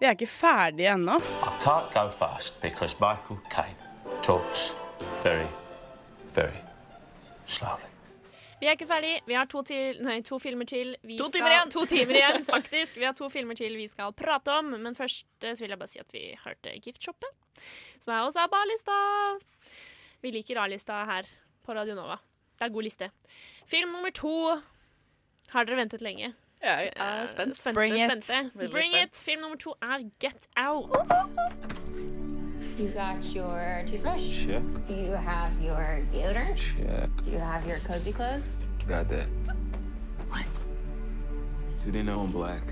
Vi 0.00 0.06
er 0.06 0.10
ikke 0.10 0.26
ferdige 0.26 0.92
ennå. 0.92 1.16
I 1.16 1.50
can't 1.64 1.90
go 1.94 2.10
fast 2.10 2.60
because 2.60 2.96
Michael 3.00 3.38
Caine 3.50 3.76
talks 4.22 4.74
very, 5.22 5.48
very 6.34 6.60
slowly. 7.46 7.93
Vi 8.64 8.68
er 8.70 8.78
ikke 8.78 8.86
ferdig. 8.88 9.12
Vi 9.28 9.34
har 9.36 9.44
to, 9.52 9.60
til, 9.68 9.98
nei, 10.06 10.14
to 10.24 10.38
filmer 10.40 10.64
til. 10.64 10.94
Vi 11.04 11.18
To 11.20 11.26
skal, 11.28 11.34
timer 11.42 11.52
igjen. 11.52 11.72
To 11.74 11.82
timer 11.90 12.16
igjen, 12.16 12.46
faktisk. 12.48 12.96
Vi 12.96 13.04
har 13.04 13.12
to 13.18 13.28
filmer 13.28 13.58
til 13.58 13.74
vi 13.76 13.84
skal 13.92 14.14
prate 14.16 14.54
om. 14.54 14.70
Men 14.80 14.96
først 14.96 15.26
eh, 15.44 15.52
så 15.52 15.66
vil 15.66 15.74
jeg 15.74 15.80
bare 15.82 15.92
si 15.92 16.00
at 16.00 16.14
vi 16.16 16.22
hørte 16.46 16.72
Gift 16.80 17.04
Shoppet, 17.04 17.60
som 18.00 18.14
er 18.16 18.22
også 18.24 18.40
er 18.40 18.48
på 18.54 18.62
A-lista. 18.62 18.96
Vi 20.24 20.32
liker 20.32 20.62
A-lista 20.64 21.02
her 21.12 21.28
på 21.66 21.76
Radio 21.76 21.98
Nova. 21.98 22.16
Det 22.56 22.70
er 22.70 22.72
god 22.72 22.88
liste. 22.88 23.10
Film 23.68 23.92
nummer 23.92 24.16
to 24.16 24.32
har 25.52 25.68
dere 25.68 25.82
ventet 25.84 26.00
lenge. 26.00 26.32
Jeg 26.64 26.92
er 26.96 27.26
spent. 27.28 27.56
Spente, 27.60 27.76
Bring 27.76 28.00
it. 28.00 28.08
spente. 28.08 28.42
Bring 28.72 28.94
spent. 28.96 29.12
it. 29.12 29.24
Film 29.28 29.44
nummer 29.44 29.60
to 29.60 29.76
er 29.82 30.08
Get 30.24 30.48
Out. 30.56 31.83
You 32.78 32.88
got 32.88 33.22
your 33.26 33.84
toothbrush? 33.86 34.46
Check. 34.46 34.62
Do 34.88 34.94
you 34.94 35.12
have 35.12 35.52
your 35.60 36.02
deodorant? 36.12 36.56
Check. 36.56 37.08
Do 37.24 37.30
you 37.30 37.38
have 37.38 37.64
your 37.66 37.78
cozy 37.80 38.10
clothes? 38.12 38.52
Got 38.88 39.06
that. 39.08 39.28
What? 40.28 40.44
Do 41.84 41.92
they 41.92 42.02
know 42.02 42.22
I'm 42.22 42.32
black? 42.32 42.62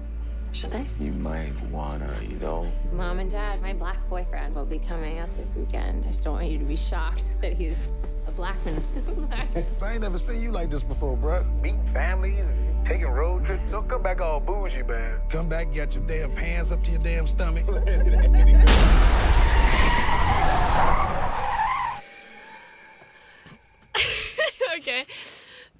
Should 0.50 0.72
they? 0.72 0.86
You 0.98 1.12
might 1.12 1.54
wanna, 1.70 2.12
you 2.28 2.36
know. 2.38 2.70
Mom 2.92 3.20
and 3.20 3.30
Dad, 3.30 3.62
my 3.62 3.74
black 3.74 3.96
boyfriend 4.08 4.56
will 4.56 4.66
be 4.66 4.80
coming 4.80 5.20
up 5.20 5.28
this 5.36 5.54
weekend. 5.54 6.04
I 6.04 6.08
just 6.08 6.24
don't 6.24 6.34
want 6.34 6.48
you 6.48 6.58
to 6.58 6.64
be 6.64 6.76
shocked 6.76 7.36
that 7.40 7.52
he's 7.52 7.78
a 8.26 8.32
black 8.32 8.56
man. 8.66 8.82
I 9.82 9.92
ain't 9.92 10.02
never 10.02 10.18
seen 10.18 10.42
you 10.42 10.50
like 10.50 10.68
this 10.68 10.82
before, 10.82 11.16
bruh. 11.16 11.44
Meeting 11.62 11.88
families 11.92 12.40
and 12.40 12.86
taking 12.86 13.06
road 13.06 13.46
trips. 13.46 13.62
Don't 13.70 13.88
come 13.88 14.02
back 14.02 14.20
all 14.20 14.40
bougie, 14.40 14.82
man. 14.82 15.20
Come 15.28 15.48
back, 15.48 15.72
got 15.72 15.94
your 15.94 16.04
damn 16.08 16.32
pants 16.32 16.72
up 16.72 16.82
to 16.82 16.90
your 16.90 17.02
damn 17.02 17.28
stomach. 17.28 17.66
OK. 24.76 24.88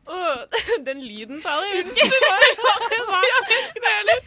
Oh, 0.07 0.37
den 0.87 1.03
lyden 1.03 1.43
på 1.43 1.49
alle, 1.49 1.67
jeg 1.67 1.77
vet 1.85 1.91
ikke 1.97 2.17
hva 2.25 2.75
det 2.91 3.01
var. 3.09 3.23
Jeg 3.33 3.43
vet 3.49 3.65
ikke 3.69 3.83
det 3.85 3.93
heller. 3.99 4.19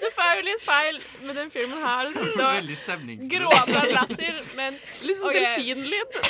Det 0.00 0.08
er 0.24 0.34
jo 0.36 0.42
litt 0.44 0.62
feil 0.64 0.96
med 1.26 1.34
den 1.38 1.50
filmen 1.52 1.78
her. 1.84 2.08
Liksom. 2.08 2.26
stemningsfull. 2.82 3.30
Gråte 3.32 3.76
av 3.80 3.88
latter, 3.94 4.34
men 4.58 4.72
Litt 5.06 5.18
sånn 5.20 5.30
ok. 5.30 5.34
delfinlyd. 5.38 6.08
Det 6.10 6.20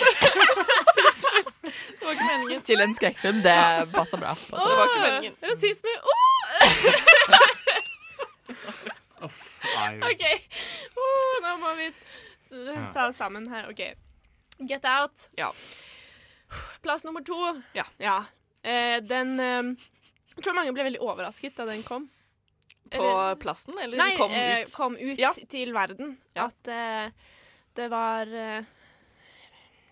var 2.04 2.12
ikke 2.14 2.28
meningen. 2.28 2.62
Til 2.70 2.78
en 2.84 2.94
skrekkfilm. 2.98 3.38
Det 3.46 3.56
passer 3.94 4.18
bra. 4.22 4.32
Altså, 4.36 4.66
det 4.66 4.76
var 4.80 4.86
ikke 4.90 5.04
meningen. 5.06 5.34
Rasisme. 5.50 5.92
Åh! 6.14 6.20
Nei, 9.60 10.12
OK. 10.12 10.24
Oh, 10.96 11.34
nå 11.44 11.54
må 11.60 11.74
vi 11.78 11.90
ta 12.94 13.06
oss 13.08 13.18
sammen 13.20 13.46
her. 13.52 13.68
OK. 13.70 13.82
Get 14.68 14.84
Out. 14.88 15.28
Ja. 15.38 15.50
Plass 16.82 17.04
nummer 17.04 17.22
to. 17.24 17.36
Ja. 17.76 17.84
Eh, 18.62 18.98
den 19.04 19.36
eh, 19.40 19.62
Jeg 20.36 20.44
tror 20.44 20.56
mange 20.56 20.72
ble 20.76 20.84
veldig 20.88 21.00
overrasket 21.04 21.56
da 21.60 21.66
den 21.68 21.82
kom. 21.86 22.08
På 22.90 23.04
Eller- 23.04 23.36
plassen, 23.38 23.76
eller 23.78 23.96
Nei, 24.00 24.16
kom 24.18 24.32
eh, 24.34 24.62
ut? 24.64 24.72
kom 24.74 24.96
ut 24.98 25.18
Ja. 25.18 25.30
til 25.48 25.72
verden. 25.76 26.16
Ja. 26.34 26.48
At 26.48 26.68
eh, 26.68 27.10
det 27.78 27.86
var 27.92 28.26
eh, 28.26 28.64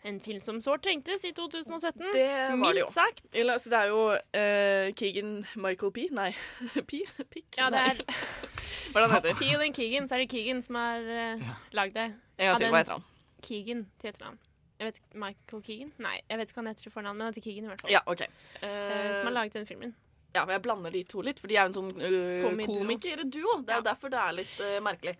en 0.02 0.20
film 0.20 0.40
som 0.40 0.60
sårt 0.60 0.82
trengtes 0.86 1.24
i 1.24 1.32
2017. 1.32 2.06
Det 2.12 2.26
var 2.28 2.72
det 2.72 2.80
jo. 2.80 2.86
Mildt 2.86 2.94
sagt. 2.94 3.24
Eller, 3.32 3.58
det 3.58 3.78
er 3.78 3.92
jo 3.92 4.02
uh, 4.14 4.94
Keegan 4.98 5.32
Michael 5.56 5.92
P. 5.92 6.08
Nei, 6.14 6.30
P? 6.90 7.02
Pick? 7.30 7.46
Ja, 7.58 7.70
det 7.70 7.84
er 7.84 8.02
Hvordan 8.92 9.10
heter 9.10 9.28
det 9.28 9.34
han 9.34 9.36
heter? 9.36 9.38
Peel 9.42 9.64
and 9.66 9.74
Keegan, 9.76 10.08
så 10.08 10.16
er 10.16 10.24
det 10.24 10.30
Keegan 10.32 10.62
som 10.64 10.78
har 10.80 11.08
uh, 11.08 11.48
lagd 11.76 11.96
det. 11.98 12.10
En 12.38 12.52
gang 12.52 12.60
til, 12.62 12.70
hva 12.72 12.82
heter 12.82 12.98
han? 12.98 13.08
Keegan 13.44 13.86
til 14.00 14.12
etternavn. 14.12 14.38
Jeg 14.78 14.86
vet 14.86 15.00
Michael 15.14 15.62
Keegan? 15.66 15.94
Nei, 15.98 16.20
jeg 16.22 16.38
vet 16.38 16.50
ikke 16.50 16.60
hva 16.60 16.64
han 16.64 16.70
heter 16.72 16.86
til 16.86 16.94
fornavn, 16.94 17.18
men 17.18 17.26
han 17.26 17.34
heter 17.34 17.44
Keegan 17.48 17.66
i 17.66 17.72
hvert 17.72 17.82
fall. 17.82 17.92
Ja, 17.92 18.04
OK. 18.06 18.22
Uh, 18.62 19.16
som 19.18 19.28
har 19.28 19.34
laget 19.34 19.58
den 19.58 19.66
filmen. 19.66 19.96
Ja, 20.34 20.44
men 20.44 20.54
jeg 20.54 20.62
blander 20.62 20.92
de 20.94 21.02
to 21.08 21.22
litt, 21.24 21.40
for 21.40 21.50
de 21.50 21.56
er 21.56 21.66
jo 21.66 21.72
en 21.72 21.76
sånn 21.76 21.92
uh, 21.98 22.66
komikerduo. 22.68 23.58
Det 23.66 23.74
er 23.74 23.80
jo 23.80 23.86
derfor 23.88 24.12
det 24.12 24.20
er 24.22 24.34
litt 24.36 24.58
eh, 24.62 24.76
merkelig 24.84 25.14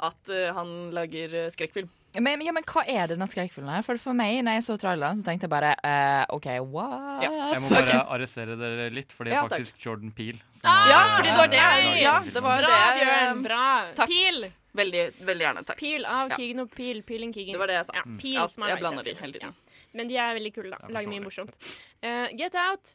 at 0.00 0.30
eh, 0.30 0.50
han 0.54 0.90
lager 0.94 1.34
eh, 1.44 1.48
skrekkfilm. 1.50 1.88
Men, 2.18 2.40
ja, 2.40 2.52
men 2.56 2.64
hva 2.64 2.82
er 2.88 3.10
denne 3.10 3.26
skrekkfilmen 3.28 3.68
her? 3.70 3.82
For 3.84 3.98
for 4.00 4.16
meg, 4.16 4.38
når 4.46 4.56
jeg 4.58 4.64
så 4.64 4.76
traileren, 4.80 5.18
så 5.20 5.26
tenkte 5.26 5.44
jeg 5.44 5.52
bare 5.52 5.74
uh, 5.84 6.24
OK, 6.34 6.46
what? 6.72 7.24
Jeg 7.26 7.60
må 7.60 7.68
bare 7.68 7.98
arrestere 8.14 8.56
dere 8.58 8.86
litt, 8.94 9.12
for 9.12 9.28
det 9.28 9.34
er 9.34 9.36
Ja, 9.36 9.42
takk. 9.44 9.58
faktisk 9.60 9.84
Jordan 9.84 10.14
Peele. 10.16 10.40
Ah, 10.64 10.88
Ja, 10.88 11.00
fordi 11.18 11.28
det 11.28 11.36
var 11.42 11.50
det 11.52 11.60
jeg 11.60 12.00
Ja, 12.02 12.14
det 12.24 12.42
var 12.42 12.62
Bra, 12.64 12.78
det 12.96 13.02
Bjørn! 13.04 13.42
Bra! 13.44 13.66
Takk. 14.00 14.08
Peel! 14.14 14.48
Veldig, 14.78 15.02
veldig 15.26 15.44
gjerne. 15.46 15.64
Takk. 15.68 15.78
Peel 15.82 16.04
av 16.06 16.30
Ja. 16.32 16.36
Keegan 16.38 16.60
og 16.64 16.70
Peel. 16.70 17.02
Peel 17.02 17.22
and 17.28 17.34
Keegan. 17.34 17.52
Det 17.52 17.60
var 17.60 17.66
det 17.72 17.76
jeg 17.80 17.86
sa. 17.90 17.92
Ja, 17.98 18.02
Mm. 18.06 18.18
Peel 18.22 18.34
Ja, 18.38 18.68
jeg 18.72 18.78
blander 18.80 19.02
de 19.04 19.14
hele 19.20 19.32
tiden. 19.32 19.52
Ja. 19.52 19.84
Men 20.00 20.08
de 20.08 20.16
er 20.16 20.34
veldig 20.38 20.54
kule, 20.54 20.70
da. 20.70 20.88
Lager 20.88 21.08
mye 21.12 21.24
morsomt. 21.24 21.56
Uh, 22.02 22.28
Get 22.38 22.54
Out. 22.54 22.94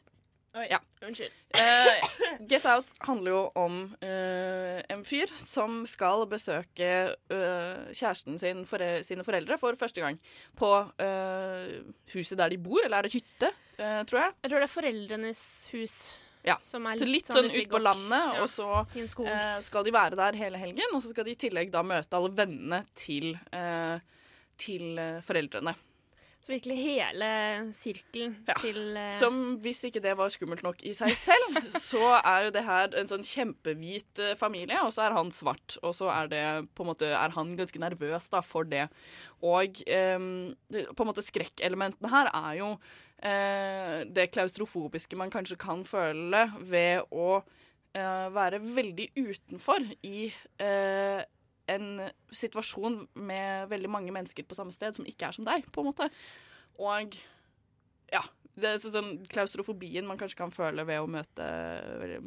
Oi, 0.54 0.66
Ja. 0.70 0.78
unnskyld. 1.02 1.32
Uh, 1.58 2.08
Get 2.50 2.64
Out 2.70 2.86
handler 3.02 3.30
jo 3.32 3.40
om 3.58 3.78
uh, 4.04 4.78
en 4.88 5.02
fyr 5.06 5.30
som 5.34 5.80
skal 5.90 6.22
besøke 6.30 6.90
uh, 7.32 7.90
kjæresten 7.90 8.38
sin, 8.38 8.62
fore 8.70 9.00
sine 9.06 9.24
foreldre 9.26 9.58
for 9.58 9.74
første 9.78 10.04
gang 10.04 10.20
på 10.58 10.70
huset 12.14 12.38
der 12.38 12.52
de 12.54 12.58
bor, 12.62 12.84
eller 12.84 13.00
er 13.00 13.08
det 13.08 13.16
hytte, 13.16 13.50
tror 14.06 14.20
jeg. 14.20 14.34
Jeg 14.44 14.50
tror 14.52 14.60
det 14.62 14.68
er 14.68 14.74
foreldrenes 14.76 15.40
hus. 15.72 15.96
Ja. 16.44 16.54
Som 16.62 16.86
er 16.86 17.00
Så 17.00 17.08
litt 17.08 17.26
sånn 17.26 17.48
sånn 17.48 17.56
ut 17.56 17.70
på 17.72 17.80
landet, 17.80 18.34
Ja. 18.36 18.42
og 18.44 18.48
så 18.52 18.84
skal 19.64 19.86
de 19.86 19.94
være 19.96 20.18
der 20.20 20.36
hele 20.38 20.60
helgen. 20.60 20.94
Og 20.94 21.02
så 21.02 21.10
skal 21.10 21.24
de 21.26 21.32
i 21.34 21.40
tillegg 21.40 21.72
da 21.72 21.82
møte 21.82 22.14
alle 22.14 22.30
vennene 22.36 22.84
til, 22.94 23.32
til 24.60 25.00
foreldrene. 25.24 25.74
Så 26.44 26.52
virkelig 26.52 26.74
hele 26.76 27.28
sirkelen 27.72 28.34
til 28.60 28.98
uh... 28.98 29.06
Som 29.16 29.38
hvis 29.64 29.78
ikke 29.88 30.02
det 30.04 30.12
var 30.18 30.28
skummelt 30.28 30.60
nok 30.66 30.82
i 30.84 30.92
seg 30.92 31.14
selv, 31.16 31.56
så 31.80 32.18
er 32.18 32.44
jo 32.44 32.50
det 32.52 32.64
her 32.66 32.98
en 33.00 33.08
sånn 33.08 33.24
kjempehvit 33.24 34.20
eh, 34.20 34.34
familie, 34.36 34.82
og 34.84 34.92
så 34.92 35.06
er 35.06 35.16
han 35.16 35.32
svart. 35.32 35.78
Og 35.80 35.96
så 35.96 36.10
er 36.12 36.28
det 36.28 36.44
på 36.76 36.84
en 36.84 36.90
måte 36.90 37.08
er 37.08 37.32
han 37.32 37.56
ganske 37.56 37.80
nervøs 37.80 38.28
da 38.28 38.44
for 38.44 38.68
det. 38.68 38.90
Og 39.40 39.80
um, 39.88 40.52
på 40.68 41.06
en 41.06 41.08
måte 41.08 41.24
skrekkelementene 41.24 42.12
her 42.12 42.28
er 42.28 42.52
jo 42.60 42.70
uh, 42.76 43.98
det 44.04 44.28
klaustrofobiske 44.36 45.16
man 45.16 45.32
kanskje 45.32 45.56
kan 45.64 45.80
føle 45.88 46.44
ved 46.60 47.08
å 47.08 47.40
uh, 47.40 48.26
være 48.36 48.60
veldig 48.60 49.08
utenfor 49.16 49.88
i 50.04 50.28
eh, 50.60 51.24
en 51.70 52.10
situasjon 52.34 53.02
med 53.14 53.68
veldig 53.70 53.90
mange 53.90 54.12
mennesker 54.14 54.44
på 54.48 54.56
samme 54.58 54.74
sted 54.74 54.96
som 54.96 55.06
ikke 55.08 55.28
er 55.30 55.36
som 55.36 55.46
deg, 55.48 55.64
på 55.72 55.80
en 55.84 55.90
måte. 55.90 56.10
Og 56.78 57.16
ja, 58.12 58.24
det 58.54 58.74
er 58.74 58.82
sånn 58.82 59.22
klaustrofobien 59.30 60.06
man 60.06 60.20
kanskje 60.20 60.42
kan 60.42 60.52
føle 60.54 60.84
ved 60.86 61.00
å 61.02 61.08
møte 61.10 61.46
veldig 62.02 62.20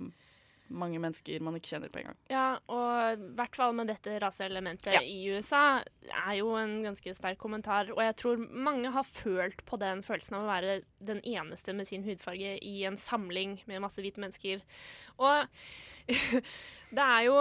mange 0.68 1.00
mennesker 1.00 1.40
man 1.46 1.56
ikke 1.56 1.70
kjenner 1.76 1.92
på 1.92 2.02
en 2.02 2.10
gang. 2.10 2.18
Ja, 2.28 2.48
og 2.68 3.14
i 3.16 3.30
hvert 3.38 3.56
fall 3.56 3.72
med 3.78 3.88
dette 3.88 4.18
raseelementet 4.20 4.98
Ja. 4.98 5.00
i 5.00 5.30
USA 5.32 5.82
er 6.12 6.34
jo 6.42 6.50
en 6.60 6.82
ganske 6.84 7.14
sterk 7.16 7.38
kommentar. 7.40 7.88
Og 7.96 8.02
jeg 8.04 8.18
tror 8.20 8.44
mange 8.52 8.92
har 8.92 9.08
følt 9.08 9.64
på 9.66 9.80
den 9.80 10.04
følelsen 10.04 10.36
av 10.36 10.44
å 10.44 10.52
være 10.52 10.82
den 11.00 11.22
eneste 11.24 11.72
med 11.74 11.88
sin 11.88 12.04
hudfarge 12.04 12.58
i 12.60 12.84
en 12.84 12.98
samling 13.00 13.62
med 13.66 13.80
masse 13.86 14.04
hvite 14.04 14.20
mennesker. 14.20 14.60
Og 15.24 15.48
det 16.98 17.06
er 17.06 17.24
jo 17.30 17.40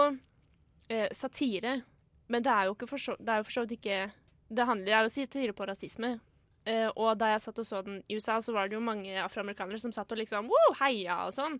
eh, 0.89 1.07
satire, 1.11 1.81
men 2.27 2.43
det 2.43 2.51
er 2.51 2.65
jo, 2.67 2.73
ikke 2.75 2.87
for 2.89 2.97
så, 2.99 3.15
det 3.19 3.29
er 3.29 3.37
jo 3.41 3.43
for 3.47 3.51
så 3.55 3.61
vidt 3.65 3.77
ikke 3.79 4.11
Det 4.49 4.65
handler 4.67 4.85
det 4.85 4.93
er 4.95 5.03
jo 5.03 5.09
satire 5.11 5.53
på 5.53 5.65
rasisme. 5.67 6.19
Eh, 6.67 6.89
og 6.95 7.17
da 7.19 7.29
jeg 7.33 7.41
satt 7.45 7.59
og 7.59 7.65
så 7.67 7.81
den 7.83 8.01
i 8.11 8.15
USA, 8.15 8.37
så 8.43 8.51
var 8.55 8.67
det 8.67 8.75
jo 8.75 8.81
mange 8.83 9.11
afroamerikanere 9.23 9.79
som 9.79 9.91
satt 9.95 10.11
og 10.11 10.17
liksom 10.19 10.47
wow, 10.51 10.73
heia 10.81 11.17
og 11.27 11.33
sånn. 11.35 11.57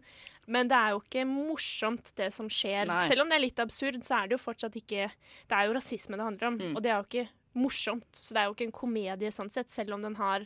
Men 0.47 0.67
det 0.67 0.75
er 0.75 0.91
jo 0.95 1.01
ikke 1.01 1.23
morsomt, 1.27 2.11
det 2.19 2.29
som 2.35 2.47
skjer. 2.51 2.87
Nei. 2.87 3.01
Selv 3.07 3.23
om 3.23 3.29
det 3.31 3.35
er 3.37 3.43
litt 3.43 3.59
absurd, 3.63 3.99
så 4.03 4.21
er 4.21 4.27
det 4.27 4.35
jo 4.37 4.43
fortsatt 4.43 4.75
ikke 4.79 5.09
Det 5.47 5.55
er 5.55 5.67
jo 5.67 5.75
rasisme 5.75 6.15
det 6.19 6.27
handler 6.27 6.47
om, 6.47 6.57
Mm. 6.59 6.75
og 6.75 6.83
det 6.83 6.91
er 6.91 6.97
jo 6.97 7.07
ikke 7.07 7.29
morsomt. 7.55 8.07
Så 8.11 8.33
det 8.35 8.41
er 8.41 8.45
jo 8.47 8.53
ikke 8.55 8.67
en 8.67 8.71
komedie 8.79 9.31
sånn 9.31 9.51
sett, 9.51 9.69
selv 9.71 9.93
om 9.95 10.01
den 10.01 10.15
har 10.15 10.45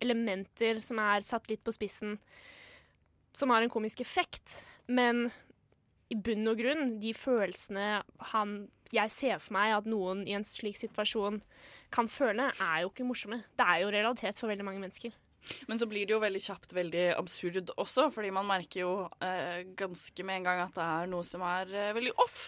elementer 0.00 0.80
som 0.84 0.98
er 0.98 1.20
satt 1.24 1.48
litt 1.48 1.64
på 1.64 1.72
spissen, 1.72 2.18
som 3.32 3.50
har 3.50 3.62
en 3.62 3.70
komisk 3.72 4.00
effekt. 4.04 4.64
Men 4.86 5.30
i 6.12 6.16
bunn 6.20 6.48
og 6.50 6.58
grunn, 6.60 6.96
de 7.00 7.14
følelsene 7.16 7.88
han 8.32 8.56
jeg 8.94 9.10
ser 9.10 9.40
for 9.42 9.56
meg 9.56 9.72
at 9.74 9.86
noen 9.90 10.22
i 10.28 10.36
en 10.36 10.44
slik 10.46 10.76
situasjon 10.78 11.40
kan 11.94 12.08
føle, 12.10 12.50
er 12.62 12.84
jo 12.84 12.92
ikke 12.92 13.06
morsomme. 13.08 13.40
Det 13.58 13.66
er 13.66 13.82
jo 13.82 13.90
realitet 13.90 14.38
for 14.38 14.52
veldig 14.52 14.66
mange 14.68 14.82
mennesker. 14.82 15.14
Men 15.68 15.80
så 15.80 15.88
blir 15.90 16.06
det 16.06 16.14
jo 16.14 16.20
veldig 16.22 16.40
kjapt 16.40 16.72
veldig 16.76 17.04
absurd 17.18 17.72
også, 17.76 18.06
fordi 18.14 18.30
man 18.32 18.46
merker 18.48 18.80
jo 18.84 18.92
eh, 19.24 19.64
ganske 19.76 20.24
med 20.24 20.40
en 20.40 20.46
gang 20.48 20.62
at 20.64 20.76
det 20.76 20.86
er 20.86 21.10
noe 21.12 21.26
som 21.26 21.44
er 21.44 21.72
eh, 21.74 21.92
veldig 21.96 22.14
off 22.22 22.38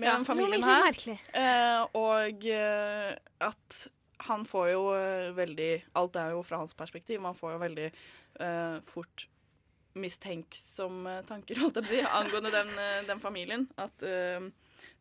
med 0.00 0.08
Ja, 0.08 0.16
den 0.16 0.26
familien 0.26 0.66
her. 0.66 0.98
Eh, 1.36 1.82
og 2.00 2.46
eh, 2.50 3.12
at 3.46 3.82
han 4.26 4.44
får 4.48 4.70
jo 4.72 4.82
eh, 4.96 5.30
veldig 5.36 5.70
Alt 6.00 6.18
er 6.20 6.34
jo 6.34 6.42
fra 6.46 6.62
hans 6.62 6.74
perspektiv. 6.76 7.22
Man 7.22 7.38
får 7.38 7.54
jo 7.54 7.62
veldig 7.62 7.86
eh, 7.90 8.80
fort 8.88 9.28
mistenksomme 9.98 11.20
tanker 11.28 11.58
holdt 11.62 11.80
jeg 11.80 11.86
på 11.86 11.90
å 11.90 11.94
si, 11.94 12.02
angående 12.20 12.52
den, 12.54 12.70
eh, 12.78 13.00
den 13.08 13.22
familien. 13.22 13.66
At 13.80 14.04
uh, 14.06 14.50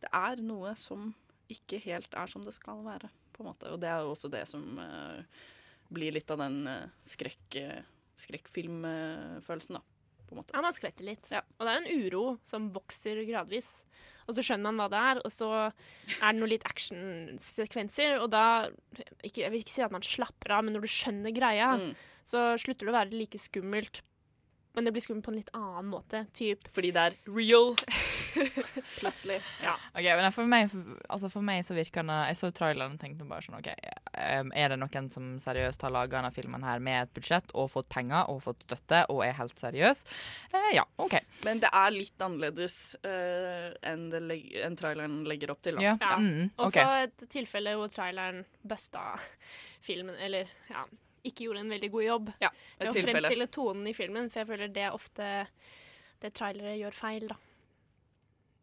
det 0.02 0.12
er 0.12 0.42
noe 0.46 0.74
som 0.80 1.12
ikke 1.50 1.80
helt 1.84 2.14
er 2.18 2.30
som 2.30 2.44
det 2.46 2.54
skal 2.54 2.84
være, 2.86 3.10
på 3.34 3.44
en 3.44 3.50
måte. 3.52 3.70
Og 3.74 3.80
det 3.82 3.90
er 3.90 4.04
jo 4.06 4.14
også 4.14 4.30
det 4.32 4.44
som 4.50 4.66
uh, 4.78 5.22
blir 5.90 6.14
litt 6.14 6.30
av 6.32 6.42
den 6.44 6.62
uh, 6.70 6.92
skrekk, 7.08 7.56
eh, 7.58 7.80
skrekkfilmfølelsen, 8.22 9.80
da. 9.80 9.82
På 10.30 10.36
en 10.36 10.42
måte. 10.44 10.54
Ja, 10.54 10.62
man 10.62 10.76
skvetter 10.78 11.08
litt. 11.08 11.26
Og 11.58 11.66
det 11.66 11.72
er 11.74 11.80
en 11.80 12.04
uro 12.04 12.24
som 12.46 12.68
vokser 12.70 13.24
gradvis. 13.26 13.72
Og 14.30 14.36
så 14.38 14.44
skjønner 14.46 14.70
man 14.70 14.78
hva 14.84 14.86
det 14.94 15.00
er, 15.02 15.22
og 15.26 15.34
så 15.34 15.48
er 15.66 16.28
det 16.28 16.36
noen 16.38 16.52
litt 16.52 16.68
actionsekvenser, 16.70 18.20
og 18.22 18.30
da 18.36 18.44
ikke, 19.26 19.42
Jeg 19.42 19.50
vil 19.50 19.64
ikke 19.64 19.74
si 19.74 19.82
at 19.82 19.96
man 19.96 20.06
slapper 20.06 20.54
av, 20.54 20.68
men 20.68 20.78
når 20.78 20.86
du 20.86 20.92
skjønner 20.94 21.34
greia, 21.34 21.72
Mm. 21.80 21.96
så 22.24 22.44
slutter 22.62 22.86
det 22.86 22.94
å 22.94 23.00
være 23.00 23.18
like 23.18 23.42
skummelt. 23.42 24.04
Men 24.80 24.86
det 24.88 24.94
blir 24.96 25.04
skummelt 25.04 25.26
på 25.26 25.32
en 25.34 25.36
litt 25.36 25.50
annen 25.52 25.90
måte. 25.92 26.22
Typ. 26.32 26.62
Fordi 26.72 26.94
det 26.96 27.02
er 27.10 27.16
real. 27.28 27.74
Plutselig. 29.02 29.42
Ja. 29.60 29.74
Ok, 29.92 30.06
men 30.06 30.28
for 30.32 30.48
meg, 30.48 30.72
altså 31.12 31.28
for 31.34 31.44
meg 31.44 31.66
så 31.68 31.76
virker 31.76 32.06
den 32.06 32.14
Jeg 32.30 32.38
så 32.40 32.48
traileren 32.56 32.96
og 32.96 33.02
tenkte 33.02 33.28
bare 33.28 33.44
sånn 33.44 33.58
OK, 33.58 33.68
er 34.16 34.72
det 34.72 34.78
noen 34.80 35.10
som 35.12 35.34
seriøst 35.44 35.84
har 35.84 35.92
laga 35.92 36.22
denne 36.22 36.32
filmen 36.32 36.64
her 36.64 36.80
med 36.80 37.02
et 37.02 37.12
budsjett 37.18 37.52
og 37.60 37.68
fått 37.74 37.90
penger 37.92 38.32
og 38.32 38.40
fått 38.46 38.64
støtte 38.70 39.02
og 39.12 39.20
er 39.26 39.36
helt 39.42 39.60
seriøs? 39.60 40.06
Eh, 40.54 40.70
ja, 40.78 40.88
OK. 40.96 41.18
Men 41.44 41.60
det 41.66 41.74
er 41.82 41.92
litt 41.98 42.24
annerledes 42.24 42.78
uh, 43.04 43.76
enn, 43.92 44.08
det 44.16 44.24
leg 44.32 44.48
enn 44.64 44.80
traileren 44.80 45.20
legger 45.28 45.52
opp 45.52 45.68
til. 45.68 45.76
Da. 45.76 45.92
Ja. 45.92 46.16
Mm, 46.24 46.54
ok. 46.56 46.64
Også 46.70 46.88
et 47.04 47.28
tilfelle 47.36 47.76
hvor 47.76 47.92
traileren 47.92 48.46
busta 48.64 49.10
filmen, 49.84 50.16
eller 50.24 50.48
ja, 50.72 50.88
ikke 51.24 51.46
gjorde 51.46 51.66
en 51.66 51.74
veldig 51.76 51.92
god 51.92 52.06
jobb 52.06 52.32
et 52.32 52.42
med 52.44 52.90
å 52.90 52.94
tilfelle. 52.96 53.20
fremstille 53.20 53.48
tonen 53.54 53.88
i 53.90 53.96
filmen, 53.98 54.32
for 54.32 54.44
jeg 54.44 54.50
føler 54.52 54.74
det 54.74 54.88
er 54.88 54.96
ofte 54.96 55.30
det 56.20 56.34
trailere 56.36 56.76
gjør 56.80 56.96
feil, 56.96 57.30
da. 57.32 57.38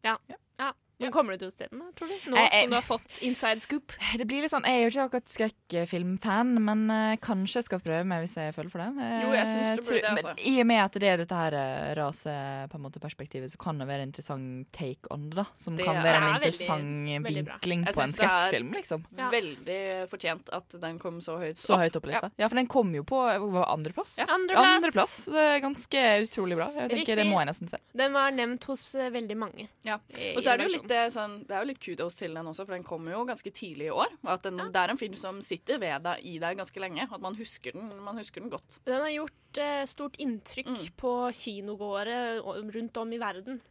Ja. 0.05 0.17
ja. 0.61 0.71
Men 0.99 1.11
kommer 1.13 1.33
du 1.37 1.43
til 1.43 1.47
å 1.47 1.53
se 1.53 1.67
den, 1.69 1.79
da, 1.79 1.91
tror 1.95 2.07
du? 2.09 2.31
Nå 2.31 2.35
Jeg- 2.37 2.51
jeg- 2.51 2.61
som 2.63 2.69
du 2.71 2.75
har 2.75 2.81
fått 2.87 3.17
inside 3.21 3.61
scoop? 3.61 3.91
Det 4.17 4.25
blir 4.27 4.41
litt 4.41 4.51
sånn, 4.51 4.65
Jeg 4.65 4.73
er 4.81 4.89
jo 4.89 4.89
ikke 4.89 5.05
akkurat 5.09 5.29
skrekkfilmfan, 5.29 6.53
men 6.63 6.89
uh, 6.89 7.15
kanskje 7.21 7.59
jeg 7.61 7.67
skal 7.67 7.79
prøve 7.83 8.05
meg 8.07 8.23
hvis 8.25 8.35
jeg 8.39 8.53
føler 8.55 8.71
for 8.73 8.81
det. 8.81 8.89
Uh, 8.97 9.21
Jo, 9.21 9.31
jeg 9.35 9.45
synes 9.45 9.69
du 9.77 9.83
burde 9.83 10.01
det, 10.01 10.13
men 10.15 10.25
altså. 10.25 10.47
I 10.47 10.53
og 10.63 10.67
med 10.71 10.81
at 10.83 10.97
det 11.03 11.09
er 11.11 11.17
dette 11.21 11.37
her 11.37 11.57
raseperspektivet, 11.97 11.97
rase 11.97 12.69
på 12.71 12.75
en 12.79 12.83
måte 12.87 13.01
perspektivet, 13.03 13.51
så 13.53 13.57
kan 13.61 13.77
det 13.81 13.87
være 13.89 14.01
en 14.05 14.09
interessant 14.11 14.71
take 14.75 15.11
on 15.13 15.29
det. 15.29 15.35
da 15.37 15.45
Som 15.55 15.75
Det 15.77 15.85
kan 15.85 15.95
være 16.01 16.17
en 16.17 16.23
er 16.23 16.27
veldig- 16.27 16.47
interessant 16.47 17.25
veldig 17.27 17.45
vinkling 17.47 17.85
Jeg 17.85 17.93
på 17.95 18.01
en 18.01 18.07
det 18.11 18.15
skrekkfilm. 18.17 18.71
liksom 18.73 19.05
Veldig 19.17 20.09
fortjent 20.09 20.49
at 20.53 20.69
den 20.81 20.99
kom 20.99 21.19
så 21.21 21.37
høyt 21.39 21.57
Så 21.57 21.77
høyt 21.77 21.95
opp 21.95 22.03
på 22.03 22.11
lista. 22.11 22.31
Ja, 22.37 22.47
for 22.47 22.55
den 22.55 22.67
kom 22.67 22.93
jo 22.95 23.03
på 23.03 23.21
det, 23.27 23.37
andreplass. 23.67 24.17
Ja. 24.17 24.25
Andreplass. 24.33 24.75
Andreplass. 24.77 25.15
Det 25.25 25.45
er 25.45 25.59
ganske 25.61 26.03
utrolig 26.27 26.55
bra. 26.57 26.71
Jeg 26.73 26.89
tenker 26.89 26.97
Riktig. 26.97 27.15
Det 27.17 27.25
må 27.27 27.39
jeg 27.41 27.47
nesten 27.51 27.69
se. 27.69 27.77
Den 27.95 28.13
var 28.13 28.31
nevnt 28.31 28.63
hos 28.65 28.95
eh, 28.95 29.09
veldig 29.09 29.37
mange. 29.37 29.67
Ja. 29.85 29.95
Og 30.35 30.41
så 30.43 30.53
er 30.53 30.57
det 30.57 30.69
jo 30.71 30.77
litt, 30.77 30.86
det, 30.87 31.11
sånn, 31.13 31.35
det 31.47 31.53
er 31.55 31.63
jo 31.63 31.67
litt 31.69 31.79
kudos 31.83 32.15
til 32.15 32.33
den 32.33 32.45
også, 32.49 32.65
for 32.65 32.73
den 32.75 32.83
kommer 32.87 33.11
jo 33.13 33.25
ganske 33.27 33.51
tidlig 33.53 33.87
i 33.89 33.93
år. 33.93 34.09
den, 34.43 34.57
Det 34.57 34.75
er 34.81 34.89
en 34.93 34.97
film 34.97 35.15
som 35.15 35.41
sitter 35.41 35.77
ved 35.79 36.03
deg 36.03 36.25
i 36.25 36.37
deg 36.39 36.57
ganske 36.57 36.79
lenge. 36.79 37.07
At 37.11 37.21
man 37.21 37.35
husker 37.35 37.73
den, 37.73 37.91
man 38.03 38.17
husker 38.17 38.41
den 38.41 38.49
godt. 38.49 38.79
Den 38.85 39.01
har 39.01 39.09
gjort 39.13 39.57
eh, 39.57 39.85
stort 39.85 40.17
inntrykk 40.17 40.67
Mm. 40.67 40.91
på 40.97 41.13
kinogåere 41.33 42.41
rundt 42.73 42.97
om 42.97 43.13
i 43.13 43.17
verden. 43.21 43.61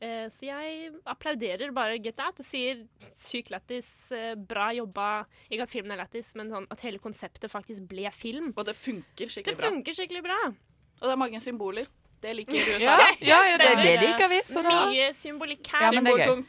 Eh, 0.00 0.26
så 0.28 0.44
jeg 0.50 0.92
applauderer 1.06 1.72
bare 1.72 1.98
Get 2.02 2.18
Out 2.20 2.40
og 2.42 2.44
sier 2.44 2.82
sykt 3.14 3.48
lættis, 3.54 4.10
eh, 4.12 4.34
bra 4.34 4.70
jobba. 4.74 5.24
Ikke 5.50 5.62
at 5.62 5.70
filmen 5.70 5.92
er 5.94 6.02
lættis, 6.04 6.34
men 6.36 6.50
sånn 6.50 6.66
at 6.70 6.80
hele 6.84 6.98
konseptet 6.98 7.48
faktisk 7.50 7.86
ble 7.88 8.10
film. 8.12 8.52
Og 8.56 8.66
det 8.66 8.74
funker 8.76 9.26
skikkelig 9.30 9.54
det 9.54 9.58
bra. 9.62 9.70
funker 9.70 9.92
skikkelig 9.96 10.22
bra. 10.26 10.40
Og 10.48 11.08
det 11.08 11.12
er 11.14 11.16
mange 11.16 11.40
symboler. 11.40 11.86
Det 12.24 12.32
liker 12.38 12.56
USA. 12.56 12.80
Ja, 12.80 12.96
ja, 13.20 13.38
ja, 13.50 13.58
det, 13.60 13.70
det 13.82 13.94
liker 14.00 14.30
vi. 14.32 14.40
Så 14.48 14.62
da. 14.64 14.74
Mye 14.88 15.10
symbolikk 15.16 15.68
her. 15.74 15.90
Ja, 15.92 16.00
er. 16.00 16.42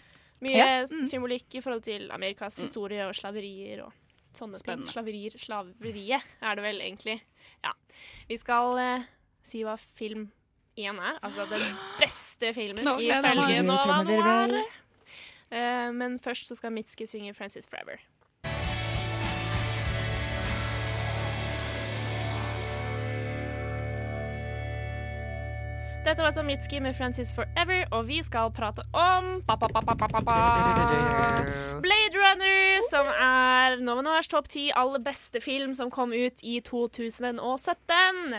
Mye. 0.45 0.69
Mm. 0.91 1.03
symbolikk 1.09 1.57
i 1.57 1.61
forhold 1.63 1.83
til 1.83 2.07
Amerikas 2.15 2.59
historie 2.63 3.03
og 3.07 3.15
slaverier 3.17 3.83
og 3.85 3.91
sånne 4.35 4.59
Spennende. 4.59 4.87
ting. 4.87 4.93
Slaverier, 4.93 5.35
slaveriet 5.39 6.23
er 6.41 6.57
det 6.57 6.65
vel 6.65 6.81
egentlig. 6.83 7.19
Ja. 7.63 7.73
Vi 8.29 8.37
skal 8.39 8.75
uh, 8.79 9.05
si 9.45 9.63
hva 9.67 9.75
film 9.99 10.27
én 10.79 10.99
er. 10.99 11.19
Altså 11.23 11.47
den 11.51 11.63
beste 12.03 12.53
filmen 12.55 12.85
nå 12.85 12.97
ifølge. 13.03 13.61
Nova 13.63 13.83
Trommevirvel. 13.83 14.57
Noir. 14.59 14.81
Eh, 15.55 15.91
men 15.93 16.17
først 16.19 16.49
så 16.49 16.55
skal 16.57 16.73
Mitski 16.73 17.05
synge 17.05 17.33
'Francis 17.33 17.67
Forever'. 17.69 18.01
Dette 26.05 26.21
var 26.21 26.25
altså 26.25 26.43
Mitski 26.43 26.79
med 26.79 26.93
'Francis 26.93 27.33
Forever', 27.33 27.87
og 27.91 28.07
vi 28.07 28.21
skal 28.23 28.51
prate 28.51 28.81
om 28.93 29.41
ba, 29.47 29.55
ba, 29.57 29.67
ba. 29.67 29.81
Blade 31.81 32.15
Runner, 32.21 32.81
som 32.91 33.07
er 33.07 33.81
Nova 33.81 34.01
Noirs 34.01 34.27
topp 34.27 34.49
ti 34.49 34.69
aller 34.75 34.99
beste 34.99 35.41
film 35.41 35.73
som 35.73 35.91
kom 35.91 36.13
ut 36.13 36.43
i 36.43 36.59
2017. 36.59 38.35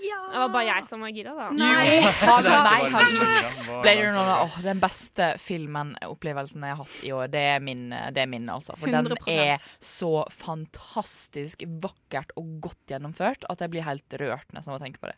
Det 0.00 0.38
var 0.38 0.52
bare 0.54 0.64
jeg 0.68 0.86
som 0.88 1.02
var 1.04 1.12
gira, 1.14 1.32
da. 1.36 1.48
Nei, 1.56 2.00
har 2.00 2.42
du, 2.46 2.50
nei, 2.50 3.04
du. 3.12 3.72
Blade 3.82 4.04
Runner, 4.06 4.30
åh, 4.46 4.58
den 4.64 4.80
beste 4.82 5.30
filmen-opplevelsen 5.42 6.64
jeg 6.66 6.76
har 6.76 6.80
hatt 6.84 6.98
i 7.06 7.12
år, 7.16 7.30
det 7.32 7.42
er 7.54 7.64
min, 7.64 7.88
det 7.90 8.24
er 8.24 8.30
min 8.30 8.48
altså. 8.52 8.76
For 8.80 8.92
den 8.92 9.10
100%. 9.10 9.30
er 9.34 9.64
så 9.84 10.12
fantastisk 10.32 11.64
vakkert 11.82 12.32
og 12.40 12.54
godt 12.68 12.94
gjennomført 12.94 13.44
at 13.50 13.64
jeg 13.64 13.74
blir 13.74 13.86
helt 13.86 14.20
rørt 14.22 14.54
nesten 14.56 14.72
av 14.72 14.78
å 14.80 14.84
tenke 14.84 15.02
på 15.02 15.10
det. 15.10 15.16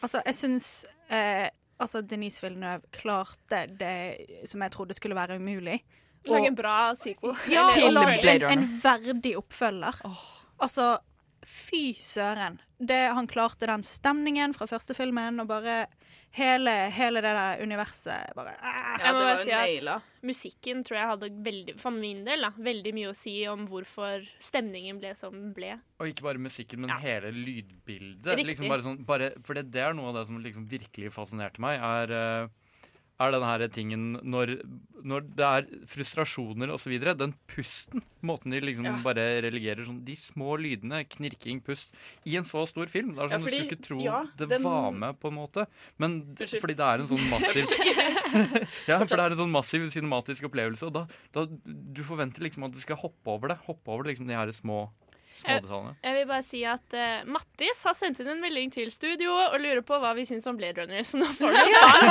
Altså, 0.00 0.22
jeg 0.24 0.38
syns 0.38 0.68
eh, 1.12 1.48
altså 1.80 2.02
Denise 2.06 2.44
Villeneuve 2.44 2.86
klarte 2.94 3.64
det 3.80 4.46
som 4.48 4.62
jeg 4.64 4.74
trodde 4.76 4.96
skulle 4.96 5.18
være 5.18 5.40
umulig. 5.40 5.80
Lage 6.28 6.50
en 6.50 6.56
bra 6.56 6.78
sequel. 7.00 7.36
Ja, 7.48 7.68
og 7.72 7.94
lage 7.96 8.20
en, 8.20 8.48
en 8.52 8.66
verdig 8.82 9.34
oppfølger. 9.40 10.02
Altså, 10.60 10.92
fy 11.46 11.94
søren. 11.96 12.60
Det, 12.80 13.00
han 13.12 13.26
klarte 13.28 13.68
den 13.68 13.82
stemningen 13.84 14.54
fra 14.56 14.64
første 14.70 14.94
filmen, 14.96 15.42
og 15.42 15.50
bare 15.50 15.82
hele, 16.36 16.72
hele 16.94 17.20
det 17.20 17.32
der 17.36 17.60
universet 17.60 18.30
bare 18.38 18.54
Ja, 18.56 18.72
Jeg 19.02 19.12
må 19.12 19.18
det 19.18 19.26
bare 19.26 19.34
var 19.34 19.42
si 19.44 19.52
at 19.90 20.24
musikken 20.30 20.80
tror 20.86 20.98
jeg 20.98 21.10
hadde 21.10 21.30
veldig, 21.44 21.74
for 21.80 21.92
min 21.96 22.22
del 22.24 22.46
da, 22.46 22.52
veldig 22.56 22.94
mye 22.96 23.10
å 23.10 23.16
si 23.16 23.34
om 23.50 23.66
hvorfor 23.68 24.24
stemningen 24.40 25.00
ble 25.02 25.12
som 25.18 25.36
den 25.36 25.52
ble. 25.56 25.74
Og 26.00 26.12
ikke 26.12 26.24
bare 26.28 26.42
musikken, 26.42 26.84
men 26.84 26.94
hele 27.02 27.32
lydbildet. 27.36 28.32
Riktig. 28.32 28.48
Liksom 28.54 28.72
bare 28.72 28.86
sånn, 28.86 28.98
bare, 29.08 29.32
for 29.44 29.58
det, 29.58 29.66
det 29.74 29.84
er 29.84 29.96
noe 29.96 30.12
av 30.12 30.20
det 30.20 30.26
som 30.30 30.40
liksom 30.40 30.68
virkelig 30.70 31.12
fascinerte 31.16 31.60
meg, 31.64 31.80
er, 31.84 32.16
eh, 32.16 32.69
er 33.20 33.30
den 33.34 33.42
her 33.44 33.62
tingen 33.68 34.04
når, 34.24 34.52
når 35.04 35.20
det 35.36 35.44
er 35.46 35.66
frustrasjoner 35.86 36.70
osv. 36.72 36.94
Den 37.20 37.34
pusten, 37.50 38.02
måten 38.24 38.50
de 38.54 38.60
liksom 38.64 38.86
Ja. 38.88 38.94
bare 39.04 39.42
relegerer 39.44 39.84
sånn 39.84 40.02
De 40.04 40.14
små 40.16 40.56
lydene, 40.58 41.02
knirking, 41.08 41.60
pust, 41.62 41.92
i 42.24 42.36
en 42.40 42.44
så 42.48 42.66
stor 42.66 42.86
film. 42.86 43.14
Det 43.14 43.24
er 43.26 43.28
Ja, 43.34 43.38
fordi, 43.38 43.44
Du 43.44 43.50
skulle 43.50 43.68
ikke 43.70 43.82
tro 43.86 44.00
ja, 44.02 44.24
det 44.36 44.48
den- 44.48 44.62
var 44.62 44.90
med, 44.92 45.20
på 45.20 45.28
en 45.28 45.34
måte. 45.36 45.66
Men 45.98 46.22
Unnskyld. 46.34 46.60
fordi 46.60 46.76
det 46.76 46.86
er 46.86 47.00
en 47.00 47.06
sånn 47.12 47.28
massiv 47.30 47.64
Ja, 48.88 48.98
for 48.98 49.06
det 49.06 49.18
er 49.18 49.30
en 49.34 49.36
sånn 49.42 49.50
massiv 49.52 49.86
cinematisk 49.90 50.48
opplevelse, 50.48 50.86
og 50.86 50.92
da, 50.94 51.06
da 51.32 51.46
du 51.46 52.02
forventer 52.06 52.40
liksom 52.40 52.64
at 52.64 52.72
du 52.72 52.80
skal 52.80 52.96
hoppe 52.96 53.26
over 53.26 53.48
det. 53.48 53.58
Hoppe 53.66 53.88
over 53.88 54.04
liksom 54.04 54.26
de 54.26 54.34
her 54.34 54.46
små 54.54 54.88
smådetaljene. 55.42 55.94
Jeg 56.04 56.16
vil 56.16 56.26
bare 56.30 56.44
si 56.46 56.60
at 56.68 56.96
uh, 56.96 57.28
Mattis 57.30 57.82
har 57.88 57.96
sendt 57.98 58.22
inn 58.22 58.30
en 58.34 58.42
melding 58.42 58.72
til 58.74 58.90
studio 58.94 59.34
og 59.34 59.56
lurer 59.62 59.82
på 59.86 59.98
hva 60.02 60.12
vi 60.18 60.26
syns 60.28 60.46
om 60.50 60.58
Blade 60.60 60.82
Runner, 60.82 61.02
så 61.06 61.20
nå 61.20 61.28
får 61.36 61.56
du 61.56 61.60
svar. 61.76 62.06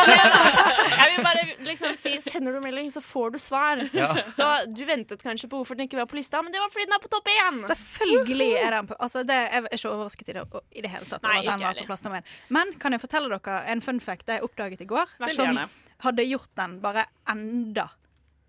Jeg 1.00 1.14
vil 1.14 1.26
bare 1.26 1.46
liksom 1.70 1.98
si 2.00 2.16
sender 2.26 2.58
du 2.58 2.62
melding, 2.64 2.92
så 2.94 3.04
får 3.04 3.36
du 3.36 3.40
svar. 3.42 3.84
Ja. 3.96 4.12
Så 4.36 4.48
du 4.70 4.84
ventet 4.90 5.24
kanskje 5.26 5.50
på 5.52 5.62
hvorfor 5.62 5.80
den 5.80 5.90
ikke 5.90 6.02
var 6.02 6.10
på 6.12 6.20
lista, 6.20 6.42
men 6.46 6.56
det 6.56 6.62
var 6.64 6.72
fordi 6.74 6.88
den 6.90 6.98
er 6.98 7.04
på 7.04 7.12
topp 7.12 7.30
én. 7.34 7.60
Selvfølgelig 7.70 8.50
er 8.62 8.78
den 8.78 8.90
på 8.90 8.98
altså 9.00 9.24
det, 9.28 9.40
Jeg 9.50 9.64
er 9.64 9.78
ikke 9.78 9.94
overrasket 9.94 10.32
i 10.34 10.38
det, 10.40 10.48
i 10.72 10.86
det 10.86 10.94
hele 10.94 11.10
tatt. 11.10 11.24
over 11.24 11.34
Nei, 11.34 11.44
at 11.44 11.52
den 11.54 11.68
var 11.68 11.84
på 11.84 11.90
plass 11.92 12.06
nummer 12.06 12.24
én. 12.24 12.34
Men 12.60 12.74
kan 12.82 12.96
jeg 12.96 13.04
fortelle 13.06 13.32
dere 13.36 13.62
en 13.74 13.84
fun 13.86 14.02
fact 14.04 14.28
det 14.28 14.40
jeg 14.40 14.50
oppdaget 14.50 14.84
i 14.86 14.90
går? 14.90 15.16
Vær 15.22 15.34
så 15.36 15.46
Som 15.46 15.62
hadde 16.00 16.24
gjort 16.24 16.52
den 16.56 16.78
bare 16.84 17.06
enda 17.28 17.90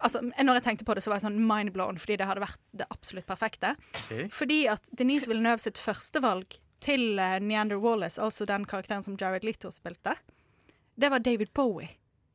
Altså, 0.01 0.23
når 0.25 0.59
jeg 0.59 0.65
tenkte 0.65 0.87
på 0.89 0.97
det, 0.97 1.05
så 1.05 1.13
var 1.13 1.21
jeg 1.21 1.27
sånn 1.29 1.39
mindblown 1.45 2.01
fordi 2.01 2.17
det 2.21 2.29
hadde 2.29 2.45
vært 2.45 2.61
det 2.77 2.89
absolutt 2.91 3.29
perfekte. 3.29 3.75
Okay. 4.07 4.27
Fordi 4.33 4.63
at 4.73 4.87
Denise 4.97 5.29
Villeneuve 5.29 5.61
sitt 5.63 5.81
førstevalg 5.81 6.57
til 6.81 7.21
uh, 7.21 7.37
Neander 7.45 7.81
Wallace, 7.83 8.21
altså 8.23 8.49
den 8.49 8.65
karakteren 8.69 9.05
som 9.05 9.19
Jared 9.21 9.45
Leto 9.45 9.73
spilte, 9.75 10.17
det 11.01 11.13
var 11.13 11.25
David 11.25 11.53
Bowie. 11.57 11.93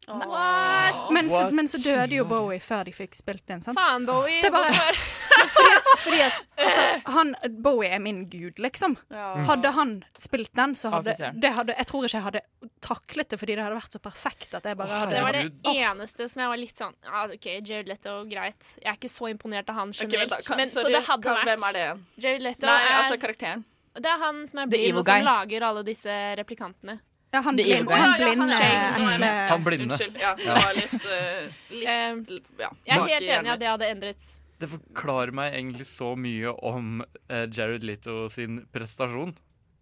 What? 0.07 1.11
Men 1.11 1.29
så, 1.29 1.49
men 1.51 1.67
så 1.67 1.77
døde 1.81 2.15
jo 2.15 2.25
Bowie 2.29 2.59
før 2.61 2.83
de 2.85 2.93
fikk 2.93 3.15
spilt 3.17 3.45
den, 3.49 3.61
sant? 3.63 3.77
Faen, 3.79 4.05
Bowie. 4.05 4.37
Det 4.43 4.51
er 4.51 4.53
bare, 4.53 4.73
fordi, 5.55 5.71
at- 5.71 5.89
fordi 6.03 6.19
at 6.21 6.37
altså, 6.61 6.83
han, 7.15 7.33
Bowie 7.65 7.89
er 7.89 7.99
min 8.03 8.19
gud, 8.29 8.59
liksom. 8.61 8.97
Ja. 9.09 9.31
Hadde 9.49 9.71
han 9.73 9.95
spilt 10.21 10.53
den, 10.55 10.75
så 10.77 10.91
hadde, 10.93 11.15
det 11.41 11.53
hadde 11.57 11.73
Jeg 11.77 11.89
tror 11.89 12.05
ikke 12.05 12.17
jeg 12.19 12.25
hadde 12.27 12.43
taklet 12.85 13.33
det, 13.33 13.39
fordi 13.41 13.57
det 13.57 13.65
hadde 13.65 13.79
vært 13.79 13.97
så 13.97 14.03
perfekt 14.03 14.57
at 14.59 14.69
jeg 14.69 14.77
bare 14.77 14.99
hadde 15.01 15.15
Det 15.15 15.23
var 15.25 15.39
det 15.39 15.73
eneste 15.73 16.29
som 16.29 16.45
jeg 16.45 16.53
var 16.53 16.61
litt 16.61 16.83
sånn 16.85 16.93
ah, 17.09 17.25
OK, 17.25 17.49
Jared 17.65 17.89
Leto, 17.89 18.19
greit. 18.29 18.75
Jeg 18.81 18.91
er 18.91 18.99
ikke 18.99 19.13
så 19.15 19.31
imponert 19.31 19.73
av 19.73 19.81
han 19.81 19.95
generelt. 19.95 20.37
Okay, 20.37 20.59
men, 20.59 20.69
så 20.69 20.85
det 20.85 21.01
hadde 21.09 21.39
vært 21.39 21.49
hvem 21.49 21.67
er 21.71 21.79
det? 21.79 21.87
Jared 22.27 22.45
Leto 22.45 22.69
Nei, 22.69 22.77
er 22.85 22.99
altså 22.99 23.17
karakteren. 23.25 23.65
Det 23.95 24.09
er 24.11 24.19
han 24.21 24.41
som 24.45 24.59
er 24.59 24.69
The 24.69 24.77
blind, 24.77 24.97
og 24.99 25.07
som 25.07 25.27
lager 25.31 25.65
alle 25.69 25.83
disse 25.87 26.15
replikantene. 26.37 26.99
Ja, 27.35 27.41
han 27.43 27.57
The 27.59 27.63
blind- 27.67 27.83
evil 27.83 27.99
han 27.99 27.99
Ja, 27.99 28.15
ja, 28.15 28.25
blinde, 28.29 28.55
han 28.55 29.11
enkle- 29.11 29.47
Han 29.51 29.63
blinde. 29.67 29.85
Unnskyld. 29.91 30.17
Ja, 30.21 30.33
det 30.39 30.55
var 30.55 30.73
litt, 30.77 31.05
uh, 31.05 32.19
litt 32.31 32.49
ja. 32.63 32.69
Jeg 32.87 32.95
er 32.97 33.07
helt 33.11 33.29
enig 33.35 33.49
i 33.49 33.53
at 33.57 33.59
det 33.65 33.67
hadde 33.73 33.89
endret. 33.91 34.27
Det 34.57 34.69
forklarer 34.71 35.33
meg 35.35 35.53
egentlig 35.57 35.85
så 35.89 36.13
mye 36.15 36.53
om 36.63 37.01
eh, 37.27 37.43
Jared 37.51 37.83
Leto 37.83 38.29
sin 38.31 38.61
prestasjon. 38.71 39.33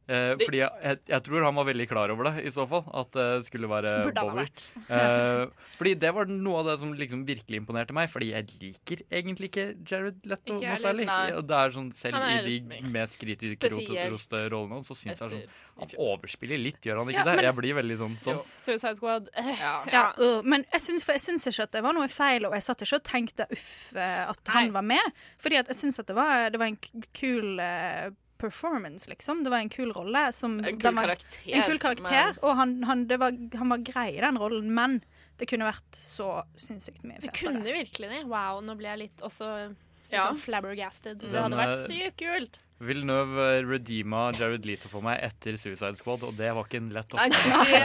Eh, 0.03 0.33
fordi 0.41 0.59
jeg, 0.59 0.69
jeg, 0.83 0.97
jeg 1.07 1.23
tror 1.23 1.45
han 1.47 1.55
var 1.55 1.67
veldig 1.69 1.85
klar 1.87 2.11
over 2.11 2.27
det, 2.27 2.43
i 2.43 2.51
så 2.51 2.65
fall. 2.67 2.83
At 2.91 3.11
det 3.15 3.27
skulle 3.47 3.69
være 3.71 3.93
Burde 4.03 4.25
Bowie. 4.27 4.47
Eh, 4.93 5.47
fordi 5.77 5.93
det 5.99 6.09
var 6.13 6.27
noe 6.29 6.59
av 6.59 6.67
det 6.67 6.73
som 6.81 6.91
liksom 6.97 7.21
virkelig 7.27 7.61
imponerte 7.61 7.95
meg. 7.95 8.09
Fordi 8.11 8.31
jeg 8.33 8.49
liker 8.61 9.03
egentlig 9.09 9.49
ikke 9.51 9.65
Jared 9.89 10.19
Letto 10.27 10.57
Ikke 10.57 10.73
noe 10.73 10.81
særlig. 10.81 11.05
Nei. 11.07 11.41
Det 11.41 11.59
er 11.59 11.75
sånn, 11.75 11.91
Selv 11.97 12.19
er 12.19 12.47
i 12.49 12.57
de 12.59 12.81
mest 12.93 13.17
kritiske 13.21 13.71
roste 14.11 14.41
rollene 14.51 14.79
hans, 14.79 14.89
så 14.91 14.97
syns 14.97 15.23
jeg 15.23 15.31
sånn 15.33 15.61
Han 15.79 15.93
overspiller 15.97 16.59
litt, 16.61 16.81
gjør 16.85 16.99
han 17.01 17.09
ikke 17.13 17.23
Ja, 17.23 17.25
det? 17.29 17.35
men- 17.39 17.45
Jeg 17.47 17.55
blir 17.57 17.77
veldig 17.79 17.97
sånn, 18.03 18.17
sånn. 18.21 18.41
Suicide 18.61 18.95
Squad. 18.99 19.29
Ja, 19.39 20.03
øh, 20.23 20.43
men 20.43 20.65
jeg 20.71 20.81
syns, 20.83 21.05
for 21.07 21.15
jeg 21.17 21.23
syns 21.23 21.47
ikke 21.49 21.63
at 21.69 21.71
det 21.77 21.81
var 21.85 21.95
noe 21.97 22.07
feil, 22.11 22.45
og 22.45 22.53
jeg 22.53 22.65
satt 22.67 22.83
ikke 22.85 22.99
og 22.99 23.07
tenkte 23.07 23.47
uff 23.55 23.95
eh, 23.95 24.27
at 24.29 24.53
han 24.53 24.73
var 24.75 24.85
med. 24.85 25.15
Fordi 25.41 25.57
at 25.63 25.71
jeg 25.71 25.79
syns 25.79 25.97
at 26.03 26.11
det 26.11 26.15
var, 26.19 26.49
det 26.53 26.59
var 26.61 26.69
en 26.69 26.77
kul 27.17 27.59
eh, 27.63 28.11
performance, 28.37 29.07
liksom. 29.09 29.43
Det 29.43 29.49
var 29.53 29.57
en 29.63 29.69
kul 29.69 29.91
rolle. 29.93 30.31
Som, 30.33 30.59
En 30.59 30.79
kul 30.79 30.93
var, 30.95 31.05
karakter, 31.07 31.39
En 31.53 31.63
kul 31.63 31.79
karakter, 31.79 32.33
men- 32.33 32.39
og 32.43 32.55
han, 32.57 32.83
han, 32.83 33.07
det 33.07 33.17
var, 33.19 33.31
han 33.57 33.69
var 33.69 33.77
grei 33.77 34.17
i 34.17 34.21
den 34.21 34.37
rollen, 34.37 34.71
men 34.73 35.01
det 35.37 35.47
kunne 35.49 35.65
vært 35.65 35.91
så 35.97 36.43
sinnssykt 36.55 37.03
mye 37.03 37.19
Det 37.21 37.31
fetere. 37.31 37.47
kunne 37.53 37.63
virkelig 37.73 38.09
det. 38.09 38.23
Wow, 38.27 38.61
nå 38.61 38.75
ble 38.77 38.87
jeg 38.89 38.97
litt 38.99 39.17
også 39.21 39.69
litt 39.69 39.77
Ja. 40.11 40.27
sånn 40.29 40.37
flabbergasted. 40.43 41.19
Det 41.19 41.31
hadde 41.41 41.57
vært 41.57 41.87
sykt 41.87 42.17
kult. 42.17 42.57
Villeneuve 42.87 43.47
eh, 43.57 43.61
redeema 43.67 44.25
Jared 44.35 44.67
Leto 44.67 44.91
for 44.91 45.05
meg 45.05 45.21
etter 45.25 45.57
Suicide 45.59 45.97
Squad, 45.99 46.25
og 46.27 46.35
det 46.37 46.51
var 46.55 46.67
ikke 46.67 46.81
en 46.81 46.91
lett 46.95 47.15
oppgave. 47.15 47.63
det 47.69 47.79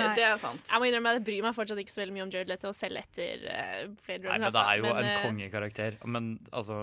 det. 0.00 0.08
Det 0.18 0.26
er 0.26 0.36
sant. 0.42 0.66
Jeg 0.70 0.82
må 0.82 0.90
innrømme 0.90 1.14
at 1.14 1.20
jeg 1.20 1.26
bryr 1.30 1.46
meg 1.46 1.56
fortsatt 1.56 1.82
ikke 1.82 1.94
så 1.94 2.02
veldig 2.02 2.16
mye 2.16 2.26
om 2.26 2.34
Jared 2.34 2.52
Leto 2.52 2.74
selv 2.76 3.00
etter 3.00 3.46
uh, 3.46 3.82
Blade 4.06 4.28
Nei, 4.28 4.38
men 4.38 4.54
det 4.54 4.64
er 4.64 4.80
jo 4.80 4.86
altså. 4.86 4.94
Men, 4.94 5.00
en 5.00 5.10
eh, 5.10 5.24
kongekarakter. 5.24 5.98
Men 6.04 6.30
altså, 6.50 6.80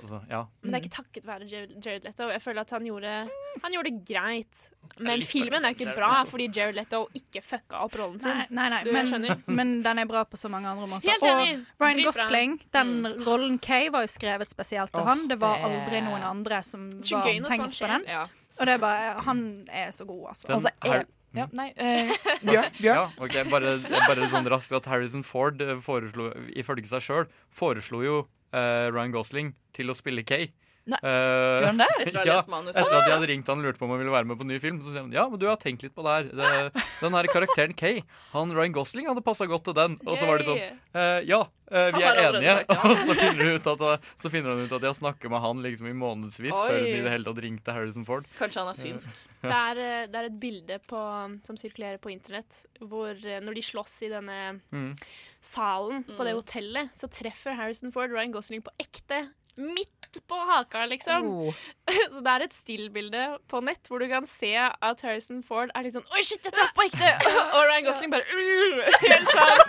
altså 0.00 0.22
Ja. 0.30 0.44
Men 0.62 0.74
det 0.74 0.78
er 0.80 0.86
ikke 0.86 0.96
takket 0.98 1.28
være 1.28 1.50
Jared 1.50 1.74
Jared 1.78 2.08
Leto. 2.08 2.30
Jeg 2.32 2.44
føler 2.44 2.66
at 2.66 2.76
han 2.76 2.88
gjorde, 2.88 3.16
han 3.62 3.76
gjorde 3.76 3.92
det 3.92 4.06
greit. 4.08 4.68
Men 5.02 5.22
filmen 5.24 5.64
er 5.64 5.74
ikke 5.74 5.94
bra 5.96 6.10
fordi 6.28 6.48
Jared 6.52 6.76
Leto 6.76 7.06
ikke 7.16 7.42
fucka 7.44 7.80
opp 7.86 7.96
rollen 7.98 8.20
sin. 8.22 8.42
Nei, 8.52 8.68
nei, 8.72 8.82
nei 8.84 9.06
men, 9.08 9.26
men 9.58 9.72
den 9.84 10.02
er 10.02 10.08
bra 10.10 10.24
på 10.28 10.38
så 10.40 10.50
mange 10.52 10.70
andre 10.70 10.88
måter. 10.90 11.16
Og. 11.22 11.64
Ryan 11.82 12.02
Gosling, 12.04 12.58
den 12.76 12.92
rollen 13.26 13.58
Kay, 13.62 13.88
var 13.94 14.06
jo 14.06 14.12
skrevet 14.12 14.52
spesielt 14.52 14.92
til 14.92 15.02
oh, 15.02 15.08
han. 15.08 15.26
Det 15.30 15.40
var 15.42 15.64
aldri 15.66 16.04
noen 16.04 16.26
andre 16.26 16.62
som 16.66 16.90
var 16.92 17.26
tenkt 17.48 17.80
på 17.80 17.90
den. 17.94 18.06
Ja. 18.10 18.28
Og 18.58 18.68
det 18.68 18.76
er 18.76 18.82
bare 18.82 19.12
Han 19.24 19.42
er 19.72 19.90
så 19.96 20.04
god, 20.04 20.26
altså. 20.34 20.52
Altså, 20.52 20.70
jeg, 20.84 21.06
ja, 21.32 21.46
nei, 21.56 21.70
uh, 21.80 22.12
Bjørn. 22.44 22.74
Ja, 22.84 22.96
ok, 23.16 23.38
bare, 23.50 23.76
bare 23.88 24.28
sånn 24.32 24.48
raskt 24.52 24.74
at 24.76 24.88
Harrison 24.90 25.24
Ford 25.24 25.62
eh, 25.64 25.78
foreslo, 25.80 26.28
ifølge 26.52 26.90
seg 26.90 27.04
sjøl, 27.06 27.30
foreslo 27.48 28.02
jo 28.04 28.18
uh, 28.52 28.92
Ryan 28.92 29.14
Gosling 29.14 29.54
til 29.76 29.92
å 29.92 29.96
spille 29.96 30.26
Kay. 30.28 30.50
Nei, 30.90 30.98
gjør 30.98 31.64
han 31.68 31.78
det? 31.78 31.86
Lest 32.26 32.48
manuset. 32.50 32.80
etter 32.82 32.96
at 32.98 33.06
jeg 33.06 33.14
hadde 33.14 33.28
ringt 33.30 33.46
han 33.52 33.60
og 33.60 33.66
lurte 33.68 33.78
på 33.78 33.86
om 33.86 33.92
han 33.94 34.00
ville 34.02 34.10
være 34.14 34.26
med 34.26 34.38
på 34.40 34.42
en 34.46 34.50
ny 34.50 34.58
film. 34.58 34.80
Så 34.82 34.90
sier 34.90 35.04
han 35.04 35.12
ja, 35.14 35.28
men 35.30 35.38
du 35.38 35.46
har 35.46 35.56
tenkt 35.62 35.84
litt 35.86 35.94
på 35.94 36.02
det 36.02 36.14
her. 36.16 36.30
Det, 36.40 36.82
den 37.04 37.14
her 37.14 37.28
karakteren 37.30 37.74
Kay, 37.78 38.00
han 38.32 38.50
Ryan 38.56 38.74
Gosling 38.74 39.06
hadde 39.06 39.22
passa 39.22 39.46
godt 39.46 39.62
til 39.68 39.76
den. 39.78 39.94
Og 40.06 40.16
så 40.18 40.26
var 40.26 40.42
det 40.42 40.48
sånn 40.48 40.58
eh, 40.58 41.20
Ja, 41.28 41.38
eh, 41.70 41.90
vi 41.94 42.02
er 42.02 42.18
enige. 42.24 42.56
Og 42.90 42.96
så 43.06 43.14
finner, 43.14 43.38
du 43.46 43.54
ut 43.60 43.70
at, 43.74 43.84
eh, 43.92 44.10
så 44.18 44.32
finner 44.34 44.56
han 44.56 44.64
ut 44.66 44.74
at 44.80 44.86
jeg 44.88 44.98
snakker 44.98 45.30
med 45.30 45.44
han 45.44 45.62
liksom 45.62 45.86
i 45.86 45.94
månedsvis 46.02 46.50
før 46.56 46.78
de 46.82 46.96
i 46.96 47.02
det 47.06 47.12
hele 47.14 47.28
tatt 47.30 47.42
ringte 47.46 47.76
Harrison 47.76 48.08
Ford. 48.08 48.26
Kanskje 48.40 48.64
han 48.64 48.72
er 48.74 48.78
synsk. 48.80 49.22
Det 49.44 49.54
er, 49.60 49.82
eh, 49.86 50.06
det 50.10 50.18
er 50.24 50.30
et 50.32 50.40
bilde 50.42 50.80
på, 50.90 51.04
som 51.46 51.58
sirkulerer 51.62 52.02
på 52.02 52.10
internett, 52.10 52.64
hvor 52.82 53.14
eh, 53.14 53.38
når 53.42 53.60
de 53.60 53.64
slåss 53.70 54.00
i 54.08 54.10
denne 54.16 54.40
Mm. 54.72 54.96
salen 55.40 56.02
på 56.06 56.24
det 56.24 56.32
Mm. 56.34 56.38
hotellet, 56.42 56.90
så 56.96 57.08
treffer 57.10 57.54
Harrison 57.58 57.92
Ford 57.92 58.10
Ryan 58.10 58.32
Gosling 58.32 58.62
på 58.62 58.70
ekte. 58.82 59.28
Midt 59.56 60.02
på 60.28 60.34
haka, 60.34 60.86
liksom. 60.86 61.26
Oh. 61.26 61.54
Så 62.12 62.20
det 62.20 62.32
er 62.32 62.44
et 62.44 62.54
stillbilde 62.54 63.22
på 63.48 63.60
nett 63.64 63.88
hvor 63.88 64.02
du 64.02 64.06
kan 64.10 64.26
se 64.28 64.50
at 64.60 65.04
Harrison 65.04 65.40
Ford 65.46 65.72
er 65.72 65.86
litt 65.86 65.96
sånn 65.96 66.04
Oi, 66.12 66.20
shit, 66.26 66.44
jeg 66.44 66.52
traff 66.52 66.74
på 66.76 66.84
ekte! 66.84 67.12
Og 67.56 67.64
Ryan 67.68 67.86
Gosling 67.86 68.12
bare 68.12 68.26
«Uh!» 68.28 68.82
Helt 69.06 69.32
sånn 69.32 69.62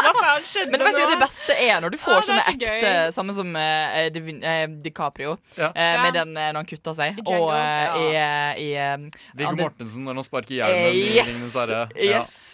Hva 0.00 0.12
faen 0.16 0.48
skjedde 0.48 0.72
Men 0.72 0.86
vet 0.88 0.98
du, 0.98 1.04
det 1.12 1.20
beste 1.20 1.56
er 1.56 1.84
når 1.84 1.94
du 1.94 1.98
får 2.00 2.16
ah, 2.16 2.26
sånne 2.30 2.44
så 2.46 2.54
ekte 2.54 2.72
gøy. 2.72 3.12
Samme 3.16 3.36
som 3.36 3.52
uh, 3.56 4.68
DiCaprio, 4.80 5.36
Ja. 5.58 5.70
eh, 5.74 5.96
med 6.00 6.16
den 6.16 6.32
når 6.36 6.60
han 6.62 6.68
kutter 6.68 6.96
seg. 6.96 7.20
Django, 7.20 7.50
og 7.50 8.00
i, 8.00 8.14
i 8.64 8.70
Viggo 9.36 9.56
Mortensen 9.58 10.06
når 10.08 10.22
han 10.22 10.26
sparker 10.26 10.56
hjelmen. 10.62 10.94
I 10.94 11.04
yes! 11.18 11.28
Ringenes 11.28 11.58
herre. 11.60 11.82
Ja. 11.96 12.22
yes. 12.22 12.49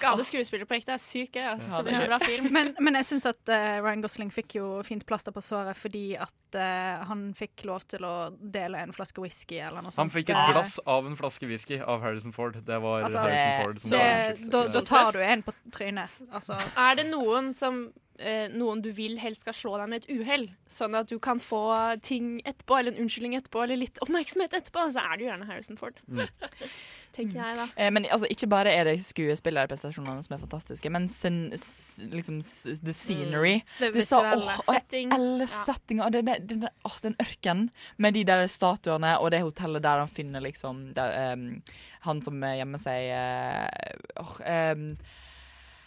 Skade 0.00 0.26
skuespiller 0.26 0.66
på 0.66 0.76
ekte 0.80 0.96
er 0.96 1.02
sykt 1.02 1.38
gøy. 1.38 1.46
Altså. 1.54 1.70
Ja, 1.78 1.84
det 1.86 1.94
er 1.94 2.02
en 2.02 2.10
bra 2.10 2.20
film. 2.24 2.50
Men, 2.56 2.72
men 2.82 2.98
jeg 2.98 3.06
syns 3.12 3.28
at 3.30 3.40
uh, 3.52 3.78
Ryan 3.84 4.02
Gosling 4.02 4.34
fikk 4.34 4.58
jo 4.58 4.68
fint 4.86 5.06
plaster 5.06 5.34
på 5.34 5.42
såret 5.44 5.78
fordi 5.78 6.16
at 6.18 6.58
uh, 6.58 7.06
han 7.06 7.28
fikk 7.38 7.64
lov 7.70 7.86
til 7.90 8.04
å 8.08 8.14
dele 8.34 8.82
en 8.82 8.94
flaske 8.96 9.22
whisky 9.22 9.60
eller 9.62 9.84
noe 9.84 9.94
sånt. 9.94 10.02
Han 10.02 10.14
fikk 10.14 10.34
et 10.34 10.40
Eh, 10.40 10.52
glass 10.52 10.80
av 10.86 11.06
en 11.06 11.16
flaske 11.16 11.46
whisky 11.46 11.80
av 11.80 12.02
Harrison 12.02 12.32
Ford. 12.32 12.56
Det 12.66 12.78
var 12.82 13.02
Altså, 13.02 13.18
Harrison 13.18 13.64
Ford 13.64 13.80
som 13.80 13.90
det, 13.90 13.98
var 13.98 14.50
da, 14.52 14.62
da 14.72 14.84
tar 14.86 15.12
du 15.12 15.24
en 15.24 15.42
på 15.42 15.54
trynet. 15.72 16.20
Altså. 16.30 16.58
Er 16.76 17.00
det 17.00 17.10
noen 17.10 17.52
som 17.54 17.84
eh, 18.20 18.46
Noen 18.52 18.82
du 18.84 18.90
vil 18.92 19.18
helst 19.18 19.42
skal 19.46 19.56
slå 19.56 19.76
deg 19.80 19.88
med 19.88 20.04
et 20.04 20.10
uhell, 20.20 20.48
sånn 20.70 20.94
at 20.98 21.08
du 21.10 21.18
kan 21.18 21.40
få 21.42 21.62
ting 22.04 22.38
etterpå, 22.44 22.78
eller 22.78 22.92
en 22.94 23.02
unnskyldning 23.06 23.34
etterpå, 23.40 23.64
eller 23.64 23.80
litt 23.80 23.98
oppmerksomhet 24.04 24.54
etterpå, 24.60 24.86
så 24.94 25.00
er 25.02 25.16
det 25.16 25.24
jo 25.26 25.30
gjerne 25.32 25.48
Harrison 25.50 25.76
Ford. 25.80 26.00
Mm. 26.06 26.26
Tenker 27.16 27.40
jeg, 27.42 27.56
da. 27.58 27.64
Eh, 27.74 27.88
men 27.90 28.04
altså, 28.06 28.28
ikke 28.30 28.46
bare 28.52 28.70
er 28.70 28.86
det 28.86 28.92
skuespillerprestasjonene 29.02 30.22
som 30.22 30.36
er 30.36 30.42
fantastiske, 30.44 30.92
men 30.94 31.08
sen, 31.10 31.40
s, 31.56 31.98
liksom 32.12 32.38
s, 32.44 32.52
the 32.84 32.94
scenery. 32.94 33.56
Det 33.80 33.88
er 33.88 33.96
visuelle. 33.96 34.38
åh, 34.38 34.60
jeg 34.70 34.84
Setting. 34.84 35.14
elsker 35.16 35.64
settinga. 35.72 36.06
Ja. 36.06 36.10
Den, 36.14 36.30
den, 36.30 36.46
det- 36.46 36.60
det- 36.66 36.74
åh, 36.86 36.98
Den 37.02 37.16
ørkenen 37.20 37.70
med 37.98 38.14
de 38.14 38.22
der 38.24 38.46
statuene 38.46 39.16
og 39.18 39.30
det 39.34 39.42
hotellet 39.42 39.82
der 39.82 39.98
han 40.04 40.08
finner 40.08 40.40
liksom 40.40 40.92
der, 40.94 41.32
um, 41.34 41.62
Han 42.06 42.22
som 42.22 42.40
gjemmer 42.40 42.78
seg 42.80 43.10
uh, 43.10 44.22
åh, 44.22 44.36
em, 44.46 44.86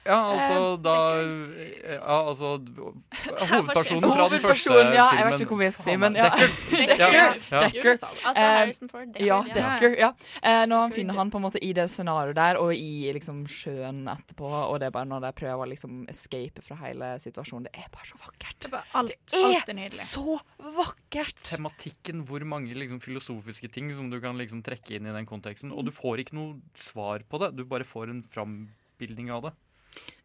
Ja, 0.04 0.18
altså 0.34 0.54
Eh, 0.54 0.78
da 0.84 0.96
Ja, 1.94 2.18
altså 2.28 2.50
Hovedpersonen 3.54 4.12
fra 4.12 4.28
den 4.30 4.42
første 4.44 4.70
Hovedpersonen, 4.70 4.94
ja, 4.98 5.06
jeg 5.16 5.28
vet 5.28 5.44
ikke 5.44 5.54
hvor 5.54 5.62
mye 5.62 5.70
jeg 5.70 5.76
skal 5.78 5.88
si, 5.88 5.96
men 6.02 6.18
ja. 6.20 6.30
Decker. 6.30 6.50
Decker. 6.92 7.16
Ja, 7.16 7.30
ja. 7.52 7.62
Decker. 7.68 7.92
Altså 7.94 8.44
Eh, 8.44 8.50
Harrison 8.58 8.90
Ford. 8.92 9.16
Ja, 9.20 9.40
ja. 9.48 9.54
Decker. 9.58 9.96
Ja. 10.00 10.10
Eh, 10.42 10.66
når 10.68 10.84
han 10.84 10.96
finner 10.96 11.20
han 11.20 11.32
på 11.32 11.40
en 11.40 11.46
måte 11.46 11.62
i 11.64 11.72
det 11.78 11.88
scenarioet 11.92 12.36
der, 12.36 12.60
og 12.60 12.74
i 12.76 13.12
liksom 13.16 13.44
sjøen 13.48 14.04
etterpå, 14.12 14.50
og 14.50 14.80
det 14.82 14.90
er 14.90 14.96
bare 14.96 15.10
når 15.10 15.24
de 15.28 15.34
prøver 15.40 15.64
å 15.66 15.70
liksom 15.72 16.04
escape 16.12 16.64
fra 16.66 16.78
hele 16.84 17.14
situasjonen. 17.24 17.70
Det 17.70 17.84
er 17.86 17.90
bare 17.94 18.10
så 18.10 18.20
vakkert. 18.20 18.60
det 18.68 18.74
er, 18.74 18.92
alt 19.00 19.70
er 19.72 19.78
nydelig. 19.80 20.04
så 20.04 20.40
vakkert! 20.60 21.44
Tematikken, 21.48 22.26
hvor 22.28 22.44
mange 22.44 22.76
liksom, 22.76 23.00
filosofiske 23.04 23.72
ting 23.72 23.94
som 23.96 24.10
du 24.12 24.20
kan 24.24 24.38
liksom, 24.40 24.64
trekke 24.66 24.98
inn 24.98 25.08
i 25.08 25.16
den 25.16 25.30
konteksten. 25.30 25.72
Og 25.72 25.88
du 25.88 25.94
får 25.96 26.26
ikke 26.26 26.38
noe 26.40 26.60
svar 26.76 27.24
på 27.30 27.40
det, 27.44 27.54
du 27.56 27.64
bare 27.70 27.88
får 27.88 28.12
en 28.12 28.24
frambildning 28.34 29.32
av 29.32 29.48
det. 29.48 29.54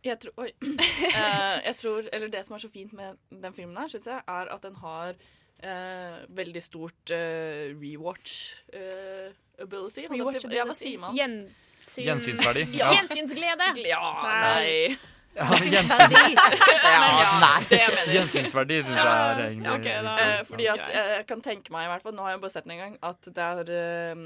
Jeg 0.05 0.19
tror, 0.23 0.32
oi. 0.45 0.53
Eh, 1.09 1.59
jeg 1.66 1.77
tror, 1.81 2.07
eller 2.12 2.28
Det 2.32 2.45
som 2.47 2.55
er 2.57 2.62
så 2.62 2.70
fint 2.70 2.93
med 2.97 3.19
den 3.31 3.55
filmen, 3.55 3.77
her, 3.77 3.89
synes 3.89 4.07
jeg, 4.07 4.23
er 4.28 4.53
at 4.55 4.62
den 4.62 4.77
har 4.82 5.15
eh, 5.62 6.19
veldig 6.28 6.62
stort 6.62 7.11
eh, 7.15 7.74
rewatch 7.78 8.55
eh, 8.73 9.31
ability. 9.62 10.07
si. 10.07 10.53
Ja, 10.57 10.65
hva 10.69 10.74
sier 10.77 10.99
man? 11.03 11.16
Gjensyn... 11.16 12.05
Gjensynsverdi. 12.07 12.66
Ja. 12.81 12.90
Gjensynsglede. 12.95 13.70
Ja, 13.89 14.03
Nei. 14.24 14.97
Ja, 15.39 15.49
Gjensynsverdi. 15.55 16.23
Ja, 16.89 17.32
nei. 17.43 17.59
Det 17.70 17.81
jeg. 17.81 18.07
Gjensynsverdi 18.15 18.78
syns 18.85 18.97
jeg 18.99 19.09
er 19.09 19.43
egentlig 19.49 19.74
okay, 19.74 19.99
da. 20.07 20.15
Eh, 20.23 20.40
fordi 20.49 20.70
at 20.73 20.86
eh, 20.86 21.11
jeg 21.19 21.27
kan 21.28 21.43
tenke 21.45 21.74
meg, 21.74 21.86
i 21.89 21.93
hvert 21.93 22.07
fall, 22.07 22.16
nå 22.16 22.24
har 22.27 22.36
jeg 22.36 22.43
bare 22.45 22.55
sett 22.55 22.66
den 22.69 22.77
en 22.78 22.85
gang, 22.85 22.97
at 23.11 23.28
det 23.35 23.45
er 23.51 23.74
eh, 23.82 24.24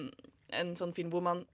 en 0.62 0.72
sånn 0.78 0.94
film 0.96 1.12
hvor 1.12 1.24
man 1.24 1.44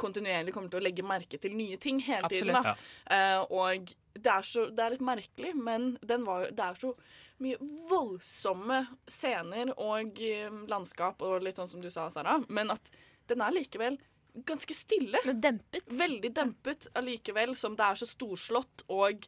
kontinuerlig 0.00 0.54
kommer 0.54 0.72
til 0.72 0.80
å 0.80 0.84
legge 0.84 1.06
merke 1.06 1.40
til 1.40 1.56
nye 1.58 1.78
ting 1.80 2.00
hele 2.04 2.30
tiden. 2.32 2.54
Absolutt. 2.54 2.86
Da. 3.08 3.18
Uh, 3.44 3.58
og 3.64 3.92
det 4.14 4.32
er, 4.32 4.46
så, 4.46 4.68
det 4.70 4.84
er 4.84 4.94
litt 4.94 5.04
merkelig, 5.04 5.52
men 5.58 5.94
den 6.06 6.26
var, 6.26 6.48
det 6.54 6.64
er 6.64 6.80
så 6.80 6.94
mye 7.42 7.58
voldsomme 7.90 8.84
scener 9.10 9.74
og 9.74 10.20
uh, 10.22 10.62
landskap 10.70 11.22
og 11.26 11.44
litt 11.44 11.60
sånn 11.60 11.70
som 11.70 11.82
du 11.84 11.90
sa, 11.92 12.08
Sara, 12.12 12.38
men 12.48 12.72
at 12.74 12.92
den 13.30 13.42
er 13.42 13.56
likevel 13.56 13.98
ganske 14.34 14.74
stille. 14.74 15.20
Dempet. 15.34 15.86
Veldig 15.86 16.30
dempet 16.34 16.88
allikevel, 16.98 17.54
som 17.56 17.76
det 17.78 17.86
er 17.86 18.00
så 18.00 18.08
storslått 18.08 18.86
og 18.92 19.26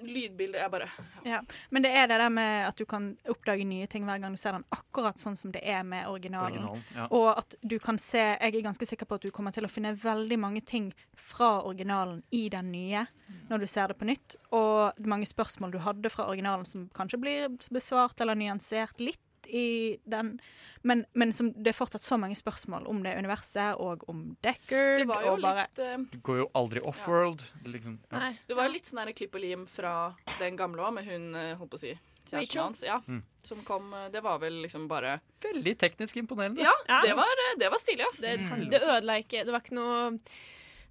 lydbildet 0.00 0.60
er 0.62 0.68
bare 0.72 0.88
Ja. 1.24 1.40
Men 1.70 1.82
det 1.82 1.90
er 1.90 2.06
det 2.08 2.18
der 2.18 2.30
med 2.30 2.66
at 2.68 2.76
du 2.76 2.84
kan 2.86 3.16
oppdage 3.28 3.64
nye 3.66 3.86
ting 3.86 4.04
hver 4.04 4.20
gang 4.20 4.32
du 4.32 4.40
ser 4.40 4.52
den, 4.52 4.64
akkurat 4.70 5.18
sånn 5.18 5.36
som 5.36 5.52
det 5.52 5.62
er 5.64 5.82
med 5.82 6.08
originalen. 6.08 6.64
Originalen, 6.64 6.84
ja. 6.96 7.06
Og 7.10 7.38
at 7.38 7.54
du 7.60 7.78
kan 7.78 7.98
se 7.98 8.18
Jeg 8.20 8.54
er 8.54 8.62
ganske 8.62 8.86
sikker 8.86 9.06
på 9.06 9.14
at 9.14 9.22
du 9.22 9.30
kommer 9.30 9.52
til 9.52 9.64
å 9.64 9.70
finne 9.70 9.94
veldig 9.94 10.38
mange 10.38 10.60
ting 10.64 10.92
fra 11.16 11.62
originalen 11.62 12.22
i 12.30 12.48
den 12.48 12.70
nye 12.72 13.06
når 13.50 13.58
du 13.60 13.66
ser 13.66 13.88
det 13.88 13.98
på 13.98 14.06
nytt. 14.08 14.36
Og 14.52 14.98
mange 15.06 15.26
spørsmål 15.26 15.72
du 15.72 15.78
hadde 15.78 16.10
fra 16.10 16.26
originalen 16.26 16.66
som 16.66 16.88
kanskje 16.94 17.20
blir 17.20 17.48
besvart 17.70 18.20
eller 18.20 18.38
nyansert 18.38 18.98
litt 19.00 19.20
i 19.52 19.98
den, 20.08 20.34
men, 20.82 21.04
men 21.12 21.32
som, 21.36 21.50
det 21.52 21.72
er 21.72 21.76
fortsatt 21.76 22.02
så 22.04 22.16
mange 22.20 22.36
spørsmål 22.38 22.86
om 22.88 23.02
det 23.04 23.16
universet 23.18 23.76
og 23.82 24.04
om 24.08 24.22
Deckard. 24.44 25.02
Det 25.02 25.08
var 25.10 25.26
jo 25.26 25.32
og 25.34 25.42
bare, 25.44 25.66
litt 25.68 25.82
uh, 25.84 26.04
Du 26.12 26.18
går 26.30 26.38
jo 26.42 26.46
aldri 26.60 26.80
offworld. 26.80 27.42
Liksom. 27.66 27.98
Ja. 28.10 28.18
Nei, 28.26 28.30
det 28.48 28.56
var 28.58 28.68
jo 28.70 28.74
litt 28.76 28.86
sånn 28.88 29.02
der 29.04 29.12
klipp 29.16 29.34
og 29.36 29.44
lim 29.44 29.66
fra 29.70 29.94
den 30.38 30.56
gamle 30.60 30.86
òg, 30.86 30.94
med 31.00 31.10
hun 31.10 31.34
eh, 31.34 31.52
holdt 31.60 31.74
på 31.74 31.80
å 31.80 31.82
si 31.84 31.92
kjæresten 32.30 32.62
hans. 32.62 32.84
Ja, 32.86 33.00
Mm. 33.10 33.22
som 33.42 33.62
kom 33.66 33.92
eh, 33.96 34.08
Det 34.12 34.20
var 34.22 34.38
vel 34.38 34.60
liksom 34.62 34.84
bare 34.88 35.16
Veldig 35.42 35.72
teknisk 35.80 36.16
imponerende. 36.20 36.62
Ja, 36.62 36.72
Ja. 36.88 37.00
det 37.02 37.16
var, 37.18 37.44
det 37.58 37.70
var 37.72 37.78
stilig, 37.82 38.06
ass. 38.06 38.20
Det, 38.22 38.36
det 38.70 38.80
ødela 38.84 39.18
ikke 39.18 39.44
Det 39.44 39.52
var 39.52 39.60
ikke 39.64 39.74
noe 39.80 40.18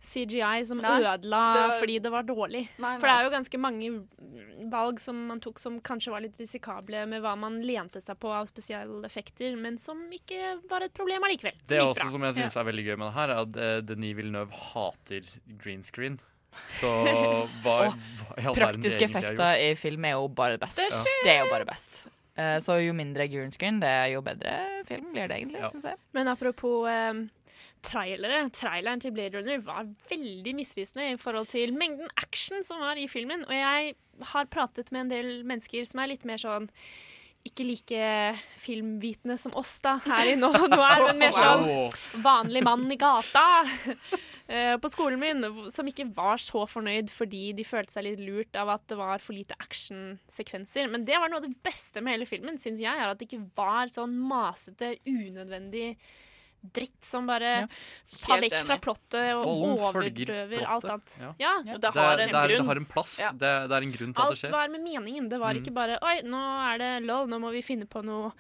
CGI 0.02 0.66
som 0.66 0.80
Nei, 0.80 1.02
ødela 1.04 1.42
det 1.54 1.62
var- 1.68 1.80
fordi 1.82 1.98
det 2.02 2.12
var 2.12 2.24
dårlig. 2.24 2.68
Nei, 2.80 2.98
For 3.00 3.08
det 3.08 3.16
er 3.16 3.24
jo 3.26 3.32
ganske 3.36 3.60
mange 3.60 3.90
valg 4.72 5.00
som 5.00 5.28
man 5.28 5.40
tok 5.40 5.60
som 5.60 5.80
kanskje 5.82 6.12
var 6.12 6.22
litt 6.22 6.38
risikable 6.40 7.06
med 7.08 7.22
hva 7.22 7.38
man 7.38 7.62
lente 7.62 8.00
seg 8.02 8.18
på 8.20 8.32
av 8.32 8.48
spesialeffekter, 8.48 9.58
men 9.60 9.78
som 9.78 10.00
ikke 10.12 10.62
var 10.70 10.82
et 10.88 10.94
problem 10.94 11.24
allikevel. 11.24 11.54
Det 11.68 11.78
er 11.78 11.84
også 11.84 12.04
bra. 12.08 12.12
som 12.12 12.22
jeg 12.24 12.36
syns 12.40 12.58
er 12.58 12.64
veldig 12.72 12.86
gøy 12.86 12.98
med 12.98 13.08
det 13.10 13.14
her, 13.20 13.30
er 13.30 13.42
at 13.44 13.58
eh, 13.58 13.82
Denis 13.82 14.16
Villeneuve 14.16 14.52
hater 14.52 15.22
green 15.58 15.84
screen. 15.84 16.20
Så 16.80 16.88
hva, 17.64 17.92
hva 17.92 18.38
i 18.40 18.46
all 18.48 18.56
verden 18.56 18.82
Praktiske 18.82 19.04
effekter 19.06 19.60
i 19.70 19.76
film 19.76 20.06
er 20.06 20.16
jo 20.18 20.28
bare 20.30 20.58
best. 20.58 20.78
Det 20.82 20.88
skjer! 20.92 21.24
Det 21.24 21.36
er 21.36 21.44
jo 21.46 21.52
bare 21.52 21.68
best. 21.70 22.08
Eh, 22.40 22.56
så 22.64 22.78
jo 22.80 22.94
mindre 22.96 23.28
green 23.28 23.52
screen, 23.52 23.82
det 23.82 23.90
er 23.92 24.14
jo 24.14 24.22
bedre 24.24 24.54
film 24.88 25.12
blir 25.12 25.28
det 25.28 25.42
egentlig. 25.42 25.60
Ja. 25.60 25.70
synes 25.74 25.84
jeg. 25.92 25.98
Men 26.16 26.28
apropos 26.32 26.88
eh, 26.88 27.14
trailere. 27.86 28.42
Traileren 28.56 29.04
til 29.04 29.14
Blade 29.16 29.40
Runner 29.40 29.62
var 29.66 29.88
veldig 30.10 30.56
misvisende 30.58 31.12
i 31.14 31.20
forhold 31.22 31.52
til 31.54 31.74
mengden 31.78 32.10
action 32.18 32.66
som 32.66 32.82
var 32.84 33.00
i 33.00 33.08
filmen. 33.12 33.46
Og 33.48 33.56
jeg 33.56 33.96
har 34.34 34.52
pratet 34.52 34.92
med 34.92 35.08
en 35.08 35.14
del 35.14 35.32
mennesker 35.48 35.88
som 35.88 36.04
er 36.04 36.14
litt 36.14 36.28
mer 36.28 36.42
sånn 36.42 36.70
ikke 37.48 37.64
like 37.64 38.00
filmvitende 38.60 39.38
som 39.40 39.54
oss 39.58 39.78
da, 39.84 39.96
her 40.04 40.34
i 40.34 40.36
nå, 40.38 40.50
nå 40.52 40.80
er 40.84 41.06
men 41.06 41.22
mer 41.22 41.36
sånn 41.36 42.24
vanlig 42.24 42.64
mann 42.68 42.84
i 42.92 42.98
gata 43.00 43.44
eh, 44.52 44.76
på 44.82 44.92
skolen 44.92 45.22
min, 45.22 45.48
som 45.72 45.88
ikke 45.88 46.10
var 46.16 46.42
så 46.44 46.66
fornøyd 46.68 47.12
fordi 47.14 47.54
de 47.56 47.66
følte 47.68 47.96
seg 47.96 48.10
litt 48.10 48.24
lurt 48.26 48.60
av 48.60 48.74
at 48.76 48.84
det 48.92 49.00
var 49.00 49.24
for 49.24 49.38
lite 49.38 49.58
actionsekvenser. 49.64 50.92
Men 50.92 51.08
det 51.08 51.16
var 51.16 51.32
noe 51.32 51.40
av 51.40 51.48
det 51.48 51.56
beste 51.64 52.04
med 52.04 52.18
hele 52.18 52.30
filmen, 52.30 52.60
syns 52.60 52.84
jeg, 52.84 52.92
er 52.92 53.08
at 53.08 53.22
det 53.22 53.30
ikke 53.30 53.46
var 53.58 53.92
sånn 53.94 54.20
masete, 54.20 54.98
unødvendig 55.08 55.94
dritt 56.62 57.06
som 57.06 57.26
bare 57.30 57.68
tar 58.20 58.36
Helt 58.36 58.44
vekk 58.52 58.66
fra 58.68 58.78
plottet 58.84 59.30
og 59.38 59.44
Volden 59.46 59.76
overdøver 59.80 60.66
alt 60.68 60.86
annet. 60.92 61.14
Ja. 61.22 61.34
Ja, 61.40 61.78
Det 61.78 61.92
har 61.96 62.18
en 62.18 62.18
det, 62.20 62.36
er, 62.36 62.48
grunn. 62.50 62.50
det 62.66 62.66
har 62.68 62.76
en 62.82 62.86
plass. 62.86 63.14
Ja. 63.20 63.30
Det, 63.32 63.52
det 63.72 63.78
er 63.80 63.86
en 63.88 63.94
grunn 63.96 64.14
til 64.14 64.22
at 64.26 64.34
det 64.34 64.40
skjer. 64.42 64.50
Alt 64.52 64.58
var 64.58 64.74
med 64.76 64.84
meningen. 64.84 65.30
Det 65.32 65.40
var 65.40 65.54
Mm. 65.54 65.62
ikke 65.64 65.74
bare 65.74 66.00
Oi, 66.04 66.18
nå 66.28 66.42
er 66.74 66.78
det 66.84 66.92
lol, 67.08 67.28
nå 67.32 67.40
må 67.40 67.52
vi 67.56 67.62
finne 67.66 67.86
på 67.88 68.04
noe 68.04 68.34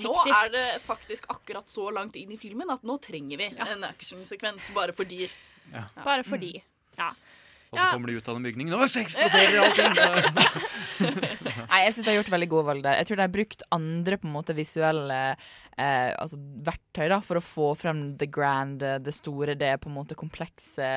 Hektisk. 0.00 0.06
Nå 0.06 0.32
er 0.32 0.52
det 0.54 0.66
faktisk 0.86 1.26
akkurat 1.28 1.66
så 1.68 1.90
langt 1.92 2.14
inn 2.16 2.30
i 2.32 2.36
filmen 2.38 2.70
at 2.70 2.82
nå 2.86 2.94
trenger 3.02 3.36
vi 3.36 3.48
en 3.58 3.82
actionsekvens 3.84 4.70
bare 4.72 4.92
fordi. 4.96 5.26
Ja. 5.74 5.82
Bare 6.04 6.22
fordi. 6.24 6.62
Ja. 6.96 7.10
Og 7.70 7.78
så 7.78 7.84
Ja. 7.84 7.90
kommer 7.94 8.10
de 8.10 8.16
ut 8.18 8.28
av 8.28 8.34
den 8.34 8.42
bygningen, 8.48 8.74
og 8.74 8.82
eksploderer 8.82 9.60
alt! 9.62 9.78
Nei, 11.70 11.78
jeg 11.84 11.92
syns 11.94 12.04
de 12.06 12.10
har 12.10 12.16
gjort 12.18 12.32
veldig 12.34 12.48
gode 12.50 12.66
valg 12.66 12.82
der. 12.84 12.96
Jeg 12.98 13.06
tror 13.08 13.16
de 13.20 13.24
har 13.24 13.32
brukt 13.32 13.62
andre 13.72 14.16
på 14.20 14.26
en 14.26 14.34
måte 14.34 14.56
visuelle 14.58 15.18
eh, 15.30 16.10
altså 16.18 16.36
verktøy 16.66 17.06
da, 17.12 17.20
for 17.24 17.38
å 17.38 17.44
få 17.44 17.68
frem 17.78 18.00
the 18.20 18.26
grand, 18.26 18.82
eh, 18.82 18.98
det 19.00 19.14
store, 19.16 19.54
det 19.58 19.70
på 19.84 19.88
en 19.88 19.96
måte 19.96 20.18
komplekse 20.18 20.90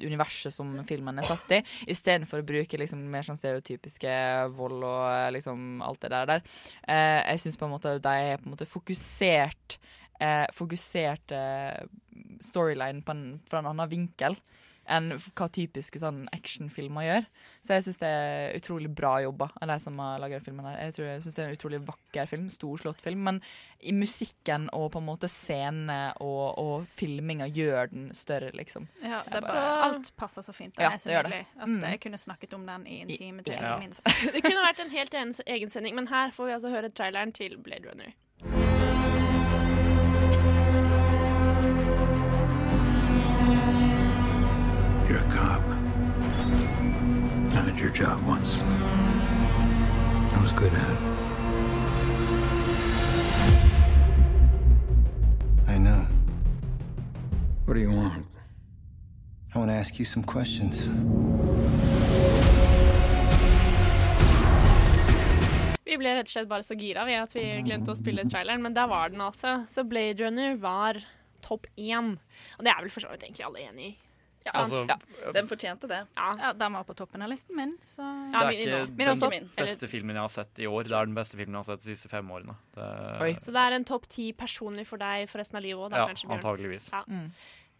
universet 0.00 0.54
som 0.54 0.70
filmen 0.88 1.18
er 1.20 1.26
satt 1.28 1.50
i, 1.58 1.60
istedenfor 1.92 2.40
å 2.44 2.46
bruke 2.46 2.78
liksom 2.80 3.02
mer 3.10 3.26
sånn 3.26 3.40
stereotypiske 3.40 4.14
vold 4.56 4.80
og 4.86 5.04
eh, 5.10 5.28
liksom 5.34 5.82
alt 5.84 6.00
det 6.06 6.12
der. 6.14 6.30
der. 6.36 6.46
Eh, 6.86 7.20
jeg 7.34 7.44
syns 7.44 7.58
på 7.60 7.66
en 7.68 7.74
måte 7.74 7.98
de 7.98 8.16
er 8.30 8.38
på 8.40 8.48
en 8.48 8.54
måte 8.54 8.70
fokusert 8.70 9.78
eh, 10.22 10.46
fokusert 10.54 11.34
eh, 11.34 11.82
storyline 12.44 13.02
på 13.04 13.12
en, 13.18 13.24
fra 13.50 13.60
en 13.64 13.72
annen 13.74 13.90
vinkel 13.90 14.38
enn 14.86 15.12
hva 15.18 15.48
typiske 15.48 15.98
sånn 15.98 16.24
actionfilmer 16.32 17.06
gjør. 17.06 17.26
Så 17.64 17.72
jeg 17.76 17.84
syns 17.86 17.98
det 18.02 18.08
er 18.10 18.56
utrolig 18.58 18.90
bra 18.94 19.14
jobba 19.24 19.48
av 19.60 19.68
de 19.68 19.78
som 19.80 19.98
har 19.98 20.18
laga 20.20 20.40
filmen. 20.44 20.64
her. 20.66 20.78
Jeg, 20.84 20.94
tror, 20.94 21.06
jeg 21.06 21.22
synes 21.22 21.34
det 21.34 21.42
er 21.44 21.48
en 21.48 21.56
utrolig 21.58 21.80
vakker 21.86 22.26
film, 22.28 22.48
storslått 22.50 23.00
film, 23.02 23.22
men 23.24 23.40
i 23.80 23.92
musikken 23.92 24.68
og 24.72 24.90
på 24.92 24.98
en 25.00 25.06
måte 25.08 25.28
scenene 25.28 26.12
og, 26.20 26.58
og 26.58 26.86
filminga 26.88 27.46
gjør 27.48 27.90
den 27.92 28.10
større, 28.14 28.50
liksom. 28.56 28.88
Ja, 29.02 29.22
det 29.28 29.40
er 29.40 29.40
bare, 29.40 29.50
så, 29.50 29.88
alt 29.88 30.12
passer 30.16 30.42
så 30.42 30.52
fint. 30.56 30.74
Ja, 30.78 30.90
det 30.90 31.04
det 31.04 31.12
gjør 31.16 31.30
det. 31.30 31.46
at 31.58 31.68
Mm. 31.68 31.80
jeg 31.82 32.00
kunne 32.00 32.18
snakket 32.18 32.54
om 32.54 32.66
den 32.66 32.86
i 32.86 33.00
en 33.02 33.08
time 33.08 33.42
til, 33.42 33.54
Ja. 33.54 33.78
minst. 33.78 34.04
Det 34.32 34.42
kunne 34.42 34.66
vært 34.66 34.80
en 34.84 34.90
helt 34.90 35.14
egen 35.46 35.70
sending, 35.70 35.94
men 35.94 36.06
her 36.08 36.30
får 36.30 36.46
vi 36.46 36.52
altså 36.52 36.70
høre 36.70 36.90
traileren 36.90 37.32
til 37.32 37.56
Blade 37.58 37.88
Runner. 37.88 38.73
You're 45.08 45.18
a 45.18 45.30
cop. 45.30 45.60
I 47.52 47.62
did 47.66 47.78
your 47.78 47.90
job 47.90 48.26
once. 48.26 48.56
I 50.32 50.38
was 50.40 50.52
good 50.52 50.72
at 50.72 50.90
it. 50.90 50.98
I 55.68 55.76
know. 55.78 56.06
What 57.66 57.74
do 57.74 57.80
you 57.80 57.90
want? 57.90 58.24
I 59.54 59.58
want 59.58 59.70
to 59.70 59.74
ask 59.74 59.98
you 59.98 60.06
some 60.06 60.24
questions. 60.24 60.88
Vi 65.84 65.98
ble 66.00 66.14
rett 66.16 66.26
og 66.26 66.32
slett 66.32 66.48
bare 66.48 66.64
så 66.64 66.74
gira 66.74 67.04
ved 67.04 67.20
at 67.20 67.36
vi 67.36 67.44
glemte 67.62 67.92
å 67.92 67.98
spille 67.98 68.24
traileren, 68.24 68.64
men 68.64 68.74
der 68.74 68.88
var 68.88 69.12
den 69.12 69.20
altså. 69.20 69.60
Så 69.68 69.84
Blade 69.84 70.24
Runner 70.24 70.56
var 70.56 71.04
topp 71.44 71.68
én. 71.76 72.16
Og 72.56 72.64
det 72.64 72.72
er 72.72 72.80
vel 72.80 72.90
for 72.90 73.04
så 73.04 73.12
vidt 73.12 73.28
egentlig 73.28 73.44
alle 73.46 73.68
enig 73.68 73.92
i. 73.92 73.94
Ja, 74.44 74.52
Altså, 74.60 74.82
ja, 74.84 75.32
den 75.32 75.46
fortjente 75.48 75.88
det. 75.88 76.02
Ja, 76.18 76.52
den 76.52 76.74
var 76.76 76.84
på 76.84 76.92
toppen 76.96 77.22
av 77.24 77.30
listen 77.32 77.56
min, 77.56 77.70
så 77.80 78.04
Det 78.28 78.42
er 78.42 78.50
ikke 78.52 78.82
min 78.92 79.08
den 79.08 79.48
beste 79.56 79.88
filmen 79.88 80.18
jeg 80.18 80.20
har 80.20 80.32
sett 80.34 80.60
i 80.60 80.68
år. 80.68 80.84
Det 80.84 80.98
er 80.98 81.08
den 81.08 81.16
beste 81.16 81.38
filmen 81.38 81.56
jeg 81.56 81.62
har 81.62 81.68
sett 81.70 81.86
de 81.86 81.94
siste 81.94 82.10
fem 82.12 82.28
årene. 82.30 82.56
Det, 82.76 82.88
Så 83.40 83.54
det 83.56 83.62
er 83.62 83.76
en 83.78 83.86
topp 83.88 84.08
ti 84.12 84.32
personlig 84.36 84.84
for 84.90 85.00
deg 85.00 85.30
for 85.32 85.40
resten 85.40 85.56
av 85.60 85.64
livet 85.64 85.88
òg, 85.88 85.96
Ja, 85.96 86.08
kanskje? 86.12 86.28
Antageligvis. 86.36 86.90
Ja. 86.92 87.04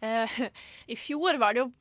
Uh, 0.01 0.39
I 0.93 0.97
fjor 0.97 1.37
var 1.41 1.53
det 1.53 1.65
jo 1.67 1.71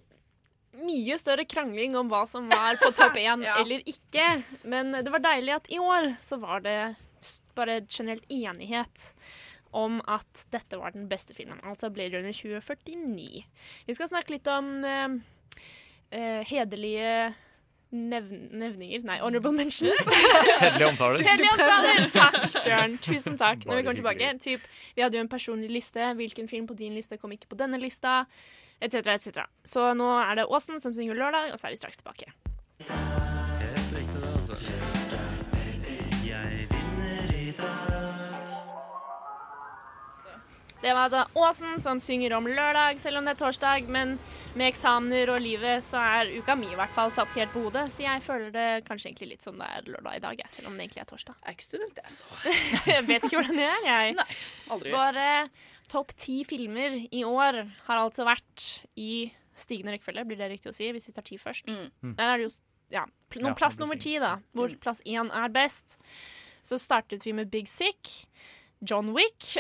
mye 0.85 1.17
større 1.21 1.47
krangling 1.49 1.97
om 1.97 2.11
hva 2.11 2.25
som 2.29 2.51
var 2.51 2.77
på 2.83 2.93
topp 2.99 3.17
én 3.25 3.47
eller 3.57 3.89
ikke. 3.89 4.29
Men 4.69 4.93
det 5.01 5.09
var 5.15 5.25
deilig 5.25 5.57
at 5.57 5.73
i 5.73 5.81
år 5.81 6.13
så 6.21 6.37
var 6.43 6.61
det 6.67 6.79
bare 7.57 7.81
generelt 7.89 8.25
enighet 8.29 9.13
om 9.75 10.01
at 10.11 10.45
dette 10.55 10.79
var 10.81 10.95
den 10.95 11.09
beste 11.11 11.35
filmen. 11.37 11.61
Altså 11.67 11.91
Blade 11.91 12.17
Runner 12.17 12.35
2049. 12.35 13.45
Vi 13.87 13.97
skal 13.97 14.11
snakke 14.11 14.37
litt 14.37 14.51
om 14.51 14.77
uh, 14.87 15.17
uh, 16.15 16.41
hederlige 16.47 17.35
nevn 17.95 18.49
nevninger 18.59 19.05
Nei, 19.07 19.19
honorable 19.23 19.53
mentions. 19.55 20.01
Hederlige 20.63 20.89
omtaler. 20.89 21.23
Hederlige 21.23 21.53
omtaler. 21.55 22.09
Takk, 22.15 22.57
Bjørn. 22.65 22.97
Tusen 23.05 23.39
takk. 23.39 23.67
Når 23.67 23.81
vi 23.81 23.87
kommer 23.87 24.01
tilbake, 24.01 24.33
typ, 24.43 24.67
vi 24.97 25.05
hadde 25.05 25.19
jo 25.19 25.25
en 25.25 25.31
personlig 25.31 25.71
liste. 25.71 26.11
Hvilken 26.19 26.51
film 26.51 26.67
på 26.71 26.79
din 26.79 26.97
liste 26.99 27.19
kom 27.21 27.35
ikke 27.35 27.53
på 27.53 27.61
denne 27.61 27.81
lista? 27.83 28.25
Etc., 28.83 29.07
etc. 29.15 29.47
Så 29.65 29.93
nå 29.97 30.11
er 30.19 30.43
det 30.43 30.49
Åsen 30.51 30.83
som 30.83 30.95
synger 30.97 31.19
lørdag, 31.19 31.55
og 31.55 31.61
så 31.61 31.71
er 31.71 31.77
vi 31.77 31.81
straks 31.83 32.03
tilbake. 32.03 32.33
Helt 32.91 33.95
riktig, 33.95 34.19
det, 34.21 34.35
altså. 34.35 35.34
Det 40.85 40.93
var 40.93 41.07
altså 41.07 41.25
Åsen 41.41 41.81
som 41.81 42.01
synger 42.01 42.35
om 42.37 42.45
lørdag, 42.45 42.99
selv 43.01 43.17
om 43.17 43.25
det 43.25 43.33
er 43.33 43.39
torsdag. 43.41 43.87
Men 43.89 44.19
med 44.53 44.69
eksamener 44.69 45.31
og 45.33 45.41
livet 45.41 45.85
så 45.87 45.97
er 45.97 46.33
uka 46.37 46.57
mi 46.61 46.69
i 46.69 46.77
hvert 46.77 46.93
fall 46.93 47.13
satt 47.15 47.33
helt 47.39 47.55
på 47.55 47.63
hodet. 47.65 47.87
Så 47.95 48.03
jeg 48.05 48.21
føler 48.25 48.51
det 48.53 48.67
kanskje 48.85 49.09
egentlig 49.09 49.31
litt 49.31 49.47
som 49.47 49.57
det 49.57 49.69
er 49.79 49.89
lørdag 49.89 50.19
i 50.19 50.23
dag, 50.27 50.43
jeg, 50.45 50.53
selv 50.53 50.69
om 50.69 50.77
det 50.77 50.85
egentlig 50.85 51.01
er 51.07 51.09
torsdag. 51.09 51.39
Jeg 51.41 51.49
er 51.49 51.57
ikke 51.57 51.67
student, 51.71 52.03
jeg, 52.03 52.13
så. 52.19 52.43
jeg 52.93 53.07
vet 53.09 53.25
ikke 53.25 53.39
hvordan 53.39 53.63
det 53.63 53.69
er, 53.71 53.87
jeg. 53.89 54.19
Nei, 54.19 54.27
aldri. 54.77 54.93
Bare 54.93 55.31
topp 55.95 56.13
ti 56.21 56.37
filmer 56.49 56.99
i 57.09 57.25
år 57.25 57.63
har 57.87 58.03
altså 58.03 58.29
vært 58.29 58.67
i 59.01 59.15
stigende 59.57 59.95
rekkefølge, 59.97 60.27
blir 60.29 60.43
det 60.43 60.51
riktig 60.53 60.69
å 60.69 60.77
si, 60.77 60.91
hvis 60.93 61.09
vi 61.09 61.17
tar 61.17 61.25
ti 61.25 61.41
først. 61.41 61.73
Mm. 61.73 62.13
Der 62.19 62.27
er 62.27 62.43
det 62.43 62.51
jo 62.51 62.53
ja, 62.93 63.07
pl 63.33 63.41
noen 63.41 63.55
Ja, 63.55 63.59
plass 63.63 63.81
nummer 63.81 63.97
ti, 63.97 64.19
da, 64.21 64.37
hvor 64.53 64.77
plass 64.85 65.01
én 65.09 65.33
er 65.33 65.49
best. 65.55 65.97
Så 66.65 66.77
startet 66.81 67.25
vi 67.25 67.33
med 67.37 67.49
Big 67.53 67.73
Sick. 67.73 68.13
John 68.85 69.13
Wick, 69.15 69.57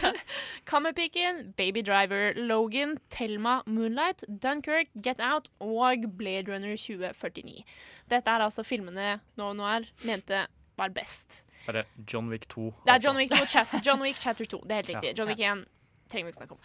Kammerpiken, 0.70 1.52
Baby 1.56 1.82
Driver, 1.82 2.32
Logan, 2.36 2.98
Thelma, 3.10 3.62
Moonlight, 3.66 4.24
Dunkirk, 4.28 4.88
Get 5.02 5.20
Out 5.20 5.50
og 5.60 6.06
Blade 6.16 6.52
Runner 6.52 6.76
2049. 6.76 7.64
Dette 8.10 8.30
er 8.30 8.46
altså 8.46 8.64
filmene 8.66 9.18
Noah 9.36 9.56
Noir 9.56 9.90
mente 10.06 10.46
var 10.78 10.94
best. 10.94 11.42
Er 11.68 11.72
det 11.72 11.84
John 12.12 12.30
Wick 12.30 12.48
2. 12.48 12.70
Det 12.84 12.88
er 12.88 12.94
altså. 12.94 13.08
John 13.08 13.16
Wick, 13.16 13.30
2, 13.30 13.46
chap 13.46 13.74
John 13.86 14.02
Wick 14.02 14.16
chapter 14.16 14.44
2. 14.44 14.62
Det 14.64 14.70
er 14.70 14.82
helt 14.82 14.88
riktig. 14.94 15.18
John 15.18 15.28
Wick 15.28 15.40
1 15.40 15.64
trenger 16.10 16.26
vi 16.26 16.32
ikke 16.32 16.40
snakke 16.40 16.54
om. 16.56 16.60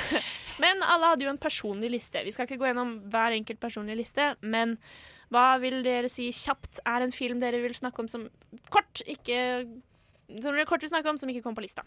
Men 0.62 0.82
alle 0.82 1.12
hadde 1.12 1.26
jo 1.26 1.32
en 1.32 1.40
personlig 1.40 1.90
liste. 1.92 2.22
Vi 2.24 2.32
skal 2.34 2.48
ikke 2.48 2.60
gå 2.60 2.70
gjennom 2.70 2.96
hver 3.12 3.36
enkelt 3.36 3.60
personlig 3.62 3.96
liste, 4.02 4.34
men 4.42 4.76
hva 5.32 5.56
vil 5.62 5.78
dere 5.84 6.10
si 6.12 6.26
kjapt 6.34 6.82
er 6.84 7.06
en 7.06 7.14
film 7.14 7.40
dere 7.40 7.62
vil 7.62 7.74
snakke 7.76 8.02
om 8.02 8.10
som 8.10 8.26
kort 8.74 9.00
ikke 9.08 9.38
Som 10.40 10.54
dere 10.54 10.64
kort 10.68 10.82
vil 10.84 10.90
snakke 10.92 11.10
om, 11.10 11.18
som 11.20 11.28
ikke 11.28 11.42
kom 11.44 11.56
på 11.56 11.64
lista? 11.64 11.84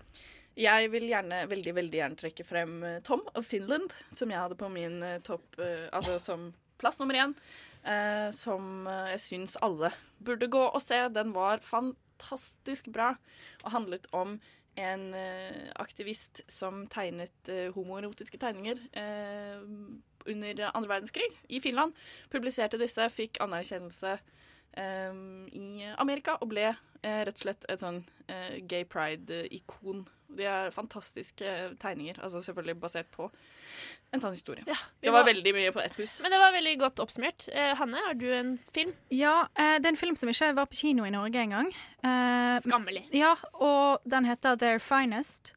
Jeg 0.60 0.90
vil 0.94 1.08
gjerne, 1.10 1.44
veldig 1.50 1.74
veldig 1.78 2.00
gjerne 2.02 2.20
trekke 2.20 2.46
frem 2.48 2.76
eh, 2.86 3.00
Tom 3.08 3.24
of 3.34 3.48
Finland, 3.50 3.94
som 4.14 4.30
jeg 4.32 4.42
hadde 4.42 4.58
på 4.60 4.70
min 4.74 5.02
eh, 5.04 5.22
topp 5.26 5.58
eh, 5.64 5.88
Altså 5.96 6.20
som 6.22 6.52
plass 6.82 7.00
nummer 7.00 7.16
én. 7.16 7.34
eh, 7.86 8.30
som 8.36 8.86
jeg 9.14 9.22
syns 9.24 9.56
alle 9.64 9.92
burde 10.20 10.50
gå 10.52 10.62
og 10.68 10.82
se. 10.84 11.00
Den 11.16 11.32
var 11.36 11.64
fantastisk 11.64 12.88
bra 12.94 13.14
og 13.64 13.72
handlet 13.72 14.08
om 14.12 14.38
en 14.76 15.04
aktivist 15.80 16.42
som 16.52 16.82
tegnet 16.92 17.48
homoerotiske 17.78 18.36
tegninger 18.42 18.82
eh, 18.92 19.62
under 20.28 20.66
andre 20.76 20.90
verdenskrig 20.90 21.30
i 21.48 21.62
Finland. 21.64 21.94
Publiserte 22.34 22.80
disse, 22.82 23.06
fikk 23.14 23.40
anerkjennelse 23.46 24.18
eh, 24.76 25.22
i 25.56 25.88
Amerika 25.96 26.36
og 26.42 26.52
ble 26.52 26.74
rett 27.26 27.36
og 27.38 27.44
slett 27.46 27.66
et 27.70 27.80
sånn 27.82 28.04
eh, 28.28 28.60
gay 28.68 28.84
pride-ikon. 28.86 30.06
De 30.36 30.44
er 30.50 30.72
fantastiske 30.74 31.46
tegninger, 31.80 32.18
altså 32.24 32.42
selvfølgelig 32.42 32.80
basert 32.82 33.10
på 33.14 33.28
en 34.14 34.22
sann 34.24 34.34
historie. 34.34 34.64
vi 34.66 34.74
det 35.02 35.12
var 35.14 35.22
var- 35.24 35.30
veldig 35.34 35.54
mye 35.54 35.72
på 35.72 35.84
ett 35.84 35.96
pust. 35.96 36.22
Men 36.22 36.32
det 36.32 36.40
var 36.42 36.52
veldig 36.52 36.74
godt 36.82 37.00
oppsummert. 37.00 37.48
Eh, 37.54 37.76
Hanne, 37.76 38.02
har 38.08 38.14
du 38.18 38.26
en 38.34 38.58
film? 38.74 38.92
Ja, 39.12 39.48
eh, 39.56 39.78
det 39.80 39.86
er 39.86 39.94
en 39.94 40.02
film 40.02 40.16
som 40.16 40.30
ikke 40.30 40.54
var 40.56 40.66
på 40.66 40.76
kino 40.82 41.06
i 41.06 41.12
Norge 41.14 41.36
engang. 41.46 41.68
Eh, 42.04 42.60
Skammelig. 42.66 43.06
Ja, 43.14 43.36
og 43.54 44.02
den 44.08 44.26
heter 44.26 44.58
Their 44.58 44.80
Finest. 44.80 45.54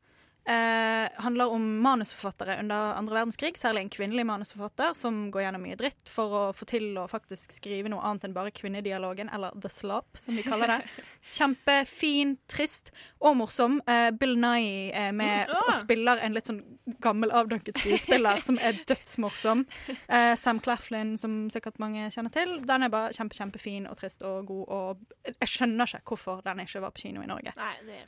Eh, 0.49 1.09
handler 1.23 1.53
om 1.53 1.65
manusforfattere 1.85 2.59
under 2.62 2.95
andre 2.99 3.19
verdenskrig, 3.19 3.55
særlig 3.61 3.85
en 3.85 3.93
kvinnelig 3.93 4.27
manusforfatter 4.29 4.95
som 4.97 5.27
går 5.35 5.45
gjennom 5.47 5.65
mye 5.66 5.79
dritt 5.81 6.12
for 6.12 6.37
å 6.39 6.43
få 6.57 6.69
til 6.70 6.99
å 7.01 7.07
faktisk 7.11 7.53
skrive 7.53 7.91
noe 7.93 8.05
annet 8.09 8.29
enn 8.29 8.37
bare 8.37 8.53
kvinnedialogen, 8.57 9.29
eller 9.35 9.55
The 9.61 9.70
Slop, 9.73 10.16
som 10.16 10.39
de 10.39 10.45
kaller 10.47 10.73
det. 10.73 10.81
Kjempefin, 11.39 12.37
trist 12.49 12.93
og 13.20 13.37
morsom. 13.43 13.81
Eh, 13.89 14.09
Bill 14.16 14.39
Nye 14.41 14.89
er 14.97 15.12
med 15.12 15.29
Mm, 15.29 15.55
og 15.55 15.75
spiller 15.77 16.20
en 16.25 16.35
litt 16.37 16.49
sånn 16.49 16.61
gammel, 17.05 17.33
avdanket 17.35 17.79
skuespiller 17.81 18.41
som 18.45 18.59
er 18.65 18.81
dødsmorsom. 18.89 19.65
Eh, 20.09 20.35
Sam 20.41 20.61
Claflin, 20.65 21.16
som 21.20 21.39
sikkert 21.53 21.79
mange 21.83 22.09
kjenner 22.15 22.33
til. 22.35 22.59
Den 22.69 22.87
er 22.87 22.93
bare 22.93 23.15
kjempe, 23.16 23.37
kjempefin 23.39 23.89
og 23.91 23.99
trist 24.01 24.25
og 24.27 24.49
god, 24.49 24.66
og 24.69 25.33
jeg 25.35 25.53
skjønner 25.55 25.89
ikke 25.99 26.15
hvorfor 26.15 26.43
den 26.47 26.65
ikke 26.65 26.83
var 26.85 26.95
på 26.95 27.07
kino 27.07 27.25
i 27.25 27.31
Norge. 27.31 27.55
Nei, 27.59 27.75
det, 27.87 28.03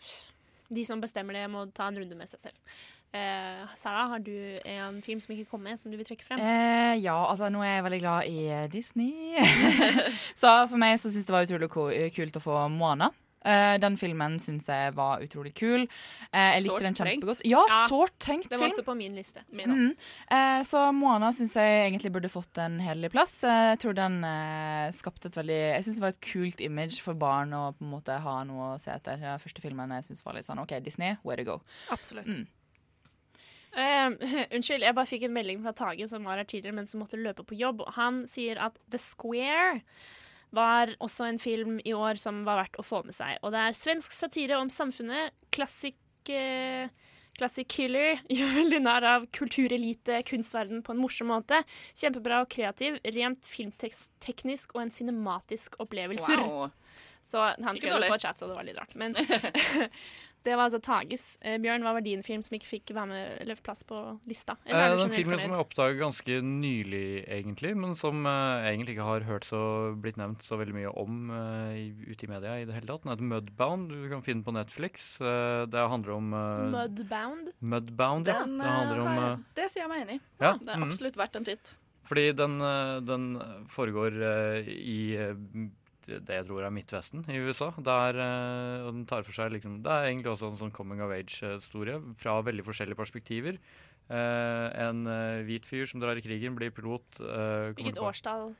de 0.71 0.87
som 0.87 1.03
bestemmer 1.03 1.37
det, 1.37 1.45
må 1.53 1.67
ta 1.75 1.91
en 1.91 2.01
runde 2.01 2.19
med 2.19 2.31
seg 2.31 2.49
selv. 2.49 2.81
Eh, 3.11 3.63
Sara, 3.75 4.05
har 4.13 4.21
du 4.23 4.55
en 4.71 5.01
film 5.03 5.19
som 5.21 5.35
ikke 5.35 5.49
kom 5.51 5.65
med, 5.67 5.81
som 5.81 5.91
du 5.91 5.97
vil 5.99 6.07
trekke 6.07 6.25
frem? 6.25 6.39
Eh, 6.39 7.01
ja, 7.03 7.17
altså 7.27 7.49
nå 7.51 7.63
er 7.67 7.77
jeg 7.79 7.87
veldig 7.89 8.03
glad 8.05 8.29
i 8.31 8.45
eh, 8.47 8.69
Disney. 8.71 9.35
så 10.41 10.53
for 10.71 10.79
meg 10.79 10.95
så 11.03 11.11
syns 11.11 11.27
det 11.27 11.35
var 11.35 11.49
utrolig 11.49 12.13
kult 12.15 12.39
å 12.39 12.45
få 12.45 12.63
Moana. 12.71 13.11
Eh, 13.41 13.79
den 13.81 13.97
filmen 13.97 14.37
syns 14.43 14.67
jeg 14.69 14.93
var 14.97 15.23
utrolig 15.25 15.55
kul. 15.57 15.87
Uh, 16.29 16.51
jeg 16.59 16.67
likte 16.67 16.85
den 16.85 16.99
kjempegodt. 16.99 17.41
Ja, 17.49 17.62
Ja, 17.71 17.79
sårt 17.89 18.19
trengt 18.21 18.51
Det 18.51 18.59
var 18.59 18.69
film. 18.69 18.77
også 18.77 18.85
på 18.85 18.97
min 18.99 19.17
liste. 19.17 19.45
Min 19.49 19.71
mm. 19.71 19.91
uh, 20.33 20.61
så 20.67 20.85
Moana 20.93 21.33
syns 21.33 21.57
jeg 21.57 21.87
egentlig 21.87 22.12
burde 22.12 22.29
fått 22.33 22.61
en 22.61 22.79
hederlig 22.85 23.12
plass. 23.15 23.39
Eh, 23.45 23.71
jeg 23.73 23.81
tror 23.85 23.97
den 23.97 24.21
skapte 24.93 25.31
et 25.31 25.37
veldig 25.37 25.59
Jeg 25.59 25.85
syns 25.87 25.97
det 25.97 26.05
var 26.05 26.15
et 26.15 26.25
kult 26.25 26.61
image 26.61 27.01
for 27.01 27.17
barn 27.17 27.55
å 27.57 27.71
på 27.77 27.85
en 27.87 27.93
måte 27.95 28.21
ha 28.21 28.37
noe 28.45 28.75
å 28.75 28.79
se 28.81 28.93
etter. 28.93 29.21
Ja, 29.25 29.39
første 29.41 29.65
filmen 29.65 29.93
jeg 29.97 30.11
synes 30.11 30.25
var 30.27 30.37
litt 30.37 30.49
sånn 30.51 30.61
OK, 30.61 30.77
Disney, 30.85 31.17
where 31.25 31.41
to 31.41 31.47
go. 31.49 31.61
Absolutt. 31.91 32.29
Mm. 32.29 32.49
Uh, 33.71 34.19
unnskyld, 34.57 34.83
jeg 34.83 34.97
bare 34.99 35.09
fikk 35.09 35.29
en 35.29 35.35
melding 35.35 35.61
fra 35.65 35.73
Tage 35.77 36.09
som 36.11 36.27
var 36.27 36.43
her 36.43 36.49
tidligere, 36.49 36.77
men 36.77 36.91
som 36.91 37.01
måtte 37.01 37.21
løpe 37.21 37.47
på 37.47 37.59
jobb. 37.59 37.87
Han 37.97 38.25
sier 38.29 38.61
at 38.61 38.77
The 38.91 39.01
Square 39.01 39.81
var 40.56 40.94
også 40.98 41.28
en 41.28 41.39
film 41.39 41.78
i 41.85 41.94
år 41.94 42.18
som 42.20 42.43
var 42.47 42.62
verdt 42.64 42.81
å 42.81 42.86
få 42.86 43.02
med 43.06 43.16
seg. 43.16 43.39
Og 43.44 43.55
det 43.55 43.62
er 43.62 43.78
svensk 43.78 44.14
satire 44.14 44.59
om 44.60 44.70
samfunnet. 44.72 45.35
Klassik, 45.55 45.98
eh, 46.32 46.90
classic 47.39 47.68
Killer 47.70 48.20
gjør 48.39 48.56
veldig 48.59 48.82
narr 48.85 49.09
av 49.12 49.28
kulturelite, 49.36 50.22
kunstverden 50.28 50.82
på 50.86 50.94
en 50.94 51.02
morsom 51.02 51.31
måte. 51.32 51.62
Kjempebra 51.94 52.43
og 52.44 52.51
kreativ, 52.52 52.98
rent 53.16 53.48
filmteknisk 53.48 54.77
og 54.77 54.85
en 54.86 54.94
cinematisk 54.94 55.78
opplevelse. 55.82 56.40
Wow. 56.43 56.70
Så 57.23 57.43
han 57.43 57.79
skrev 57.79 58.01
det 58.01 58.11
på 58.11 58.19
chat, 58.19 58.39
så 58.39 58.49
det 58.49 58.57
var 58.57 58.67
litt 58.67 58.79
rart. 58.79 58.95
Men 58.99 59.15
det 60.47 60.55
var 60.57 60.69
altså 60.69 60.81
Tages. 60.83 61.35
Eh, 61.45 61.59
Bjørn, 61.61 61.85
hva 61.85 61.93
var 61.97 62.05
din 62.05 62.23
film 62.25 62.41
som 62.45 62.57
ikke 62.57 62.69
fikk 62.69 62.93
være 62.97 63.11
med 63.11 63.33
eller 63.43 63.61
plass 63.61 63.83
på 63.87 63.97
lista? 64.29 64.57
Eller 64.65 64.87
er 64.87 64.95
Eh, 64.95 65.03
den 65.03 65.13
filmen 65.13 65.43
som 65.43 65.53
jeg 65.53 65.61
oppdaget 65.61 66.01
ganske 66.01 66.39
nylig, 66.47 67.25
egentlig, 67.29 67.75
men 67.77 67.93
som 67.99 68.25
eh, 68.25 68.65
jeg 68.65 68.79
egentlig 68.79 68.97
ikke 68.97 69.09
har 69.11 69.27
hørt 69.29 69.49
så 69.49 69.61
blitt 70.01 70.21
nevnt 70.21 70.47
så 70.47 70.57
veldig 70.61 70.77
mye 70.79 70.95
om 71.03 71.35
eh, 71.37 71.83
ute 72.09 72.25
i 72.25 72.31
media 72.31 72.57
i 72.61 72.65
det 72.69 72.79
hele 72.79 72.89
tatt. 72.89 73.05
Den 73.05 73.13
heter 73.15 73.31
Mudbound. 73.35 73.93
Du 73.93 74.09
kan 74.13 74.25
finne 74.25 74.41
den 74.41 74.49
på 74.49 74.57
Netflix. 74.57 75.11
Eh, 75.21 75.67
det 75.69 75.85
handler 75.93 76.17
om 76.17 76.33
eh, 76.33 76.65
Mudbound? 76.79 77.53
Mudbound, 77.61 78.33
ja. 78.33 78.41
Den, 78.41 78.57
Det 78.63 78.73
handler 78.79 79.05
om 79.05 79.23
eh, 79.27 79.47
det 79.61 79.69
sier 79.69 79.85
jeg 79.85 79.93
meg 79.93 80.07
enig 80.07 80.19
i. 80.19 80.25
Ja, 80.41 80.57
Det 80.57 80.73
er 80.73 80.81
mhm. 80.81 80.89
absolutt 80.89 81.21
verdt 81.21 81.37
en 81.37 81.49
titt. 81.53 81.77
Fordi 82.11 82.31
den, 82.35 82.57
den 83.07 83.27
foregår 83.71 84.17
eh, 84.27 84.67
i 84.67 84.99
det 86.19 86.37
jeg 86.41 86.47
tror 86.49 86.65
er 86.66 86.73
Midtvesten 86.74 87.23
i 87.31 87.39
USA. 87.39 87.70
Der, 87.78 88.19
eh, 88.19 88.87
og 88.87 88.93
den 88.97 89.05
tar 89.07 89.23
for 89.27 89.32
seg 89.37 89.53
liksom, 89.55 89.78
Det 89.85 89.91
er 89.93 90.09
egentlig 90.11 90.32
også 90.32 90.51
en 90.51 90.59
sånn 90.59 90.73
coming 90.74 91.01
of 91.05 91.12
age-historie 91.15 92.01
fra 92.19 92.41
veldig 92.43 92.65
forskjellige 92.66 92.99
perspektiver. 92.99 93.61
Eh, 94.11 94.66
en 94.82 95.05
eh, 95.07 95.43
hvit 95.47 95.66
fyr 95.69 95.87
som 95.87 96.03
drar 96.03 96.19
i 96.19 96.24
krigen, 96.24 96.57
blir 96.59 96.73
pilot. 96.74 97.20
eh, 97.23 97.70
Hvilket 97.78 98.01
årstall 98.03 98.51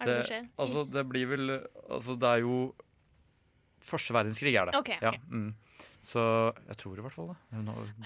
er 0.00 0.04
det 0.06 0.16
det 0.18 0.26
skjer? 0.28 0.48
Altså, 0.60 0.84
det 0.92 1.06
blir 1.08 1.26
vel 1.30 1.54
Altså, 1.88 2.14
det 2.20 2.28
er 2.28 2.44
jo 2.44 2.58
Første 3.88 4.12
verdenskrig 4.12 4.52
er 4.58 4.68
det. 4.68 4.74
Ok, 4.76 4.90
ok. 4.98 5.02
Ja, 5.06 5.12
mm. 5.30 5.54
Så 6.04 6.22
jeg 6.68 6.78
tror 6.80 6.98
i 6.98 7.04
hvert 7.04 7.14
fall 7.14 7.30
det. 7.32 7.36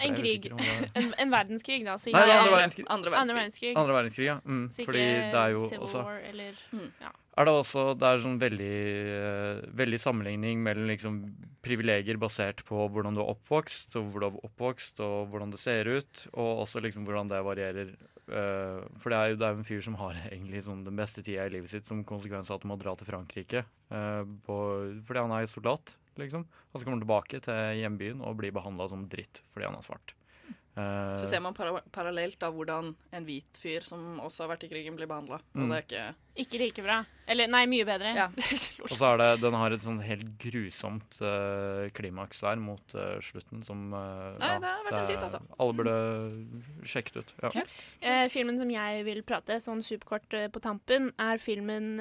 En 0.06 0.16
krig. 0.16 0.48
En, 0.51 1.10
en 1.23 1.32
verdenskrig, 1.32 1.82
da. 1.86 1.98
Så 2.01 2.12
Nei, 2.14 2.23
er 2.24 2.40
andre 2.40 2.55
verdenskrig. 2.56 2.86
Andre 2.90 3.12
verdenskrig. 3.14 3.73
Andre 3.78 3.97
verdenskrig, 3.98 4.28
ja. 4.31 4.36
Mm, 4.44 4.64
fordi 4.73 5.05
det 5.05 5.43
er 5.43 5.52
jo 5.55 5.64
Civil 5.69 5.86
også 5.86 6.05
War 6.06 6.23
eller 6.31 6.56
ja. 6.73 7.12
er 7.12 7.48
det 7.48 7.55
også 7.60 7.85
Det 8.01 8.09
er 8.09 8.23
sånn 8.24 8.39
veldig, 8.43 8.77
uh, 9.12 9.60
veldig 9.82 10.01
sammenligning 10.02 10.64
mellom 10.64 10.89
liksom 10.90 11.20
privilegier 11.62 12.19
basert 12.19 12.64
på 12.66 12.89
hvordan 12.90 13.14
du 13.14 13.23
er 13.23 13.35
oppvokst, 13.36 13.94
og 14.01 14.09
hvor 14.10 14.24
du 14.24 14.28
er 14.31 14.40
oppvokst, 14.48 15.02
og 15.05 15.31
hvordan 15.31 15.52
det 15.52 15.62
ser 15.62 15.90
ut, 15.93 16.27
og 16.32 16.64
også 16.64 16.82
liksom 16.82 17.06
hvordan 17.06 17.31
det 17.31 17.44
varierer. 17.47 17.94
Uh, 18.23 18.82
for 19.02 19.12
det 19.12 19.19
er 19.19 19.32
jo 19.32 19.39
det 19.40 19.47
er 19.48 19.56
en 19.59 19.66
fyr 19.66 19.82
som 19.85 19.98
har 20.01 20.19
egentlig 20.32 20.64
sånn 20.66 20.82
den 20.86 20.98
beste 20.98 21.23
tida 21.23 21.47
i 21.47 21.55
livet 21.55 21.70
sitt 21.70 21.86
som 21.86 22.02
konsekvens 22.09 22.51
av 22.51 22.59
at 22.59 22.66
han 22.66 22.73
må 22.73 22.81
dra 22.81 22.97
til 22.98 23.09
Frankrike 23.12 23.66
uh, 23.93 24.23
på, 24.47 24.56
fordi 25.06 25.27
han 25.27 25.35
er 25.36 25.51
soldat, 25.51 25.94
liksom. 26.21 26.47
Og 26.73 26.75
så 26.81 26.85
kommer 26.85 26.99
han 26.99 27.05
tilbake 27.05 27.41
til 27.45 27.79
hjembyen 27.81 28.21
og 28.25 28.37
blir 28.41 28.55
behandla 28.55 28.89
som 28.91 29.07
dritt 29.13 29.45
fordi 29.53 29.69
han 29.69 29.79
er 29.79 29.87
svart. 29.87 30.15
Uh, 30.73 31.19
Så 31.21 31.29
ser 31.29 31.43
man 31.45 31.53
para 31.53 31.83
parallelt 31.93 32.39
da 32.41 32.49
hvordan 32.49 32.95
en 33.13 33.27
hvit 33.29 33.59
fyr 33.61 33.85
som 33.85 34.21
også 34.25 34.47
har 34.47 34.55
vært 34.55 34.65
i 34.65 34.71
krigen, 34.71 34.97
blir 34.97 35.11
behandla. 35.11 35.43
Mm. 35.53 35.61
Og 35.61 35.69
det 35.69 35.77
er 35.77 35.85
ikke 35.85 36.05
Ikke 36.39 36.57
like 36.57 36.81
bra. 36.81 37.03
Eller 37.29 37.49
nei, 37.51 37.63
mye 37.71 37.85
bedre. 37.87 38.13
Ja. 38.17 38.27
Og 38.89 38.95
så 38.97 39.11
er 39.13 39.21
det, 39.21 39.27
den 39.43 39.57
har 39.57 39.75
et 39.75 39.83
sånn 39.85 40.01
helt 40.03 40.25
grusomt 40.41 41.19
uh, 41.21 41.87
klimaks 41.95 42.41
der 42.43 42.61
mot 42.61 42.97
uh, 42.97 43.19
slutten 43.25 43.61
som 43.67 43.93
uh, 43.93 44.33
Nei, 44.41 44.55
det 44.63 44.71
har 44.71 44.87
vært 44.89 44.99
en 45.03 45.11
titt, 45.11 45.27
altså. 45.27 45.43
Alle 45.61 45.77
burde 45.77 45.97
sjekket 46.89 47.21
ut. 47.21 47.35
Ja. 47.45 47.67
Eh, 48.01 48.25
filmen 48.33 48.59
som 48.61 48.73
jeg 48.73 49.05
vil 49.07 49.23
prate 49.29 49.61
sånn 49.63 49.85
superkort 49.85 50.39
på 50.55 50.65
tampen, 50.65 51.13
er 51.21 51.43
filmen 51.43 51.95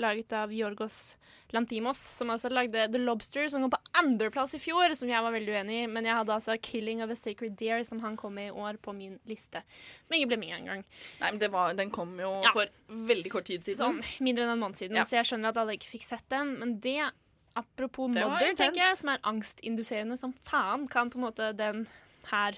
laget 0.00 0.32
av 0.36 0.52
Jorgos 0.54 1.14
Lantimos, 1.54 1.98
som 1.98 2.32
altså 2.34 2.48
lagde 2.50 2.88
The 2.90 2.98
Lobster, 2.98 3.46
som 3.48 3.62
kom 3.62 3.70
på 3.70 3.78
andreplass 4.00 4.56
i 4.56 4.60
fjor, 4.62 4.90
som 4.98 5.10
jeg 5.10 5.22
var 5.22 5.34
veldig 5.34 5.52
uenig 5.54 5.76
i. 5.84 5.86
Men 5.86 6.08
jeg 6.08 6.16
hadde 6.18 6.34
altså 6.34 6.56
'Killing 6.58 7.02
of 7.04 7.12
a 7.14 7.16
Sacred 7.16 7.54
Deer', 7.60 7.84
som 7.86 8.00
han 8.00 8.16
kom 8.16 8.34
med 8.34 8.48
i 8.48 8.50
år, 8.50 8.78
på 8.82 8.92
min 8.92 9.20
liste. 9.30 9.62
Som 10.02 10.16
ikke 10.16 10.32
ble 10.32 10.40
med 10.40 10.56
engang. 10.56 10.84
Nei, 11.20 11.30
men 11.30 11.38
det 11.38 11.52
var, 11.52 11.74
Den 11.74 11.90
kom 11.90 12.18
jo 12.18 12.42
Ja. 12.42 12.52
for 12.52 12.66
veldig 12.88 13.30
kort 13.30 13.44
tid 13.44 13.64
siden. 13.64 13.73
Sånn 13.78 14.00
mindre 14.24 14.44
enn 14.46 14.54
en 14.54 14.60
måned 14.62 14.76
siden, 14.80 14.96
Ja. 14.96 15.04
så 15.04 15.18
jeg 15.18 15.26
skjønner 15.30 15.48
at 15.52 15.56
alle 15.62 15.76
ikke 15.78 15.90
fikk 15.98 16.04
sett 16.06 16.28
den. 16.28 16.58
Men 16.58 16.78
det, 16.80 17.10
apropos 17.56 18.12
Det 18.12 18.22
Mother, 18.24 18.54
tenker 18.54 18.82
jeg, 18.82 18.96
som 18.98 19.08
er 19.10 19.18
angstinduserende 19.24 20.18
som 20.18 20.32
faen, 20.44 20.88
kan 20.90 21.10
på 21.10 21.16
en 21.20 21.26
måte 21.28 21.52
den 21.56 21.86
her 22.30 22.56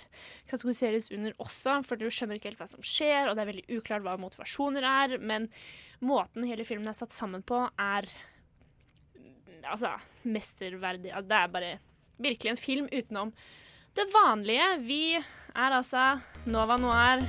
kategoriseres 0.48 1.10
under 1.10 1.32
også, 1.42 1.84
for 1.84 1.96
du 1.98 2.06
skjønner 2.06 2.38
ikke 2.38 2.52
helt 2.52 2.58
hva 2.60 2.68
som 2.70 2.80
skjer, 2.86 3.28
og 3.28 3.34
det 3.34 3.42
er 3.42 3.52
veldig 3.52 3.78
uklart 3.80 4.02
hva 4.06 4.16
motivasjoner 4.22 4.84
er, 4.86 5.18
men 5.18 5.48
måten 6.00 6.46
hele 6.46 6.64
filmen 6.64 6.86
er 6.86 6.94
satt 6.94 7.10
sammen 7.10 7.42
på, 7.42 7.64
er 7.76 8.06
altså 9.66 9.90
mesterverdig. 10.24 11.10
Det 11.26 11.32
er 11.40 11.48
bare 11.48 11.78
virkelig 12.22 12.50
en 12.52 12.56
film 12.60 12.86
utenom 12.92 13.32
det 13.96 14.06
vanlige. 14.12 14.68
Vi 14.86 15.16
er 15.16 15.70
altså 15.80 16.20
Nova 16.46 16.76
Noir. 16.78 17.24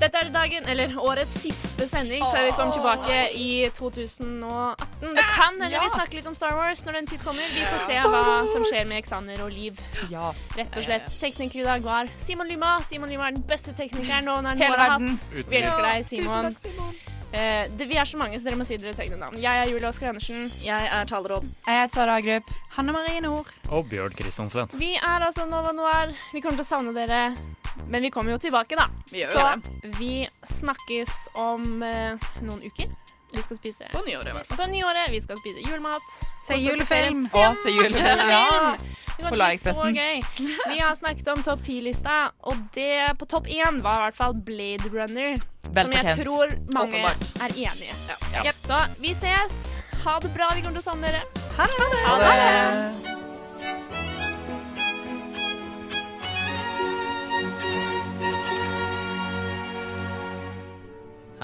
Dette 0.00 0.18
er 0.18 0.30
dagen, 0.34 0.66
eller 0.68 0.90
årets 0.98 1.32
siste 1.44 1.86
sending 1.88 2.22
før 2.32 2.44
vi 2.48 2.52
kommer 2.58 2.74
tilbake 2.74 3.18
i 3.38 3.50
2018. 3.76 5.14
Det 5.14 5.24
kan 5.30 5.60
hende 5.62 5.80
vi 5.84 5.90
snakker 5.92 6.18
litt 6.18 6.28
om 6.30 6.34
Star 6.36 6.56
Wars 6.58 6.82
når 6.86 6.98
den 6.98 7.10
tid 7.12 7.22
kommer. 7.24 7.46
Vi 7.54 7.62
får 7.62 7.84
se 7.86 8.00
hva 8.02 8.22
som 8.52 8.66
skjer 8.68 8.88
med 8.90 9.06
Xander 9.06 9.44
og 9.46 9.54
Liv. 9.54 9.78
Rett 10.58 10.78
og 10.80 10.86
slett. 10.88 11.08
Tekniker 11.20 11.62
i 11.62 11.66
dag 11.68 11.86
var 11.86 12.10
Simon 12.20 12.50
Lima. 12.50 12.76
Simon 12.84 13.12
Lima 13.12 13.30
er 13.30 13.38
den 13.38 13.46
beste 13.48 13.74
teknikeren 13.78 14.26
noen 14.28 14.50
har 14.50 14.84
hatt. 14.84 15.26
Vi 15.34 15.62
elsker 15.62 15.82
deg, 15.86 16.02
Ja, 16.02 16.08
Simon. 16.10 16.94
Eh, 17.32 17.64
det, 17.78 17.88
vi 17.90 17.96
er 17.98 18.04
så 18.04 18.18
mange, 18.20 18.38
så 18.38 18.48
dere 18.48 18.58
må 18.60 18.66
si 18.68 18.76
deres 18.78 19.00
egne 19.02 19.16
navn. 19.18 19.38
Jeg 19.42 19.62
er 19.64 19.70
Julie 19.70 19.88
Oskar 19.88 20.12
Andersen. 20.12 20.44
Jeg 20.64 20.90
er 20.92 21.08
Taleråd. 21.10 21.46
Jeg 21.66 21.80
heter 21.80 21.94
Sara 22.00 22.18
Agrup. 22.20 22.52
Hanne 22.76 22.94
Marie 22.94 23.20
Nord. 23.24 23.50
Og 23.70 23.88
Bjørn 23.90 24.14
Kristiansen. 24.18 24.70
Vi 24.78 24.94
er 24.98 25.26
altså 25.26 25.46
Nova 25.50 25.72
Noir. 25.74 26.14
Vi 26.32 26.42
kommer 26.42 26.58
til 26.60 26.66
å 26.66 26.68
savne 26.68 26.94
dere, 26.94 27.24
men 27.88 28.02
vi 28.02 28.10
kommer 28.14 28.34
jo 28.34 28.38
tilbake, 28.42 28.78
da. 28.78 28.88
Vi 29.12 29.22
gjør 29.24 29.34
Så 29.34 29.96
vi 29.98 30.12
snakkes 30.46 31.24
om 31.38 31.82
eh, 31.86 32.28
noen 32.42 32.62
uker. 32.66 32.90
Vi 33.34 33.42
skal 33.42 33.56
spise 33.56 33.88
På 33.92 34.02
nyåret, 34.06 34.28
i 34.28 34.32
hvert 34.36 34.46
fall. 34.46 34.58
På 34.58 34.66
nyåret. 34.70 35.10
Vi 35.10 35.20
skal 35.20 35.38
spise 35.40 35.64
julemat. 35.68 36.02
Se 36.46 36.58
julefilm. 36.60 37.24
Og 37.32 37.56
se 37.62 37.74
julefilm, 37.74 38.28
ja. 38.30 38.76
Det 39.14 39.30
På 39.30 39.38
å 39.38 39.74
så 39.74 39.88
gøy. 39.94 40.22
Vi 40.68 40.78
har 40.80 40.94
snakket 40.98 41.28
om 41.30 41.42
topp 41.46 41.62
ti-lista, 41.66 42.32
og 42.42 42.58
det 42.74 43.14
på 43.18 43.28
topp 43.30 43.46
én 43.46 43.78
var 43.82 44.00
i 44.00 44.06
hvert 44.08 44.18
fall 44.18 44.34
Blade 44.34 44.90
Runner. 44.90 45.38
Som 45.74 45.94
jeg 45.94 46.16
tror 46.20 46.54
mange 46.74 46.98
er 47.04 47.50
enige 47.50 47.94
i. 47.94 47.98
Ja. 48.34 48.44
Jep, 48.50 48.58
Så 48.66 48.80
vi 49.00 49.14
ses. 49.14 49.76
Ha 50.04 50.18
det 50.20 50.34
bra. 50.34 50.50
Vi 50.54 50.62
kommer 50.62 50.78
til 50.78 50.84
å 50.84 50.88
savne 50.90 51.08
dere. 51.08 51.22
Ha 51.56 51.64
det. 51.70 51.76
Ha 52.04 52.16
det. 52.20 53.14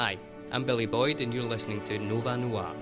Hi, 0.00 0.16
I'm 0.52 0.64
Billy 0.64 0.86
Boyd, 0.86 1.20
and 1.20 1.32
you're 1.32 1.44
listening 1.44 1.80
to 1.84 1.96
Nova 2.00 2.36
Noir. 2.36 2.74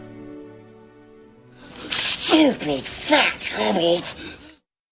Stupid 1.91 2.81
fat 2.83 3.53
hobbit! 3.55 4.38